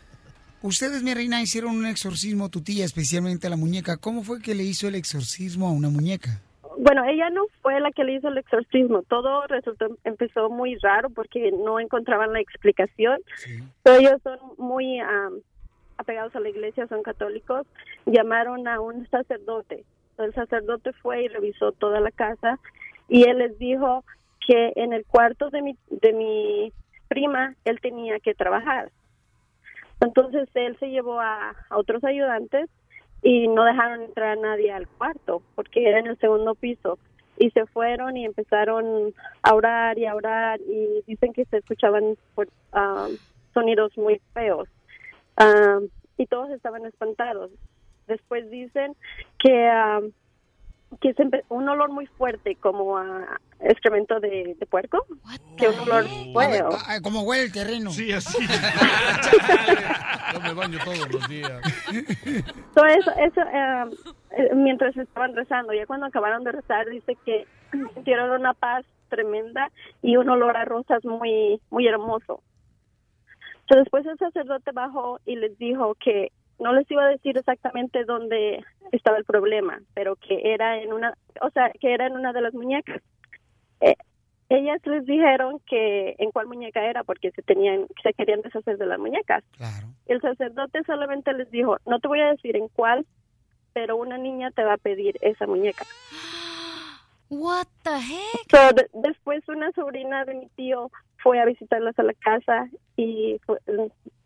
ustedes, 0.64 1.04
mi 1.04 1.14
reina, 1.14 1.42
hicieron 1.44 1.78
un 1.78 1.86
exorcismo, 1.86 2.50
tu 2.50 2.62
tía, 2.62 2.86
especialmente 2.86 3.46
a 3.46 3.52
la 3.52 3.56
muñeca. 3.56 3.98
¿Cómo 3.98 4.24
fue 4.24 4.42
que 4.42 4.56
le 4.56 4.64
hizo 4.64 4.88
el 4.88 4.96
exorcismo 4.96 5.68
a 5.68 5.72
una 5.72 5.90
muñeca? 5.90 6.42
Bueno, 6.80 7.04
ella 7.06 7.30
no 7.30 7.44
fue 7.62 7.80
la 7.80 7.92
que 7.92 8.04
le 8.04 8.16
hizo 8.16 8.30
el 8.30 8.40
exorcismo. 8.40 9.04
Todo 9.04 9.46
resultó 9.46 9.96
empezó 10.04 10.50
muy 10.50 10.76
raro 10.78 11.12
porque 11.12 11.52
no 11.52 11.80
encontraban 11.80 12.34
la 12.34 12.40
explicación. 12.40 13.20
Pero 13.84 13.98
ellos 13.98 14.22
son 14.24 14.40
muy 14.58 15.00
am, 15.00 15.42
apegados 15.98 16.36
a 16.36 16.40
la 16.40 16.50
iglesia, 16.50 16.88
son 16.88 17.04
católicos. 17.04 17.68
Llamaron 18.08 18.68
a 18.68 18.82
un 18.82 19.08
sacerdote. 19.10 19.84
El 20.18 20.34
sacerdote 20.34 20.94
fue 20.94 21.26
y 21.26 21.28
revisó 21.28 21.72
toda 21.74 22.00
la 22.00 22.12
casa 22.12 22.58
y 23.08 23.30
él 23.30 23.38
les 23.38 23.60
dijo 23.60 24.04
que 24.48 24.74
en 24.76 24.94
el 24.94 25.06
cuarto 25.06 25.52
de 25.52 25.62
mi 25.62 25.78
de 25.90 26.14
mi 26.14 26.74
prima 27.12 27.56
él 27.66 27.82
tenía 27.82 28.22
que 28.22 28.34
trabajar. 28.34 28.90
Entonces 30.00 30.48
él 30.54 30.78
se 30.80 30.90
llevó 30.90 31.20
a, 31.20 31.54
otros 31.70 32.06
ayudantes 32.06 32.70
y 33.22 33.50
no 33.50 33.66
dejaron 33.66 34.02
entrar 34.02 34.38
a 34.38 34.42
nadie 34.42 34.72
al 34.72 34.88
cuarto 34.88 35.42
porque 35.56 35.90
era 35.90 36.00
en 36.00 36.08
el 36.08 36.18
segundo 36.20 36.56
piso. 36.56 36.98
Y 37.38 37.50
se 37.52 37.66
fueron 37.66 38.16
y 38.16 38.24
empezaron 38.24 39.14
a 39.44 39.54
orar 39.54 39.98
y 40.00 40.06
a 40.06 40.16
orar 40.16 40.62
y 40.62 41.04
dicen 41.06 41.34
que 41.34 41.44
se 41.46 41.58
escuchaban 41.58 42.16
pues, 42.34 42.48
ah, 42.72 43.10
sonidos 43.54 43.98
muy 43.98 44.22
feos. 44.34 44.70
Ah, 45.36 45.80
y 46.18 46.28
todos 46.28 46.50
estaban 46.52 46.86
espantados. 46.86 47.52
Después 48.08 48.50
dicen 48.50 48.96
que 49.38 49.68
ah, 49.68 50.00
que 51.00 51.14
siempre 51.14 51.46
un 51.50 51.68
olor 51.70 51.92
muy 51.92 52.06
fuerte 52.06 52.56
como 52.56 52.98
a 52.98 53.40
excremento 53.62 54.20
de, 54.20 54.56
de 54.60 54.66
puerco. 54.66 55.06
Que 55.58 55.70
un 55.70 55.80
olor 55.80 56.06
feo. 56.06 56.70
Como 57.02 57.22
huele 57.22 57.44
el 57.44 57.52
terreno. 57.52 57.92
Sí, 57.92 58.12
así. 58.12 58.38
Yo 60.34 60.42
me 60.42 60.54
baño 60.54 60.80
todos 60.84 61.12
los 61.12 61.28
días. 61.30 61.62
So, 62.74 62.86
eso, 62.86 63.12
eso 63.12 63.42
eh, 64.32 64.56
mientras 64.56 64.96
estaban 64.98 65.36
rezando, 65.36 65.74
ya 65.74 65.86
cuando 65.86 66.08
acabaron 66.08 66.44
de 66.44 66.52
rezar, 66.52 66.90
dice 66.90 67.18
que 67.26 67.46
sintieron 67.94 68.32
una 68.32 68.54
paz 68.54 68.86
tremenda 69.10 69.72
y 70.02 70.18
un 70.18 70.30
olor 70.30 70.58
a 70.58 70.66
rosas 70.66 71.04
muy, 71.06 71.62
muy 71.70 71.88
hermoso. 71.88 72.42
So, 73.70 73.78
después 73.78 74.06
el 74.06 74.18
sacerdote 74.18 74.72
bajó 74.72 75.20
y 75.26 75.36
les 75.36 75.58
dijo 75.58 75.96
que 75.96 76.32
no 76.62 76.74
les 76.74 76.90
iba 76.92 77.04
a 77.04 77.10
decir 77.10 77.38
exactamente 77.38 78.06
dónde 78.06 78.64
estaba 78.92 79.18
el 79.18 79.26
problema, 79.26 79.82
pero 79.94 80.16
que 80.16 80.54
era 80.54 80.78
en 80.82 80.94
una, 80.94 81.14
o 81.42 81.50
sea, 81.50 81.72
que 81.80 81.94
era 81.94 82.08
en 82.08 82.14
una 82.14 82.32
de 82.34 82.42
las 82.42 82.54
muñecas. 82.54 83.02
Eh, 83.82 83.96
ellas 84.50 84.80
les 84.86 85.06
dijeron 85.06 85.60
que 85.66 86.16
en 86.18 86.32
cuál 86.32 86.48
muñeca 86.48 86.84
era 86.86 87.04
porque 87.04 87.32
se 87.32 87.42
tenían, 87.42 87.88
se 88.04 88.14
querían 88.14 88.42
deshacer 88.42 88.78
de 88.78 88.86
las 88.86 89.00
muñecas. 89.00 89.44
El 90.08 90.20
sacerdote 90.22 90.84
solamente 90.86 91.34
les 91.34 91.50
dijo, 91.52 91.78
no 91.86 92.00
te 92.00 92.08
voy 92.08 92.20
a 92.22 92.32
decir 92.32 92.56
en 92.58 92.68
cuál, 92.70 93.06
pero 93.74 93.96
una 93.96 94.18
niña 94.18 94.52
te 94.52 94.64
va 94.64 94.74
a 94.74 94.78
pedir 94.78 95.18
esa 95.22 95.48
muñeca. 95.48 95.86
What 97.30 97.68
the 97.84 97.98
heck? 97.98 98.52
So, 98.52 98.74
de- 98.76 98.90
después 98.94 99.48
una 99.48 99.72
sobrina 99.72 100.26
de 100.26 100.34
mi 100.36 100.48
tío 100.50 100.92
fue 101.24 101.40
a 101.40 101.46
visitarlas 101.46 101.98
a 102.00 102.04
la 102.04 102.14
casa 102.14 102.68
y 102.98 103.38
fue- 103.46 103.60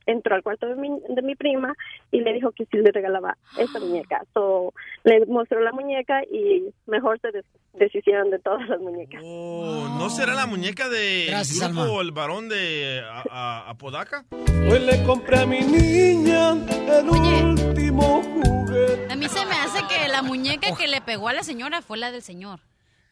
entró 0.07 0.35
al 0.35 0.43
cuarto 0.43 0.67
de 0.67 0.75
mi, 0.75 0.89
de 1.09 1.21
mi 1.23 1.33
prima 1.35 1.73
y 2.11 2.21
le 2.21 2.31
dijo 2.33 2.51
que 2.51 2.65
sí 2.65 2.77
le 2.77 2.91
regalaba 2.91 3.37
esa 3.57 3.79
muñeca. 3.79 4.21
So, 4.35 4.71
le 5.03 5.25
mostró 5.25 5.61
la 5.61 5.71
muñeca 5.71 6.21
y 6.31 6.63
mejor 6.85 7.19
se 7.21 7.31
des- 7.31 7.45
deshicieron 7.73 8.29
de 8.29 8.37
todas 8.37 8.69
las 8.69 8.79
muñecas. 8.79 9.19
Oh, 9.25 9.87
¿No 9.97 10.09
será 10.11 10.35
la 10.35 10.45
muñeca 10.45 10.89
de 10.89 11.25
Gracias, 11.27 11.67
grupo 11.73 11.81
Alma. 11.89 12.01
el 12.03 12.11
varón 12.11 12.49
de 12.49 13.01
a- 13.03 13.23
a- 13.31 13.69
Apodaca? 13.71 14.25
Hoy 14.69 14.79
le 14.79 15.03
compré 15.05 15.39
a 15.39 15.45
mi 15.47 15.61
niña 15.61 16.51
el 16.51 17.09
último 17.09 18.21
juguete. 18.21 19.07
A 19.11 19.15
mí 19.15 19.27
se 19.27 19.43
me 19.45 19.55
hace 19.55 19.79
que 19.87 20.07
la 20.07 20.21
muñeca 20.21 20.75
que 20.75 20.87
le 20.87 21.01
pegó 21.01 21.29
a 21.29 21.33
la 21.33 21.41
señora 21.41 21.81
fue 21.81 21.97
la 21.97 22.11
del 22.11 22.21
señor. 22.21 22.59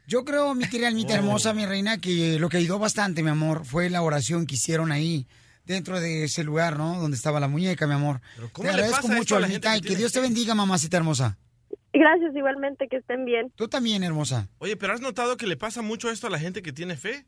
Yo 0.07 0.25
creo, 0.25 0.53
mi 0.53 0.67
querida 0.67 0.87
Almita 0.87 1.13
hermosa, 1.15 1.53
mi 1.53 1.65
reina, 1.65 1.97
que 1.99 2.37
lo 2.39 2.49
que 2.49 2.57
ayudó 2.57 2.79
bastante, 2.79 3.23
mi 3.23 3.29
amor, 3.29 3.65
fue 3.65 3.89
la 3.89 4.01
oración 4.01 4.45
que 4.45 4.55
hicieron 4.55 4.91
ahí, 4.91 5.27
dentro 5.65 5.99
de 5.99 6.25
ese 6.25 6.43
lugar, 6.43 6.77
¿no? 6.77 6.99
Donde 6.99 7.15
estaba 7.15 7.39
la 7.39 7.47
muñeca, 7.47 7.87
mi 7.87 7.93
amor. 7.93 8.21
¿cómo 8.51 8.67
Te 8.69 8.75
le 8.75 8.83
agradezco 8.83 9.07
mucho, 9.07 9.37
a 9.37 9.39
la 9.39 9.47
gente 9.47 9.67
Almita, 9.67 9.85
y 9.85 9.89
que 9.89 9.95
Dios 9.97 10.11
te 10.11 10.19
bendiga, 10.19 10.55
mamacita 10.55 10.97
hermosa. 10.97 11.37
Gracias 11.93 12.35
igualmente, 12.35 12.87
que 12.89 12.97
estén 12.97 13.23
bien. 13.23 13.51
Tú 13.55 13.67
también, 13.67 14.03
hermosa. 14.03 14.49
Oye, 14.57 14.75
pero 14.75 14.93
¿has 14.93 15.01
notado 15.01 15.37
que 15.37 15.45
le 15.47 15.55
pasa 15.57 15.81
mucho 15.81 16.09
esto 16.09 16.27
a 16.27 16.29
la 16.31 16.39
gente 16.39 16.61
que 16.63 16.73
tiene 16.73 16.97
fe? 16.97 17.25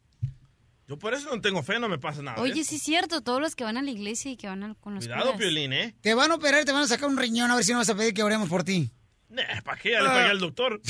Yo 0.88 1.00
por 1.00 1.14
eso 1.14 1.34
no 1.34 1.42
tengo 1.42 1.64
fe, 1.64 1.80
no 1.80 1.88
me 1.90 1.98
pasa 1.98 2.22
nada. 2.22 2.42
Oye, 2.42 2.54
¿ves? 2.56 2.68
sí 2.68 2.76
es 2.76 2.82
cierto, 2.84 3.22
todos 3.22 3.42
los 3.42 3.56
que 3.56 3.64
van 3.64 3.78
a 3.78 3.82
la 3.82 3.90
iglesia 3.90 4.32
y 4.32 4.38
que 4.38 4.48
van 4.48 4.64
al- 4.64 4.76
con 4.78 4.96
los 4.96 5.06
Cuidado, 5.06 5.24
curas. 5.34 5.38
Piolín, 5.40 5.74
¿eh? 5.74 5.96
Te 6.02 6.14
van 6.14 6.32
a 6.32 6.36
operar, 6.36 6.64
te 6.66 6.72
van 6.72 6.84
a 6.84 6.88
sacar 6.88 7.10
un 7.10 7.18
riñón, 7.18 7.50
a 7.50 7.56
ver 7.56 7.64
si 7.64 7.72
no 7.72 7.80
vas 7.80 7.90
a 7.90 7.96
pedir 7.96 8.14
que 8.14 8.22
oremos 8.24 8.50
por 8.50 8.64
ti. 8.64 8.92
Nah, 9.36 9.62
¿Para 9.64 9.78
qué? 9.78 9.92
Ya 9.92 10.02
le 10.02 10.08
pagué 10.08 10.30
al 10.30 10.40
doctor. 10.40 10.82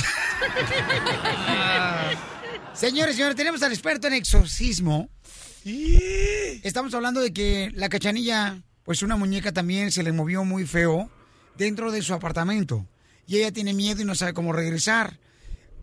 Señores, 2.73 3.15
señores, 3.15 3.35
tenemos 3.35 3.63
al 3.63 3.71
experto 3.71 4.05
en 4.07 4.13
exorcismo. 4.13 5.09
Estamos 5.63 6.93
hablando 6.93 7.21
de 7.21 7.33
que 7.33 7.71
la 7.73 7.89
cachanilla, 7.89 8.61
pues 8.83 9.01
una 9.01 9.15
muñeca 9.15 9.51
también 9.51 9.91
se 9.91 10.03
le 10.03 10.11
movió 10.11 10.43
muy 10.43 10.67
feo 10.67 11.09
dentro 11.57 11.91
de 11.91 12.03
su 12.03 12.13
apartamento. 12.13 12.85
Y 13.25 13.37
ella 13.37 13.51
tiene 13.51 13.73
miedo 13.73 14.01
y 14.01 14.05
no 14.05 14.13
sabe 14.13 14.33
cómo 14.33 14.53
regresar. 14.53 15.17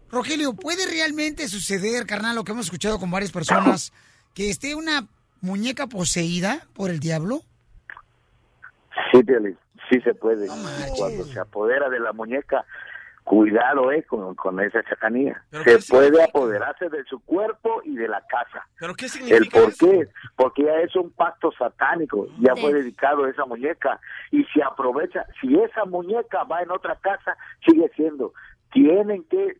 Rogelio, 0.09 0.53
¿puede 0.53 0.87
realmente 0.87 1.49
suceder, 1.49 2.07
carnal, 2.07 2.37
lo 2.37 2.45
que 2.45 2.53
hemos 2.53 2.67
escuchado 2.67 3.01
con 3.01 3.11
varias 3.11 3.33
personas, 3.33 3.93
que 4.35 4.51
esté 4.51 4.77
una 4.77 5.09
muñeca 5.41 5.89
poseída 5.89 6.69
por 6.75 6.91
el 6.91 7.01
diablo? 7.01 7.43
Sí, 9.11 9.23
Piolín, 9.25 9.59
sí 9.91 10.01
se 10.01 10.15
puede. 10.15 10.47
Cuando 10.97 11.25
se 11.25 11.41
apodera 11.41 11.89
de 11.89 12.01
la 12.01 12.13
muñeca, 12.13 12.65
cuidado 13.25 13.93
eh, 13.93 14.03
con, 14.03 14.35
con 14.35 14.59
esa 14.61 14.83
chacanía. 14.83 15.43
¿Pero 15.51 15.81
Se 15.81 15.93
puede 15.93 16.25
apoderarse 16.25 16.89
de 16.89 17.05
su 17.05 17.21
cuerpo 17.21 17.81
y 17.85 17.95
de 17.95 18.09
la 18.09 18.21
casa. 18.27 18.67
¿Pero 18.81 18.95
qué 18.95 19.05
¿El 19.05 19.11
significa 19.13 19.61
por 19.61 19.69
eso? 19.69 19.87
qué? 19.91 20.09
Porque 20.35 20.65
ya 20.65 20.81
es 20.81 20.97
un 20.97 21.11
pacto 21.13 21.53
satánico, 21.53 22.27
ya 22.41 22.57
fue 22.57 22.73
dedicado 22.73 23.25
a 23.25 23.31
esa 23.31 23.45
muñeca 23.45 24.01
y 24.33 24.43
se 24.47 24.63
aprovecha, 24.63 25.25
si 25.41 25.57
esa 25.57 25.85
muñeca 25.85 26.43
va 26.45 26.63
en 26.63 26.73
otra 26.73 26.97
casa, 26.97 27.37
sigue 27.65 27.89
siendo, 27.95 28.33
tienen 28.73 29.23
que 29.25 29.57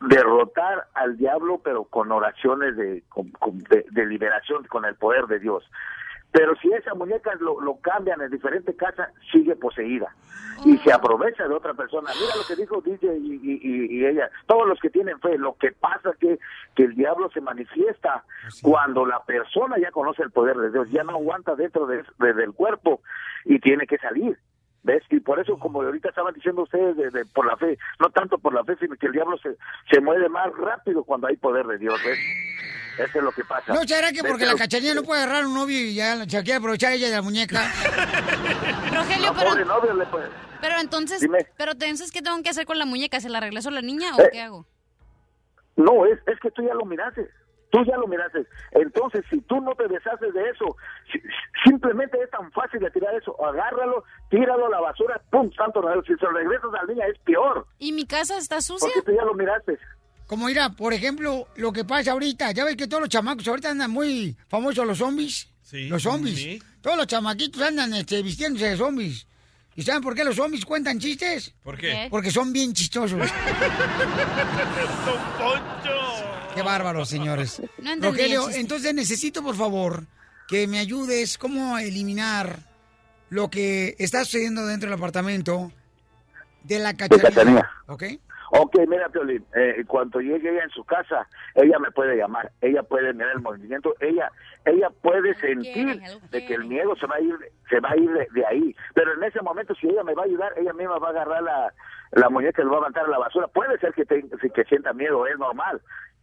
derrotar 0.00 0.86
al 0.94 1.16
diablo 1.16 1.60
pero 1.64 1.84
con 1.84 2.12
oraciones 2.12 2.76
de, 2.76 3.02
con- 3.08 3.30
con- 3.32 3.58
de, 3.58 3.84
de 3.90 4.06
liberación 4.06 4.64
con 4.64 4.84
el 4.84 4.94
poder 4.96 5.26
de 5.26 5.38
Dios. 5.38 5.64
Pero 6.32 6.56
si 6.56 6.72
esa 6.72 6.94
muñeca 6.94 7.34
lo, 7.40 7.60
lo 7.60 7.76
cambian 7.80 8.20
en 8.22 8.30
diferente 8.30 8.74
casa, 8.74 9.10
sigue 9.30 9.54
poseída 9.54 10.14
y 10.64 10.78
se 10.78 10.92
aprovecha 10.92 11.46
de 11.46 11.54
otra 11.54 11.74
persona. 11.74 12.10
Mira 12.18 12.36
lo 12.36 12.46
que 12.46 12.56
dijo 12.60 12.80
DJ 12.80 13.16
y, 13.18 13.40
y- 13.62 14.06
ella. 14.06 14.30
Todos 14.46 14.66
los 14.66 14.78
que 14.80 14.90
tienen 14.90 15.18
fe, 15.20 15.36
lo 15.36 15.56
que 15.56 15.72
pasa 15.72 16.12
que 16.18 16.38
que 16.74 16.84
el 16.84 16.94
diablo 16.94 17.28
se 17.30 17.40
manifiesta 17.42 18.24
cuando 18.62 19.04
la 19.04 19.22
persona 19.24 19.76
ya 19.78 19.90
conoce 19.90 20.22
el 20.22 20.30
poder 20.30 20.56
de 20.56 20.70
Dios, 20.70 20.88
ya 20.90 21.04
no 21.04 21.12
aguanta 21.12 21.54
dentro 21.54 21.86
de- 21.86 22.02
de- 22.18 22.32
del 22.34 22.52
cuerpo 22.54 23.02
y 23.44 23.58
tiene 23.60 23.86
que 23.86 23.98
salir. 23.98 24.38
¿Ves? 24.84 25.02
Y 25.10 25.20
por 25.20 25.38
eso, 25.38 25.56
como 25.58 25.80
ahorita 25.82 26.08
estaban 26.08 26.34
diciendo 26.34 26.62
ustedes, 26.62 26.96
de, 26.96 27.10
de- 27.10 27.24
por 27.26 27.46
la 27.46 27.56
fe, 27.56 27.78
no 28.00 28.10
tanto 28.10 28.36
por 28.38 28.52
la 28.52 28.64
fe, 28.64 28.76
sino 28.80 28.96
que 28.96 29.06
el 29.06 29.12
diablo 29.12 29.38
se, 29.38 29.56
se 29.92 30.00
mueve 30.00 30.28
más 30.28 30.48
rápido 30.56 31.04
cuando 31.04 31.28
hay 31.28 31.36
poder 31.36 31.66
de 31.66 31.78
Dios. 31.78 31.94
¿ves? 32.04 32.18
Eso 32.98 33.18
es 33.18 33.24
lo 33.24 33.30
que 33.32 33.44
pasa. 33.44 33.72
¿No 33.72 33.82
será 33.84 34.10
que 34.12 34.22
porque 34.24 34.44
la 34.44 34.54
cachanilla 34.56 34.94
no 34.94 35.02
puede 35.04 35.22
agarrar 35.22 35.46
un 35.46 35.54
novio 35.54 35.78
y 35.78 35.94
ya 35.94 36.16
se 36.28 36.42
quiere 36.42 36.54
aprovechar 36.54 36.92
ella 36.92 37.08
de 37.08 37.14
la 37.14 37.22
muñeca? 37.22 37.60
Rogelio, 38.92 39.28
No, 39.32 39.34
pero, 39.38 39.50
pobre 39.50 39.64
novio, 39.64 39.94
le 39.94 40.06
puede- 40.06 40.28
pero 40.60 40.78
entonces, 40.80 41.20
Dime. 41.20 41.46
pero 41.56 41.72
entonces, 41.72 42.10
¿qué 42.12 42.20
tengo 42.22 42.40
que 42.42 42.50
hacer 42.50 42.66
con 42.66 42.78
la 42.78 42.84
muñeca? 42.84 43.20
¿Se 43.20 43.28
la 43.28 43.40
regreso 43.40 43.68
a 43.68 43.72
la 43.72 43.82
niña 43.82 44.14
o 44.16 44.20
Eh. 44.20 44.28
qué 44.32 44.40
hago? 44.42 44.66
No, 45.76 46.04
es, 46.06 46.18
es 46.26 46.38
que 46.40 46.50
tú 46.50 46.62
ya 46.66 46.74
lo 46.74 46.84
miraste. 46.84 47.28
Tú 47.72 47.78
ya 47.84 47.96
lo 47.96 48.06
miraste. 48.06 48.46
Entonces, 48.72 49.24
si 49.30 49.40
tú 49.40 49.58
no 49.60 49.74
te 49.74 49.88
deshaces 49.88 50.32
de 50.34 50.50
eso, 50.50 50.76
si- 51.10 51.18
simplemente 51.64 52.18
es 52.22 52.28
tan 52.30 52.52
fácil 52.52 52.80
de 52.80 52.90
tirar 52.90 53.14
eso. 53.14 53.34
Agárralo, 53.44 54.04
tíralo 54.28 54.66
a 54.66 54.70
la 54.70 54.80
basura, 54.80 55.20
pum, 55.30 55.50
santo 55.56 55.80
Dios. 55.80 56.04
Si 56.06 56.14
se 56.14 56.24
lo 56.26 56.32
regresas 56.32 56.70
al 56.78 56.86
niña 56.86 57.06
es 57.06 57.18
peor. 57.20 57.66
¿Y 57.78 57.92
mi 57.92 58.04
casa 58.06 58.36
está 58.36 58.60
sucia? 58.60 58.90
Porque 58.94 59.10
tú 59.10 59.16
ya 59.16 59.24
lo 59.24 59.32
miraste. 59.34 59.78
Como 60.26 60.46
mira, 60.46 60.68
por 60.70 60.92
ejemplo, 60.92 61.46
lo 61.56 61.72
que 61.72 61.84
pasa 61.84 62.12
ahorita, 62.12 62.52
ya 62.52 62.64
ves 62.66 62.76
que 62.76 62.86
todos 62.86 63.00
los 63.00 63.08
chamacos 63.10 63.48
ahorita 63.48 63.70
andan 63.70 63.90
muy 63.90 64.36
famosos 64.48 64.86
los 64.86 64.98
zombies. 64.98 65.48
Sí, 65.62 65.88
Los 65.88 66.02
zombies. 66.02 66.36
sí. 66.36 66.62
Todos 66.82 66.98
los 66.98 67.06
chamaquitos 67.06 67.62
andan 67.62 67.94
este, 67.94 68.20
vistiéndose 68.22 68.68
de 68.68 68.76
zombies. 68.76 69.26
¿Y 69.74 69.82
saben 69.82 70.02
por 70.02 70.14
qué 70.14 70.22
los 70.24 70.36
zombies 70.36 70.66
cuentan 70.66 70.98
chistes? 70.98 71.54
¿Por 71.64 71.78
qué? 71.78 72.06
Porque 72.10 72.30
son 72.30 72.52
bien 72.52 72.74
chistosos. 72.74 73.18
Qué 76.54 76.62
bárbaro, 76.62 77.04
señores. 77.04 77.60
No 77.82 77.92
entendí 77.92 78.06
el 78.06 78.36
Rogelio, 78.36 78.50
entonces 78.60 78.94
necesito, 78.94 79.42
por 79.42 79.54
favor, 79.56 80.04
que 80.48 80.66
me 80.66 80.78
ayudes 80.78 81.38
cómo 81.38 81.78
eliminar 81.78 82.58
lo 83.30 83.48
que 83.48 83.94
está 83.98 84.24
sucediendo 84.24 84.66
dentro 84.66 84.88
del 84.90 84.98
apartamento 84.98 85.72
de 86.64 86.78
la 86.78 86.94
cachanilla. 86.94 87.70
¿Ok? 87.86 88.04
Ok, 88.54 88.76
mira, 88.86 89.08
Piolín, 89.08 89.42
eh, 89.56 89.82
cuando 89.86 90.20
llegue 90.20 90.50
ella 90.50 90.64
en 90.64 90.70
su 90.70 90.84
casa, 90.84 91.26
ella 91.54 91.78
me 91.78 91.90
puede 91.90 92.16
llamar, 92.16 92.52
ella 92.60 92.82
puede 92.82 93.14
mirar 93.14 93.32
el 93.34 93.40
movimiento, 93.40 93.94
ella 93.98 94.30
ella 94.66 94.90
puede 95.00 95.34
sentir 95.40 96.02
de 96.30 96.46
que 96.46 96.54
el 96.54 96.66
miedo 96.66 96.94
se 96.96 97.06
va 97.06 97.14
a 97.16 97.20
ir 97.22 97.34
se 97.70 97.80
va 97.80 97.90
a 97.92 97.96
ir 97.96 98.10
de, 98.12 98.28
de 98.34 98.44
ahí, 98.46 98.76
pero 98.94 99.14
en 99.14 99.24
ese 99.24 99.40
momento 99.40 99.74
si 99.76 99.88
ella 99.88 100.04
me 100.04 100.12
va 100.12 100.22
a 100.22 100.26
ayudar, 100.26 100.52
ella 100.58 100.74
misma 100.74 100.98
va 100.98 101.06
a 101.08 101.10
agarrar 101.12 101.42
la, 101.42 101.72
la 102.12 102.28
muñeca 102.28 102.60
y 102.60 102.66
lo 102.66 102.72
va 102.72 102.76
a 102.76 102.80
aventar 102.82 103.06
a 103.06 103.08
la 103.08 103.18
basura. 103.18 103.48
Puede 103.48 103.78
ser 103.78 103.94
que, 103.94 104.04
te- 104.04 104.22
que 104.54 104.64
sienta 104.64 104.92
miedo, 104.92 105.26
es 105.26 105.38
normal, 105.38 105.80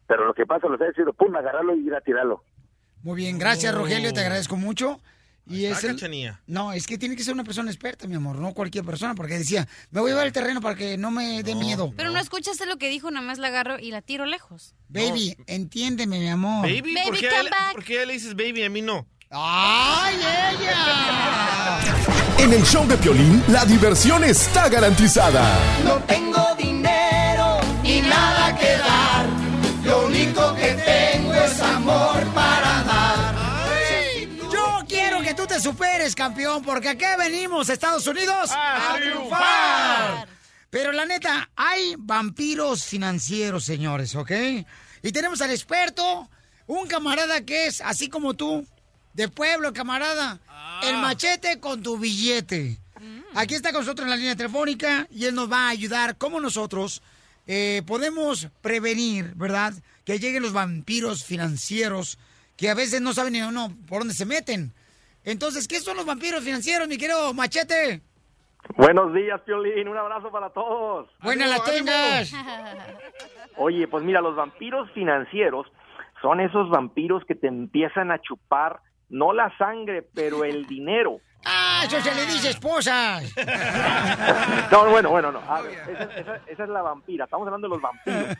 pero 0.10 0.26
lo 0.26 0.34
que 0.34 0.48
pasa, 0.48 0.68
lo 0.68 0.73
está 0.73 0.88
diciendo, 0.88 1.14
pum, 1.14 1.34
agarrarlo 1.36 1.76
y 1.76 1.86
ir 1.86 1.94
a 1.94 2.02
tirarlo. 2.02 2.44
Muy 3.03 3.15
bien, 3.15 3.38
gracias, 3.38 3.73
Rogelio, 3.73 4.11
te 4.11 4.22
agradezco 4.22 4.57
mucho. 4.57 4.99
Y 5.45 5.65
es 5.65 5.84
el-. 5.84 6.34
No, 6.48 6.73
es 6.73 6.88
que 6.88 6.98
tiene 6.98 7.15
que 7.15 7.23
ser 7.23 7.36
una 7.36 7.44
persona 7.44 7.69
experta, 7.69 8.07
mi 8.07 8.15
amor, 8.15 8.38
no 8.38 8.53
cualquier 8.53 8.84
persona, 8.84 9.14
porque 9.14 9.38
decía, 9.38 9.68
me 9.91 10.02
voy 10.02 10.10
a 10.10 10.14
llevar 10.14 10.27
el 10.27 10.34
terreno 10.34 10.61
para 10.61 10.76
que 10.76 10.98
no 10.98 11.11
me 11.11 11.44
dé 11.44 11.53
miedo. 11.56 11.94
Pero 11.95 12.10
no 12.10 12.19
escuchaste 12.19 12.65
lo 12.65 12.77
que 12.77 12.90
dijo, 12.90 13.11
nada 13.11 13.26
más 13.26 13.38
la 13.38 13.48
agarro 13.48 13.80
y 13.80 13.91
la 13.91 14.02
tiro 14.02 14.26
lejos. 14.26 14.76
Baby, 14.88 15.38
entiéndeme, 15.45 16.19
mi 16.19 16.30
amor. 16.30 16.64
Baby, 16.64 16.95
¿por, 17.03 17.14
Baby, 17.14 17.19
qué 17.19 17.27
a 17.27 17.30
come 17.30 17.41
él, 17.41 17.49
back. 17.52 17.73
por 17.73 17.84
qué 17.84 18.06
le 18.07 18.14
dices 18.14 18.36
baby 18.36 18.61
y 18.61 18.64
a 18.64 18.69
mí 18.69 18.81
no? 18.81 19.07
¡Ay, 19.30 20.15
ella! 20.15 21.80
En 22.40 22.53
el 22.53 22.64
show 22.64 22.88
de 22.88 22.95
Piolín, 22.95 23.44
la 23.49 23.65
diversión 23.65 24.23
está 24.23 24.69
garantizada. 24.69 25.60
No 25.84 25.95
tengo 26.06 26.41
dinero 26.57 27.60
ni 27.84 27.99
nada 28.02 28.57
que 28.57 28.77
dar. 28.77 29.09
Te 35.60 35.64
superes, 35.64 36.15
campeón, 36.15 36.64
porque 36.64 36.90
aquí 36.90 37.06
venimos, 37.18 37.69
Estados 37.69 38.07
Unidos, 38.07 38.49
A 38.53 38.95
triunfar. 38.98 40.27
Pero 40.69 40.91
la 40.91 41.06
neta, 41.06 41.49
hay 41.56 41.95
vampiros 41.98 42.86
financieros, 42.86 43.65
señores, 43.65 44.15
¿ok? 44.15 44.31
Y 45.02 45.11
tenemos 45.11 45.41
al 45.41 45.52
experto, 45.52 46.30
un 46.68 46.88
camarada 46.88 47.41
que 47.41 47.65
es 47.68 47.81
así 47.81 48.07
como 48.07 48.36
tú, 48.36 48.65
de 49.14 49.27
pueblo, 49.27 49.73
camarada. 49.73 50.40
El 50.84 50.98
machete 50.98 51.60
con 51.60 51.84
tu 51.84 51.98
billete. 51.98 52.77
Aquí 53.36 53.56
está 53.56 53.72
con 53.72 53.81
nosotros 53.81 54.06
en 54.06 54.11
la 54.11 54.18
línea 54.18 54.36
telefónica 54.36 55.07
y 55.11 55.26
él 55.26 55.36
nos 55.36 55.52
va 55.52 55.68
a 55.68 55.69
ayudar 55.69 56.18
cómo 56.18 56.40
nosotros 56.40 57.02
eh, 57.48 57.81
podemos 57.86 58.48
prevenir, 58.61 59.34
¿verdad? 59.36 59.73
Que 60.06 60.19
lleguen 60.19 60.41
los 60.41 60.53
vampiros 60.53 61.23
financieros 61.26 62.18
que 62.56 62.69
a 62.69 62.76
veces 62.76 63.02
no 63.02 63.14
saben 63.14 63.34
ni 63.34 63.41
uno 63.41 63.76
por 63.88 63.99
dónde 63.99 64.14
se 64.14 64.26
meten. 64.26 64.73
Entonces, 65.30 65.68
¿qué 65.68 65.80
son 65.80 65.96
los 65.98 66.06
vampiros 66.06 66.44
financieros, 66.44 66.88
mi 66.88 66.98
querido 66.98 67.34
machete? 67.34 68.02
Buenos 68.76 69.14
días, 69.14 69.40
Piolín. 69.42 69.88
Un 69.88 69.98
abrazo 69.98 70.32
para 70.32 70.50
todos. 70.50 71.08
Buenas 71.22 71.50
la 71.50 71.64
tengas. 71.64 72.34
Oye, 73.58 73.88
pues 73.88 74.04
mira, 74.04 74.22
los 74.22 74.36
vampiros 74.36 74.90
financieros 74.92 75.68
son 76.22 76.40
esos 76.40 76.70
vampiros 76.70 77.24
que 77.26 77.36
te 77.36 77.48
empiezan 77.48 78.12
a 78.12 78.20
chupar 78.20 78.80
no 79.10 79.34
la 79.34 79.56
sangre, 79.58 80.04
pero 80.14 80.44
el 80.44 80.66
dinero. 80.66 81.18
Ah, 81.46 81.84
eso 81.86 82.00
se 82.02 82.14
le 82.14 82.26
dice 82.26 82.50
esposa. 82.50 83.20
No, 84.72 84.90
bueno, 84.90 85.10
bueno, 85.10 85.32
no. 85.32 85.40
A 85.40 85.62
ver, 85.62 85.74
esa, 85.90 86.04
esa- 86.20 86.42
esa 86.48 86.64
es 86.64 86.70
la 86.70 86.82
vampira. 86.82 87.26
Estamos 87.26 87.48
hablando 87.48 87.68
de 87.68 87.74
los 87.76 87.82
vampiros. 87.82 88.38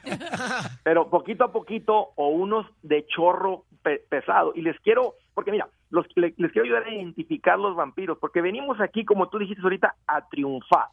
Pero 0.84 1.10
poquito 1.10 1.44
a 1.44 1.52
poquito, 1.52 2.12
o 2.16 2.28
unos 2.30 2.66
de 2.84 3.06
chorro 3.08 3.66
pe- 3.84 4.04
pesado. 4.10 4.52
Y 4.56 4.62
les 4.62 4.80
quiero, 4.82 5.16
porque 5.34 5.52
mira, 5.52 5.68
los, 5.90 6.06
le- 6.16 6.34
les 6.38 6.52
quiero 6.52 6.66
ayudar 6.66 6.84
a 6.84 6.94
identificar 6.94 7.58
los 7.60 7.76
vampiros, 7.76 8.18
porque 8.20 8.42
venimos 8.42 8.80
aquí, 8.80 9.06
como 9.06 9.30
tú 9.30 9.40
dijiste 9.40 9.62
ahorita, 9.64 9.96
a 10.08 10.28
triunfar. 10.30 10.86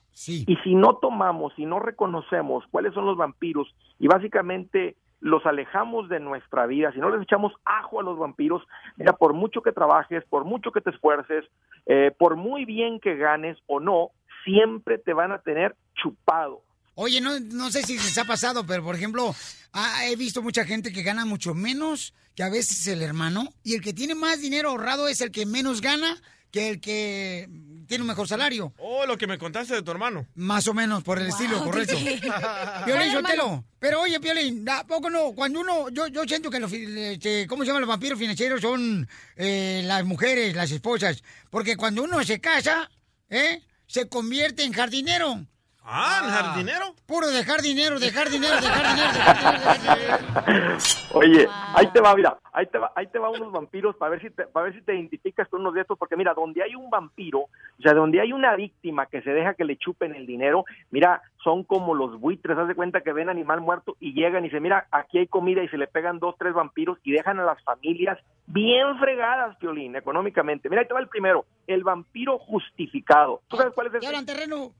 Y 0.47 0.57
si 0.65 0.75
no 0.75 0.97
tomamos, 0.97 1.53
si 1.55 1.67
no 1.67 1.79
reconocemos 1.81 2.65
cuáles 2.71 2.95
son 2.95 3.05
los 3.07 3.17
vampiros, 3.17 3.75
y 3.99 4.09
básicamente 4.09 4.97
los 5.21 5.45
alejamos 5.47 6.09
de 6.09 6.21
nuestra 6.21 6.67
vida, 6.67 6.93
si 6.93 6.99
no 7.01 7.11
les 7.11 7.23
echamos 7.23 7.53
ajo 7.65 8.01
a 8.01 8.03
los 8.03 8.19
vampiros, 8.19 8.63
mira, 8.97 9.13
por 9.15 9.33
mucho 9.33 9.63
que 9.63 9.73
trabajes, 9.73 10.25
por 10.27 10.45
mucho 10.45 10.73
que 10.73 10.81
te 10.81 10.91
esfuerces, 10.91 11.45
eh, 11.87 12.13
por 12.19 12.37
muy 12.37 12.65
bien 12.65 13.01
que 13.01 13.17
ganes 13.17 13.59
o 13.67 13.81
no, 13.81 14.11
siempre 14.45 14.99
te 14.99 15.13
van 15.15 15.33
a 15.33 15.39
tener 15.39 15.75
chupado. 15.95 16.61
Oye, 16.99 17.21
no, 17.21 17.39
no 17.39 17.71
sé 17.71 17.83
si 17.83 17.99
les 17.99 18.17
ha 18.17 18.25
pasado, 18.25 18.65
pero 18.65 18.83
por 18.83 18.97
ejemplo, 18.97 19.37
ah, 19.73 20.07
he 20.07 20.17
visto 20.17 20.43
mucha 20.43 20.65
gente 20.65 20.93
que 20.93 21.03
gana 21.03 21.27
mucho 21.27 21.53
menos 21.53 22.15
que 22.35 22.43
a 22.43 22.49
veces 22.49 22.87
el 22.87 23.03
hermano, 23.03 23.53
y 23.63 23.75
el 23.75 23.83
que 23.83 23.93
tiene 23.93 24.15
más 24.15 24.41
dinero 24.41 24.71
ahorrado 24.71 25.07
es 25.07 25.21
el 25.21 25.31
que 25.31 25.45
menos 25.45 25.83
gana 25.83 26.21
que 26.51 26.71
el 26.71 26.81
que 26.81 27.49
tiene 27.87 28.03
un 28.03 28.09
mejor 28.09 28.27
salario. 28.27 28.73
Oh, 28.79 29.05
lo 29.05 29.19
que 29.19 29.27
me 29.27 29.37
contaste 29.37 29.75
de 29.75 29.83
tu 29.83 29.91
hermano. 29.91 30.27
Más 30.37 30.67
o 30.69 30.75
menos, 30.75 31.03
por 31.03 31.19
el 31.19 31.27
estilo, 31.27 31.63
correcto. 31.63 31.97
Piolín, 32.87 33.13
Sotelo. 33.13 33.65
Pero 33.79 34.01
oye, 34.01 34.19
Piolín, 34.19 34.67
¿a 34.67 34.87
poco 34.87 35.11
no? 35.11 35.33
Cuando 35.33 35.61
uno, 35.61 35.91
yo, 35.91 36.07
yo 36.07 36.25
siento 36.25 36.51
que 36.51 36.61
los, 36.61 36.73
este, 36.73 37.47
¿cómo 37.47 37.63
se 37.63 37.69
llaman 37.69 37.83
los 37.83 37.89
vampiros 37.89 38.19
financieros? 38.19 38.63
Son 38.63 39.07
eh, 39.37 39.83
las 39.85 40.03
mujeres, 40.07 40.57
las 40.57 40.71
esposas. 40.71 41.23
Porque 41.51 41.77
cuando 41.77 42.03
uno 42.03 42.25
se 42.25 42.41
casa, 42.41 42.91
¿eh? 43.29 43.63
Se 43.87 44.09
convierte 44.09 44.65
en 44.65 44.73
jardinero. 44.73 45.47
Ah, 45.89 46.21
¿en 46.25 46.31
jardinero? 46.31 46.95
Puro 47.07 47.29
dejar 47.29 47.61
dinero, 47.61 48.01
dejar 48.01 48.29
dinero, 48.29 48.57
dejar 48.57 48.87
dinero, 48.91 49.13
dejar 49.13 49.81
dinero. 49.81 49.99
dejar 50.03 50.45
dinero. 50.45 50.79
Oye, 51.15 51.49
ahí 51.75 51.87
te 51.93 52.01
va, 52.01 52.15
mira, 52.17 52.37
ahí 52.53 52.67
te 52.67 52.79
va, 52.79 52.91
ahí 52.97 53.07
te 53.07 53.21
va 53.21 53.31
unos 53.31 53.53
vampiros 53.53 53.95
para 53.95 54.11
ver 54.11 54.21
si 54.21 54.31
te, 54.31 54.47
para 54.47 54.65
ver 54.65 54.75
si 54.75 54.83
te 54.83 54.95
identificas 54.95 55.49
con 55.49 55.61
unos 55.61 55.75
de 55.75 55.83
estos, 55.83 55.97
porque 55.97 56.17
mira, 56.17 56.35
donde 56.35 56.63
hay 56.65 56.75
un 56.75 56.91
vampiro, 56.91 57.43
o 57.43 57.83
sea, 57.83 57.95
donde 57.95 58.21
hay 58.21 58.33
una 58.33 58.57
víctima 58.57 59.07
que 59.07 59.23
se 59.23 59.31
deja 59.31 59.55
que 59.55 59.65
le 59.65 59.77
chupen 59.77 60.17
el 60.17 60.27
dinero, 60.27 60.65
mira, 60.91 61.23
son 61.45 61.63
como 61.63 61.95
los 61.95 62.19
buitres, 62.19 62.59
haz 62.59 62.67
de 62.67 62.75
cuenta 62.75 63.03
que 63.03 63.13
ven 63.13 63.29
animal 63.29 63.61
muerto 63.61 63.97
y 64.01 64.13
llegan 64.13 64.45
y 64.45 64.49
dicen, 64.49 64.65
mira, 64.65 64.89
aquí 64.91 65.19
hay 65.19 65.29
comida 65.29 65.63
y 65.63 65.69
se 65.69 65.79
le 65.79 65.87
pegan 65.87 66.19
dos, 66.19 66.35
tres 66.37 66.53
vampiros 66.53 66.99
y 67.05 67.13
dejan 67.13 67.39
a 67.39 67.45
las 67.45 67.63
familias 67.63 68.19
bien 68.47 68.99
fregadas, 68.99 69.57
Piolín, 69.59 69.95
económicamente. 69.95 70.69
Mira, 70.69 70.83
ahí 70.83 70.89
te 70.89 70.95
va 70.95 71.01
el 71.01 71.09
primero, 71.09 71.45
el 71.69 71.85
vampiro 71.85 72.39
justificado. 72.39 73.41
¿Tú 73.47 73.57
sabes 73.57 73.73
cuál 73.73 73.95
es 73.95 74.05
hablan 74.05 74.27
terreno? 74.27 74.73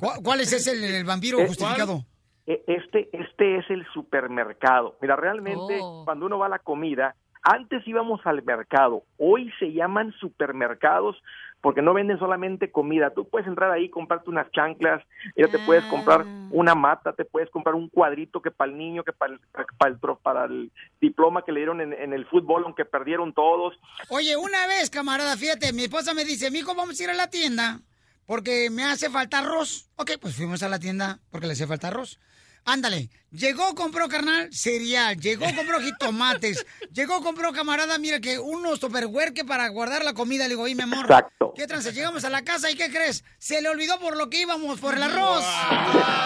¿Cuál, 0.00 0.22
cuál 0.22 0.40
es 0.40 0.52
ese 0.52 0.72
el, 0.72 0.84
el 0.84 1.04
vampiro 1.04 1.38
Eh, 1.40 1.46
justificado? 1.48 2.04
E- 2.46 2.62
Este, 2.66 3.08
este 3.12 3.58
es 3.58 3.70
el 3.70 3.86
supermercado. 3.92 4.96
Mira, 5.00 5.16
realmente 5.16 5.78
Oh. 5.82 6.04
cuando 6.04 6.26
uno 6.26 6.38
va 6.38 6.46
a 6.46 6.50
la 6.50 6.58
comida, 6.58 7.14
antes 7.42 7.86
íbamos 7.86 8.20
al 8.26 8.42
mercado, 8.42 9.02
hoy 9.18 9.50
se 9.58 9.72
llaman 9.72 10.12
supermercados 10.20 11.16
porque 11.60 11.82
no 11.82 11.92
venden 11.92 12.18
solamente 12.20 12.70
comida. 12.70 13.10
Tú 13.10 13.28
puedes 13.28 13.48
entrar 13.48 13.70
ahí, 13.72 13.88
comprarte 13.90 14.30
unas 14.30 14.48
chanclas, 14.52 15.02
ya 15.36 15.48
te 15.48 15.58
puedes 15.58 15.84
comprar 15.86 16.24
una 16.50 16.74
mata, 16.76 17.12
te 17.12 17.24
puedes 17.24 17.50
comprar 17.50 17.74
un 17.74 17.88
cuadrito 17.88 18.40
que 18.40 18.52
para 18.52 18.70
el 18.70 18.78
niño, 18.78 19.02
que 19.02 19.12
para 19.12 19.34
el, 19.34 19.40
para 19.76 19.90
el, 19.90 20.00
tro- 20.00 20.18
para 20.22 20.44
el 20.44 20.70
diploma 21.00 21.42
que 21.44 21.50
le 21.52 21.60
dieron 21.60 21.80
en, 21.80 21.92
en 21.92 22.12
el 22.12 22.26
fútbol, 22.26 22.62
aunque 22.64 22.84
perdieron 22.84 23.32
todos. 23.32 23.74
Oye, 24.08 24.36
una 24.36 24.66
vez, 24.68 24.88
camarada, 24.88 25.36
fíjate, 25.36 25.72
mi 25.72 25.82
esposa 25.82 26.14
me 26.14 26.24
dice, 26.24 26.50
mijo, 26.52 26.74
vamos 26.76 26.98
a 26.98 27.02
ir 27.02 27.10
a 27.10 27.14
la 27.14 27.28
tienda 27.28 27.80
porque 28.28 28.68
me 28.68 28.84
hace 28.84 29.08
falta 29.08 29.38
arroz. 29.38 29.88
Ok, 29.96 30.12
pues 30.20 30.34
fuimos 30.34 30.62
a 30.62 30.68
la 30.68 30.78
tienda 30.78 31.18
porque 31.30 31.46
le 31.46 31.54
hace 31.54 31.66
falta 31.66 31.88
arroz. 31.88 32.20
Ándale, 32.64 33.08
llegó, 33.30 33.74
compró 33.74 34.08
carnal, 34.08 34.48
cereal, 34.52 35.16
llegó, 35.16 35.46
compró 35.56 35.80
jitomates, 35.80 36.66
llegó, 36.92 37.22
compró 37.22 37.52
camarada, 37.52 37.98
mira 37.98 38.20
que 38.20 38.38
unos 38.38 38.78
topperware 38.80 39.32
para 39.46 39.68
guardar 39.68 40.04
la 40.04 40.12
comida, 40.12 40.44
le 40.44 40.50
digo, 40.50 40.62
oye, 40.62 40.74
mi 40.74 40.82
amor, 40.82 41.00
Exacto. 41.06 41.54
¿qué 41.56 41.66
trance? 41.66 41.92
Llegamos 41.92 42.24
a 42.24 42.30
la 42.30 42.42
casa 42.44 42.70
y 42.70 42.74
¿qué 42.76 42.90
crees? 42.90 43.24
Se 43.38 43.62
le 43.62 43.68
olvidó 43.70 43.98
por 43.98 44.16
lo 44.16 44.28
que 44.28 44.42
íbamos, 44.42 44.80
por 44.80 44.94
el 44.94 45.02
arroz. 45.02 45.44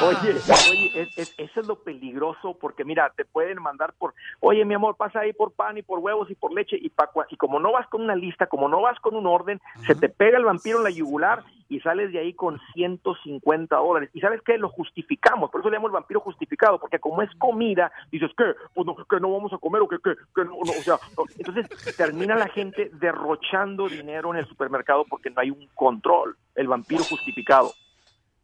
Oye, 0.02 0.34
oye, 0.70 0.90
es- 1.02 1.18
es- 1.18 1.34
eso 1.38 1.60
es 1.60 1.66
lo 1.66 1.82
peligroso 1.82 2.56
porque 2.60 2.84
mira, 2.84 3.12
te 3.16 3.24
pueden 3.24 3.62
mandar 3.62 3.92
por, 3.94 4.14
oye, 4.40 4.64
mi 4.64 4.74
amor, 4.74 4.96
pasa 4.96 5.20
ahí 5.20 5.32
por 5.32 5.52
pan 5.52 5.78
y 5.78 5.82
por 5.82 6.00
huevos 6.00 6.28
y 6.30 6.34
por 6.34 6.52
leche 6.52 6.76
y, 6.80 6.88
pa, 6.88 7.10
cua- 7.12 7.26
y 7.30 7.36
como 7.36 7.60
no 7.60 7.72
vas 7.72 7.86
con 7.88 8.02
una 8.02 8.16
lista, 8.16 8.46
como 8.46 8.68
no 8.68 8.80
vas 8.80 8.98
con 9.00 9.14
un 9.14 9.26
orden, 9.26 9.60
se 9.86 9.94
te 9.94 10.09
pega 10.09 10.38
el 10.38 10.44
vampiro 10.44 10.78
en 10.78 10.84
la 10.84 10.90
yugular 10.90 11.44
y 11.68 11.80
sales 11.80 12.12
de 12.12 12.18
ahí 12.18 12.34
con 12.34 12.60
150 12.74 13.76
dólares. 13.76 14.10
¿Y 14.12 14.20
sabes 14.20 14.40
qué? 14.44 14.59
Lo 14.59 14.68
justificamos, 14.68 15.50
por 15.50 15.60
eso 15.60 15.70
le 15.70 15.76
llamo 15.76 15.86
el 15.86 15.92
vampiro 15.94 16.20
justificado, 16.23 16.78
porque 16.78 16.99
como 16.99 17.23
es 17.23 17.31
comida, 17.39 17.93
dices, 18.11 18.31
¿qué? 18.36 18.44
Pues 18.74 18.86
no, 18.86 18.97
que 18.97 19.20
no 19.20 19.32
vamos 19.32 19.53
a 19.53 19.59
comer 19.59 19.82
o 19.82 19.89
que, 19.89 19.99
que, 19.99 20.15
que 20.35 20.44
no, 20.44 20.57
no, 20.65 20.73
o 20.73 20.82
sea, 20.82 20.99
no. 21.16 21.24
entonces 21.36 21.97
termina 21.97 22.35
la 22.35 22.49
gente 22.49 22.90
derrochando 22.94 23.89
dinero 23.89 24.32
en 24.32 24.39
el 24.39 24.49
supermercado 24.49 25.05
porque 25.09 25.31
no 25.31 25.40
hay 25.40 25.51
un 25.51 25.69
control, 25.74 26.36
el 26.55 26.69
vampiro 26.69 27.05
justificado. 27.05 27.73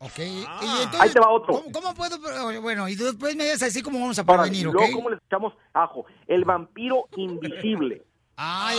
Ok, 0.00 0.18
y 0.18 0.44
entonces, 0.44 1.00
Ahí 1.00 1.10
te 1.10 1.18
va 1.18 1.28
otro. 1.30 1.54
¿cómo, 1.54 1.72
cómo 1.72 1.94
puedo? 1.94 2.18
Bueno, 2.60 2.88
y 2.88 2.94
después 2.94 3.34
me 3.34 3.44
dices 3.44 3.64
así 3.64 3.82
cómo 3.82 3.98
vamos 3.98 4.18
a 4.18 4.24
prevenir, 4.24 4.68
¿ok? 4.68 4.74
luego, 4.74 4.92
¿cómo 4.92 5.10
les 5.10 5.20
echamos 5.26 5.54
ajo? 5.72 6.06
El 6.28 6.44
vampiro 6.44 7.08
invisible. 7.16 8.04
Ay, 8.36 8.78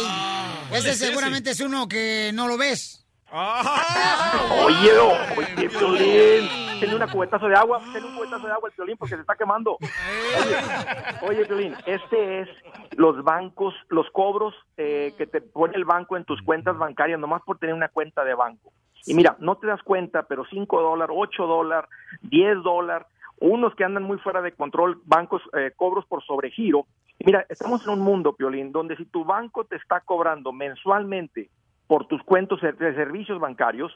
¿cuál 0.69 0.79
ese 0.79 0.91
es 0.91 0.95
ese? 0.95 1.07
seguramente 1.07 1.49
es 1.49 1.59
uno 1.59 1.89
que 1.89 2.31
no 2.33 2.47
lo 2.47 2.57
ves. 2.57 3.05
Oye, 3.31 4.91
oye, 5.37 5.69
Piolín, 5.69 6.49
tiene 6.79 6.95
una 6.95 7.11
cubetazo 7.11 7.47
de 7.47 7.55
agua, 7.55 7.79
tiene 7.91 8.07
un 8.07 8.15
cubetazo 8.15 8.47
de 8.47 8.53
agua 8.53 8.69
el 8.69 8.75
Piolín 8.75 8.97
porque 8.97 9.15
se 9.15 9.21
está 9.21 9.35
quemando. 9.35 9.77
Oye, 9.77 11.27
oye, 11.29 11.45
Piolín, 11.45 11.75
este 11.85 12.41
es 12.41 12.49
los 12.97 13.23
bancos, 13.23 13.75
los 13.89 14.09
cobros 14.11 14.55
eh, 14.77 15.13
que 15.17 15.27
te 15.27 15.41
pone 15.41 15.75
el 15.75 15.85
banco 15.85 16.17
en 16.17 16.25
tus 16.25 16.41
cuentas 16.41 16.77
bancarias, 16.77 17.19
nomás 17.19 17.43
por 17.43 17.59
tener 17.59 17.75
una 17.75 17.89
cuenta 17.89 18.23
de 18.23 18.33
banco. 18.33 18.71
Y 19.05 19.13
mira, 19.13 19.35
no 19.39 19.57
te 19.57 19.67
das 19.67 19.83
cuenta, 19.83 20.23
pero 20.23 20.43
5 20.49 20.81
dólares, 20.81 21.15
8 21.17 21.45
dólares, 21.45 21.89
10 22.23 22.63
dólares, 22.63 23.07
unos 23.39 23.75
que 23.75 23.83
andan 23.83 24.03
muy 24.03 24.17
fuera 24.17 24.41
de 24.41 24.53
control, 24.53 25.01
bancos, 25.05 25.41
eh, 25.53 25.71
cobros 25.75 26.05
por 26.07 26.23
sobregiro. 26.23 26.87
Y 27.19 27.25
mira, 27.25 27.45
estamos 27.47 27.85
en 27.85 27.93
un 27.93 27.99
mundo, 27.99 28.33
Piolín, 28.33 28.71
donde 28.71 28.95
si 28.97 29.05
tu 29.05 29.23
banco 29.23 29.65
te 29.65 29.75
está 29.75 30.01
cobrando 30.01 30.51
mensualmente 30.51 31.49
por 31.89 32.05
tus 32.05 32.21
cuentos 32.21 32.61
de 32.61 32.93
servicios 32.93 33.39
bancarios, 33.39 33.91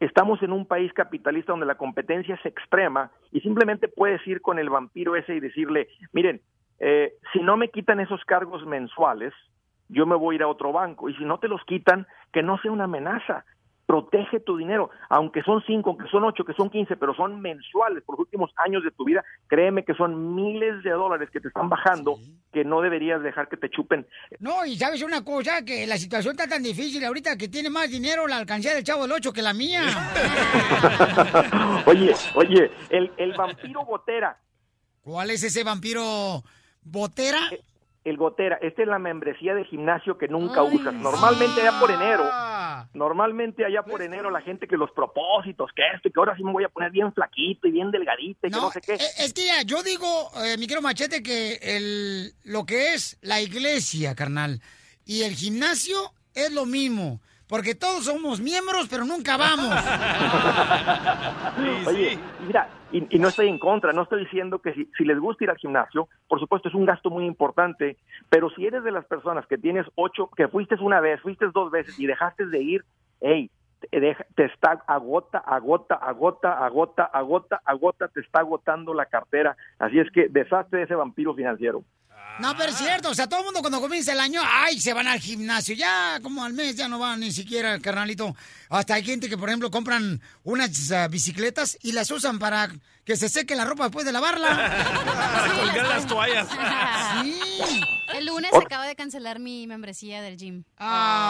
estamos 0.00 0.42
en 0.42 0.52
un 0.52 0.66
país 0.66 0.92
capitalista 0.92 1.52
donde 1.52 1.64
la 1.64 1.76
competencia 1.76 2.34
es 2.34 2.44
extrema 2.44 3.10
y 3.32 3.40
simplemente 3.40 3.88
puedes 3.88 4.24
ir 4.26 4.42
con 4.42 4.58
el 4.58 4.68
vampiro 4.68 5.16
ese 5.16 5.34
y 5.34 5.40
decirle, 5.40 5.88
miren, 6.12 6.42
eh, 6.78 7.14
si 7.32 7.40
no 7.40 7.56
me 7.56 7.70
quitan 7.70 8.00
esos 8.00 8.22
cargos 8.26 8.66
mensuales, 8.66 9.32
yo 9.88 10.04
me 10.04 10.14
voy 10.14 10.34
a 10.34 10.36
ir 10.36 10.42
a 10.42 10.48
otro 10.48 10.72
banco 10.72 11.08
y 11.08 11.14
si 11.14 11.24
no 11.24 11.38
te 11.38 11.48
los 11.48 11.64
quitan, 11.64 12.06
que 12.34 12.42
no 12.42 12.58
sea 12.58 12.70
una 12.70 12.84
amenaza. 12.84 13.46
Protege 13.88 14.40
tu 14.40 14.58
dinero, 14.58 14.90
aunque 15.08 15.42
son 15.42 15.62
cinco, 15.66 15.88
aunque 15.88 16.10
son 16.10 16.22
ocho, 16.22 16.44
que 16.44 16.52
son 16.52 16.68
quince, 16.68 16.94
pero 16.98 17.14
son 17.14 17.40
mensuales 17.40 18.04
por 18.04 18.16
los 18.16 18.26
últimos 18.26 18.50
años 18.56 18.84
de 18.84 18.90
tu 18.90 19.06
vida. 19.06 19.24
Créeme 19.46 19.82
que 19.82 19.94
son 19.94 20.34
miles 20.34 20.82
de 20.82 20.90
dólares 20.90 21.30
que 21.32 21.40
te 21.40 21.48
están 21.48 21.70
bajando 21.70 22.18
que 22.52 22.66
no 22.66 22.82
deberías 22.82 23.22
dejar 23.22 23.48
que 23.48 23.56
te 23.56 23.70
chupen. 23.70 24.06
No, 24.40 24.66
y 24.66 24.76
sabes 24.76 25.02
una 25.02 25.24
cosa, 25.24 25.64
que 25.64 25.86
la 25.86 25.96
situación 25.96 26.32
está 26.32 26.46
tan 26.46 26.62
difícil 26.62 27.02
ahorita 27.02 27.38
que 27.38 27.48
tiene 27.48 27.70
más 27.70 27.90
dinero 27.90 28.26
la 28.26 28.36
alcancía 28.36 28.74
del 28.74 28.84
Chavo 28.84 29.04
del 29.04 29.12
Ocho 29.12 29.32
que 29.32 29.40
la 29.40 29.54
mía. 29.54 29.80
oye, 31.86 32.14
oye, 32.34 32.70
el, 32.90 33.10
el 33.16 33.32
vampiro 33.32 33.86
botera. 33.86 34.38
¿Cuál 35.00 35.30
es 35.30 35.42
ese 35.42 35.64
vampiro 35.64 36.42
botera? 36.82 37.40
El 38.08 38.16
gotera, 38.16 38.58
esta 38.62 38.82
es 38.82 38.88
la 38.88 38.98
membresía 38.98 39.54
de 39.54 39.64
gimnasio 39.64 40.18
que 40.18 40.28
nunca 40.28 40.62
usas. 40.62 40.94
Normalmente 40.94 41.60
allá 41.60 41.78
por 41.80 41.90
enero, 41.90 42.24
normalmente 42.94 43.64
allá 43.64 43.82
por 43.82 44.02
enero 44.02 44.30
la 44.30 44.40
gente 44.40 44.66
que 44.66 44.76
los 44.76 44.90
propósitos, 44.92 45.70
que 45.74 45.82
esto, 45.94 46.08
y 46.08 46.12
que 46.12 46.20
ahora 46.20 46.36
sí 46.36 46.44
me 46.44 46.52
voy 46.52 46.64
a 46.64 46.68
poner 46.68 46.90
bien 46.90 47.12
flaquito 47.12 47.68
y 47.68 47.72
bien 47.72 47.90
delgadito 47.90 48.46
y 48.46 48.50
que 48.50 48.56
no 48.56 48.70
sé 48.70 48.80
qué. 48.80 48.94
Eh, 48.94 48.98
Es 49.18 49.32
que 49.32 49.46
ya, 49.46 49.62
yo 49.62 49.82
digo, 49.82 50.30
eh, 50.44 50.56
mi 50.56 50.66
querido 50.66 50.82
Machete, 50.82 51.22
que 51.22 51.58
el, 51.62 52.32
lo 52.44 52.64
que 52.64 52.94
es 52.94 53.18
la 53.22 53.40
iglesia, 53.40 54.14
carnal, 54.14 54.60
y 55.04 55.22
el 55.22 55.34
gimnasio 55.34 56.12
es 56.34 56.52
lo 56.52 56.66
mismo. 56.66 57.20
Porque 57.48 57.74
todos 57.74 58.04
somos 58.04 58.40
miembros, 58.40 58.86
pero 58.90 59.04
nunca 59.04 59.36
vamos. 59.38 59.74
Oye, 61.86 62.18
mira, 62.46 62.68
y, 62.92 63.16
y 63.16 63.18
no 63.18 63.28
estoy 63.28 63.48
en 63.48 63.58
contra, 63.58 63.92
no 63.92 64.02
estoy 64.02 64.24
diciendo 64.24 64.58
que 64.60 64.74
si, 64.74 64.90
si 64.96 65.04
les 65.04 65.18
gusta 65.18 65.44
ir 65.44 65.50
al 65.50 65.56
gimnasio, 65.56 66.08
por 66.28 66.38
supuesto 66.40 66.68
es 66.68 66.74
un 66.74 66.84
gasto 66.84 67.10
muy 67.10 67.24
importante, 67.24 67.96
pero 68.28 68.50
si 68.50 68.66
eres 68.66 68.84
de 68.84 68.92
las 68.92 69.06
personas 69.06 69.46
que 69.46 69.58
tienes 69.58 69.86
ocho, 69.94 70.28
que 70.36 70.48
fuiste 70.48 70.74
una 70.76 71.00
vez, 71.00 71.20
fuiste 71.22 71.46
dos 71.52 71.70
veces 71.70 71.98
y 71.98 72.06
dejaste 72.06 72.46
de 72.46 72.62
ir, 72.62 72.84
hey, 73.20 73.50
te, 73.90 74.00
deja- 74.00 74.26
te 74.34 74.44
está 74.44 74.82
agota, 74.86 75.38
agota, 75.38 75.94
agota, 75.94 76.52
agota, 76.64 77.04
agota, 77.04 77.60
agota, 77.64 78.08
te 78.08 78.20
está 78.20 78.40
agotando 78.40 78.92
la 78.92 79.06
cartera. 79.06 79.56
Así 79.78 79.98
es 79.98 80.10
que 80.10 80.28
deshazte 80.28 80.76
de 80.76 80.82
ese 80.82 80.94
vampiro 80.94 81.34
financiero. 81.34 81.82
No, 82.40 82.54
pero 82.56 82.70
es 82.70 82.76
cierto, 82.76 83.10
o 83.10 83.14
sea, 83.14 83.26
todo 83.28 83.40
el 83.40 83.46
mundo 83.46 83.60
cuando 83.60 83.80
comienza 83.80 84.12
el 84.12 84.20
año, 84.20 84.40
ay, 84.44 84.78
se 84.78 84.92
van 84.94 85.08
al 85.08 85.18
gimnasio, 85.18 85.74
ya 85.74 86.20
como 86.22 86.44
al 86.44 86.52
mes 86.52 86.76
ya 86.76 86.86
no 86.88 86.98
van 87.00 87.18
ni 87.18 87.32
siquiera, 87.32 87.80
carnalito. 87.80 88.32
Hasta 88.70 88.94
hay 88.94 89.02
gente 89.04 89.28
que, 89.28 89.36
por 89.36 89.48
ejemplo, 89.48 89.70
compran 89.72 90.20
unas 90.44 90.92
ah, 90.92 91.08
bicicletas 91.08 91.76
y 91.82 91.90
las 91.92 92.10
usan 92.12 92.38
para 92.38 92.68
que 93.04 93.16
se 93.16 93.28
seque 93.28 93.56
la 93.56 93.64
ropa 93.64 93.84
después 93.84 94.06
de 94.06 94.12
lavarla. 94.12 94.48
Colgar 95.58 95.88
las 95.88 96.06
toallas. 96.06 96.48
El 98.14 98.26
lunes 98.26 98.52
Ot- 98.52 98.64
acabo 98.66 98.84
de 98.84 98.94
cancelar 98.94 99.38
mi 99.40 99.66
membresía 99.66 100.22
del 100.22 100.36
gym. 100.36 100.62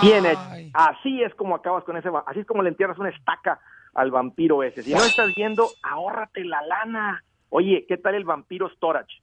Bien 0.02 0.26
hecho. 0.26 0.40
Así 0.74 1.22
es 1.22 1.34
como 1.36 1.54
acabas 1.54 1.84
con 1.84 1.96
ese, 1.96 2.10
va- 2.10 2.24
así 2.26 2.40
es 2.40 2.46
como 2.46 2.62
le 2.62 2.68
entierras 2.68 2.98
una 2.98 3.08
estaca 3.10 3.60
al 3.94 4.10
vampiro 4.10 4.62
ese. 4.62 4.82
Si 4.82 4.92
no 4.92 5.02
estás 5.04 5.34
viendo, 5.34 5.70
ahórrate 5.82 6.44
la 6.44 6.60
lana. 6.62 7.24
Oye, 7.48 7.86
¿qué 7.88 7.96
tal 7.96 8.14
el 8.14 8.24
vampiro 8.24 8.68
storage? 8.76 9.22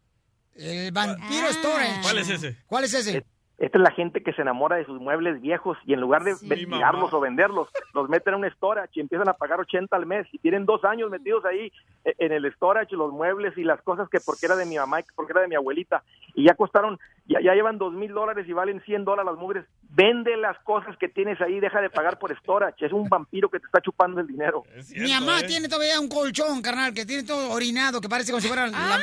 El 0.55 0.91
vampiro 0.91 1.51
storage. 1.51 2.01
¿Cuál 2.01 2.17
es 2.19 2.29
ese? 2.29 2.57
¿Cuál 2.65 2.83
es 2.85 2.93
ese? 2.93 3.25
Esta 3.57 3.77
es 3.77 3.81
la 3.83 3.91
gente 3.91 4.21
que 4.21 4.33
se 4.33 4.41
enamora 4.41 4.75
de 4.75 4.85
sus 4.85 4.99
muebles 4.99 5.41
viejos 5.41 5.77
y 5.85 5.93
en 5.93 6.01
lugar 6.01 6.23
de 6.23 6.35
Sí, 6.35 6.65
mamá. 6.65 7.05
o 7.11 7.19
venderlos, 7.21 7.69
los 7.93 8.09
meten 8.09 8.33
en 8.33 8.43
un 8.43 8.51
storage 8.51 8.91
y 8.95 8.99
empiezan 8.99 9.29
a 9.29 9.33
pagar 9.33 9.59
80 9.61 9.95
al 9.95 10.05
mes 10.05 10.27
y 10.33 10.39
tienen 10.39 10.65
dos 10.65 10.83
años 10.83 11.09
metidos 11.09 11.45
ahí 11.45 11.71
eh, 12.03 12.13
en 12.19 12.33
el 12.33 12.51
storage, 12.53 12.95
los 12.95 13.13
muebles 13.13 13.57
y 13.57 13.63
las 13.63 13.81
cosas 13.81 14.09
que 14.09 14.19
porque 14.19 14.45
era 14.47 14.55
de 14.57 14.65
mi 14.65 14.75
mamá 14.77 14.99
y 14.99 15.03
que 15.03 15.09
porque 15.15 15.31
era 15.31 15.41
de 15.41 15.47
mi 15.47 15.55
abuelita 15.55 16.03
y 16.33 16.45
ya 16.45 16.53
costaron, 16.55 16.99
ya, 17.27 17.39
ya 17.41 17.53
llevan 17.53 17.77
dos 17.77 17.93
mil 17.93 18.11
dólares 18.11 18.45
y 18.47 18.51
valen 18.51 18.81
100 18.81 19.05
dólares 19.05 19.31
las 19.31 19.39
mugres. 19.39 19.65
Vende 19.97 20.35
las 20.35 20.57
cosas 20.63 20.97
que 20.97 21.07
tienes 21.07 21.39
ahí, 21.39 21.61
deja 21.61 21.79
de 21.79 21.89
pagar 21.89 22.19
por 22.19 22.37
storage. 22.39 22.85
Es 22.85 22.91
un 22.91 23.07
vampiro 23.07 23.47
que 23.49 23.61
te 23.61 23.65
está 23.65 23.79
chupando 23.79 24.19
el 24.19 24.27
dinero. 24.27 24.63
Mi 24.93 25.13
mamá 25.13 25.41
tiene 25.47 25.69
todavía 25.69 25.97
un 26.01 26.09
colchón, 26.09 26.61
carnal, 26.61 26.93
que 26.93 27.05
tiene 27.05 27.23
todo 27.23 27.49
orinado, 27.51 28.01
que 28.01 28.09
parece 28.09 28.31
como 28.33 28.41
si 28.41 28.49
fuera 28.49 28.67
la, 28.67 28.99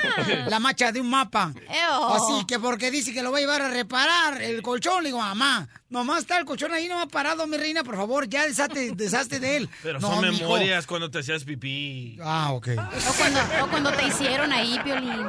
la 0.50 0.60
macha 0.60 0.92
de 0.92 1.00
un 1.00 1.08
mapa. 1.08 1.50
Así 2.14 2.44
que 2.46 2.58
porque 2.58 2.90
dice 2.90 3.14
que 3.14 3.22
lo 3.22 3.32
va 3.32 3.38
a 3.38 3.40
llevar 3.40 3.62
a 3.62 3.70
reparar 3.70 4.41
el 4.42 4.62
colchón, 4.62 5.02
le 5.02 5.08
digo, 5.08 5.18
mamá, 5.18 5.68
nomás 5.88 6.20
está 6.20 6.38
el 6.38 6.44
colchón 6.44 6.72
ahí, 6.72 6.88
no 6.88 7.00
ha 7.00 7.06
parado, 7.06 7.46
mi 7.46 7.56
reina, 7.56 7.84
por 7.84 7.96
favor, 7.96 8.28
ya 8.28 8.46
deshazte, 8.46 8.92
deshazte 8.96 9.40
de 9.40 9.56
él. 9.58 9.68
Pero 9.82 10.00
no, 10.00 10.08
son 10.08 10.28
mijo. 10.28 10.42
memorias 10.42 10.86
cuando 10.86 11.10
te 11.10 11.20
hacías 11.20 11.44
pipí. 11.44 12.18
Ah, 12.22 12.52
ok. 12.52 12.68
O 12.76 13.12
cuando, 13.18 13.40
o 13.64 13.68
cuando 13.68 13.92
te 13.92 14.06
hicieron 14.06 14.52
ahí, 14.52 14.78
Piolín. 14.84 15.26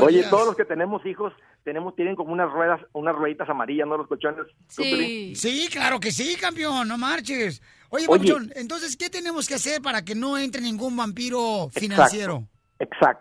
Oye, 0.00 0.24
todos 0.24 0.46
los 0.46 0.56
que 0.56 0.64
tenemos 0.64 1.04
hijos 1.06 1.32
tenemos 1.64 1.96
tienen 1.96 2.14
como 2.14 2.32
unas 2.32 2.50
ruedas, 2.52 2.80
unas 2.92 3.14
rueditas 3.16 3.48
amarillas, 3.48 3.88
¿no? 3.88 3.96
Los 3.96 4.06
colchones. 4.06 4.46
Sí. 4.68 5.34
Sí, 5.34 5.68
claro 5.70 5.98
que 5.98 6.12
sí, 6.12 6.36
campeón, 6.36 6.86
no 6.86 6.96
marches. 6.96 7.60
Oye, 7.88 8.06
Oye. 8.08 8.18
Papuchón, 8.18 8.52
entonces, 8.54 8.96
¿qué 8.96 9.10
tenemos 9.10 9.48
que 9.48 9.54
hacer 9.54 9.82
para 9.82 10.04
que 10.04 10.14
no 10.14 10.38
entre 10.38 10.62
ningún 10.62 10.96
vampiro 10.96 11.68
financiero? 11.72 12.34
Exacto, 12.36 12.55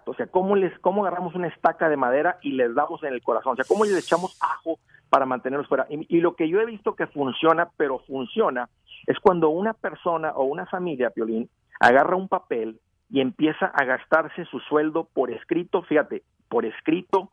o 0.06 0.14
sea, 0.14 0.28
¿cómo, 0.28 0.56
les, 0.56 0.78
cómo 0.80 1.06
agarramos 1.06 1.36
una 1.36 1.48
estaca 1.48 1.90
de 1.90 1.98
madera 1.98 2.38
y 2.42 2.52
les 2.52 2.74
damos 2.76 3.04
en 3.04 3.14
el 3.14 3.22
corazón, 3.22 3.54
o 3.54 3.56
sea, 3.56 3.66
cómo 3.68 3.86
les 3.86 3.98
echamos 3.98 4.38
ajo 4.42 4.80
para 5.10 5.26
mantenerlos 5.26 5.68
fuera. 5.68 5.86
Y, 5.90 6.06
y 6.16 6.22
lo 6.22 6.36
que 6.36 6.50
yo 6.50 6.60
he 6.60 6.66
visto 6.66 6.96
que 6.96 7.08
funciona, 7.08 7.70
pero 7.78 8.00
funciona, 8.00 8.70
es 9.08 9.18
cuando 9.20 9.50
una 9.50 9.74
persona 9.74 10.32
o 10.32 10.44
una 10.44 10.66
familia, 10.66 11.10
Piolín, 11.10 11.50
agarra 11.80 12.16
un 12.16 12.28
papel 12.28 12.80
y 13.10 13.22
empieza 13.22 13.68
a 13.68 13.86
gastarse 13.86 14.46
su 14.46 14.60
sueldo 14.60 15.08
por 15.14 15.32
escrito, 15.32 15.84
fíjate, 15.84 16.24
por 16.50 16.66
escrito 16.66 17.30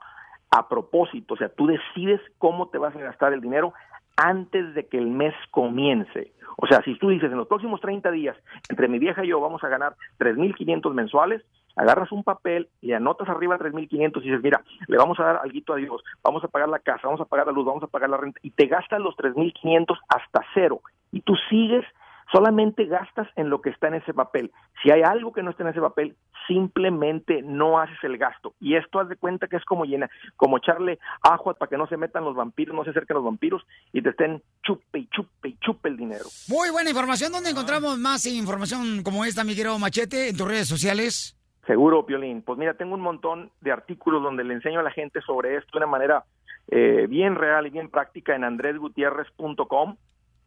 a 0.51 0.69
propósito, 0.69 1.35
o 1.35 1.37
sea, 1.37 1.49
tú 1.49 1.67
decides 1.67 2.21
cómo 2.37 2.69
te 2.69 2.77
vas 2.77 2.95
a 2.95 3.01
gastar 3.01 3.33
el 3.33 3.41
dinero 3.41 3.73
antes 4.17 4.75
de 4.75 4.87
que 4.87 4.99
el 4.99 5.07
mes 5.07 5.35
comience. 5.51 6.33
O 6.57 6.67
sea, 6.67 6.83
si 6.83 6.99
tú 6.99 7.09
dices 7.09 7.31
en 7.31 7.39
los 7.39 7.49
próximos 7.49 7.81
30 7.81 8.11
días, 8.11 8.37
entre 8.69 8.89
mi 8.89 8.99
vieja 8.99 9.25
y 9.25 9.29
yo 9.29 9.41
vamos 9.41 9.65
a 9.65 9.69
ganar 9.69 9.95
3.500 10.19 10.93
mensuales, 10.93 11.43
agarras 11.77 12.13
un 12.13 12.23
papel 12.23 12.69
y 12.81 12.93
anotas 12.93 13.29
arriba 13.29 13.59
3.500 13.59 13.91
y 14.19 14.25
dices, 14.25 14.43
mira, 14.43 14.63
le 14.87 14.97
vamos 14.97 15.19
a 15.21 15.25
dar 15.25 15.41
algo 15.43 15.75
a 15.75 15.77
Dios, 15.77 16.03
vamos 16.23 16.45
a 16.45 16.49
pagar 16.49 16.69
la 16.69 16.79
casa, 16.79 17.03
vamos 17.05 17.21
a 17.21 17.25
pagar 17.25 17.47
la 17.47 17.53
luz, 17.53 17.65
vamos 17.65 17.83
a 17.83 17.87
pagar 17.87 18.11
la 18.11 18.19
renta, 18.19 18.39
y 18.43 18.51
te 18.51 18.67
gastas 18.67 19.01
los 19.01 19.17
3.500 19.17 19.99
hasta 20.09 20.45
cero. 20.55 20.81
Y 21.11 21.21
tú 21.23 21.35
sigues, 21.49 21.85
solamente 22.33 22.87
gastas 22.87 23.29
en 23.37 23.51
lo 23.51 23.61
que 23.61 23.71
está 23.71 23.89
en 23.89 23.95
ese 23.95 24.15
papel. 24.15 24.51
Si 24.83 24.91
hay 24.91 25.03
algo 25.03 25.33
que 25.33 25.43
no 25.43 25.51
está 25.51 25.63
en 25.63 25.69
ese 25.69 25.81
papel, 25.81 26.17
simplemente 26.49 27.43
no 27.43 27.79
haces 27.79 27.99
el 28.03 28.19
gasto. 28.19 28.55
Y 28.59 28.75
esto 28.75 28.99
haz 28.99 29.09
de 29.09 29.17
cuenta 29.17 29.47
que 29.47 29.57
es 29.57 29.65
como 29.65 29.85
llena, 29.85 30.11
como 30.37 30.57
echarle 30.57 30.99
ajo 31.23 31.55
para 31.55 31.69
que 31.69 31.77
no 31.77 31.87
se 31.87 31.97
metan 31.97 32.25
los 32.25 32.35
vampiros, 32.35 32.75
no 32.75 32.85
se 32.85 32.91
acerquen 32.91 33.17
los 33.17 33.25
vampiros 33.25 33.63
y 33.93 34.03
te 34.03 34.11
estén 34.11 34.43
chupe 34.63 34.99
y 34.99 35.07
chupe 35.09 35.51
y 35.51 35.57
chupe 35.59 35.89
el 35.89 35.97
dinero. 35.97 36.25
Muy 36.49 36.71
buena 36.71 36.91
información. 36.91 37.31
¿Dónde 37.31 37.51
encontramos 37.51 37.99
más 37.99 38.27
información 38.27 39.03
como 39.03 39.25
esta, 39.25 39.45
mi 39.45 39.55
querido 39.55 39.79
Machete, 39.79 40.31
en 40.31 40.37
tus 40.37 40.49
redes 40.49 40.69
sociales? 40.69 41.39
Seguro, 41.67 42.05
Piolín. 42.07 42.43
Pues 42.43 42.59
mira, 42.59 42.75
tengo 42.75 42.95
un 42.95 43.03
montón 43.03 43.51
de 43.61 43.71
artículos 43.71 44.23
donde 44.23 44.43
le 44.43 44.55
enseño 44.55 44.81
a 44.81 44.83
la 44.83 44.91
gente 44.91 45.21
sobre 45.21 45.57
esto 45.57 45.71
de 45.73 45.79
una 45.79 45.87
manera 45.87 46.25
eh, 46.69 47.07
bien 47.09 47.37
real 47.37 47.67
y 47.67 47.71
bien 47.71 47.89
práctica 47.89 48.35
en 48.35 48.43
andresgutierrez.com 48.45 49.97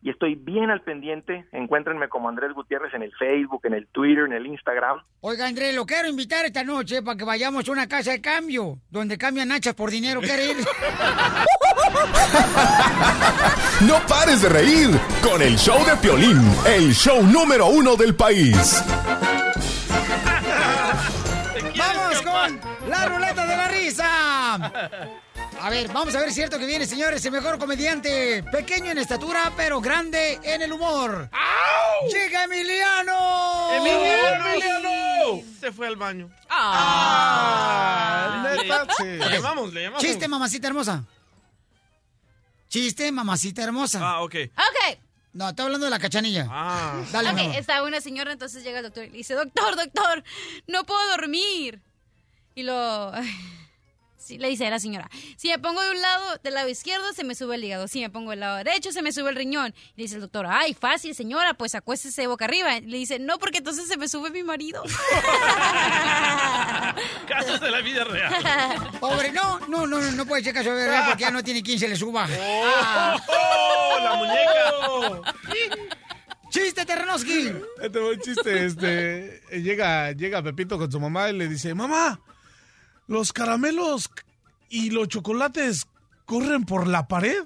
y 0.06 0.12
estoy 0.12 0.36
bien 0.36 0.70
al 0.70 0.82
pendiente. 0.84 1.48
Encuéntrenme 1.52 2.08
como 2.10 2.30
Andrés 2.30 2.54
Gutiérrez 2.54 2.94
en 2.94 3.02
el 3.02 3.12
Facebook, 3.18 3.62
en 3.64 3.74
el 3.74 3.88
Twitter, 3.88 4.26
en 4.26 4.34
el 4.34 4.46
Instagram. 4.46 5.02
Oiga, 5.22 5.48
Andrés, 5.48 5.74
lo 5.74 5.84
quiero 5.88 6.08
invitar 6.08 6.46
esta 6.46 6.64
noche 6.64 7.02
para 7.02 7.18
que 7.18 7.26
vayamos 7.26 7.68
a 7.68 7.72
una 7.72 7.88
casa 7.88 8.12
de 8.12 8.22
cambio, 8.22 8.78
donde 8.92 9.18
cambian 9.18 9.52
hachas 9.52 9.74
por 9.74 9.90
dinero. 9.90 10.22
¿Quiere 10.22 10.52
ir? 10.52 10.58
No 13.82 14.00
pares 14.08 14.42
de 14.42 14.50
reír 14.50 14.90
con 15.22 15.42
el 15.42 15.58
show 15.58 15.78
de 15.86 15.96
Piolín, 15.98 16.40
el 16.66 16.94
show 16.94 17.22
número 17.24 17.68
uno 17.68 17.96
del 17.96 18.16
país. 18.16 18.56
¡Vamos 21.78 22.22
con 22.22 22.60
la 22.90 23.06
ruleta 23.08 23.46
de 23.46 23.58
la 23.58 23.68
risa! 23.68 24.72
A 25.66 25.70
ver, 25.72 25.88
vamos 25.88 26.14
a 26.14 26.20
ver 26.20 26.28
si 26.28 26.30
es 26.30 26.36
cierto 26.36 26.60
que 26.60 26.68
viene, 26.68 26.86
señores, 26.86 27.26
el 27.26 27.32
mejor 27.32 27.58
comediante. 27.58 28.44
Pequeño 28.52 28.92
en 28.92 29.00
estatura, 29.00 29.52
pero 29.58 29.82
grande 29.82 30.40
en 30.44 30.62
el 30.62 30.72
humor. 30.72 31.28
¡Llega 32.08 32.44
Emiliano! 32.44 33.74
¡Emiliano! 33.74 35.42
Se 35.60 35.72
fue 35.72 35.88
al 35.88 35.96
baño. 35.96 36.30
Ah, 36.52 37.66
sí. 38.96 39.06
Le 39.06 39.32
llamamos, 39.32 39.74
le 39.74 39.82
llamamos. 39.86 40.04
Chiste, 40.04 40.28
mamacita 40.28 40.68
hermosa. 40.68 41.04
Chiste, 42.70 43.12
mamacita 43.12 43.64
hermosa. 43.64 44.00
Ah, 44.04 44.22
ok. 44.22 44.36
Ok. 44.56 45.00
No, 45.34 45.50
está 45.50 45.64
hablando 45.64 45.86
de 45.86 45.90
la 45.90 45.98
cachanilla. 45.98 46.48
Ah. 46.48 47.02
Dale, 47.12 47.32
Ok, 47.32 47.40
estaba 47.56 47.88
una 47.88 48.02
señora, 48.02 48.32
entonces 48.32 48.64
llega 48.64 48.78
el 48.78 48.86
doctor 48.86 49.06
y 49.06 49.10
le 49.10 49.18
dice, 49.18 49.34
doctor, 49.34 49.76
doctor, 49.76 50.24
no 50.68 50.84
puedo 50.84 51.10
dormir. 51.10 51.82
Y 52.54 52.62
lo... 52.62 53.12
Sí, 54.26 54.40
le 54.40 54.50
dice 54.50 54.66
a 54.66 54.72
la 54.72 54.80
señora, 54.80 55.08
si 55.38 55.50
me 55.50 55.60
pongo 55.60 55.84
de 55.84 55.92
un 55.92 56.02
lado, 56.02 56.40
del 56.42 56.56
lado 56.56 56.68
izquierdo, 56.68 57.14
se 57.14 57.24
me 57.24 57.36
sube 57.36 57.58
el 57.58 57.64
hígado. 57.64 57.88
Si 57.88 58.02
me 58.02 58.10
pongo 58.10 58.32
del 58.32 58.40
lado 58.40 58.58
derecho, 58.58 58.92
se 58.92 59.04
me 59.04 59.12
sube 59.12 59.30
el 59.30 59.36
riñón. 59.36 59.72
Y 59.96 59.98
le 59.98 60.04
dice 60.06 60.16
el 60.16 60.22
doctor, 60.22 60.48
ay, 60.50 60.74
fácil, 60.74 61.14
señora, 61.14 61.54
pues 61.54 61.76
acuéstese 61.76 62.26
boca 62.26 62.46
arriba. 62.46 62.76
Y 62.78 62.82
le 62.82 62.98
dice, 62.98 63.20
no, 63.20 63.38
porque 63.38 63.60
entonces 63.60 63.88
se 63.88 63.98
me 63.98 64.08
sube 64.08 64.32
mi 64.32 64.42
marido. 64.42 64.82
Casos 67.28 67.62
de 67.62 67.70
la 67.70 67.82
vida 67.82 68.04
real. 68.04 68.90
Pobre, 69.00 69.32
no, 69.32 69.60
no, 69.68 69.86
no, 69.86 70.02
no, 70.02 70.12
no 70.12 70.26
puede 70.26 70.44
ser 70.44 70.56
caso 70.56 70.72
de 70.72 70.86
verdad 70.86 71.06
porque 71.06 71.22
ya 71.22 71.30
no 71.30 71.44
tiene 71.44 71.62
quien 71.62 71.78
se 71.78 71.88
le 71.88 71.96
suba. 71.96 72.28
¡Oh, 73.28 74.00
la 74.04 74.16
muñeca! 74.16 75.36
¡Chiste, 76.50 76.84
Terrenoski! 76.84 77.52
Este 77.80 78.00
buen 78.00 78.20
chiste, 78.22 78.66
este, 78.66 79.44
llega, 79.52 80.14
llega 80.14 80.42
Pepito 80.42 80.80
con 80.80 80.92
su 80.92 81.00
mamá 81.00 81.30
y 81.30 81.34
le 81.34 81.48
dice, 81.48 81.76
mamá, 81.76 82.20
los 83.08 83.34
caramelos 83.34 84.10
y 84.70 84.90
los 84.90 85.08
chocolates 85.08 85.88
corren 86.26 86.66
por 86.66 86.88
la 86.88 87.08
pared. 87.08 87.44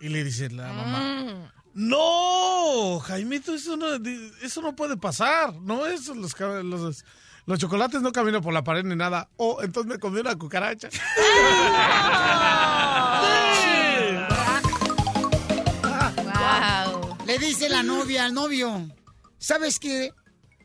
Y 0.00 0.08
le 0.08 0.24
dice 0.24 0.50
la 0.50 0.72
mamá, 0.72 1.52
no, 1.74 2.98
Jaimito, 3.00 3.54
eso 3.54 3.76
no, 3.76 3.86
eso 4.42 4.60
no 4.60 4.74
puede 4.74 4.96
pasar, 4.96 5.54
no, 5.54 5.86
eso, 5.86 6.14
los, 6.14 6.38
los, 6.38 7.04
los 7.46 7.58
chocolates 7.58 8.02
no 8.02 8.12
caminan 8.12 8.42
por 8.42 8.52
la 8.52 8.64
pared 8.64 8.84
ni 8.84 8.96
nada. 8.96 9.28
Oh, 9.36 9.62
entonces 9.62 9.90
me 9.90 9.98
comí 9.98 10.20
una 10.20 10.36
cucaracha. 10.36 10.88
Le 17.26 17.38
dice 17.38 17.68
la 17.68 17.82
novia 17.82 18.24
al 18.26 18.34
novio, 18.34 18.88
¿sabes 19.38 19.78
qué, 19.78 20.12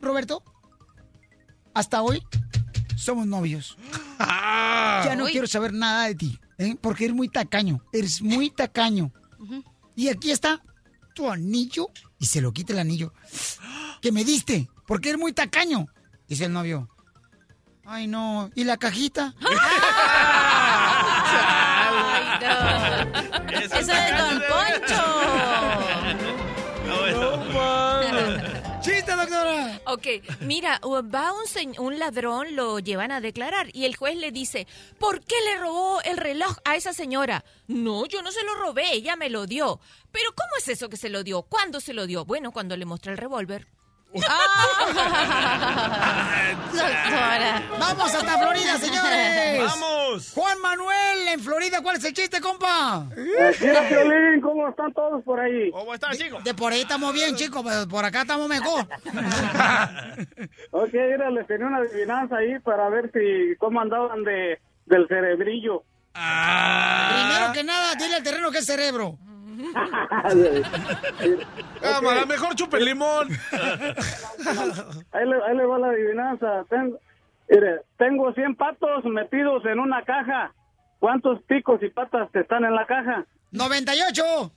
Roberto? 0.01 0.43
Hasta 1.73 2.01
hoy 2.01 2.21
somos 2.97 3.25
novios. 3.27 3.77
Ya 4.19 5.15
no 5.15 5.25
Uy. 5.25 5.31
quiero 5.31 5.47
saber 5.47 5.73
nada 5.73 6.07
de 6.07 6.15
ti, 6.15 6.39
¿eh? 6.57 6.75
porque 6.81 7.05
eres 7.05 7.15
muy 7.15 7.29
tacaño, 7.29 7.81
eres 7.93 8.21
muy 8.21 8.49
tacaño. 8.49 9.11
Y 9.95 10.09
aquí 10.09 10.31
está 10.31 10.61
tu 11.13 11.29
anillo 11.29 11.89
y 12.19 12.25
se 12.25 12.41
lo 12.41 12.51
quita 12.51 12.73
el 12.73 12.79
anillo 12.79 13.13
que 14.01 14.11
me 14.11 14.23
diste, 14.23 14.69
porque 14.85 15.09
eres 15.09 15.19
muy 15.19 15.33
tacaño. 15.33 15.85
Dice 16.27 16.45
el 16.45 16.53
novio. 16.53 16.89
Ay, 17.85 18.07
no. 18.07 18.51
¿Y 18.53 18.65
la 18.65 18.77
cajita? 18.77 19.33
Ese 23.49 23.79
es 23.79 23.87
Don 23.87 24.41
doctora! 29.29 29.81
Ok, 29.85 30.07
mira, 30.41 30.79
va 30.83 31.33
un, 31.33 31.79
un 31.79 31.99
ladrón, 31.99 32.55
lo 32.55 32.79
llevan 32.79 33.11
a 33.11 33.21
declarar 33.21 33.69
y 33.73 33.85
el 33.85 33.95
juez 33.95 34.17
le 34.17 34.31
dice, 34.31 34.67
¿por 34.99 35.21
qué 35.21 35.35
le 35.45 35.57
robó 35.59 36.01
el 36.03 36.17
reloj 36.17 36.57
a 36.65 36.75
esa 36.75 36.93
señora? 36.93 37.43
No, 37.67 38.05
yo 38.05 38.21
no 38.21 38.31
se 38.31 38.43
lo 38.43 38.55
robé, 38.55 38.93
ella 38.93 39.15
me 39.15 39.29
lo 39.29 39.45
dio. 39.45 39.79
Pero 40.11 40.31
¿cómo 40.35 40.51
es 40.57 40.67
eso 40.67 40.89
que 40.89 40.97
se 40.97 41.09
lo 41.09 41.23
dio? 41.23 41.43
¿Cuándo 41.43 41.79
se 41.79 41.93
lo 41.93 42.07
dio? 42.07 42.25
Bueno, 42.25 42.51
cuando 42.51 42.75
le 42.77 42.85
mostré 42.85 43.11
el 43.11 43.17
revólver. 43.17 43.67
Doctora. 46.71 47.63
Vamos 47.79 48.15
hasta 48.15 48.37
Florida, 48.37 48.77
señores. 48.79 49.59
Vamos. 49.59 50.31
Juan 50.33 50.59
Manuel, 50.61 51.27
en 51.27 51.39
Florida, 51.39 51.81
¿cuál 51.81 51.97
es 51.97 52.05
el 52.05 52.13
chiste, 52.13 52.39
compa? 52.39 53.05
Mira, 53.15 53.51
Piolín, 53.87 54.41
¿cómo 54.41 54.67
están 54.69 54.93
todos 54.93 55.23
por 55.23 55.39
ahí? 55.39 55.71
¿Cómo 55.71 55.93
están, 55.93 56.13
chicos? 56.13 56.43
De 56.43 56.53
por 56.53 56.71
ahí 56.71 56.81
estamos 56.81 57.13
bien, 57.13 57.35
chicos, 57.35 57.63
pero 57.65 57.87
por 57.87 58.05
acá 58.05 58.21
estamos 58.21 58.47
mejor. 58.47 58.87
Ok, 60.71 60.93
mira, 60.93 61.29
les 61.31 61.47
tenía 61.47 61.67
una 61.67 61.77
adivinanza 61.77 62.37
ahí 62.37 62.59
para 62.59 62.89
ver 62.89 63.11
si 63.13 63.55
cómo 63.57 63.81
andaban 63.81 64.23
de, 64.23 64.59
del 64.85 65.07
cerebrillo. 65.07 65.83
Primero 66.13 67.53
que 67.53 67.63
nada, 67.63 67.93
dile 67.95 68.15
al 68.15 68.23
terreno 68.23 68.51
que 68.51 68.59
es 68.59 68.65
cerebro. 68.65 69.17
Cámara, 71.81 72.25
mejor 72.25 72.55
chupe 72.55 72.79
limón. 72.79 73.27
Ahí 75.11 75.25
le, 75.27 75.35
ahí 75.43 75.57
le 75.57 75.65
va 75.65 75.79
la 75.79 75.87
adivinanza. 75.87 76.63
Tengo, 76.69 76.99
mire, 77.49 77.81
tengo 77.97 78.31
100 78.33 78.55
patos 78.55 79.03
metidos 79.05 79.65
en 79.65 79.79
una 79.79 80.03
caja. 80.03 80.53
¿Cuántos 80.99 81.41
picos 81.43 81.81
y 81.83 81.89
patas 81.89 82.29
están 82.33 82.65
en 82.65 82.75
la 82.75 82.85
caja? 82.85 83.25
98. 83.51 84.51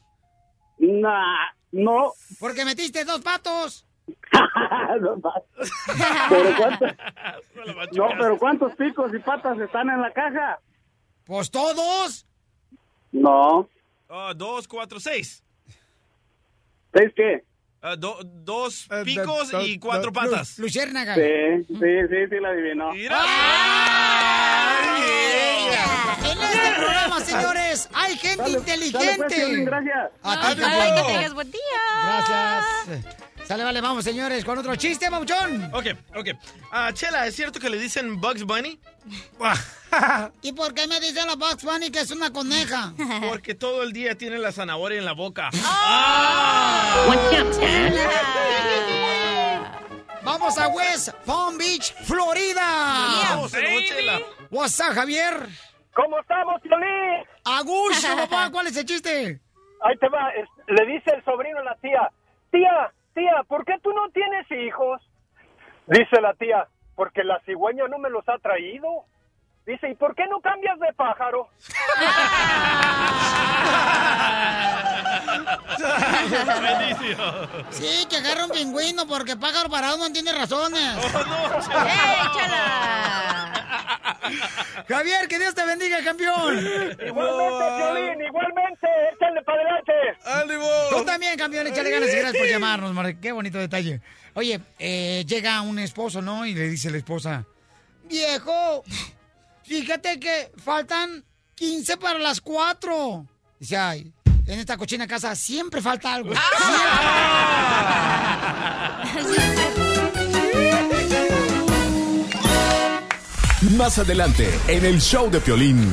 Nah, 0.78 1.46
no. 1.72 2.12
Porque 2.38 2.64
metiste 2.64 3.04
dos 3.04 3.20
patos. 3.20 3.86
No. 5.00 5.16
¿Pero 6.28 6.56
cuántos? 6.56 6.90
No, 7.92 8.08
pero 8.18 8.38
¿cuántos 8.38 8.74
picos 8.74 9.14
y 9.14 9.18
patas 9.20 9.58
están 9.60 9.88
en 9.88 10.00
la 10.00 10.12
caja? 10.12 10.58
Pues 11.24 11.48
todos. 11.50 12.26
No. 13.12 13.68
Ah, 14.10 14.32
dos, 14.34 14.66
cuatro, 14.66 14.98
seis. 14.98 15.44
¿Seis 16.92 17.12
qué? 17.14 17.44
Ah, 17.82 17.94
do- 17.96 18.20
dos 18.24 18.88
picos 19.04 19.50
do- 19.52 19.62
y 19.62 19.78
cuatro 19.78 20.10
do- 20.10 20.20
patas. 20.20 20.58
Luciérnaga. 20.58 21.14
Sí, 21.14 21.20
sí, 21.68 21.74
sí, 21.74 22.26
sí, 22.28 22.36
la 22.40 22.48
adivinó. 22.50 22.92
En 22.92 23.00
este 26.42 26.72
programa, 26.76 27.20
señores, 27.20 27.88
hay 27.94 28.16
gente 28.16 28.42
Dale, 28.42 28.58
inteligente. 28.58 28.98
dale, 29.06 29.16
pues, 29.16 29.64
gracias. 29.64 30.10
A 30.22 30.54
ti, 30.54 30.62
Ay, 30.62 30.92
que 30.94 31.02
tengas 31.12 31.32
buen 31.34 31.50
día. 31.50 31.60
Gracias. 32.04 32.64
Sale, 33.46 33.64
vale, 33.64 33.80
vamos, 33.80 34.04
señores, 34.04 34.44
con 34.44 34.58
otro 34.58 34.76
chiste, 34.76 35.08
Mauchón. 35.10 35.70
Ok, 35.72 35.86
ok. 36.14 36.28
Ah, 36.70 36.92
Chela, 36.92 37.26
¿es 37.26 37.34
cierto 37.34 37.58
que 37.58 37.68
le 37.70 37.78
dicen 37.78 38.20
Bugs 38.20 38.44
Bunny? 38.44 38.78
¿Y 40.42 40.52
por 40.52 40.74
qué 40.74 40.86
me 40.86 41.00
dicen 41.00 41.26
la 41.26 41.34
Bugs 41.34 41.64
Bunny 41.64 41.90
que 41.90 42.00
es 42.00 42.10
una 42.10 42.32
coneja? 42.32 42.92
Porque 43.28 43.54
todo 43.54 43.82
el 43.82 43.92
día 43.92 44.16
tiene 44.16 44.38
la 44.38 44.52
zanahoria 44.52 44.98
en 44.98 45.04
la 45.04 45.12
boca. 45.12 45.50
Vamos 50.22 50.58
a 50.58 50.68
West 50.68 51.14
Palm 51.24 51.56
Beach, 51.56 51.94
Florida. 52.04 52.62
Vamos. 53.30 53.52
What's 54.50 54.80
up, 54.80 54.94
Javier? 54.94 55.48
¿Cómo 55.94 56.20
estamos, 56.20 56.60
Piolín? 56.60 57.24
Agucho, 57.44 58.16
papá, 58.16 58.50
¿cuál 58.50 58.66
es 58.66 58.76
el 58.76 58.84
chiste? 58.84 59.40
Ahí 59.82 59.96
te 59.96 60.08
va. 60.08 60.30
Le 60.66 60.86
dice 60.86 61.10
el 61.16 61.24
sobrino 61.24 61.58
a 61.58 61.64
la 61.64 61.74
tía, 61.76 62.10
tía, 62.50 62.92
tía, 63.14 63.42
¿por 63.48 63.64
qué 63.64 63.74
tú 63.82 63.92
no 63.92 64.10
tienes 64.10 64.46
hijos? 64.50 65.00
Dice 65.86 66.20
la 66.20 66.34
tía, 66.34 66.68
porque 66.94 67.24
la 67.24 67.40
cigüeña 67.46 67.88
no 67.88 67.98
me 67.98 68.10
los 68.10 68.28
ha 68.28 68.38
traído. 68.38 69.04
Dice, 69.66 69.90
¿y 69.90 69.94
por 69.94 70.14
qué 70.14 70.26
no 70.28 70.40
cambias 70.40 70.78
de 70.80 70.92
pájaro? 70.94 71.48
Sí, 77.70 78.06
que 78.08 78.16
agarra 78.16 78.44
un 78.46 78.50
pingüino 78.50 79.06
porque 79.06 79.36
pájaro 79.36 79.68
parado 79.68 79.96
no 79.96 80.12
tiene 80.12 80.32
razones. 80.32 80.80
Javier, 84.88 85.28
que 85.28 85.38
Dios 85.38 85.54
te 85.54 85.64
bendiga, 85.64 86.02
campeón. 86.02 86.58
Igualmente, 86.58 87.64
Piolín, 87.76 88.22
igualmente, 88.26 88.88
échale 89.14 89.42
para 89.42 89.60
adelante. 89.60 89.92
Tú 90.90 91.04
también, 91.04 91.36
campeón, 91.38 91.66
échale 91.68 91.90
ganas 91.90 92.08
y 92.12 92.16
gracias 92.16 92.36
por 92.36 92.46
llamarnos, 92.48 92.92
Mar. 92.92 93.14
Qué 93.20 93.32
bonito 93.32 93.58
detalle. 93.58 94.00
Oye, 94.34 94.60
eh, 94.78 95.24
llega 95.26 95.60
un 95.62 95.78
esposo, 95.78 96.22
¿no? 96.22 96.46
Y 96.46 96.54
le 96.54 96.68
dice 96.68 96.90
la 96.90 96.98
esposa, 96.98 97.44
viejo, 98.08 98.84
fíjate 99.64 100.20
que 100.20 100.52
faltan 100.56 101.24
15 101.54 101.96
para 101.96 102.18
las 102.18 102.40
4. 102.40 103.26
Dice, 103.58 103.76
ay, 103.76 104.12
en 104.46 104.58
esta 104.58 104.76
cochina 104.76 105.06
casa 105.06 105.34
siempre 105.34 105.80
falta 105.82 106.14
algo. 106.14 106.32
Más 113.76 113.98
adelante, 113.98 114.48
en 114.68 114.84
el 114.84 115.00
show 115.00 115.30
de 115.30 115.40
Piolín. 115.40 115.92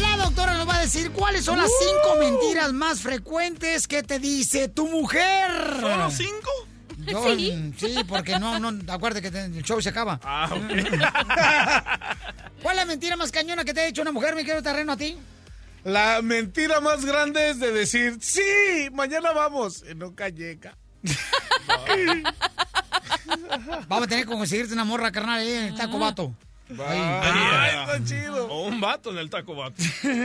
La 0.00 0.16
doctora 0.16 0.54
nos 0.54 0.68
va 0.68 0.76
a 0.76 0.80
decir 0.82 1.10
cuáles 1.10 1.44
son 1.44 1.58
las 1.58 1.70
cinco 1.80 2.16
mentiras 2.18 2.72
más 2.72 3.00
frecuentes 3.00 3.88
que 3.88 4.02
te 4.02 4.18
dice 4.18 4.68
tu 4.68 4.86
mujer. 4.86 5.50
¿Solo 5.80 6.10
cinco? 6.10 6.67
Yo, 7.12 7.36
Sí. 7.36 7.52
mm, 7.52 7.72
sí, 7.78 7.96
porque 8.06 8.38
no, 8.38 8.58
no, 8.58 8.92
acuérdate 8.92 9.30
que 9.30 9.38
el 9.38 9.62
show 9.62 9.80
se 9.80 9.88
acaba. 9.90 10.20
Ah, 10.22 10.48
ok. 10.52 10.60
¿Cuál 12.62 12.76
es 12.76 12.76
la 12.76 12.84
mentira 12.86 13.16
más 13.16 13.30
cañona 13.30 13.64
que 13.64 13.72
te 13.72 13.80
ha 13.80 13.84
dicho 13.86 14.02
una 14.02 14.12
mujer, 14.12 14.34
mi 14.34 14.42
querido 14.44 14.62
terreno, 14.62 14.92
a 14.92 14.96
ti? 14.96 15.16
La 15.84 16.20
mentira 16.22 16.80
más 16.80 17.04
grande 17.04 17.50
es 17.50 17.60
de 17.60 17.72
decir, 17.72 18.18
sí, 18.20 18.42
mañana 18.92 19.32
vamos. 19.32 19.84
Y 19.90 19.94
nunca 19.94 20.28
llega. 20.28 20.76
Vamos 23.88 24.06
a 24.06 24.08
tener 24.08 24.24
que 24.26 24.32
conseguirte 24.32 24.74
una 24.74 24.84
morra, 24.84 25.12
carnal, 25.12 25.40
ahí 25.40 25.52
en 25.52 25.64
el 25.66 25.74
taco 25.76 25.98
vato. 25.98 26.34
Ahí. 26.70 27.00
Ay, 27.00 27.70
está 27.80 28.04
chido. 28.04 28.46
O 28.48 28.66
un 28.66 28.80
vato 28.80 29.10
en 29.12 29.18
el 29.18 29.30
taco 29.30 29.54
vato. 29.54 29.80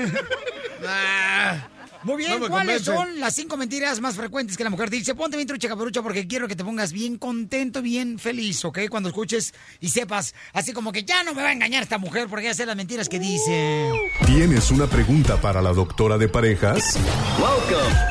Muy 2.04 2.18
bien, 2.18 2.40
No 2.40 2.48
¿cuáles 2.50 2.84
convence. 2.84 2.86
son 3.14 3.20
las 3.20 3.34
cinco 3.36 3.56
mentiras 3.58 4.02
más 4.02 4.16
frecuentes 4.16 4.58
que 4.58 4.64
la 4.64 4.70
mujer 4.70 4.90
dice? 4.90 5.16
Ponte 5.16 5.38
bien 5.38 5.48
trucha 5.48 5.70
caperucha 5.70 6.02
porque 6.02 6.28
quiero 6.28 6.48
que 6.48 6.56
te 6.56 6.64
pongas 6.64 6.92
bien 6.92 7.18
contento, 7.18 7.82
bien 7.82 8.20
feliz, 8.20 8.64
¿ok? 8.66 8.80
Cuando 8.90 9.10
escuches 9.10 9.54
y 9.80 9.90
sepas, 9.90 10.34
así 10.54 10.74
como 10.74 10.92
que 10.92 11.04
ya 11.04 11.24
no 11.24 11.34
me 11.34 11.42
va 11.42 11.50
a 11.50 11.54
engañar 11.54 11.82
esta 11.84 11.98
mujer 11.98 12.28
porque 12.30 12.46
ya 12.46 12.54
sé 12.54 12.66
las 12.66 12.76
mentiras 12.76 13.08
que 13.08 13.20
dice. 13.20 13.90
¿Tienes 14.26 14.70
una 14.72 14.88
pregunta 14.88 15.40
para 15.40 15.62
la 15.62 15.72
doctora 15.74 16.18
de 16.18 16.28
parejas? 16.28 16.98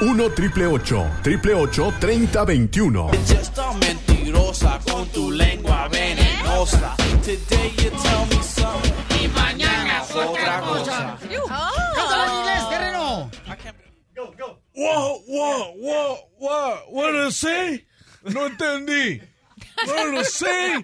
1 0.00 0.30
triple 0.32 0.66
8 0.66 1.10
triple 1.22 1.54
8 1.54 1.94
3021. 2.00 3.10
Esta 3.40 3.72
mentirosa 3.74 4.80
con 4.90 5.06
tu 5.08 5.30
lengua 5.30 5.88
venenosa. 5.88 6.96
Today 7.22 7.72
you 7.76 7.90
tell 7.90 8.26
me 8.36 8.42
something 8.42 8.92
y 9.24 9.28
mañana 9.28 10.02
otra 10.02 10.60
cosa. 10.60 11.18
¡Cántalo 11.20 11.21
Wow, 14.82 15.22
wow, 15.28 15.74
wow, 15.76 16.18
wow, 16.40 16.78
what 16.90 17.12
did 17.12 17.28
it 17.28 17.32
say? 17.32 17.86
No 18.24 18.46
entendí. 18.48 19.22
No 19.86 20.06
lo 20.06 20.24
sé. 20.24 20.82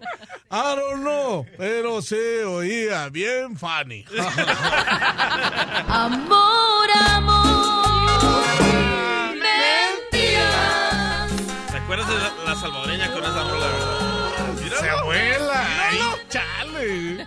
I 0.51 0.77
don't 0.77 1.03
know. 1.03 1.45
Pero 1.57 2.01
se 2.01 2.45
oía 2.45 3.09
bien 3.11 3.57
funny. 3.57 4.05
Amor, 5.89 6.91
amor, 7.11 8.20
mentiras. 9.35 11.33
¿Te 11.73 11.77
acuerdas 11.79 12.09
de 12.09 12.15
la, 12.15 12.33
la 12.47 12.55
salvadoreña 12.55 13.12
con 13.12 13.25
esa 13.25 13.43
rola, 13.51 13.66
verdad? 13.66 13.98
se 14.81 14.89
abuela. 14.89 15.89
Ay, 15.89 15.99
chale. 16.29 17.27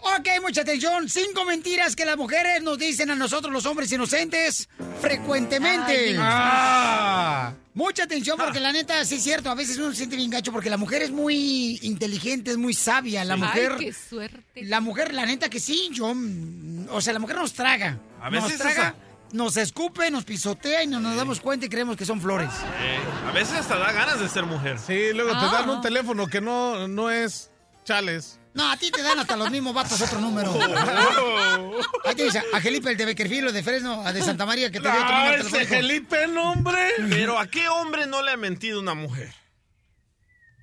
Ok, 0.00 0.28
mucha 0.42 0.62
atención. 0.62 1.08
Cinco 1.08 1.44
mentiras 1.44 1.96
que 1.96 2.04
las 2.04 2.16
mujeres 2.16 2.62
nos 2.62 2.78
dicen 2.78 3.10
a 3.10 3.14
nosotros 3.14 3.52
los 3.52 3.66
hombres 3.66 3.90
inocentes 3.92 4.68
frecuentemente. 5.00 6.16
Ah. 6.18 7.54
Mucha 7.74 8.04
atención 8.04 8.36
porque 8.36 8.58
ah. 8.58 8.62
la 8.62 8.72
neta, 8.72 9.04
sí 9.04 9.14
es 9.14 9.22
cierto, 9.22 9.50
a 9.50 9.54
veces 9.54 9.78
uno 9.78 9.90
se 9.90 9.98
siente 9.98 10.16
bien 10.16 10.30
gacho 10.30 10.52
porque 10.52 10.68
la 10.68 10.76
mujer 10.76 11.02
es 11.02 11.10
muy 11.10 11.78
inteligente, 11.82 12.50
es 12.50 12.58
muy 12.58 12.74
sabia. 12.74 13.24
La 13.24 13.36
mujer... 13.36 13.76
Qué 13.78 13.92
suerte. 13.92 14.64
La 14.64 14.80
mujer, 14.80 15.14
la 15.14 15.24
neta 15.24 15.48
que 15.48 15.60
sí, 15.60 15.90
yo... 15.92 16.12
Mm, 16.14 16.88
o 16.90 17.00
sea, 17.00 17.12
la 17.12 17.18
mujer 17.18 17.36
nos 17.36 17.52
traga. 17.52 17.98
A 18.20 18.28
veces 18.28 18.50
nos 18.50 18.58
traga 18.58 18.94
nos 19.32 19.56
escupe, 19.56 20.10
nos 20.10 20.24
pisotea 20.24 20.82
y 20.84 20.86
no 20.86 21.00
nos 21.00 21.16
damos 21.16 21.40
cuenta 21.40 21.66
y 21.66 21.68
creemos 21.68 21.96
que 21.96 22.04
son 22.04 22.20
flores. 22.20 22.50
Eh, 22.80 22.98
a 23.28 23.32
veces 23.32 23.54
hasta 23.56 23.76
da 23.78 23.90
ganas 23.92 24.20
de 24.20 24.28
ser 24.28 24.44
mujer. 24.46 24.78
Sí, 24.78 25.12
luego 25.14 25.30
te 25.30 25.36
dan 25.46 25.68
Ah. 25.68 25.72
un 25.72 25.80
teléfono 25.80 26.26
que 26.26 26.40
no, 26.40 26.86
no 26.88 27.10
es 27.10 27.50
chales. 27.84 28.38
No, 28.54 28.70
a 28.70 28.76
ti 28.76 28.90
te 28.90 29.02
dan 29.02 29.18
hasta 29.18 29.34
los 29.34 29.50
mismos 29.50 29.72
vatos 29.72 29.98
otro 30.02 30.20
número. 30.20 30.52
Ahí 32.04 32.14
te 32.14 32.24
dice, 32.24 32.42
a 32.52 32.60
Felipe 32.60 32.90
el 32.90 32.96
de 32.98 33.06
Beckerfield, 33.06 33.48
o 33.48 33.52
de 33.52 33.62
Fresno, 33.62 34.06
a 34.06 34.12
de 34.12 34.22
Santa 34.22 34.44
María, 34.44 34.70
que 34.70 34.78
te 34.78 34.90
dio 34.90 35.00
otro 35.02 35.10
No, 35.10 35.24
número 35.24 35.42
ese. 35.48 35.64
Felipe, 35.66 36.26
nombre. 36.26 36.88
Pero 37.08 37.38
¿a 37.38 37.46
qué 37.46 37.68
hombre 37.68 38.06
no 38.06 38.20
le 38.22 38.32
ha 38.32 38.36
mentido 38.36 38.78
una 38.80 38.92
mujer? 38.94 39.32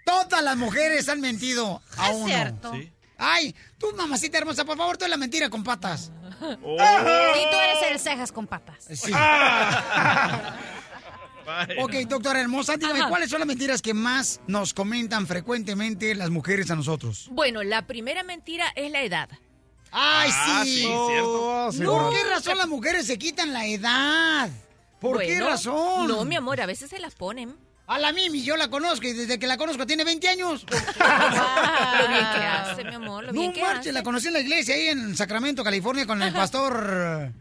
Todas 0.06 0.44
las 0.44 0.56
mujeres 0.58 1.08
han 1.10 1.22
mentido 1.22 1.82
a 1.98 2.10
Es 2.10 2.16
uno. 2.16 2.26
cierto. 2.28 2.74
Sí. 2.74 2.92
Ay, 3.18 3.56
tú, 3.78 3.88
mamacita 3.98 4.38
hermosa, 4.38 4.64
por 4.66 4.78
favor, 4.78 4.98
tú 4.98 5.06
la 5.08 5.18
mentira 5.18 5.50
con 5.50 5.64
patas. 5.64 6.12
Oh. 6.42 6.76
Y 6.76 7.52
tú 7.52 7.58
eres 7.58 7.92
el 7.92 8.00
cejas 8.00 8.32
con 8.32 8.48
patas. 8.48 8.86
Sí. 8.94 9.12
Vaya. 11.46 11.76
Ok, 11.84 11.94
doctora 12.08 12.40
hermosa, 12.42 12.78
dígame, 12.78 13.00
Ajá. 13.00 13.10
¿cuáles 13.10 13.30
son 13.30 13.40
las 13.40 13.48
mentiras 13.48 13.82
que 13.82 13.94
más 13.94 14.40
nos 14.48 14.74
comentan 14.74 15.26
frecuentemente 15.26 16.14
las 16.16 16.30
mujeres 16.30 16.70
a 16.70 16.76
nosotros? 16.76 17.28
Bueno, 17.32 17.64
la 17.64 17.88
primera 17.88 18.22
mentira 18.24 18.66
es 18.76 18.92
la 18.92 19.02
edad. 19.04 19.30
¡Ay, 19.92 20.30
Ah, 20.32 20.62
sí! 20.64 20.70
sí, 20.72 20.80
cierto. 20.82 21.72
sí, 21.72 21.84
¿Por 21.84 22.12
qué 22.12 22.24
razón 22.30 22.58
las 22.58 22.68
mujeres 22.68 23.08
se 23.08 23.18
quitan 23.18 23.52
la 23.54 23.66
edad? 23.66 24.50
¿Por 25.00 25.20
qué 25.22 25.40
razón? 25.40 26.08
No, 26.08 26.24
mi 26.26 26.36
amor, 26.36 26.62
a 26.62 26.68
veces 26.68 26.90
se 26.92 27.00
las 27.00 27.16
ponen. 27.16 27.56
A 27.92 27.98
la 27.98 28.12
Mimi, 28.12 28.44
yo 28.44 28.56
la 28.56 28.70
conozco 28.70 29.08
y 29.08 29.14
desde 29.14 29.40
que 29.40 29.48
la 29.48 29.58
conozco 29.58 29.88
tiene 29.88 30.04
20 30.04 30.30
años. 30.30 30.64
Lo 30.70 32.08
bien 32.08 32.28
que 32.36 32.46
hace, 32.46 32.84
mi 32.84 32.94
amor, 32.94 33.24
lo 33.24 33.34
No 33.34 33.40
bien 33.42 33.52
que 33.52 33.64
hace. 33.64 33.92
la 33.92 34.04
conocí 34.04 34.28
en 34.28 34.34
la 34.34 34.42
iglesia 34.42 34.76
ahí 34.76 34.90
en 34.90 35.18
Sacramento, 35.18 35.64
California, 35.64 36.06
con 36.06 36.22
el 36.22 36.32
pastor. 36.32 37.32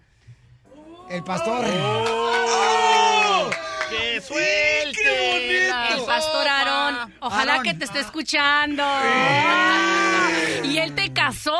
El 1.10 1.22
pastor. 1.22 1.66
¡Oh! 1.70 3.50
¡Que 3.90 4.22
suelte! 4.22 4.98
¡Qué 5.02 5.68
bonito! 5.90 6.00
El 6.00 6.06
pastor 6.06 6.48
Aarón. 6.48 7.14
Ojalá 7.20 7.52
Aarón. 7.52 7.64
que 7.64 7.74
te 7.74 7.84
esté 7.84 8.00
escuchando. 8.00 8.84
Y 10.64 10.78
él 10.78 10.94
te 10.94 11.12
casó. 11.12 11.52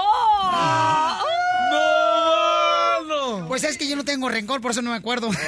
Pues 3.49 3.65
es 3.65 3.79
que 3.79 3.89
yo 3.89 3.97
no 3.97 4.05
tengo 4.05 4.29
rencor, 4.29 4.61
por 4.61 4.71
eso 4.73 4.83
no 4.83 4.91
me 4.91 4.97
acuerdo. 4.97 5.31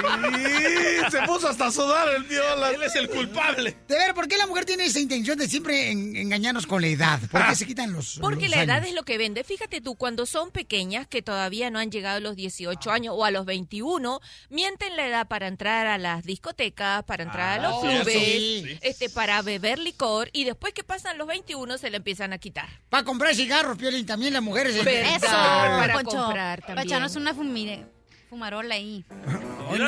Ay, 0.00 1.10
se 1.10 1.22
puso 1.22 1.48
hasta 1.48 1.66
a 1.66 1.70
sudar 1.72 2.08
el 2.14 2.24
viola. 2.24 2.70
Él 2.70 2.82
es 2.82 2.94
el 2.96 3.08
culpable. 3.08 3.76
De 3.86 3.96
ver, 3.96 4.14
¿por 4.14 4.28
qué 4.28 4.36
la 4.36 4.46
mujer 4.46 4.64
tiene 4.64 4.84
esa 4.84 5.00
intención 5.00 5.38
de 5.38 5.48
siempre 5.48 5.90
en- 5.90 6.16
engañarnos 6.16 6.66
con 6.66 6.82
la 6.82 6.88
edad? 6.88 7.20
¿Por 7.30 7.46
qué 7.46 7.54
se 7.54 7.66
quitan 7.66 7.92
los 7.92 8.18
Porque 8.20 8.48
los 8.48 8.56
la 8.56 8.62
edad 8.64 8.76
años? 8.78 8.88
es 8.90 8.94
lo 8.94 9.02
que 9.04 9.18
vende. 9.18 9.44
Fíjate 9.44 9.80
tú, 9.80 9.94
cuando 9.96 10.26
son 10.26 10.50
pequeñas, 10.50 11.06
que 11.06 11.22
todavía 11.22 11.70
no 11.70 11.78
han 11.78 11.90
llegado 11.90 12.16
a 12.18 12.20
los 12.20 12.36
18 12.36 12.90
años 12.90 13.14
o 13.16 13.24
a 13.24 13.30
los 13.30 13.46
21, 13.46 14.20
mienten 14.50 14.96
la 14.96 15.06
edad 15.06 15.26
para 15.28 15.46
entrar 15.46 15.86
a 15.86 15.96
las 15.98 16.24
discotecas, 16.24 17.04
para 17.04 17.22
entrar 17.24 17.60
a 17.60 17.62
los 17.62 17.76
Ah, 17.76 17.80
clubes, 17.80 18.14
sí. 18.14 18.78
este, 18.82 19.08
para 19.08 19.40
beber 19.42 19.78
licor, 19.78 20.28
y 20.32 20.44
después 20.44 20.72
que 20.74 20.84
pasan 20.84 21.16
los 21.18 21.26
21 21.28 21.78
se 21.78 21.90
le 21.90 21.98
empiezan 21.98 22.32
a 22.32 22.38
quitar. 22.38 22.68
Para 22.90 23.04
comprar 23.04 23.34
cigarros, 23.34 23.78
Piolín, 23.78 24.06
también 24.06 24.32
las 24.32 24.42
mujeres. 24.42 24.74
Eso, 24.76 24.86
Para 25.26 26.02
comprar 26.02 26.47
Para 26.56 26.66
también. 26.66 26.86
echarnos 26.88 27.16
una 27.16 27.34
fumire- 27.34 27.86
fumarola 28.28 28.74
ahí. 28.74 29.04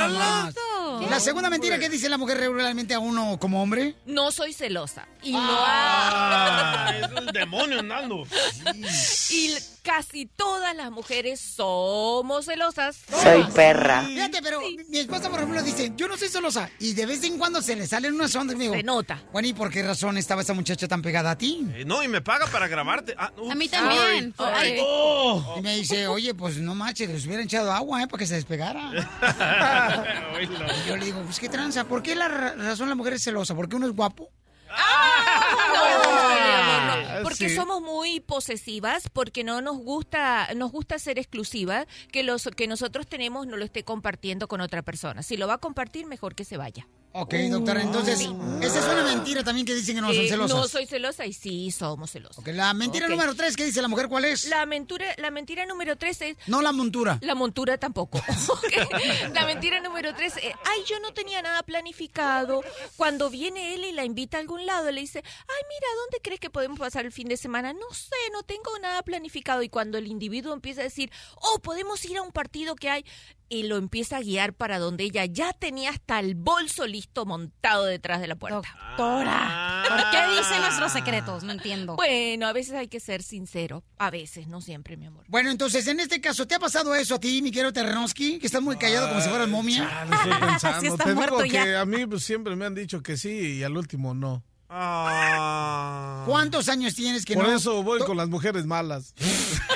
La 1.11 1.20
segunda 1.20 1.49
mentira 1.51 1.78
que 1.78 1.89
dice 1.89 2.09
la 2.09 2.19
mujer 2.19 2.39
regularmente 2.39 2.93
a 2.95 2.99
uno 2.99 3.39
como 3.39 3.62
hombre. 3.62 3.95
No 4.07 4.31
soy 4.31 4.53
celosa. 4.53 5.07
Y, 5.23 5.32
Ah, 5.37 6.93
es 7.03 7.11
el 7.19 7.27
demonio 7.27 7.81
andando. 7.81 8.27
no, 8.65 8.89
y 9.31 9.55
casi 9.90 10.26
todas 10.26 10.76
las 10.76 10.92
mujeres 10.92 11.40
somos 11.40 12.44
celosas. 12.44 12.96
Soy 13.22 13.42
perra. 13.52 14.02
Fíjate, 14.02 14.40
pero 14.40 14.60
mi 14.88 14.98
esposa, 14.98 15.28
por 15.28 15.40
ejemplo, 15.40 15.60
dice, 15.64 15.92
yo 15.96 16.06
no 16.06 16.16
soy 16.16 16.28
celosa. 16.28 16.70
Y 16.78 16.92
de 16.94 17.06
vez 17.06 17.24
en 17.24 17.38
cuando 17.38 17.60
se 17.60 17.74
le 17.74 17.88
salen 17.88 18.14
unas 18.14 18.32
ondas. 18.36 18.54
y 18.56 18.60
digo, 18.60 18.74
Se 18.74 18.84
nota. 18.84 19.20
Bueno, 19.32 19.48
¿y 19.48 19.52
por 19.52 19.68
qué 19.68 19.82
razón 19.82 20.16
estaba 20.16 20.42
esa 20.42 20.54
muchacha 20.54 20.86
tan 20.86 21.02
pegada 21.02 21.32
a 21.32 21.38
ti? 21.38 21.66
Eh, 21.74 21.84
no, 21.84 22.04
y 22.04 22.08
me 22.08 22.20
paga 22.20 22.46
para 22.46 22.68
grabarte. 22.68 23.14
Ah, 23.18 23.32
A 23.50 23.54
mí 23.56 23.68
también. 23.68 24.32
sorry. 24.36 24.54
Ay. 24.54 24.78
Oh. 24.80 25.56
Y 25.58 25.62
me 25.62 25.74
dice, 25.76 26.06
oye, 26.06 26.34
pues 26.34 26.58
no 26.58 26.76
manches, 26.76 27.10
les 27.10 27.26
hubiera 27.26 27.42
echado 27.42 27.72
agua, 27.72 28.00
¿eh? 28.02 28.06
Para 28.06 28.20
que 28.20 28.26
se 28.26 28.34
despegara. 28.34 28.92
Y 30.40 30.88
yo 30.88 30.96
le 30.96 31.04
digo, 31.04 31.20
pues 31.22 31.38
qué 31.38 31.48
tranza. 31.48 31.84
¿Por 31.84 32.02
qué 32.02 32.14
la 32.14 32.28
ra- 32.28 32.54
razón 32.54 32.88
la 32.88 32.94
mujer 32.94 33.14
es 33.14 33.24
celosa? 33.24 33.54
¿Porque 33.54 33.76
uno 33.76 33.86
es 33.86 33.92
guapo? 33.94 34.30
No, 34.70 36.05
no. 36.05 36.10
Ah, 36.12 37.20
Porque 37.22 37.48
sí. 37.48 37.55
somos 37.55 37.80
muy 37.80 38.20
posesivas, 38.20 39.09
porque 39.10 39.44
no 39.44 39.60
nos 39.60 39.78
gusta, 39.78 40.48
nos 40.55 40.70
gusta 40.72 40.98
ser 40.98 41.18
exclusivas, 41.18 41.86
que 42.12 42.22
los 42.22 42.48
que 42.56 42.66
nosotros 42.66 43.06
tenemos 43.06 43.47
no 43.47 43.56
lo 43.56 43.64
esté 43.64 43.84
compartiendo 43.84 44.48
con 44.48 44.60
otra 44.60 44.82
persona. 44.82 45.22
Si 45.22 45.36
lo 45.36 45.47
va 45.47 45.55
a 45.55 45.59
compartir, 45.59 46.06
mejor 46.06 46.34
que 46.34 46.44
se 46.44 46.56
vaya. 46.56 46.86
Ok, 47.12 47.35
doctora, 47.51 47.82
entonces, 47.82 48.20
esa 48.20 48.78
es 48.78 48.85
una 48.85 49.03
mentira 49.03 49.43
también 49.43 49.66
que 49.66 49.74
dicen 49.74 49.97
que 49.97 50.01
no 50.01 50.12
son 50.12 50.24
Eh, 50.24 50.28
celosas. 50.28 50.57
no 50.57 50.69
soy 50.69 50.87
celosa 50.87 51.27
y 51.27 51.32
sí 51.32 51.73
somos 51.73 52.12
celosas. 52.12 52.39
Ok, 52.39 52.49
la 52.55 52.73
mentira 52.73 53.09
número 53.09 53.35
tres, 53.35 53.57
¿qué 53.57 53.65
dice 53.65 53.82
la 53.82 53.89
mujer? 53.89 54.07
¿Cuál 54.09 54.27
es? 54.27 54.45
La 54.45 54.65
mentira, 54.65 55.07
la 55.19 55.32
mentira 55.32 55.66
número 55.66 55.97
tres 55.97 56.23
es 56.23 56.37
No 56.47 56.62
la 56.62 56.70
montura. 56.70 57.19
La 57.23 57.35
montura 57.35 57.78
tampoco. 57.78 58.23
La 59.35 59.45
mentira 59.45 59.81
número 59.81 60.15
tres, 60.15 60.37
eh, 60.37 60.53
ay, 60.65 60.81
yo 60.87 61.01
no 61.01 61.12
tenía 61.12 61.43
nada 61.43 61.62
planificado. 61.65 62.62
Cuando 62.97 63.28
viene 63.28 63.74
él 63.74 63.85
y 63.85 63.93
la 63.93 64.05
invita 64.05 64.37
a 64.37 64.41
algún 64.41 64.65
lado, 64.65 64.91
le 64.93 65.01
dice, 65.01 65.19
ay, 65.27 65.62
mira, 65.69 65.87
¿dónde 66.03 66.19
crees 66.23 66.39
que 66.39 66.51
podemos 66.51 66.78
pasar 66.78 67.07
el 67.07 67.12
fin 67.12 67.27
de 67.28 67.37
semana? 67.37 67.73
No 67.73 67.93
sé, 67.93 68.15
no 68.32 68.45
tengo 68.45 68.78
nada 68.81 69.03
planificado. 69.03 69.62
Y 69.65 69.69
cuando 69.69 69.99
el 69.99 70.07
individuo 70.07 70.53
empieza 70.55 70.82
a 70.82 70.85
decir, 70.85 71.11
oh, 71.37 71.59
podemos 71.61 72.05
ir 72.05 72.19
a 72.19 72.23
un 72.23 72.31
partido 72.31 72.77
que 72.77 72.89
hay, 72.89 73.05
y 73.52 73.64
lo 73.64 73.77
empieza 73.77 74.16
a 74.16 74.20
guiar 74.20 74.55
para 74.55 74.78
donde 74.78 75.05
ella 75.05 75.24
ya 75.27 75.52
tenía 75.52 75.90
hasta 75.90 76.20
el 76.20 76.36
bolso 76.36 76.86
listo 76.86 77.27
montado 77.27 77.85
detrás 77.85 78.20
de 78.20 78.28
la 78.28 78.36
puerta. 78.36 78.62
Doctora. 78.97 79.85
¿Por 79.89 79.98
qué 80.10 80.36
dice 80.39 80.59
nuestros 80.60 80.93
secretos? 80.93 81.43
No 81.44 81.52
entiendo. 81.52 81.97
Bueno, 81.97 82.47
a 82.47 82.52
veces 82.52 82.74
hay 82.74 82.86
que 82.89 83.01
ser 83.01 83.22
sincero. 83.22 83.82
A 83.98 84.10
veces, 84.10 84.47
no 84.47 84.60
siempre, 84.60 84.97
mi 84.97 85.06
amor. 85.06 85.24
Bueno, 85.28 85.51
entonces, 85.51 85.86
en 85.89 86.01
este 86.01 86.20
caso, 86.20 86.47
¿te 86.47 86.55
ha 86.55 86.59
pasado 86.60 86.94
eso 86.94 87.16
a 87.16 87.20
ti, 87.20 87.43
mi 87.43 87.51
querido 87.51 87.72
Terrenovsky? 87.72 88.39
Que 88.39 88.47
estás 88.47 88.62
muy 88.62 88.77
callado 88.77 89.09
como 89.09 89.20
si 89.20 89.28
fueras 89.28 89.48
momia. 89.48 89.89
Chale, 89.89 90.14
estoy 90.14 90.32
pensando. 90.48 90.81
Sí 90.81 90.86
está 90.86 91.05
Te 91.05 91.14
muerto 91.14 91.43
digo 91.43 91.52
ya. 91.55 91.64
que 91.64 91.77
a 91.77 91.85
mí 91.85 92.06
pues, 92.06 92.22
siempre 92.22 92.55
me 92.56 92.64
han 92.66 92.74
dicho 92.74 93.02
que 93.02 93.16
sí 93.16 93.31
y 93.59 93.62
al 93.64 93.77
último 93.77 94.14
no. 94.14 94.44
Ah. 94.72 96.22
¿Cuántos 96.26 96.68
años 96.68 96.94
tienes 96.94 97.24
que 97.24 97.34
Por 97.34 97.48
no? 97.48 97.55
eso 97.56 97.82
voy 97.82 97.98
con 98.01 98.16
las 98.16 98.28
mujeres 98.28 98.66
malas. 98.66 99.14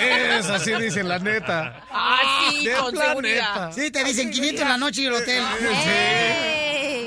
es 0.00 0.46
así 0.46 0.72
dice 0.74 1.02
la 1.02 1.18
neta. 1.18 1.82
Ah, 1.90 2.18
sí, 2.50 2.64
De 2.66 2.74
con 2.74 2.92
planeta. 2.92 3.08
seguridad. 3.10 3.72
Sí, 3.72 3.90
te 3.90 4.04
dicen 4.04 4.30
500 4.30 4.68
la 4.68 4.78
noche 4.78 5.02
y 5.02 5.06
el 5.06 5.14
hotel. 5.14 5.42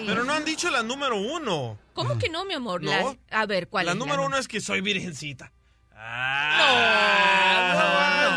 Pero 0.05 0.23
no 0.23 0.33
han 0.33 0.45
dicho 0.45 0.69
la 0.69 0.83
número 0.83 1.17
uno. 1.17 1.77
¿Cómo 1.93 2.17
que 2.17 2.29
no, 2.29 2.45
mi 2.45 2.53
amor? 2.53 2.83
No. 2.83 2.91
La- 2.91 3.15
a 3.41 3.45
ver, 3.45 3.67
¿cuál 3.69 3.85
La 3.87 3.91
es? 3.93 3.97
número 3.97 4.21
nu- 4.21 4.27
uno 4.27 4.37
es 4.37 4.47
que 4.47 4.61
soy 4.61 4.81
virgencita. 4.81 5.51
Ah, 5.95 7.73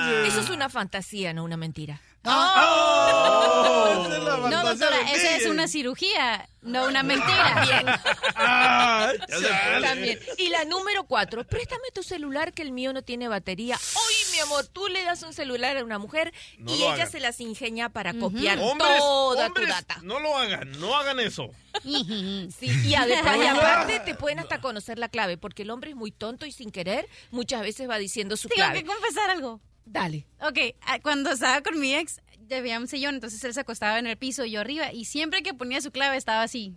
No, 0.03 0.25
eso 0.27 0.41
es 0.41 0.51
una 0.51 0.69
fantasía, 0.69 1.33
no 1.33 1.45
una 1.45 1.57
mentira. 1.57 2.01
Oh, 2.23 3.89
es 4.13 4.23
la 4.23 4.37
No, 4.37 4.63
doctora, 4.65 4.97
de 4.99 5.13
esa 5.17 5.37
es 5.37 5.47
una 5.47 5.67
cirugía, 5.69 6.47
no 6.63 6.87
una 6.87 7.03
mentira. 7.03 7.63
Bien, 7.65 7.87
Ah, 8.37 9.13
también. 9.83 10.19
Y 10.37 10.49
la 10.51 10.65
número 10.67 11.05
cuatro, 11.05 11.45
préstame 11.47 11.85
tu 11.95 12.03
celular 12.03 12.53
que 12.53 12.63
el 12.63 12.73
mío 12.73 12.93
no 12.93 13.03
tiene 13.03 13.29
batería. 13.29 13.79
Hoy, 13.95 14.15
mi 14.33 14.39
amor, 14.41 14.67
tú 14.67 14.87
le 14.89 15.03
das 15.03 15.23
un 15.23 15.33
celular 15.33 15.77
a 15.79 15.85
una 15.85 15.99
mujer 15.99 16.33
No 16.59 16.73
y 16.73 16.83
ella 16.83 16.93
hagan. 16.95 17.11
se 17.11 17.21
las 17.21 17.41
ingenia 17.41 17.89
para 17.89 18.13
copiar 18.15 18.59
Hombres, 18.59 18.99
toda 18.99 19.47
hombres, 19.47 19.67
tu 19.69 19.73
data. 19.73 19.99
no 20.03 20.21
lo 20.21 20.37
hagan, 20.37 20.71
no 20.81 20.97
hagan 20.97 21.21
eso. 21.21 21.51
Sí, 21.85 22.71
y, 22.85 22.95
además, 22.95 23.37
y 23.39 23.47
aparte 23.47 24.01
te 24.01 24.15
pueden 24.15 24.41
hasta 24.41 24.61
conocer 24.61 24.99
la 24.99 25.09
clave, 25.09 25.39
porque 25.39 25.63
el 25.63 25.71
hombre 25.71 25.91
es 25.91 25.97
muy 25.97 26.11
tonto 26.11 26.45
y 26.45 26.53
sin 26.53 26.71
querer 26.71 27.09
muchas 27.31 27.63
veces 27.63 27.89
va 27.89 27.97
diciendo 27.99 28.37
su 28.37 28.49
Tengo 28.49 28.57
clave. 28.67 28.81
que 28.83 28.87
confesar 28.87 29.31
algo. 29.31 29.61
Dale. 29.91 30.25
Ok, 30.41 30.77
ah, 30.83 31.01
cuando 31.03 31.33
estaba 31.33 31.63
con 31.63 31.81
mi 31.81 31.95
ex, 31.95 32.21
había 32.57 32.79
un 32.79 32.87
sillón, 32.87 33.17
entonces 33.17 33.43
él 33.43 33.53
se 33.53 33.61
acostaba 33.61 33.99
en 33.99 34.07
el 34.07 34.17
piso 34.17 34.45
y 34.45 34.53
yo 34.53 34.61
arriba, 34.61 34.93
y 34.93 35.05
siempre 35.05 35.43
que 35.43 35.53
ponía 35.53 35.81
su 35.81 35.91
clave 35.91 36.17
estaba 36.17 36.43
así, 36.43 36.77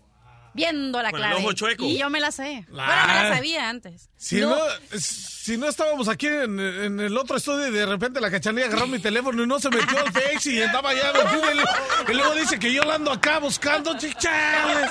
viendo 0.54 1.02
la 1.02 1.12
Con 1.12 1.20
el 1.22 1.26
clave. 1.28 1.42
ojo 1.44 1.54
chueco. 1.54 1.84
Y 1.86 1.98
yo 1.98 2.10
me 2.10 2.20
la 2.20 2.32
sé. 2.32 2.66
La- 2.72 2.86
Bueno, 2.86 3.02
me 3.08 3.14
la 3.30 3.36
sabía 3.36 3.70
antes. 3.70 4.10
Si 4.18 4.40
no, 4.40 4.56
si 4.98 5.58
no 5.58 5.68
estábamos 5.68 6.08
aquí 6.08 6.28
en, 6.28 6.58
en 6.60 7.00
el 7.02 7.18
otro 7.18 7.36
estudio 7.38 7.68
y 7.68 7.72
de 7.72 7.86
repente 7.86 8.22
la 8.22 8.32
cachanilla 8.32 8.68
agarró 8.68 8.88
mi 8.88 9.00
teléfono 9.00 9.44
y 9.44 9.48
no 9.48 9.60
se 9.60 9.70
metió 9.70 10.00
al 10.00 10.12
Face 10.14 10.50
y 10.52 10.62
andaba 10.62 10.92
allá 10.92 11.12
metido 11.12 11.52
y, 11.52 11.56
le- 11.58 12.14
y 12.14 12.16
luego 12.16 12.34
dice 12.36 12.58
que 12.60 12.72
yo 12.72 12.84
la 12.84 12.96
ando 12.96 13.12
acá 13.12 13.40
buscando 13.40 13.98
chichales. 13.98 14.90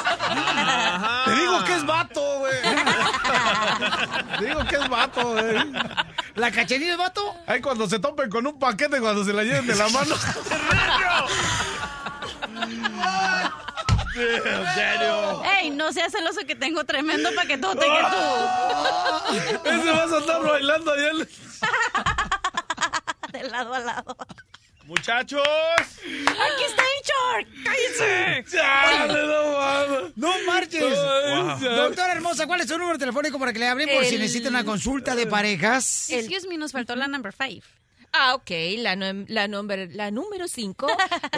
Te 1.25 1.31
digo 1.35 1.65
que 1.65 1.73
es 1.75 1.87
vato, 1.87 2.39
güey. 2.41 2.53
Te 4.39 4.45
digo 4.47 4.65
que 4.67 4.77
es 4.77 4.89
vato, 4.89 5.33
güey. 5.33 5.57
¿La 6.35 6.51
cachanilla 6.51 6.93
es 6.93 6.99
vato? 6.99 7.35
Ahí 7.47 7.61
cuando 7.63 7.89
se 7.89 7.99
topen 7.99 8.29
con 8.29 8.47
un 8.47 8.59
paquete, 8.59 9.01
cuando 9.01 9.25
se 9.25 9.33
la 9.33 9.45
lleven 9.45 9.67
de 9.67 9.75
la 9.77 9.89
mano. 9.89 10.15
Ey, 15.61 15.71
no 15.71 15.93
seas 15.93 16.13
celoso 16.13 16.41
que 16.47 16.55
tengo 16.55 16.85
tremendo 16.85 17.31
paquetote 17.35 17.81
que 17.87 18.03
tú. 18.11 19.69
Ese 19.71 19.91
vas 19.91 20.13
a 20.13 20.19
estar 20.19 20.43
bailando 20.43 20.95
en- 20.97 21.29
De 23.33 23.43
lado 23.51 23.75
a 23.75 23.79
lado. 23.81 24.17
Muchachos. 24.85 25.41
Aquí 25.47 26.65
está 26.67 26.83
Hichor. 27.01 27.47
¡Cállense! 27.65 28.45
Chale, 28.51 29.27
no 29.27 29.53
mames. 29.59 30.13
No 30.17 30.33
marches. 30.47 30.83
Wow. 30.83 31.59
Doctora 31.61 32.13
hermosa, 32.13 32.47
¿cuál 32.47 32.61
es 32.61 32.69
su 32.69 32.77
número 32.77 32.99
telefónico 32.99 33.39
para 33.39 33.53
que 33.53 33.61
le 33.61 33.69
hablen 33.69 33.89
por 33.95 34.05
si 34.05 34.17
El- 34.17 34.21
necesita 34.21 34.49
una 34.49 34.65
consulta 34.65 35.15
de 35.15 35.27
parejas? 35.27 36.11
Excuse 36.11 36.47
me, 36.49 36.59
nos 36.59 36.73
faltó 36.73 36.97
la 36.97 37.07
number 37.09 37.33
five. 37.33 37.63
Ah, 38.13 38.35
ok, 38.35 38.51
la, 38.79 38.95
la, 39.29 39.49
number, 39.49 39.95
la 39.95 40.11
número 40.11 40.47
5. 40.47 40.87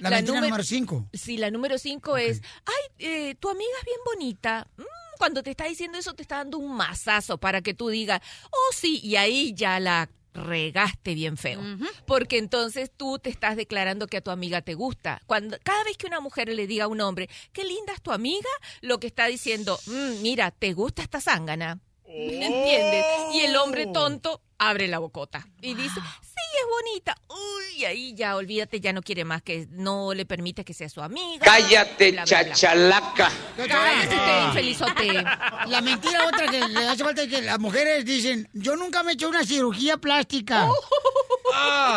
La 0.00 0.10
mentira 0.10 0.40
número 0.40 0.62
5. 0.64 1.08
Sí, 1.12 1.36
la 1.38 1.50
número 1.50 1.78
5 1.78 2.16
es, 2.16 2.42
ay, 2.66 2.84
eh, 2.98 3.34
tu 3.36 3.48
amiga 3.48 3.70
es 3.78 3.84
bien 3.84 3.98
bonita. 4.04 4.66
Mm, 4.76 4.82
cuando 5.18 5.42
te 5.42 5.50
está 5.50 5.64
diciendo 5.66 5.98
eso, 5.98 6.14
te 6.14 6.22
está 6.22 6.38
dando 6.38 6.58
un 6.58 6.74
mazazo 6.76 7.38
para 7.38 7.62
que 7.62 7.74
tú 7.74 7.88
digas, 7.90 8.20
oh 8.50 8.72
sí, 8.74 9.00
y 9.04 9.16
ahí 9.16 9.54
ya 9.54 9.78
la 9.78 10.10
regaste 10.34 11.14
bien 11.14 11.36
feo. 11.36 11.60
Porque 12.06 12.38
entonces 12.38 12.90
tú 12.96 13.18
te 13.18 13.30
estás 13.30 13.56
declarando 13.56 14.06
que 14.06 14.16
a 14.16 14.20
tu 14.20 14.30
amiga 14.30 14.62
te 14.62 14.74
gusta. 14.74 15.20
Cuando 15.26 15.58
cada 15.62 15.82
vez 15.84 15.96
que 15.96 16.06
una 16.06 16.20
mujer 16.20 16.48
le 16.48 16.66
diga 16.66 16.84
a 16.84 16.88
un 16.88 17.00
hombre, 17.00 17.28
qué 17.52 17.64
linda 17.64 17.92
es 17.92 18.00
tu 18.02 18.10
amiga, 18.12 18.48
lo 18.80 18.98
que 18.98 19.06
está 19.06 19.26
diciendo, 19.26 19.78
"Mm, 19.86 20.22
mira, 20.22 20.50
¿te 20.50 20.72
gusta 20.72 21.02
esta 21.02 21.20
zángana? 21.20 21.78
¿Entiendes? 22.04 23.04
Y 23.34 23.40
el 23.40 23.56
hombre 23.56 23.86
tonto 23.86 24.40
abre 24.60 24.86
la 24.86 24.98
bocota. 24.98 25.48
Y 25.60 25.74
dice, 25.74 26.00
sí, 26.40 26.58
es 26.58 26.66
bonita. 26.68 27.16
Uy, 27.28 27.84
ahí 27.84 28.14
ya, 28.14 28.36
olvídate, 28.36 28.80
ya 28.80 28.92
no 28.92 29.02
quiere 29.02 29.24
más 29.24 29.42
que 29.42 29.66
no 29.70 30.12
le 30.14 30.24
permite 30.26 30.64
que 30.64 30.74
sea 30.74 30.88
su 30.88 31.00
amiga. 31.02 31.44
Cállate, 31.44 32.12
Bla, 32.12 32.24
bla, 32.24 32.42
bla. 32.42 32.52
chachalaca. 32.52 33.30
Cállate, 33.56 34.16
usted, 34.16 34.44
infelizote. 34.46 35.12
La 35.66 35.80
mentira 35.82 36.26
otra 36.26 36.46
que 36.48 36.60
le 36.66 36.88
hace 36.88 37.04
falta 37.04 37.22
es 37.22 37.28
que 37.28 37.42
las 37.42 37.58
mujeres 37.58 38.04
dicen, 38.04 38.48
yo 38.52 38.76
nunca 38.76 39.02
me 39.02 39.12
he 39.12 39.14
hecho 39.14 39.28
una 39.28 39.44
cirugía 39.44 39.96
plástica. 39.98 40.68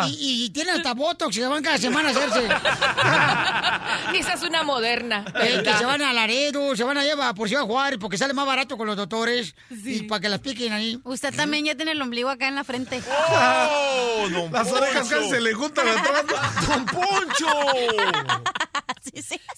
Y, 0.07 0.45
y 0.45 0.49
tienen 0.49 0.78
hasta 0.78 0.95
botox, 0.95 1.36
se 1.36 1.45
van 1.45 1.61
cada 1.61 1.78
semana 1.78 2.10
a 2.10 2.11
hacerse. 2.11 2.44
Esa 4.20 4.34
es 4.34 4.41
una 4.41 4.64
moderna. 4.64 5.26
Eh, 5.41 5.61
que 5.64 5.74
se 5.74 5.86
van 5.86 6.02
a 6.02 6.11
Laredo, 6.11 6.76
se 6.76 6.84
van 6.84 6.98
a 6.98 7.03
llevar 7.03 7.36
por 7.36 7.48
Ciudad 7.48 7.64
Juárez 7.64 7.99
porque 8.02 8.18
sale 8.18 8.34
más 8.34 8.48
barato 8.48 8.78
con 8.78 8.88
los 8.88 8.98
doctores 8.98 9.53
y 9.70 10.03
para 10.03 10.22
que 10.22 10.30
las 10.30 10.40
piquen 10.40 10.74
ahí. 10.74 10.99
Usted 11.03 11.36
también 11.36 11.65
ya 11.65 11.76
tiene 11.76 11.91
el 11.91 12.02
ombligo 12.02 12.30
acá 12.30 12.48
en 12.48 12.56
la 12.56 12.64
frente. 12.64 13.02
¡Oh, 13.30 14.28
don 14.34 14.51
Las 14.51 14.72
orejas 14.72 15.07
casi 15.10 15.30
se 15.30 15.39
le 15.41 15.53
juntan 15.53 15.88
atrás. 15.88 16.26
¡Don 16.68 16.85
Poncho! 16.85 17.47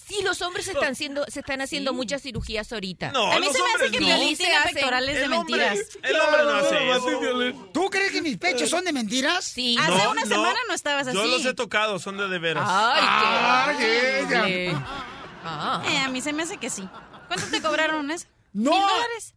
Sí, 0.07 0.21
los 0.23 0.41
hombres 0.41 0.65
se 0.65 0.71
están 0.71 0.91
haciendo, 0.93 1.23
se 1.27 1.39
están 1.39 1.61
haciendo 1.61 1.93
muchas 1.93 2.21
cirugías 2.21 2.71
ahorita. 2.73 3.11
No, 3.11 3.31
A 3.31 3.39
mí 3.39 3.45
los 3.45 3.55
se 3.55 3.61
me 3.61 3.69
hace 3.75 3.91
que 3.91 3.99
no. 3.99 4.35
Se 4.35 4.53
hacen. 4.55 4.73
pectorales 4.73 5.15
de 5.15 5.23
El 5.23 5.33
hombre- 5.33 5.57
mentiras. 5.69 5.97
El 6.03 6.15
hombre 6.19 6.43
no 6.43 6.55
hace 6.55 6.91
eso. 6.91 7.69
¿Tú 7.73 7.89
crees 7.89 8.11
que 8.11 8.21
mis 8.21 8.37
pechos 8.37 8.69
son 8.69 8.83
de 8.85 8.91
mentiras? 8.93 9.45
Sí. 9.45 9.77
Hace 9.79 9.91
No, 9.91 10.11
una 10.11 10.21
no. 10.21 10.27
semana 10.27 10.59
no 10.67 10.73
estabas 10.73 11.07
así. 11.07 11.15
Yo 11.15 11.25
los 11.25 11.45
he 11.45 11.53
tocado, 11.53 11.99
son 11.99 12.17
de 12.17 12.27
de 12.27 12.39
veras. 12.39 12.65
Ay, 12.67 13.03
Ay, 13.05 13.75
qué 13.77 14.19
ella. 14.67 14.83
Ah. 15.43 15.83
Eh, 15.87 15.97
a 15.99 16.09
mí 16.09 16.21
se 16.21 16.33
me 16.33 16.43
hace 16.43 16.57
que 16.57 16.69
sí. 16.69 16.87
¿Cuánto 17.27 17.45
te 17.47 17.61
cobraron 17.61 18.09
eso? 18.11 18.25
¡No! 18.55 18.71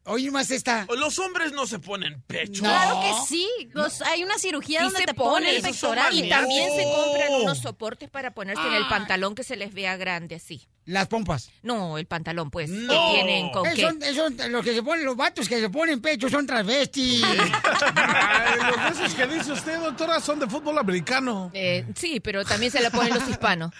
Oye, 0.04 0.30
más 0.30 0.50
esta. 0.52 0.86
Los 0.96 1.18
hombres 1.18 1.50
no 1.52 1.66
se 1.66 1.80
ponen 1.80 2.22
pecho. 2.22 2.62
Claro 2.62 3.00
que 3.00 3.26
sí. 3.26 3.48
Los- 3.72 4.00
hay 4.02 4.22
una 4.22 4.38
cirugía 4.38 4.78
Sí 4.78 4.84
donde 4.84 5.00
se 5.00 5.06
te 5.06 5.14
ponen 5.14 5.56
ponen. 5.56 5.62
pectorales. 5.62 6.24
Y 6.24 6.28
también 6.28 6.70
se 6.74 6.84
compran 6.84 7.34
unos 7.42 7.58
soportes 7.58 8.08
para 8.10 8.32
ponerse 8.32 8.62
en 8.66 8.74
el 8.74 8.84
Ah. 8.84 8.88
pantalón 8.88 9.34
que 9.34 9.42
se 9.42 9.56
les 9.56 9.74
vea 9.74 9.96
grande 9.96 10.36
así. 10.36 10.68
Las 10.88 11.06
pompas. 11.06 11.50
No, 11.62 11.98
el 11.98 12.06
pantalón, 12.06 12.50
pues. 12.50 12.70
No. 12.70 13.10
Que 13.10 13.14
tienen 13.16 13.50
con 13.50 13.66
Eh, 13.66 13.72
qué. 13.76 13.82
son, 13.82 14.02
eh, 14.02 14.14
son 14.14 14.34
los 14.50 14.64
que 14.64 14.72
se 14.72 14.82
ponen, 14.82 15.04
los 15.04 15.16
vatos 15.16 15.46
que 15.46 15.60
se 15.60 15.68
ponen 15.68 16.00
pecho 16.00 16.30
son 16.30 16.46
transvestis. 16.46 17.22
Ay, 17.94 18.58
los 18.70 18.98
esos 18.98 19.14
que 19.14 19.26
dice 19.26 19.52
usted, 19.52 19.78
doctora, 19.80 20.18
son 20.18 20.38
de 20.40 20.46
fútbol 20.46 20.78
americano. 20.78 21.50
Eh, 21.52 21.84
sí, 21.94 22.20
pero 22.20 22.42
también 22.42 22.72
se 22.72 22.80
la 22.80 22.88
ponen 22.90 23.12
los 23.12 23.28
hispanos. 23.28 23.70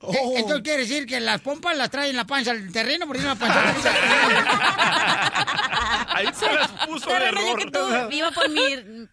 Oh. 0.00 0.12
Eh, 0.18 0.40
Entonces 0.40 0.62
quiere 0.62 0.82
decir 0.82 1.06
que 1.06 1.20
las 1.20 1.40
pompas 1.40 1.74
las 1.76 1.90
traen 1.90 2.14
la 2.14 2.26
panza 2.26 2.50
al 2.50 2.70
terreno 2.70 3.06
porque 3.06 3.20
tiene 3.22 3.32
una 3.32 3.40
panza. 3.40 3.62
Ahí 6.18 6.26
se 6.34 6.52
las 6.52 6.68
puso 6.86 7.10
de 7.10 7.18
yo 7.20 7.24
error. 7.26 7.58
que 7.58 7.70
tú 7.70 7.78
iba 8.10 8.30
por 8.30 8.48
mi 8.50 8.60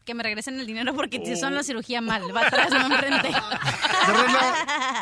que 0.06 0.14
me 0.14 0.23
regresen 0.23 0.60
el 0.60 0.65
dinero 0.65 0.94
porque 0.95 1.19
te 1.19 1.36
son 1.36 1.53
la 1.56 1.64
cirugía 1.64 2.02
mal. 2.02 2.23
Va 2.36 2.48
atrás, 2.48 2.69
no 2.72 2.86
enfrente. 2.94 3.30
Terreno, 4.06 4.40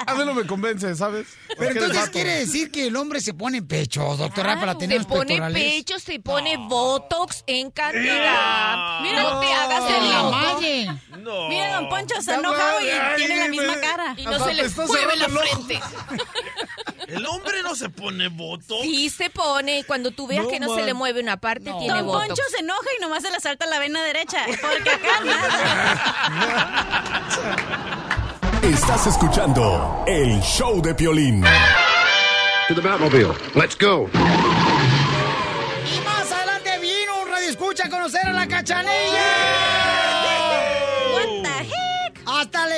a 0.07 0.13
mí 0.15 0.25
no 0.25 0.34
me 0.34 0.45
convence, 0.45 0.95
¿sabes? 0.95 1.27
Pero 1.57 1.71
entonces 1.71 2.09
quiere 2.09 2.39
decir 2.39 2.71
que 2.71 2.88
el 2.88 2.95
hombre 2.95 3.21
se 3.21 3.34
pone 3.34 3.61
pecho, 3.61 4.15
doctora, 4.17 4.59
para 4.59 4.77
tener 4.77 5.01
Se 5.03 5.07
pone 5.07 5.41
pecho, 5.51 5.99
se 5.99 6.19
pone 6.19 6.57
botox 6.57 7.43
en 7.47 7.71
cantidad. 7.71 9.01
Mira, 9.01 9.23
no 9.23 9.39
te 9.39 9.53
hagas 9.53 9.84
¡Que 9.84 9.97
el 9.97 10.09
la 10.09 10.23
malle! 10.23 10.88
No. 11.19 11.47
Mira, 11.49 11.75
don 11.75 11.89
Poncho 11.89 12.21
se 12.21 12.31
ha 12.31 12.35
enojado 12.35 12.81
y 12.81 12.89
ay, 12.89 13.15
tiene 13.17 13.35
la 13.38 13.43
me- 13.45 13.49
misma 13.49 13.75
cara. 13.80 14.13
Y 14.17 14.25
no 14.25 14.31
Hasta 14.31 14.45
se 14.45 14.53
le 14.53 14.69
mueve 14.88 15.15
la 15.17 15.30
frente. 15.30 15.80
El 17.07 17.25
hombre 17.27 17.61
no 17.63 17.75
se 17.75 17.89
pone 17.89 18.27
voto. 18.30 18.75
Sí 18.81 19.09
se 19.09 19.30
pone. 19.30 19.84
Cuando 19.85 20.11
tú 20.11 20.25
veas 20.25 20.45
No, 20.45 20.49
que 20.49 20.59
no 20.59 20.69
se 20.69 20.77
man. 20.77 20.85
le 20.85 20.93
mueve 20.93 21.19
una 21.21 21.38
parte, 21.38 21.69
No. 21.69 21.77
tiene 21.80 21.93
Don 21.98 22.06
botox. 22.06 22.28
Poncho 22.28 22.44
se 22.49 22.60
enoja 22.60 22.90
y 22.98 23.02
nomás 23.02 23.24
se 23.24 23.32
le 23.32 23.40
salta 23.40 23.65
la 23.65 23.80
vena 23.80 24.03
derecha. 24.03 24.45
Porque 24.61 24.90
acá. 24.90 25.22
Estás 28.61 29.07
escuchando 29.07 30.03
el 30.07 30.40
show 30.41 30.82
de 30.82 30.94
Piolín. 30.95 31.44
To 32.68 32.76
the 32.76 32.82
Batmobile. 32.82 33.34
Let's 33.56 33.78
go. 33.78 34.10
Y 35.86 35.99
más 36.06 36.32
adelante 36.32 36.80
vino 36.80 37.22
un 37.22 37.30
radio 37.30 37.49
escucha 37.49 37.88
a 37.88 37.90
conocer 37.90 38.26
a 38.26 38.32
la 38.32 38.48
cachanilla. 38.48 39.72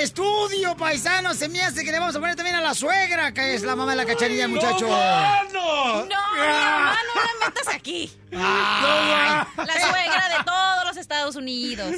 Estudio, 0.06 0.78
paisano. 0.78 1.34
Se 1.34 1.50
me 1.50 1.62
hace 1.62 1.84
que 1.84 1.92
le 1.92 2.00
vamos 2.00 2.16
a 2.16 2.20
poner 2.20 2.36
también 2.36 2.56
a 2.56 2.62
la 2.62 2.74
suegra, 2.74 3.34
que 3.34 3.56
es 3.56 3.64
la 3.64 3.76
mamá 3.76 3.92
de 3.92 3.98
la 3.98 4.06
cachanilla, 4.06 4.48
muchacho. 4.48 4.88
¡No! 4.88 6.06
No, 6.06 6.06
mi 6.06 6.40
mamá, 6.40 6.98
no 7.14 7.22
la 7.22 7.46
metas 7.46 7.68
aquí. 7.74 8.12
Ay. 8.32 9.46
La 9.58 9.74
suegra 9.74 10.30
de 10.38 10.44
todos 10.46 10.86
los 10.86 10.98
Estados 10.98 11.36
Unidos. 11.36 11.94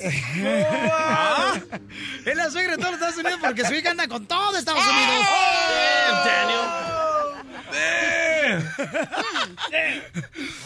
Es 2.26 2.36
la 2.36 2.50
suegra 2.50 2.76
de 2.76 2.78
todos 2.78 2.92
los 2.92 3.02
Estados 3.02 3.18
Unidos 3.18 3.40
porque 3.42 3.66
su 3.66 3.74
hija 3.74 3.92
anda 3.92 4.08
con 4.08 4.26
todo 4.26 4.58
Estados 4.58 4.84
Unidos. 4.84 5.28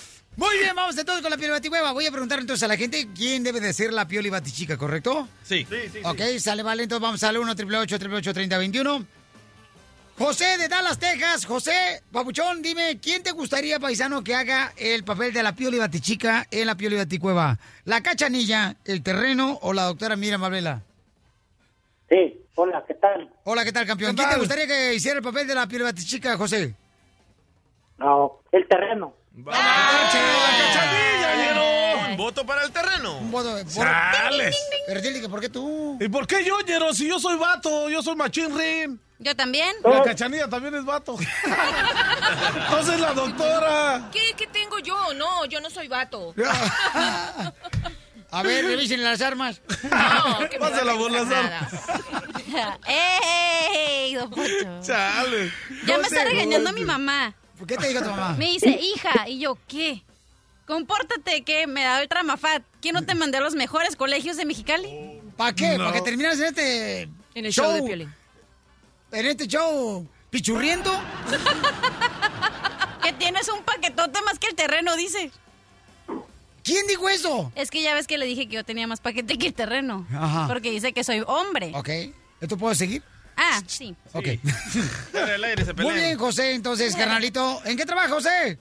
Muy 0.38 0.58
bien, 0.60 0.76
vamos 0.76 0.98
entonces 0.98 1.22
con 1.22 1.30
la 1.30 1.38
piel 1.38 1.52
batihueva. 1.52 1.92
Voy 1.92 2.06
a 2.06 2.12
preguntar 2.12 2.40
entonces 2.40 2.64
a 2.64 2.68
la 2.68 2.78
gente 2.78 3.08
quién 3.16 3.44
debe 3.44 3.60
de 3.60 3.74
ser 3.74 3.92
la 3.92 4.08
piel 4.08 4.26
y 4.26 4.30
batichica, 4.30 4.78
¿correcto? 4.78 5.28
Sí. 5.44 5.68
Ok, 6.04 6.22
sale, 6.40 6.64
vale. 6.64 6.84
Entonces 6.84 7.02
vamos 7.02 7.24
al 7.24 7.38
1 7.38 7.52
888 7.52 8.34
3021 8.34 9.06
José 10.18 10.58
de 10.60 10.68
Dallas, 10.68 11.00
Texas. 11.00 11.46
José, 11.46 12.04
papuchón, 12.12 12.62
dime, 12.62 13.00
¿quién 13.02 13.24
te 13.24 13.32
gustaría, 13.32 13.80
paisano, 13.80 14.24
que 14.24 14.36
haga 14.36 14.72
el 14.78 15.04
papel 15.04 15.34
de 15.34 15.42
la 15.42 15.56
piel 15.56 15.74
y 15.74 15.80
batichica 15.80 16.46
en 16.52 16.68
la 16.68 16.76
piel 16.76 16.94
y 16.94 16.98
baticueva? 16.98 17.58
¿La 17.86 18.04
cachanilla, 18.04 18.76
el 18.86 19.02
terreno 19.02 19.58
o 19.64 19.74
la 19.74 19.84
doctora 19.86 20.16
Miriam 20.16 20.42
Marbella? 20.42 20.84
Sí, 22.08 22.40
hola, 22.54 22.84
¿qué 22.88 22.94
tal? 22.94 23.34
Hola, 23.46 23.66
¿qué 23.66 23.72
tal, 23.72 23.88
campeón? 23.88 24.16
¿Qué 24.16 24.22
¿Quién 24.22 24.30
te 24.30 24.40
gustaría 24.40 24.68
que 24.68 24.94
hiciera 24.94 25.18
el 25.18 25.24
papel 25.24 25.48
de 25.48 25.56
la 25.56 25.68
piel 25.68 25.82
y 25.82 25.86
batichica, 25.86 26.38
José? 26.38 26.76
No, 27.98 28.42
el 28.52 28.68
terreno. 28.68 29.16
¡La 29.36 29.52
cachanilla, 29.54 31.36
Ñero! 31.36 32.18
Voto 32.18 32.46
para 32.46 32.64
el 32.64 32.72
terreno. 32.72 33.18
Un 33.18 33.32
voto 33.32 33.56
por... 33.74 33.86
¡Chales! 33.86 34.56
Pero 34.88 35.02
dile 35.02 35.22
que 35.22 35.30
¿por 35.30 35.40
qué 35.40 35.50
tú? 35.50 35.98
¿Y 36.02 36.10
por 36.10 36.28
qué 36.28 36.44
yo, 36.44 36.60
Ñero? 36.62 36.94
Si 36.94 37.08
yo 37.08 37.18
soy 37.20 37.38
vato, 37.38 37.90
yo 37.90 38.04
soy 38.04 38.16
machín 38.16 38.58
rin. 38.58 39.00
Yo 39.20 39.36
también. 39.36 39.76
La 39.84 40.04
cachanilla 40.04 40.50
también 40.50 40.76
es 40.76 40.84
vato. 40.84 41.16
Entonces 42.56 43.00
la 43.00 43.14
doctora. 43.14 44.10
¿Qué, 44.12 44.34
¿Qué 44.36 44.48
tengo 44.48 44.80
yo? 44.80 45.14
No, 45.14 45.46
yo 45.46 45.62
no 45.62 45.70
soy 45.70 45.88
vato. 45.88 46.34
A 48.34 48.44
ver, 48.44 48.66
revisen 48.66 49.04
las 49.04 49.22
armas. 49.22 49.62
No, 49.84 50.50
que 50.50 50.58
va 50.58 50.70
Pásala 50.70 50.96
por 50.96 51.12
las 51.12 51.28
nada. 51.28 51.70
¡Ey, 52.88 54.16
don! 54.16 54.32
Chale. 54.82 55.52
Ya 55.86 55.96
No 55.96 56.02
me 56.02 56.08
está 56.08 56.24
regañando 56.24 56.72
mi 56.74 56.86
mamá. 56.86 57.36
¿Por 57.62 57.68
qué 57.68 57.78
te 57.78 57.90
dijo 57.90 58.02
tu 58.02 58.10
mamá? 58.10 58.36
Me 58.40 58.54
dice, 58.54 58.70
hija, 58.70 59.30
y 59.30 59.38
yo, 59.38 59.56
¿qué? 59.68 60.02
Compórtate 60.66 61.44
que 61.44 61.68
me 61.68 61.84
da 61.84 62.02
el 62.02 62.10
tramafat. 62.10 62.64
¿Quién 62.82 62.96
no 62.96 63.04
te 63.04 63.14
mandé 63.14 63.38
a 63.38 63.42
los 63.42 63.54
mejores 63.54 63.96
colegios 63.96 64.36
de 64.36 64.46
Mexicali? 64.46 65.22
¿Para 65.38 65.54
qué? 65.54 65.78
No. 65.78 65.84
¿Para 65.84 65.94
que 65.94 66.02
terminas 66.02 66.40
en 66.40 66.46
este 66.46 67.02
En 67.36 67.46
el 67.46 67.54
show 67.54 67.72
de 67.72 67.84
Piolín. 67.84 68.12
En 69.12 69.26
este 69.28 69.46
show 69.46 70.08
pichurriento. 70.32 70.92
Que 73.04 73.14
tienes 73.14 73.48
un 73.50 73.64
paquetote 73.64 74.22
más 74.24 74.40
que 74.40 74.48
el 74.48 74.56
terreno, 74.56 74.96
dice. 74.96 75.32
¿Quién 76.64 76.88
dijo 76.88 77.10
eso? 77.10 77.52
Es 77.56 77.70
que 77.70 77.82
ya 77.84 77.94
ves 77.94 78.08
que 78.08 78.18
le 78.18 78.26
dije 78.26 78.48
que 78.48 78.56
yo 78.56 78.64
tenía 78.64 78.88
más 78.88 79.02
paquete 79.02 79.38
que 79.38 79.48
el 79.48 79.54
terreno. 79.54 80.08
Ajá. 80.12 80.48
Porque 80.48 80.72
dice 80.72 80.94
que 80.94 81.04
soy 81.04 81.24
hombre. 81.28 81.72
Ok. 81.76 81.90
¿Esto 82.40 82.58
puedo 82.58 82.74
seguir? 82.74 83.04
Ah, 83.44 83.60
sí. 83.66 83.96
Ok. 84.14 84.28
Muy 85.78 85.96
bien, 85.96 86.18
José. 86.18 86.54
Entonces, 86.54 86.96
carnalito, 86.96 87.60
¿en 87.66 87.76
qué 87.76 87.86
trabaja, 87.88 88.10
José? 88.10 88.60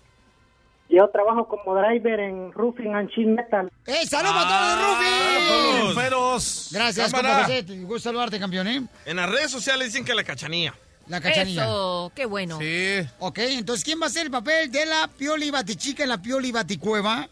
Yo 0.88 1.06
trabajo 1.08 1.46
como 1.46 1.74
driver 1.76 2.18
en 2.18 2.50
Roofing 2.52 2.94
and 2.94 3.10
Sheet 3.10 3.26
Metal. 3.26 3.70
¡Eh, 3.86 4.06
saludos 4.06 4.36
a 4.38 4.48
todos 4.48 4.98
de 4.98 5.80
Rufy! 5.82 6.00
Feroz. 6.00 6.68
Gracias, 6.72 7.12
Cámara. 7.12 7.28
compa 7.28 7.46
José. 7.46 7.62
Te 7.62 7.78
gusto 7.80 8.00
saludarte, 8.00 8.40
campeón, 8.40 8.66
¿eh? 8.68 8.82
En 9.04 9.16
las 9.16 9.30
redes 9.30 9.50
sociales 9.50 9.88
dicen 9.88 10.04
que 10.04 10.14
la 10.14 10.24
cachanilla. 10.24 10.74
La 11.08 11.20
cachanilla. 11.20 11.64
Eso, 11.64 12.10
qué 12.14 12.24
bueno. 12.24 12.58
Sí. 12.58 13.06
Ok, 13.18 13.38
entonces, 13.38 13.84
¿quién 13.84 14.00
va 14.00 14.06
a 14.06 14.08
hacer 14.08 14.26
el 14.26 14.30
papel 14.30 14.72
de 14.72 14.86
la 14.86 15.08
Pioli 15.08 15.50
Batichica 15.50 16.02
en 16.04 16.08
la 16.08 16.22
Pioli 16.22 16.52
Baticueva? 16.52 17.28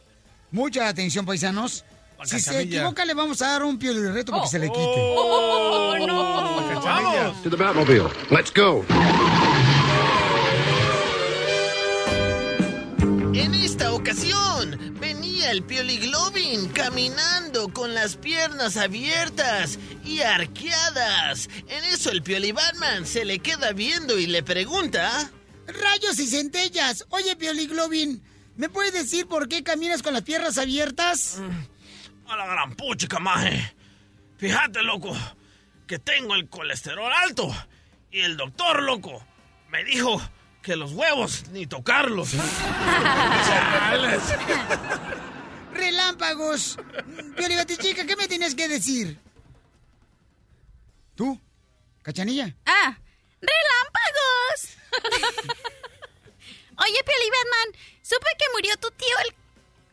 Mucha 0.51 0.87
atención, 0.87 1.25
paisanos. 1.25 1.85
Si 2.25 2.41
se 2.41 2.61
equivoca, 2.63 3.05
le 3.05 3.15
vamos 3.15 3.41
a 3.43 3.49
dar 3.49 3.63
un 3.63 3.79
Pioli 3.79 4.01
reto 4.09 4.33
para 4.33 4.43
que 4.43 4.49
se 4.49 4.59
le 4.59 4.67
quite. 4.67 4.81
Oh, 4.81 5.97
no. 6.07 6.81
Vamos. 6.83 7.43
To 7.43 7.51
the 7.51 7.57
Batmobile. 7.57 8.09
Let's 8.31 8.53
go. 8.53 8.85
En 13.35 13.55
esta 13.55 13.93
ocasión 13.93 14.97
venía 15.01 15.51
el 15.51 15.63
Pioli 15.63 15.99
Globin 15.99 16.69
caminando 16.69 17.73
con 17.73 17.95
las 17.95 18.17
piernas 18.17 18.77
abiertas 18.77 19.79
y 20.05 20.23
arqueadas. 20.23 21.49
En 21.69 21.85
eso 21.85 22.11
el 22.11 22.23
Pioli 22.23 22.53
Batman 22.53 23.07
se 23.07 23.25
le 23.25 23.39
queda 23.39 23.73
viendo 23.73 24.19
y 24.19 24.27
le 24.27 24.43
pregunta... 24.43 25.31
Rayos 25.69 26.19
y 26.19 26.27
centellas. 26.27 27.05
Oye, 27.11 27.37
Pioli 27.37 27.67
Globin, 27.67 28.23
¿me 28.57 28.71
puedes 28.71 28.95
decir 28.95 29.27
por 29.27 29.49
qué 29.49 29.63
caminas 29.63 30.03
con 30.03 30.15
las 30.15 30.23
piernas 30.23 30.57
abiertas? 30.57 31.43
A 32.29 32.37
la 32.37 32.47
gran 32.47 32.75
puchica, 32.75 33.19
maje. 33.19 33.75
Fíjate, 34.37 34.83
loco, 34.83 35.17
que 35.87 35.99
tengo 35.99 36.35
el 36.35 36.49
colesterol 36.49 37.11
alto. 37.11 37.49
Y 38.11 38.21
el 38.21 38.37
doctor, 38.37 38.83
loco, 38.83 39.25
me 39.69 39.83
dijo 39.85 40.21
que 40.63 40.77
los 40.77 40.93
huevos 40.93 41.49
ni 41.49 41.67
tocarlos. 41.67 42.33
Chales. 43.47 44.23
Relámpagos. 45.73 46.79
Pioli 47.37 47.57
Batichica, 47.57 48.05
¿qué 48.05 48.17
me 48.17 48.29
tienes 48.29 48.55
que 48.55 48.69
decir? 48.69 49.19
¿Tú? 51.15 51.41
¿Cachanilla? 52.03 52.55
Ah, 52.67 52.99
relámpagos. 53.41 54.77
Oye, 56.77 57.05
Pioli 57.05 57.31
Batman, 57.31 57.81
supe 58.03 58.27
que 58.39 58.45
murió 58.55 58.77
tu 58.77 58.91
tío 58.91 59.17
el 59.27 59.35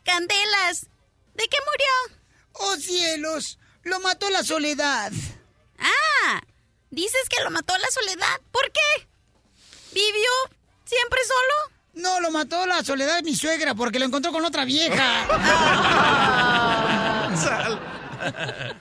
Candelas. 0.04 0.86
¿De 1.34 1.48
qué 1.48 1.58
murió? 1.66 2.16
¡Oh, 2.58 2.76
cielos! 2.76 3.58
Lo 3.82 4.00
mató 4.00 4.28
la 4.30 4.42
soledad. 4.42 5.12
Ah, 5.78 6.40
dices 6.90 7.28
que 7.28 7.42
lo 7.44 7.50
mató 7.50 7.76
la 7.78 7.88
soledad. 7.90 8.40
¿Por 8.50 8.70
qué? 8.72 9.06
¿Vivió 9.92 10.30
siempre 10.84 11.20
solo? 11.24 11.76
No, 11.94 12.20
lo 12.20 12.30
mató 12.30 12.66
la 12.66 12.84
soledad 12.84 13.16
de 13.16 13.22
mi 13.22 13.34
suegra 13.34 13.74
porque 13.74 13.98
lo 13.98 14.04
encontró 14.04 14.32
con 14.32 14.44
otra 14.44 14.64
vieja. 14.64 15.26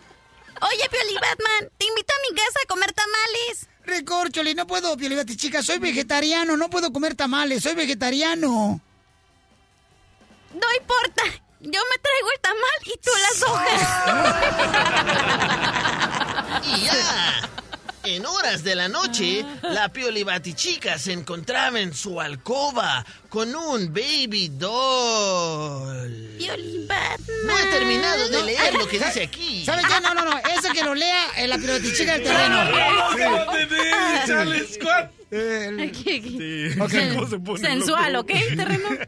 Oye, 0.61 0.89
Pioli 0.89 1.13
Batman, 1.15 1.69
te 1.77 1.85
invito 1.85 2.13
a 2.13 2.29
mi 2.29 2.35
casa 2.35 2.59
a 2.63 2.67
comer 2.67 2.91
tamales. 2.93 3.67
Recorcholi, 3.83 4.55
no 4.55 4.65
puedo, 4.65 4.97
Pioli 4.97 5.15
Batichica, 5.15 5.61
soy 5.61 5.79
vegetariano, 5.79 6.57
no 6.57 6.69
puedo 6.69 6.91
comer 6.91 7.15
tamales, 7.15 7.63
soy 7.63 7.75
vegetariano. 7.75 8.81
No 10.53 10.67
importa, 10.79 11.23
yo 11.65 11.81
me 11.89 11.97
traigo 12.01 12.31
el 12.33 12.39
tamal 12.41 12.79
y 12.85 12.97
tú 13.03 13.11
las 13.21 13.43
hojas. 13.43 13.81
Y 16.67 16.85
ya. 16.85 17.49
En 18.05 18.25
horas 18.25 18.63
de 18.63 18.75
la 18.75 18.87
noche, 18.87 19.43
la 19.63 19.89
Pioli 19.89 20.23
Batichica 20.23 20.97
se 20.99 21.11
encontraba 21.11 21.79
en 21.79 21.91
su 21.93 22.21
alcoba 22.21 23.03
con 23.29 23.55
un 23.55 23.91
baby 23.93 24.49
doll. 24.49 26.35
Pioli 26.37 26.85
Batman. 26.87 27.37
No 27.45 27.57
he 27.57 27.65
terminado 27.65 28.29
de 28.29 28.43
leer 28.43 28.73
lo 28.75 28.87
que 28.87 28.99
¿Sabe- 28.99 29.09
dice 29.11 29.23
aquí. 29.23 29.65
¿Sabes 29.65 29.85
qué? 29.87 29.99
No, 30.01 30.13
no, 30.13 30.23
no, 30.23 30.37
eso 30.37 30.71
que 30.71 30.83
lo 30.83 30.93
lea 30.93 31.25
en 31.37 31.49
la 31.49 31.57
Pioli 31.57 31.73
Batichica 31.79 32.13
del 32.13 32.23
terreno. 32.23 32.63
Chales, 35.35 35.91
¿cuál? 36.03 36.21
Sí. 36.21 36.69
Ok. 36.79 36.93
¿Cómo 37.15 37.27
se 37.29 37.39
pone 37.39 37.59
Sensual, 37.67 38.13
loco? 38.13 38.33
¿ok? 38.33 38.39
Terreno. 38.55 38.89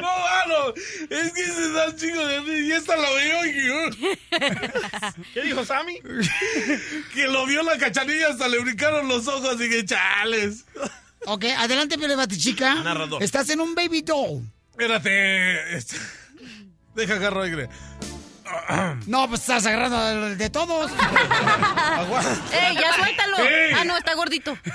No, 0.00 0.02
mano, 0.02 0.74
es 1.10 1.32
que 1.32 1.44
se 1.44 1.72
da 1.72 1.88
un 1.88 1.96
chingo 1.96 2.26
de 2.26 2.40
risa 2.40 2.58
y 2.58 2.72
esta 2.72 2.96
lo 2.96 3.08
vio 3.16 3.46
y 3.46 5.22
¿Qué 5.34 5.42
dijo 5.42 5.64
Sammy? 5.64 6.00
que 7.14 7.26
lo 7.28 7.46
vio 7.46 7.62
la 7.62 7.76
cachanilla 7.78 8.28
hasta 8.28 8.48
le 8.48 8.58
brincaron 8.60 9.08
los 9.08 9.26
ojos 9.28 9.60
y 9.60 9.68
que 9.68 9.84
chales. 9.84 10.64
Ok, 11.26 11.44
adelante, 11.56 11.98
Pioli 11.98 12.14
Batichica. 12.14 12.76
Narrador. 12.76 13.22
Estás 13.22 13.50
en 13.50 13.60
un 13.60 13.74
baby 13.74 14.02
doll. 14.02 14.42
Espérate. 14.70 15.84
Deja 16.94 17.14
agarro 17.14 17.42
aire. 17.42 17.68
No, 19.06 19.28
pues 19.28 19.40
estás 19.40 19.66
agarrando 19.66 19.98
de, 20.28 20.36
de 20.36 20.50
todos. 20.50 20.90
¡Ey, 22.52 22.74
ya 22.76 22.94
suéltalo! 22.94 23.38
Ey. 23.38 23.72
Ah, 23.76 23.84
no, 23.84 23.96
está 23.96 24.14
gordito. 24.14 24.56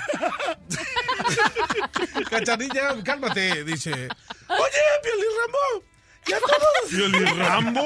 Cachanilla, 2.30 2.94
cálmate, 3.04 3.64
dice. 3.64 3.92
Oye, 3.92 4.82
Pioli 5.02 5.26
Rambo. 5.40 5.84
Ya 6.26 6.38
todos. 6.40 6.60
¿Pioli 6.90 7.24
Rambo? 7.24 7.84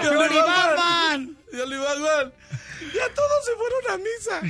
Pioli 0.00 0.38
Batman. 0.38 1.36
Pioli 1.50 1.76
Batman. 1.76 2.32
Ya 2.94 3.08
todos 3.14 3.44
se 3.44 3.52
fueron 3.56 3.90
a 3.90 3.96
misa. 3.98 4.40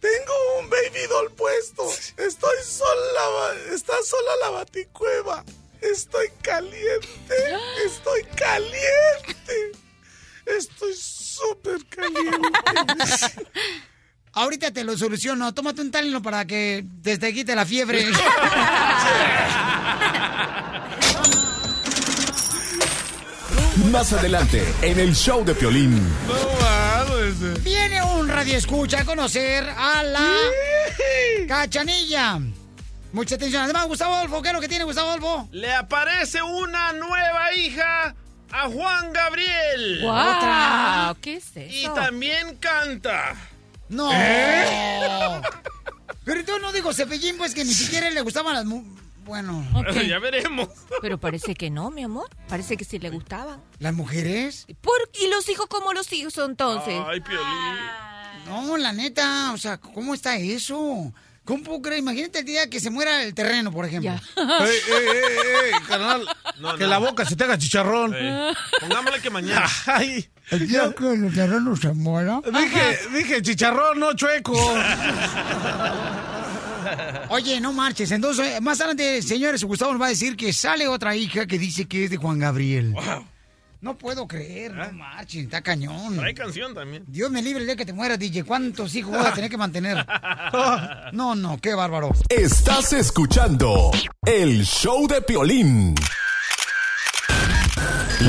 Tengo 0.00 0.32
un 0.60 0.70
baby 0.70 1.06
doll 1.08 1.30
puesto. 1.32 1.86
Estoy 2.16 2.56
sola. 2.64 3.54
Está 3.72 3.92
sola 4.02 4.32
la 4.42 4.50
baticueva. 4.50 5.44
Estoy 5.92 6.28
caliente. 6.42 7.34
Estoy 7.86 8.22
caliente. 8.36 9.72
Estoy 10.46 10.94
súper 10.94 11.84
caliente. 11.86 12.48
Ahorita 14.32 14.72
te 14.72 14.82
lo 14.82 14.96
soluciono. 14.96 15.52
Tómate 15.54 15.80
un 15.80 15.90
talino 15.90 16.22
para 16.22 16.44
que 16.46 16.84
te, 17.02 17.18
te 17.18 17.32
quite 17.32 17.54
la 17.54 17.66
fiebre. 17.66 18.06
Más 23.90 24.12
adelante, 24.12 24.64
en 24.82 24.98
el 24.98 25.14
show 25.14 25.44
de 25.44 25.54
Piolín. 25.54 26.00
Viene 27.62 28.02
un 28.02 28.28
radio 28.28 28.56
escucha 28.56 29.00
a 29.00 29.04
conocer 29.04 29.64
a 29.64 30.02
la 30.02 30.32
cachanilla. 31.46 32.40
Mucha 33.14 33.36
atención. 33.36 33.62
Además, 33.62 33.86
Gustavo 33.86 34.14
Adolfo, 34.14 34.42
¿qué 34.42 34.48
es 34.48 34.54
lo 34.54 34.60
que 34.60 34.68
tiene 34.68 34.84
Gustavo 34.84 35.10
Adolfo? 35.10 35.48
Le 35.52 35.72
aparece 35.72 36.42
una 36.42 36.92
nueva 36.92 37.54
hija 37.54 38.14
a 38.50 38.68
Juan 38.68 39.12
Gabriel. 39.12 40.00
Guau, 40.02 40.36
Otra. 40.36 41.16
¿Qué 41.22 41.36
es 41.36 41.56
eso? 41.56 41.60
Y 41.74 41.94
también 41.94 42.56
canta. 42.56 43.36
No. 43.88 44.10
¿Eh? 44.12 45.40
Pero 46.24 46.40
entonces 46.40 46.62
no 46.62 46.72
digo 46.72 46.92
Cepillín, 46.92 47.36
pues 47.38 47.54
que 47.54 47.64
ni 47.64 47.72
siquiera 47.72 48.10
le 48.10 48.20
gustaban 48.22 48.54
las... 48.54 48.64
mu- 48.64 48.82
Bueno. 49.24 49.64
ya 50.08 50.18
veremos. 50.18 50.68
Pero 51.00 51.18
parece 51.20 51.54
que 51.54 51.70
no, 51.70 51.90
mi 51.92 52.02
amor. 52.02 52.28
Parece 52.48 52.76
que 52.76 52.84
sí 52.84 52.98
le 52.98 53.10
gustaban. 53.10 53.62
¿Las 53.78 53.94
mujeres? 53.94 54.66
¿Por... 54.80 54.96
¿Y 55.22 55.28
los 55.28 55.48
hijos 55.48 55.66
cómo 55.68 55.92
los 55.92 56.12
hijos 56.12 56.36
entonces? 56.38 57.00
Ay, 57.06 57.20
Piolín. 57.20 57.46
No, 58.46 58.76
la 58.76 58.92
neta, 58.92 59.52
o 59.52 59.56
sea, 59.58 59.78
¿cómo 59.78 60.14
está 60.14 60.36
eso? 60.36 61.12
¿Cómo 61.44 61.62
puedo 61.62 61.82
creer? 61.82 61.98
Imagínate 61.98 62.38
el 62.38 62.44
día 62.46 62.70
que 62.70 62.80
se 62.80 62.88
muera 62.90 63.22
el 63.22 63.34
terreno, 63.34 63.70
por 63.70 63.84
ejemplo. 63.84 64.12
ey, 64.36 64.44
ey, 64.66 65.06
ey, 65.06 65.72
ey, 65.74 65.80
carnal. 65.86 66.26
No, 66.58 66.74
que 66.76 66.84
no. 66.84 66.90
la 66.90 66.98
boca 66.98 67.24
se 67.26 67.36
te 67.36 67.44
haga 67.44 67.58
chicharrón. 67.58 68.14
Pongámosle 68.80 69.20
que 69.20 69.30
mañana. 69.30 69.66
Ay, 69.86 70.26
El 70.50 70.66
día 70.68 70.92
que 70.96 71.06
el 71.12 71.34
terreno 71.34 71.76
se 71.76 71.92
muera. 71.92 72.40
dije, 72.44 72.98
dije 73.12 73.42
chicharrón, 73.42 74.00
no 74.00 74.14
chueco. 74.14 74.54
Oye, 77.28 77.60
no 77.60 77.72
marches. 77.72 78.10
Entonces, 78.10 78.60
más 78.60 78.80
adelante, 78.80 79.22
señores, 79.22 79.64
Gustavo 79.64 79.92
nos 79.92 80.00
va 80.00 80.06
a 80.06 80.10
decir 80.10 80.36
que 80.36 80.52
sale 80.52 80.86
otra 80.88 81.16
hija 81.16 81.46
que 81.46 81.58
dice 81.58 81.86
que 81.86 82.04
es 82.04 82.10
de 82.10 82.16
Juan 82.16 82.38
Gabriel. 82.38 82.94
No 83.84 83.98
puedo 83.98 84.26
creer, 84.26 84.72
no 84.72 84.90
marchen, 84.92 85.42
está 85.44 85.60
cañón. 85.60 86.16
Trae 86.16 86.32
canción 86.32 86.72
también. 86.72 87.04
Dios 87.06 87.30
me 87.30 87.42
libre 87.42 87.60
el 87.60 87.66
día 87.66 87.76
que 87.76 87.84
te 87.84 87.92
mueras, 87.92 88.18
DJ. 88.18 88.42
¿Cuántos 88.44 88.94
hijos 88.94 89.14
voy 89.14 89.26
a 89.26 89.34
tener 89.34 89.50
que 89.50 89.58
mantener? 89.58 90.06
No, 91.12 91.34
no, 91.34 91.58
qué 91.58 91.74
bárbaro. 91.74 92.10
Estás 92.28 92.92
escuchando 92.94 93.90
el 94.24 94.64
show 94.64 95.06
de 95.06 95.20
Piolín. 95.20 95.94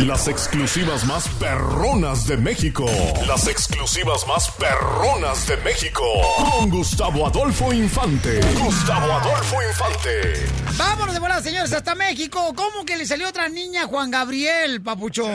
Las 0.03 0.27
exclusivas 0.27 1.05
más 1.05 1.29
perronas 1.39 2.27
de 2.27 2.35
México. 2.35 2.85
Las 3.27 3.47
exclusivas 3.47 4.27
más 4.27 4.51
perronas 4.51 5.47
de 5.47 5.55
México. 5.57 6.03
Con 6.35 6.69
Gustavo 6.69 7.25
Adolfo 7.25 7.71
Infante. 7.71 8.41
Gustavo 8.59 9.13
Adolfo 9.13 9.55
Infante. 9.63 10.47
Vámonos 10.77 11.13
de 11.13 11.19
volada, 11.21 11.41
señores, 11.41 11.71
hasta 11.71 11.95
México. 11.95 12.53
¿Cómo 12.55 12.85
que 12.85 12.97
le 12.97 13.05
salió 13.05 13.29
otra 13.29 13.47
niña 13.47 13.85
Juan 13.85 14.11
Gabriel, 14.11 14.83
papuchón? 14.83 15.31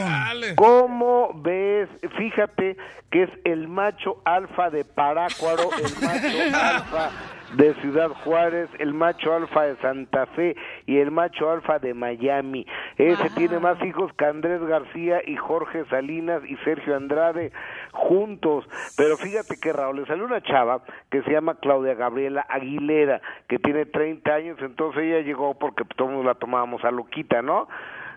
¿Cómo 0.57 1.31
ves? 1.37 1.89
Fíjate 2.19 2.77
que 3.11 3.23
es 3.23 3.31
el 3.45 3.67
macho 3.67 4.21
alfa 4.27 4.69
de 4.69 4.85
Parácuaro, 4.85 5.71
el 5.73 6.07
macho 6.07 6.57
alfa 6.59 7.11
de 7.55 7.75
Ciudad 7.75 8.11
Juárez, 8.25 8.69
el 8.79 8.95
macho 8.95 9.35
alfa 9.35 9.65
de 9.65 9.77
Santa 9.77 10.27
Fe 10.27 10.57
y 10.87 10.99
el 10.99 11.11
macho 11.11 11.51
alfa 11.51 11.79
de 11.79 11.95
Miami. 11.95 12.67
Ese 12.97 13.31
tiene 13.31 13.59
más 13.59 13.83
hijos 13.85 14.13
que 14.15 14.25
Andrés 14.25 14.63
García 14.63 15.21
y 15.27 15.37
Jorge 15.37 15.85
Salinas 15.87 16.43
y 16.47 16.57
Sergio 16.59 16.97
Andrade 16.97 17.53
juntos. 17.93 18.65
Pero 18.97 19.17
fíjate 19.17 19.59
que 19.61 19.73
Raúl, 19.73 20.01
le 20.01 20.07
salió 20.07 20.25
una 20.25 20.43
chava 20.43 20.83
que 21.11 21.23
se 21.23 21.33
llama 21.33 21.57
Claudia 21.57 21.95
Gabriela 21.95 22.47
Aguilera, 22.49 23.21
que 23.49 23.59
tiene 23.59 23.87
30 23.87 24.33
años, 24.33 24.59
entonces 24.61 25.03
ella 25.03 25.21
llegó 25.21 25.55
porque 25.59 25.85
todos 25.97 26.25
la 26.25 26.35
tomábamos 26.35 26.85
a 26.85 26.91
loquita, 26.91 27.43
¿no? 27.43 27.69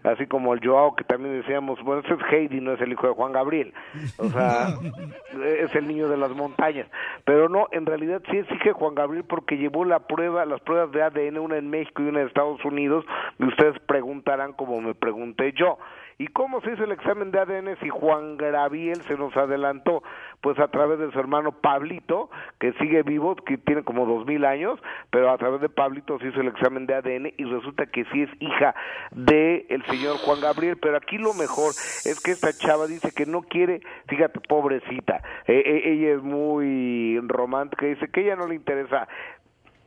Así 0.03 0.27
como 0.27 0.53
el 0.53 0.65
Joao 0.65 0.95
que 0.95 1.03
también 1.03 1.41
decíamos, 1.41 1.81
bueno, 1.83 2.01
ese 2.05 2.13
es 2.13 2.31
Heidi, 2.31 2.61
no 2.61 2.73
es 2.73 2.81
el 2.81 2.91
hijo 2.91 3.07
de 3.07 3.13
Juan 3.13 3.31
Gabriel, 3.31 3.73
o 4.17 4.29
sea, 4.29 4.67
es 5.45 5.73
el 5.75 5.87
niño 5.87 6.07
de 6.09 6.17
las 6.17 6.31
montañas, 6.31 6.87
pero 7.25 7.49
no, 7.49 7.67
en 7.71 7.85
realidad 7.85 8.21
sí 8.29 8.37
de 8.63 8.71
Juan 8.73 8.95
Gabriel 8.95 9.23
porque 9.23 9.57
llevó 9.57 9.85
la 9.85 9.99
prueba, 9.99 10.45
las 10.45 10.61
pruebas 10.61 10.91
de 10.91 11.01
ADN, 11.03 11.37
una 11.37 11.57
en 11.57 11.69
México 11.69 12.01
y 12.01 12.07
una 12.07 12.21
en 12.21 12.27
Estados 12.27 12.63
Unidos, 12.65 13.05
y 13.39 13.45
ustedes 13.45 13.79
preguntarán 13.79 14.53
como 14.53 14.81
me 14.81 14.95
pregunté 14.95 15.53
yo. 15.53 15.77
¿Y 16.17 16.27
cómo 16.27 16.61
se 16.61 16.73
hizo 16.73 16.83
el 16.83 16.91
examen 16.91 17.31
de 17.31 17.39
ADN 17.39 17.77
si 17.81 17.89
Juan 17.89 18.37
Gabriel 18.37 19.01
se 19.03 19.17
nos 19.17 19.35
adelantó? 19.35 20.03
Pues 20.41 20.59
a 20.59 20.67
través 20.67 20.99
de 20.99 21.11
su 21.11 21.19
hermano 21.19 21.53
Pablito, 21.53 22.29
que 22.59 22.73
sigue 22.73 23.03
vivo, 23.03 23.35
que 23.35 23.57
tiene 23.57 23.83
como 23.83 24.05
dos 24.05 24.25
mil 24.25 24.45
años, 24.45 24.79
pero 25.09 25.31
a 25.31 25.37
través 25.37 25.61
de 25.61 25.69
Pablito 25.69 26.19
se 26.19 26.27
hizo 26.27 26.41
el 26.41 26.49
examen 26.49 26.85
de 26.85 26.95
ADN 26.95 27.33
y 27.37 27.45
resulta 27.45 27.85
que 27.85 28.05
sí 28.05 28.23
es 28.23 28.29
hija 28.39 28.75
de 29.11 29.65
el 29.69 29.83
señor 29.85 30.17
Juan 30.17 30.41
Gabriel, 30.41 30.77
pero 30.81 30.97
aquí 30.97 31.17
lo 31.17 31.33
mejor 31.33 31.69
es 31.69 32.21
que 32.23 32.31
esta 32.31 32.51
chava 32.53 32.87
dice 32.87 33.11
que 33.15 33.25
no 33.25 33.41
quiere, 33.43 33.81
fíjate, 34.07 34.39
pobrecita, 34.41 35.21
eh, 35.47 35.63
eh, 35.65 35.81
ella 35.93 36.15
es 36.15 36.21
muy 36.21 37.19
romántica, 37.27 37.85
dice 37.85 38.09
que 38.09 38.21
ella 38.21 38.35
no 38.35 38.47
le 38.47 38.55
interesa 38.55 39.07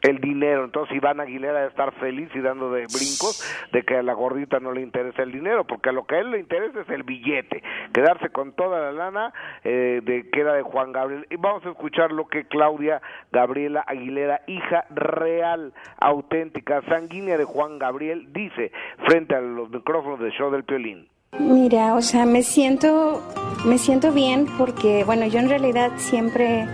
el 0.02 0.18
dinero. 0.18 0.64
Entonces 0.64 0.96
Iván 0.96 1.20
Aguilera 1.20 1.54
debe 1.54 1.68
estar 1.68 1.92
feliz 1.94 2.28
y 2.34 2.40
dando 2.40 2.70
de 2.70 2.86
brincos 2.86 3.42
de 3.72 3.82
que 3.82 3.96
a 3.96 4.02
la 4.02 4.12
gordita 4.12 4.60
no 4.60 4.72
le 4.72 4.82
interesa 4.82 5.22
el 5.22 5.32
dinero, 5.32 5.64
porque 5.64 5.90
a 5.90 5.92
lo 5.92 6.04
que 6.04 6.16
a 6.16 6.18
él 6.20 6.30
le 6.30 6.40
interesa 6.40 6.80
es 6.80 6.88
el 6.90 7.02
billete, 7.02 7.62
quedarse 7.92 8.28
con 8.30 8.52
toda 8.52 8.80
la 8.80 8.92
lana 8.92 9.32
eh, 9.64 10.00
de 10.04 10.28
que 10.30 10.40
era 10.40 10.54
de 10.54 10.62
Juan 10.62 10.92
Gabriel. 10.92 11.26
Y 11.30 11.36
vamos 11.36 11.64
a 11.66 11.70
escuchar 11.70 12.12
lo 12.12 12.26
que 12.28 12.44
Claudia 12.44 13.00
Gabriela 13.32 13.84
Aguilera, 13.86 14.42
hija 14.46 14.84
real, 14.90 15.72
auténtica, 15.98 16.82
sanguínea 16.82 17.38
de 17.38 17.44
Juan 17.44 17.78
Gabriel, 17.78 18.32
dice 18.32 18.72
frente 19.06 19.34
a 19.34 19.40
los 19.40 19.70
micrófonos 19.70 20.20
del 20.20 20.32
show 20.32 20.50
del 20.50 20.64
Piolín. 20.64 21.08
Mira, 21.38 21.94
o 21.94 22.02
sea, 22.02 22.24
me 22.24 22.42
siento, 22.42 23.22
me 23.66 23.78
siento 23.78 24.12
bien 24.12 24.46
porque, 24.56 25.04
bueno, 25.04 25.26
yo 25.26 25.38
en 25.38 25.50
realidad 25.50 25.90
siempre, 25.96 26.66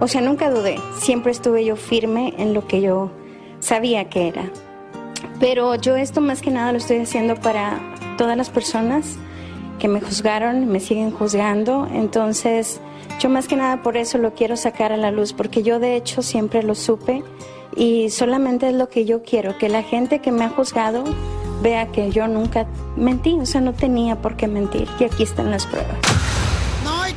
o 0.00 0.08
sea, 0.08 0.20
nunca 0.20 0.50
dudé, 0.50 0.78
siempre 0.98 1.32
estuve 1.32 1.64
yo 1.64 1.76
firme 1.76 2.34
en 2.38 2.54
lo 2.54 2.66
que 2.66 2.80
yo 2.80 3.10
sabía 3.60 4.08
que 4.08 4.28
era. 4.28 4.50
Pero 5.40 5.74
yo 5.74 5.96
esto 5.96 6.20
más 6.20 6.42
que 6.42 6.50
nada 6.50 6.72
lo 6.72 6.78
estoy 6.78 6.98
haciendo 6.98 7.36
para 7.36 7.80
todas 8.16 8.36
las 8.36 8.50
personas 8.50 9.16
que 9.78 9.88
me 9.88 10.00
juzgaron, 10.00 10.66
me 10.66 10.80
siguen 10.80 11.10
juzgando, 11.10 11.88
entonces 11.92 12.80
yo 13.20 13.28
más 13.28 13.46
que 13.46 13.56
nada 13.56 13.82
por 13.82 13.96
eso 13.96 14.18
lo 14.18 14.34
quiero 14.34 14.56
sacar 14.56 14.92
a 14.92 14.96
la 14.96 15.10
luz, 15.10 15.32
porque 15.32 15.62
yo 15.62 15.78
de 15.78 15.96
hecho 15.96 16.22
siempre 16.22 16.62
lo 16.62 16.74
supe 16.74 17.22
y 17.76 18.10
solamente 18.10 18.68
es 18.68 18.74
lo 18.74 18.88
que 18.88 19.04
yo 19.04 19.22
quiero, 19.22 19.56
que 19.56 19.68
la 19.68 19.82
gente 19.82 20.20
que 20.20 20.32
me 20.32 20.44
ha 20.44 20.48
juzgado 20.48 21.04
vea 21.62 21.86
que 21.88 22.10
yo 22.10 22.26
nunca 22.28 22.66
mentí, 22.96 23.34
o 23.34 23.46
sea, 23.46 23.60
no 23.60 23.72
tenía 23.72 24.20
por 24.20 24.36
qué 24.36 24.46
mentir. 24.48 24.88
Y 24.98 25.04
aquí 25.04 25.22
están 25.22 25.50
las 25.50 25.66
pruebas. 25.66 25.96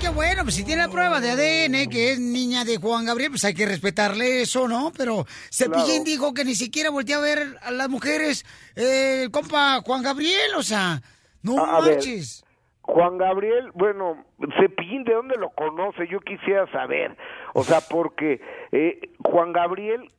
Qué 0.02 0.10
bueno, 0.10 0.42
pues 0.44 0.56
si 0.56 0.64
tiene 0.66 0.82
la 0.82 0.90
prueba 0.90 1.20
de 1.20 1.30
ADN, 1.30 1.88
que 1.90 2.14
es 2.14 2.20
niña 2.20 2.66
de 2.66 2.78
Juan 2.78 3.06
Gabriel, 3.06 3.30
pues 3.32 3.46
hay 3.46 3.54
que 3.54 3.68
respetarle 3.68 4.42
eso, 4.42 4.68
¿no? 4.68 4.92
Pero 4.98 5.26
Cepillín 5.52 5.86
Claro. 5.86 6.04
dijo 6.06 6.34
que 6.34 6.44
ni 6.44 6.56
siquiera 6.56 6.90
voltea 6.90 7.18
a 7.18 7.22
ver 7.22 7.40
a 7.62 7.70
las 7.72 7.88
mujeres, 7.88 8.44
eh, 8.76 9.24
el 9.26 9.32
compa 9.32 9.80
Juan 9.86 10.02
Gabriel, 10.02 10.56
o 10.58 10.64
sea, 10.64 11.02
no 11.44 11.64
A- 11.64 11.82
ver, 11.82 11.96
manches. 11.98 12.44
Juan 12.82 13.20
Gabriel, 13.20 13.70
bueno, 13.76 14.26
Cepillín, 14.60 15.04
¿de 15.04 15.14
dónde 15.14 15.36
lo 15.38 15.52
conoce? 15.52 16.08
Yo 16.10 16.20
quisiera 16.22 16.70
saber. 16.72 17.16
O 17.54 17.64
sea, 17.64 17.80
porque 17.82 18.42
eh, 18.72 19.00
Juan 19.24 19.54
Gabriel 19.54 20.10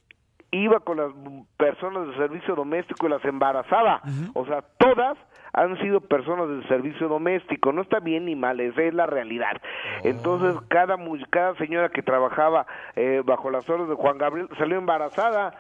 iba 0.52 0.78
con 0.80 0.98
las 0.98 1.12
personas 1.56 2.06
de 2.08 2.14
servicio 2.16 2.54
doméstico 2.54 3.06
y 3.06 3.10
las 3.10 3.24
embarazaba. 3.24 4.00
O 4.34 4.46
sea, 4.46 4.62
todas 4.78 5.18
han 5.54 5.78
sido 5.82 6.00
personas 6.00 6.48
del 6.48 6.66
servicio 6.68 7.08
doméstico. 7.08 7.72
No 7.72 7.82
está 7.82 8.00
bien 8.00 8.24
ni 8.26 8.34
mal, 8.36 8.58
esa 8.60 8.82
es 8.82 8.94
la 8.94 9.06
realidad. 9.06 9.52
Entonces, 10.02 10.54
cada, 10.68 10.96
mu- 10.96 11.18
cada 11.30 11.54
señora 11.56 11.88
que 11.90 12.02
trabajaba 12.02 12.66
eh, 12.96 13.22
bajo 13.24 13.50
las 13.50 13.68
órdenes 13.68 13.90
de 13.90 13.94
Juan 13.96 14.18
Gabriel 14.18 14.48
salió 14.58 14.78
embarazada. 14.78 15.54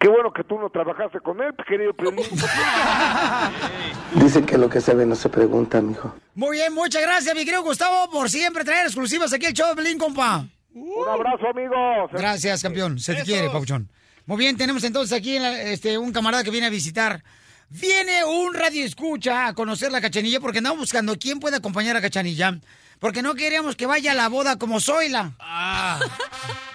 Qué 0.00 0.06
bueno 0.08 0.32
que 0.32 0.44
tú 0.44 0.58
no 0.60 0.70
trabajaste 0.70 1.18
con 1.20 1.40
él, 1.42 1.52
querido. 1.66 1.92
Dicen 4.14 4.46
que 4.46 4.58
lo 4.58 4.68
que 4.68 4.80
se 4.80 4.94
ve 4.94 5.06
no 5.06 5.14
se 5.14 5.28
pregunta, 5.28 5.80
mijo. 5.80 6.14
Muy 6.34 6.56
bien, 6.58 6.72
muchas 6.74 7.02
gracias, 7.02 7.34
mi 7.34 7.44
querido 7.44 7.62
Gustavo, 7.62 8.10
por 8.10 8.28
siempre 8.30 8.64
traer 8.64 8.86
exclusivas 8.86 9.32
aquí 9.32 9.46
al 9.46 9.52
show 9.54 9.68
de 9.70 9.76
Pelín, 9.76 9.98
compa. 9.98 10.44
Un 10.74 11.08
abrazo, 11.08 11.48
amigos. 11.48 12.10
Gracias, 12.12 12.62
campeón. 12.62 12.98
Se 12.98 13.14
te 13.14 13.22
quiere, 13.24 13.48
Pauchón. 13.50 13.88
Muy 14.26 14.38
bien, 14.38 14.56
tenemos 14.56 14.84
entonces 14.84 15.16
aquí 15.18 15.36
en 15.36 15.42
la- 15.42 15.62
este, 15.62 15.98
un 15.98 16.12
camarada 16.12 16.44
que 16.44 16.50
viene 16.50 16.66
a 16.66 16.70
visitar. 16.70 17.22
Viene 17.70 18.24
un 18.24 18.54
radio 18.54 18.84
escucha 18.84 19.46
a 19.46 19.54
conocer 19.54 19.92
la 19.92 20.00
cachanilla 20.00 20.40
porque 20.40 20.58
andamos 20.58 20.80
buscando 20.80 21.18
quién 21.18 21.38
puede 21.38 21.56
acompañar 21.56 21.96
a 21.96 22.00
cachanilla. 22.00 22.58
Porque 22.98 23.22
no 23.22 23.34
queríamos 23.34 23.76
que 23.76 23.86
vaya 23.86 24.12
a 24.12 24.14
la 24.14 24.28
boda 24.28 24.58
como 24.58 24.80
Zoila. 24.80 25.32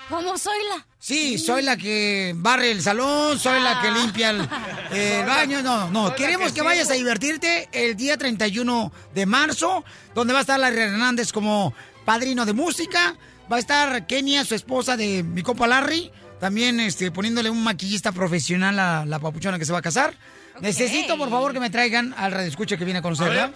¿Cómo 0.07 0.37
Zoila? 0.37 0.85
Sí, 0.99 1.37
soy 1.37 1.63
la 1.63 1.75
que 1.75 2.33
barre 2.35 2.71
el 2.71 2.81
salón, 2.81 3.39
soy 3.39 3.59
la 3.61 3.81
que 3.81 3.91
limpia 3.91 4.29
el, 4.29 4.47
el 4.97 5.25
baño. 5.25 5.61
No, 5.63 5.89
no, 5.89 6.13
queremos 6.15 6.53
que 6.53 6.61
vayas 6.61 6.89
a 6.91 6.93
divertirte 6.93 7.67
el 7.71 7.97
día 7.97 8.15
31 8.15 8.91
de 9.15 9.25
marzo, 9.25 9.83
donde 10.13 10.33
va 10.33 10.39
a 10.39 10.41
estar 10.41 10.59
Larry 10.59 10.81
Hernández 10.81 11.31
como 11.33 11.73
padrino 12.05 12.45
de 12.45 12.53
música. 12.53 13.15
Va 13.51 13.57
a 13.57 13.59
estar 13.59 14.05
Kenia, 14.05 14.45
su 14.45 14.55
esposa 14.55 14.95
de 14.95 15.23
mi 15.23 15.41
compa 15.41 15.67
Larry, 15.67 16.11
también 16.39 16.79
este, 16.79 17.11
poniéndole 17.11 17.49
un 17.49 17.63
maquillista 17.63 18.11
profesional 18.11 18.79
a 18.79 19.05
la 19.05 19.19
papuchona 19.19 19.59
que 19.59 19.65
se 19.65 19.73
va 19.73 19.79
a 19.79 19.83
casar. 19.83 20.13
Necesito, 20.59 21.17
por 21.17 21.29
favor, 21.29 21.53
que 21.53 21.59
me 21.59 21.69
traigan 21.69 22.13
al 22.17 22.31
radio 22.31 22.47
escucha 22.47 22.77
que 22.77 22.85
viene 22.85 22.99
a 22.99 23.01
conocerla. 23.01 23.51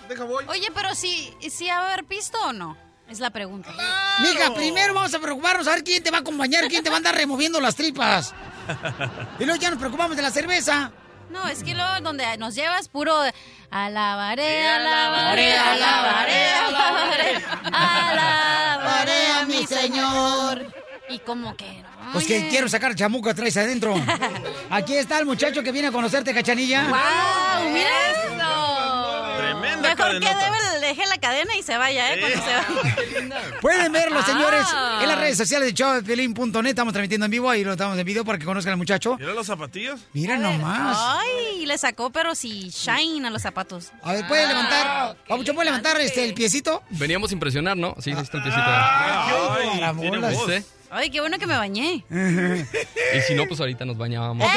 Oye, 0.47 0.67
pero 0.73 0.95
si, 0.95 1.33
si 1.49 1.67
va 1.67 1.77
a 1.79 1.87
haber 1.93 2.05
pisto 2.05 2.37
o 2.43 2.53
no, 2.53 2.77
es 3.09 3.19
la 3.19 3.29
pregunta. 3.29 3.69
Mija, 4.21 4.53
primero 4.53 4.93
vamos 4.93 5.13
a 5.13 5.19
preocuparnos 5.19 5.67
a 5.67 5.71
ver 5.75 5.83
quién 5.83 6.03
te 6.03 6.11
va 6.11 6.17
a 6.17 6.21
acompañar, 6.21 6.67
quién 6.67 6.83
te 6.83 6.89
va 6.89 6.95
a 6.95 6.97
andar 6.97 7.15
removiendo 7.15 7.59
las 7.61 7.75
tripas. 7.75 8.33
Y 9.39 9.45
luego 9.45 9.61
ya 9.61 9.69
nos 9.69 9.79
preocupamos 9.79 10.17
de 10.17 10.23
la 10.23 10.31
cerveza. 10.31 10.91
No, 11.29 11.47
es 11.47 11.63
que 11.63 11.73
luego 11.73 11.89
donde 12.01 12.37
nos 12.37 12.55
llevas 12.55 12.87
puro 12.87 13.13
alabaré, 13.69 14.65
alabaré, 14.65 15.53
alabaré, 15.57 16.53
alabaré, 16.53 17.43
alabaré 17.65 19.27
a 19.31 19.45
mi 19.45 19.65
Señor. 19.67 20.76
Y 21.09 21.19
como 21.19 21.55
que 21.55 21.65
no. 21.81 22.11
Pues 22.13 22.25
que 22.25 22.47
quiero 22.49 22.67
sacar 22.67 22.93
chamuca 22.95 23.34
traes 23.34 23.55
adentro. 23.57 23.95
Aquí 24.69 24.95
está 24.95 25.19
el 25.19 25.25
muchacho 25.25 25.63
que 25.63 25.71
viene 25.71 25.88
a 25.88 25.91
conocerte, 25.91 26.34
cachanilla. 26.34 26.84
¡Wow! 26.89 27.71
¡Mira 27.71 27.89
esto! 28.11 29.38
Tremenda 29.38 29.89
Mejor 29.95 30.11
que 30.19 30.27
debe, 30.27 30.79
deje 30.81 31.05
la 31.07 31.17
cadena 31.17 31.55
y 31.57 31.63
se 31.63 31.77
vaya, 31.77 32.13
¿eh? 32.13 32.19
Cuando 32.19 32.38
se 32.41 32.53
vaya. 33.29 33.51
Pueden 33.61 33.91
verlo, 33.91 34.21
señores, 34.23 34.65
Ah. 34.69 34.99
en 35.01 35.07
las 35.07 35.17
redes 35.19 35.38
sociales 35.38 35.69
de 35.69 35.73
showdepiolín.net. 35.73 36.67
Estamos 36.67 36.91
transmitiendo 36.93 37.25
en 37.25 37.31
vivo, 37.31 37.49
ahí 37.49 37.63
lo 37.63 37.71
estamos 37.71 37.97
en 37.97 38.05
video 38.05 38.25
para 38.25 38.38
que 38.38 38.45
conozcan 38.45 38.71
al 38.73 38.77
muchacho. 38.77 39.15
Mira 39.17 39.34
los 39.34 39.47
zapatillos. 39.47 40.01
Mira 40.13 40.38
nomás. 40.38 40.97
Ay, 40.99 41.65
le 41.65 41.77
sacó, 41.77 42.09
pero 42.09 42.35
sí, 42.35 42.69
shine 42.69 43.27
a 43.27 43.31
los 43.31 43.41
zapatos. 43.41 43.91
A 44.03 44.13
ver, 44.13 44.27
¿puede 44.27 44.45
levantar? 44.47 45.15
Papucho, 45.27 45.53
¿puede 45.53 45.65
levantar 45.65 45.99
este, 46.01 46.25
el 46.25 46.34
piecito? 46.34 46.84
Veníamos 46.89 47.29
a 47.31 47.34
impresionar, 47.34 47.77
¿no? 47.77 47.95
Sí, 47.99 48.13
sí 48.13 48.19
está 48.21 48.38
el 48.38 48.43
piecito. 48.43 48.65
Ay, 48.67 49.81
tiene 50.01 50.17
voz. 50.19 50.47
¿Viste? 50.47 50.76
Ay, 50.89 51.09
qué 51.09 51.19
bueno 51.22 51.38
que 51.38 51.47
me 51.47 51.55
bañé. 51.57 52.03
Y 52.09 53.22
si 53.27 53.34
no, 53.35 53.45
pues 53.47 53.59
ahorita 53.59 53.85
nos 53.85 53.97
bañábamos. 53.97 54.49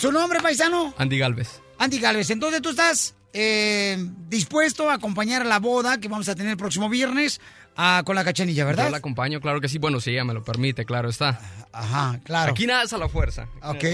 ¿Su 0.00 0.10
nombre, 0.10 0.40
paisano? 0.40 0.94
Andy 0.98 1.18
Galvez. 1.18 1.60
Andy 1.78 1.98
Galvez. 2.00 2.30
Entonces 2.30 2.62
tú 2.62 2.70
estás 2.70 3.14
eh, 3.32 3.96
dispuesto 4.28 4.90
a 4.90 4.94
acompañar 4.94 5.42
a 5.42 5.44
la 5.44 5.58
boda 5.58 5.98
que 5.98 6.08
vamos 6.08 6.28
a 6.28 6.34
tener 6.34 6.52
el 6.52 6.56
próximo 6.56 6.88
viernes 6.88 7.40
ah, 7.76 8.02
con 8.04 8.16
la 8.16 8.24
cachanilla, 8.24 8.64
¿verdad? 8.64 8.84
Yo 8.84 8.90
la 8.90 8.96
acompaño, 8.98 9.40
claro 9.40 9.60
que 9.60 9.68
sí. 9.68 9.78
Bueno, 9.78 10.00
si 10.00 10.10
ella 10.10 10.24
me 10.24 10.34
lo 10.34 10.42
permite, 10.42 10.84
claro 10.84 11.08
está. 11.08 11.40
Ajá, 11.72 12.18
claro. 12.24 12.52
Aquí 12.52 12.66
nada 12.66 12.84
es 12.84 12.92
a 12.92 12.98
la 12.98 13.08
fuerza. 13.08 13.46
Ok. 13.62 13.84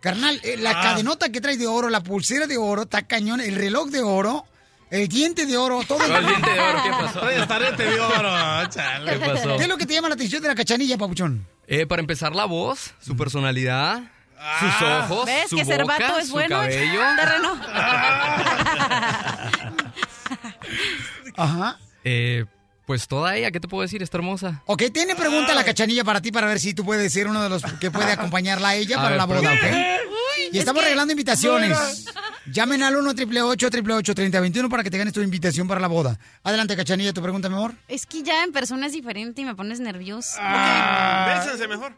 Carnal, 0.00 0.40
eh, 0.44 0.56
la 0.58 0.70
Ah. 0.70 0.82
cadenota 0.82 1.30
que 1.30 1.40
trae 1.40 1.56
de 1.56 1.66
oro, 1.66 1.88
la 1.90 2.02
pulsera 2.02 2.46
de 2.46 2.56
oro, 2.56 2.82
está 2.82 3.06
cañón, 3.06 3.40
el 3.40 3.56
reloj 3.56 3.88
de 3.90 4.02
oro, 4.02 4.44
el 4.90 5.08
diente 5.08 5.46
de 5.46 5.56
oro, 5.56 5.80
todo. 5.86 5.98
No, 6.06 6.16
el 6.16 6.26
diente 6.26 6.50
de 6.50 6.60
oro, 6.60 6.82
¿qué 6.82 6.90
pasó? 6.90 7.28
Estarete 7.28 7.84
de 7.84 8.00
oro, 8.00 8.66
chale. 8.68 9.12
¿Qué 9.12 9.18
pasó? 9.26 9.56
¿Qué 9.56 9.62
es 9.62 9.68
lo 9.68 9.76
que 9.76 9.86
te 9.86 9.94
llama 9.94 10.08
la 10.08 10.14
atención 10.14 10.42
de 10.42 10.48
la 10.48 10.54
cachanilla, 10.54 10.96
papuchón? 10.98 11.46
Eh, 11.66 11.86
para 11.86 12.00
empezar, 12.00 12.34
la 12.34 12.44
voz, 12.46 12.94
su 13.00 13.16
personalidad, 13.16 14.02
sus 14.60 14.82
ojos, 14.82 15.26
¿Ves 15.26 15.50
su 15.50 15.56
que 15.56 15.64
ser 15.64 15.82
boca, 15.82 15.98
vato 15.98 16.18
es 16.18 16.26
su 16.28 16.32
bueno? 16.32 16.56
cabello. 16.56 17.00
Terreno. 17.16 17.60
Ajá. 21.36 21.78
Eh, 22.04 22.44
pues 22.88 23.06
toda 23.06 23.36
ella, 23.36 23.50
¿qué 23.50 23.60
te 23.60 23.68
puedo 23.68 23.82
decir? 23.82 24.02
Está 24.02 24.16
hermosa. 24.16 24.62
Ok, 24.64 24.84
tiene 24.94 25.14
pregunta 25.14 25.54
la 25.54 25.62
cachanilla 25.62 26.04
para 26.04 26.22
ti 26.22 26.32
para 26.32 26.46
ver 26.46 26.58
si 26.58 26.72
tú 26.72 26.86
puedes 26.86 27.12
ser 27.12 27.28
uno 27.28 27.42
de 27.42 27.50
los 27.50 27.62
que 27.78 27.90
puede 27.90 28.10
acompañarla 28.12 28.70
a 28.70 28.74
ella 28.76 28.96
A 28.96 29.02
para 29.02 29.08
ver, 29.10 29.18
la 29.18 29.24
boda, 29.26 29.40
pregúntame. 29.40 29.96
¿ok? 29.98 30.54
Y 30.54 30.58
estamos 30.58 30.82
regalando 30.82 31.12
invitaciones. 31.12 32.06
Llamen 32.50 32.82
al 32.82 32.96
1 32.96 33.10
888 33.10 34.14
3021 34.14 34.68
para 34.70 34.82
que 34.82 34.90
te 34.90 34.96
ganes 34.96 35.12
tu 35.12 35.20
invitación 35.20 35.68
para 35.68 35.80
la 35.82 35.88
boda. 35.88 36.18
Adelante, 36.42 36.74
cachanilla, 36.76 37.12
tu 37.12 37.20
pregunta, 37.20 37.50
mi 37.50 37.56
amor. 37.56 37.74
Es 37.88 38.06
que 38.06 38.22
ya 38.22 38.42
en 38.42 38.52
persona 38.52 38.86
es 38.86 38.92
diferente 38.94 39.42
y 39.42 39.44
me 39.44 39.54
pones 39.54 39.80
nerviosa. 39.80 40.40
Bésense 41.44 41.68
mejor. 41.68 41.92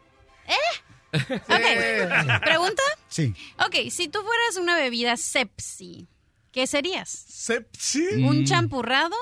Ok, 1.13 2.41
¿pregunta? 2.43 2.83
Sí. 3.07 3.33
Ok, 3.65 3.89
si 3.89 4.09
tú 4.09 4.19
fueras 4.19 4.57
una 4.59 4.75
bebida 4.75 5.15
sepsi, 5.15 6.07
¿qué 6.51 6.67
serías? 6.67 7.09
¿Sepsi? 7.09 8.03
¿Un 8.23 8.41
Mm. 8.41 8.45
champurrado? 8.45 9.15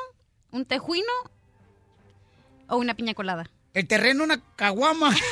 ¿Un 0.52 0.66
tejuino? 0.66 1.06
¿O 2.70 2.78
una 2.78 2.94
piña 2.94 3.14
colada? 3.14 3.50
El 3.74 3.88
terreno, 3.88 4.24
una 4.24 4.40
caguama. 4.56 5.14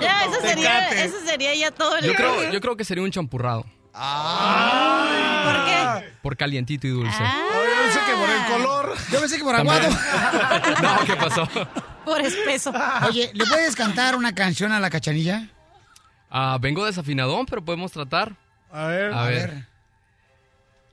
Ya, 0.00 0.24
eso 0.24 0.40
sería, 0.40 0.88
eso 1.04 1.16
sería 1.26 1.54
ya 1.54 1.70
todo 1.72 1.96
el 1.96 2.04
Yo 2.04 2.14
creo, 2.14 2.50
yo 2.52 2.60
creo 2.60 2.76
que 2.76 2.84
sería 2.84 3.02
un 3.02 3.10
champurrado. 3.10 3.62
¿Por 3.92 5.64
qué? 5.64 6.08
Por 6.22 6.36
calientito 6.36 6.86
y 6.86 6.90
dulce. 6.90 7.18
Ah. 7.20 7.48
Yo 7.52 7.82
pensé 7.82 8.00
que 8.06 8.12
por 8.16 8.30
el 8.30 8.44
color. 8.52 8.96
Yo 9.10 9.20
pensé 9.20 9.36
que 9.38 9.44
por 9.44 9.56
También. 9.56 9.82
aguado. 9.82 10.82
No, 10.82 11.04
¿qué 11.04 11.16
pasó? 11.16 11.48
Por 12.04 12.20
espeso. 12.20 12.72
Oye, 13.08 13.30
¿le 13.34 13.44
puedes 13.46 13.74
cantar 13.74 14.14
una 14.14 14.34
canción 14.34 14.70
a 14.72 14.78
la 14.80 14.88
cachanilla? 14.90 15.48
Ah, 16.30 16.58
vengo 16.60 16.86
desafinadón, 16.86 17.46
pero 17.46 17.64
podemos 17.64 17.90
tratar. 17.90 18.36
A 18.72 18.86
ver. 18.86 19.12
A 19.12 19.24
ver. 19.24 19.66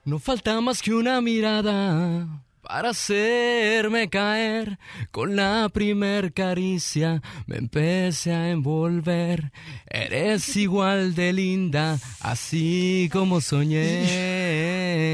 No 0.04 0.18
falta 0.20 0.60
más 0.62 0.82
que 0.82 0.94
una 0.94 1.22
mirada 1.22 2.26
para 2.68 2.90
hacerme 2.90 4.10
caer. 4.10 4.78
Con 5.12 5.36
la 5.36 5.70
primer 5.70 6.34
caricia 6.34 7.22
me 7.46 7.58
empecé 7.58 8.34
a 8.34 8.50
envolver. 8.50 9.52
Eres 9.88 10.56
igual 10.58 11.16
de 11.16 11.34
linda, 11.34 11.98
así 12.20 13.10
como 13.12 13.40
soñé. 13.42 14.04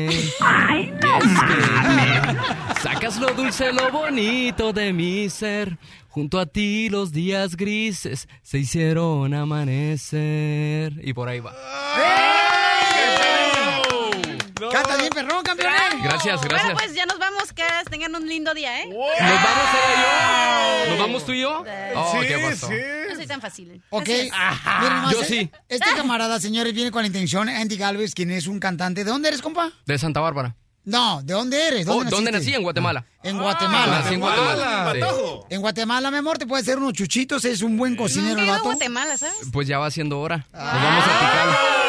Y 0.09 0.17
es 0.17 0.33
que 1.47 2.81
sacas 2.81 3.19
lo 3.19 3.27
dulce, 3.33 3.71
lo 3.71 3.91
bonito 3.91 4.73
de 4.73 4.91
mi 4.91 5.29
ser. 5.29 5.77
Junto 6.09 6.39
a 6.39 6.45
ti 6.45 6.89
los 6.89 7.11
días 7.11 7.55
grises 7.55 8.27
se 8.41 8.59
hicieron 8.59 9.33
amanecer. 9.33 10.93
Y 11.03 11.13
por 11.13 11.29
ahí 11.29 11.39
va. 11.39 11.53
Canta 14.71 14.97
bien, 14.97 15.09
perrón, 15.09 15.43
campeón. 15.43 15.73
Gracias, 16.03 16.35
Bueno, 16.41 16.49
gracias. 16.49 16.73
pues 16.73 16.93
ya 16.95 17.05
nos 17.05 17.19
vamos, 17.19 17.51
que 17.53 17.63
tengan 17.89 18.15
un 18.15 18.27
lindo 18.27 18.53
día, 18.53 18.81
¿eh? 18.81 18.85
¿Nos 18.87 18.95
vamos 18.97 19.69
ella 19.73 19.95
y 19.95 20.83
yo? 20.85 20.89
¿Nos 20.91 20.99
vamos 20.99 21.25
tú 21.25 21.31
y 21.33 21.41
yo? 21.41 21.63
Oh, 21.95 22.11
Sí, 22.11 22.27
¿qué 22.27 22.37
pasó? 22.37 22.67
sí. 22.67 22.73
No 23.09 23.15
soy 23.15 23.27
tan 23.27 23.41
fácil. 23.41 23.81
Ok. 23.89 24.07
Miren 24.07 24.29
nomás, 24.31 25.11
Yo 25.13 25.21
eh, 25.21 25.25
sí. 25.25 25.51
Este 25.69 25.89
camarada, 25.95 26.39
señores, 26.39 26.73
viene 26.73 26.91
con 26.91 27.01
la 27.03 27.07
intención, 27.07 27.49
Andy 27.49 27.77
Galvez, 27.77 28.13
quien 28.13 28.31
es 28.31 28.47
un 28.47 28.59
cantante. 28.59 29.03
¿De 29.03 29.11
dónde 29.11 29.29
eres, 29.29 29.41
compa? 29.41 29.71
De 29.85 29.97
Santa 29.97 30.19
Bárbara. 30.19 30.55
No, 30.85 31.21
¿de 31.23 31.33
dónde 31.33 31.65
eres? 31.65 31.87
Oh, 31.87 31.93
¿Dónde, 31.93 32.09
¿Dónde 32.09 32.31
naciste? 32.31 32.51
nací? 32.51 32.57
En 32.57 32.63
Guatemala. 32.63 33.05
En 33.23 33.37
Guatemala. 33.37 33.99
Nací 34.01 34.15
en 34.15 34.19
Guatemala. 34.19 34.91
Sí. 34.93 34.99
En 35.49 35.61
Guatemala, 35.61 36.11
mi 36.11 36.17
amor, 36.17 36.37
te 36.37 36.45
puede 36.45 36.61
hacer 36.61 36.77
unos 36.77 36.91
chuchitos, 36.91 37.45
es 37.45 37.61
un 37.61 37.77
buen 37.77 37.95
cocinero 37.95 38.31
Nunca 38.31 38.41
he 38.41 38.43
el 38.43 38.47
ido 38.47 38.53
a 38.53 38.57
vato. 38.57 38.69
Guatemala, 38.71 39.17
¿sabes? 39.17 39.35
Pues 39.53 39.65
ya 39.65 39.77
va 39.77 39.89
siendo 39.91 40.19
hora. 40.19 40.45
Nos 40.51 40.61
vamos 40.61 41.03
a 41.05 41.19
picar. 41.19 41.82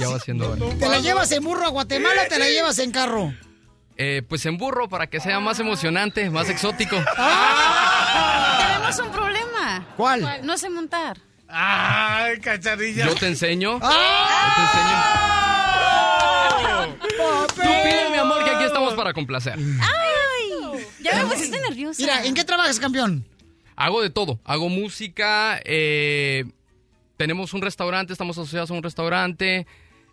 Ya 0.00 0.08
va 0.08 0.18
siendo 0.18 0.50
hora. 0.50 0.64
¿Te 0.78 0.88
la 0.88 0.98
llevas 0.98 1.30
en 1.32 1.44
burro 1.44 1.66
a 1.66 1.68
Guatemala 1.68 2.22
o 2.24 2.28
te 2.28 2.38
la 2.38 2.48
llevas 2.48 2.78
en 2.78 2.90
carro? 2.90 3.32
Eh, 3.96 4.22
pues 4.28 4.46
en 4.46 4.56
burro 4.56 4.88
para 4.88 5.08
que 5.08 5.20
sea 5.20 5.40
más 5.40 5.60
emocionante, 5.60 6.30
más 6.30 6.48
exótico. 6.48 6.96
Tenemos 8.58 8.98
un 8.98 9.10
problema. 9.12 9.86
¿Cuál? 9.96 10.40
No 10.46 10.56
sé 10.56 10.70
montar. 10.70 11.18
Ay, 11.48 12.38
cacharilla. 12.40 13.06
Yo 13.06 13.14
te 13.14 13.26
enseño. 13.28 13.78
¡Ah! 13.82 14.56
Tú 17.48 17.60
pide, 17.60 18.10
mi 18.10 18.16
amor, 18.18 18.42
que 18.44 18.50
aquí 18.50 18.64
estamos 18.64 18.94
para 18.94 19.12
complacer. 19.12 19.58
¡Ay! 19.58 20.86
Ya 21.00 21.16
me 21.16 21.24
pusiste 21.30 21.60
nerviosa. 21.60 22.00
Mira, 22.00 22.24
¿en 22.24 22.34
qué 22.34 22.44
trabajas, 22.44 22.78
campeón? 22.80 23.26
Hago 23.76 24.00
de 24.02 24.10
todo. 24.10 24.40
Hago 24.44 24.68
música. 24.68 25.60
eh, 25.64 26.44
tenemos 27.16 27.52
un 27.52 27.60
restaurante, 27.60 28.12
estamos 28.14 28.38
asociados 28.38 28.70
a 28.70 28.74
un 28.74 28.82
restaurante. 28.82 29.66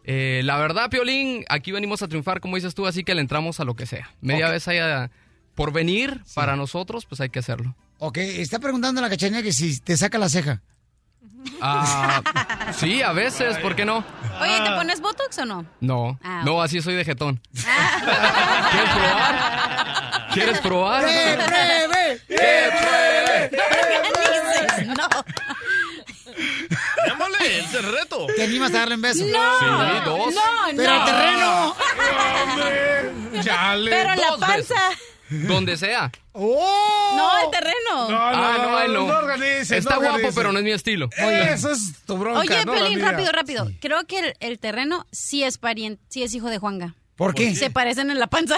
Eh, 0.07 0.41
la 0.43 0.57
verdad, 0.57 0.89
Piolín, 0.89 1.45
aquí 1.49 1.71
venimos 1.71 2.01
a 2.01 2.07
triunfar, 2.07 2.39
como 2.39 2.55
dices 2.55 2.73
tú, 2.73 2.88
así 2.88 3.03
que 3.03 3.13
le 3.13 3.21
entramos 3.21 3.59
a 3.59 3.65
lo 3.65 3.75
que 3.75 3.85
sea. 3.85 4.09
Media 4.21 4.49
vez 4.49 4.67
haya 4.67 5.11
por 5.53 5.71
venir 5.73 6.21
para 6.34 6.55
nosotros, 6.55 7.05
pues 7.05 7.19
hay 7.21 7.29
que 7.29 7.39
hacerlo. 7.39 7.75
Ok, 7.99 8.17
está 8.17 8.59
preguntando 8.59 9.01
la 9.01 9.09
cachanilla 9.09 9.43
que 9.43 9.51
si 9.51 9.79
te 9.79 9.97
saca 9.97 10.17
la 10.17 10.29
ceja. 10.29 10.61
Ah, 11.61 12.21
sí, 12.77 13.01
a 13.01 13.11
veces, 13.13 13.57
¿por 13.59 13.75
qué 13.75 13.85
no? 13.85 14.03
Oye, 14.41 14.59
¿te 14.63 14.69
pones 14.71 15.01
Botox 15.01 15.38
o 15.39 15.45
no? 15.45 15.65
No, 15.81 16.19
Ah, 16.23 16.41
no, 16.45 16.61
así 16.61 16.81
soy 16.81 16.95
de 16.95 17.05
jetón. 17.05 17.41
¿Quieres 17.53 18.89
probar? 18.91 20.27
¿Quieres 20.34 20.59
probar? 20.59 21.05
¡Que 21.05 21.38
pruebe! 21.45 22.21
¡Que 22.27 22.69
pruebe! 22.79 23.51
no. 24.95 25.07
Démosle, 27.05 27.59
ese 27.59 27.59
es 27.65 27.73
el 27.73 27.91
reto. 27.91 28.27
¿Te 28.35 28.43
animas 28.43 28.73
a 28.73 28.80
darle 28.80 28.95
un 28.95 29.01
beso? 29.01 29.26
No. 29.26 29.59
Sí, 29.59 29.65
dos. 30.05 30.34
No, 30.34 30.41
Pero 30.76 30.93
no. 30.93 31.01
al 31.01 31.05
terreno. 31.05 31.76
Chale. 33.43 33.91
Pero 33.91 34.14
en 34.14 34.19
la 34.22 34.38
panza. 34.38 34.81
Donde 35.30 35.76
sea. 35.76 36.09
¡Oh! 36.31 37.14
No, 37.18 37.45
el 37.45 37.51
terreno. 37.51 37.76
No, 37.91 38.09
no, 38.09 38.18
ah, 38.18 38.55
no, 38.57 38.72
no, 38.72 38.80
él 38.81 38.93
no. 38.93 39.07
no 39.07 39.18
organices, 39.18 39.72
Está 39.72 39.95
no 39.95 40.01
guapo, 40.01 40.30
pero 40.34 40.51
no 40.53 40.59
es 40.59 40.64
mi 40.64 40.72
estilo. 40.72 41.09
Eso 41.18 41.72
es 41.72 41.93
tu 42.05 42.18
bronca, 42.18 42.39
Oye, 42.39 42.65
Pelín, 42.65 43.01
rápido, 43.01 43.31
rápido. 43.31 43.69
Creo 43.81 44.05
que 44.05 44.19
el, 44.19 44.34
el 44.39 44.59
terreno 44.59 45.05
sí 45.11 45.43
es 45.43 45.57
pariente, 45.57 46.01
sí 46.07 46.23
es 46.23 46.34
hijo 46.34 46.49
de 46.49 46.59
Juanga. 46.59 46.95
¿Por 47.18 47.34
qué? 47.34 47.55
Se 47.55 47.69
parecen 47.72 48.09
en 48.11 48.19
la 48.19 48.27
panza. 48.27 48.55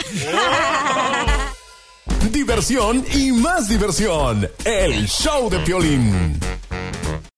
Diversión 2.31 3.03
y 3.13 3.31
más 3.31 3.69
diversión. 3.69 4.49
El 4.63 5.07
show 5.07 5.49
de 5.49 5.59
Piolín. 5.59 6.39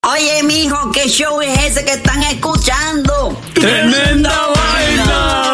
Oye, 0.03 0.43
mijo, 0.43 0.91
¿qué 0.91 1.07
show 1.07 1.41
es 1.41 1.57
ese 1.63 1.85
que 1.85 1.93
están 1.93 2.23
escuchando? 2.23 3.39
¡Tremenda 3.53 4.47
vaina! 4.55 5.53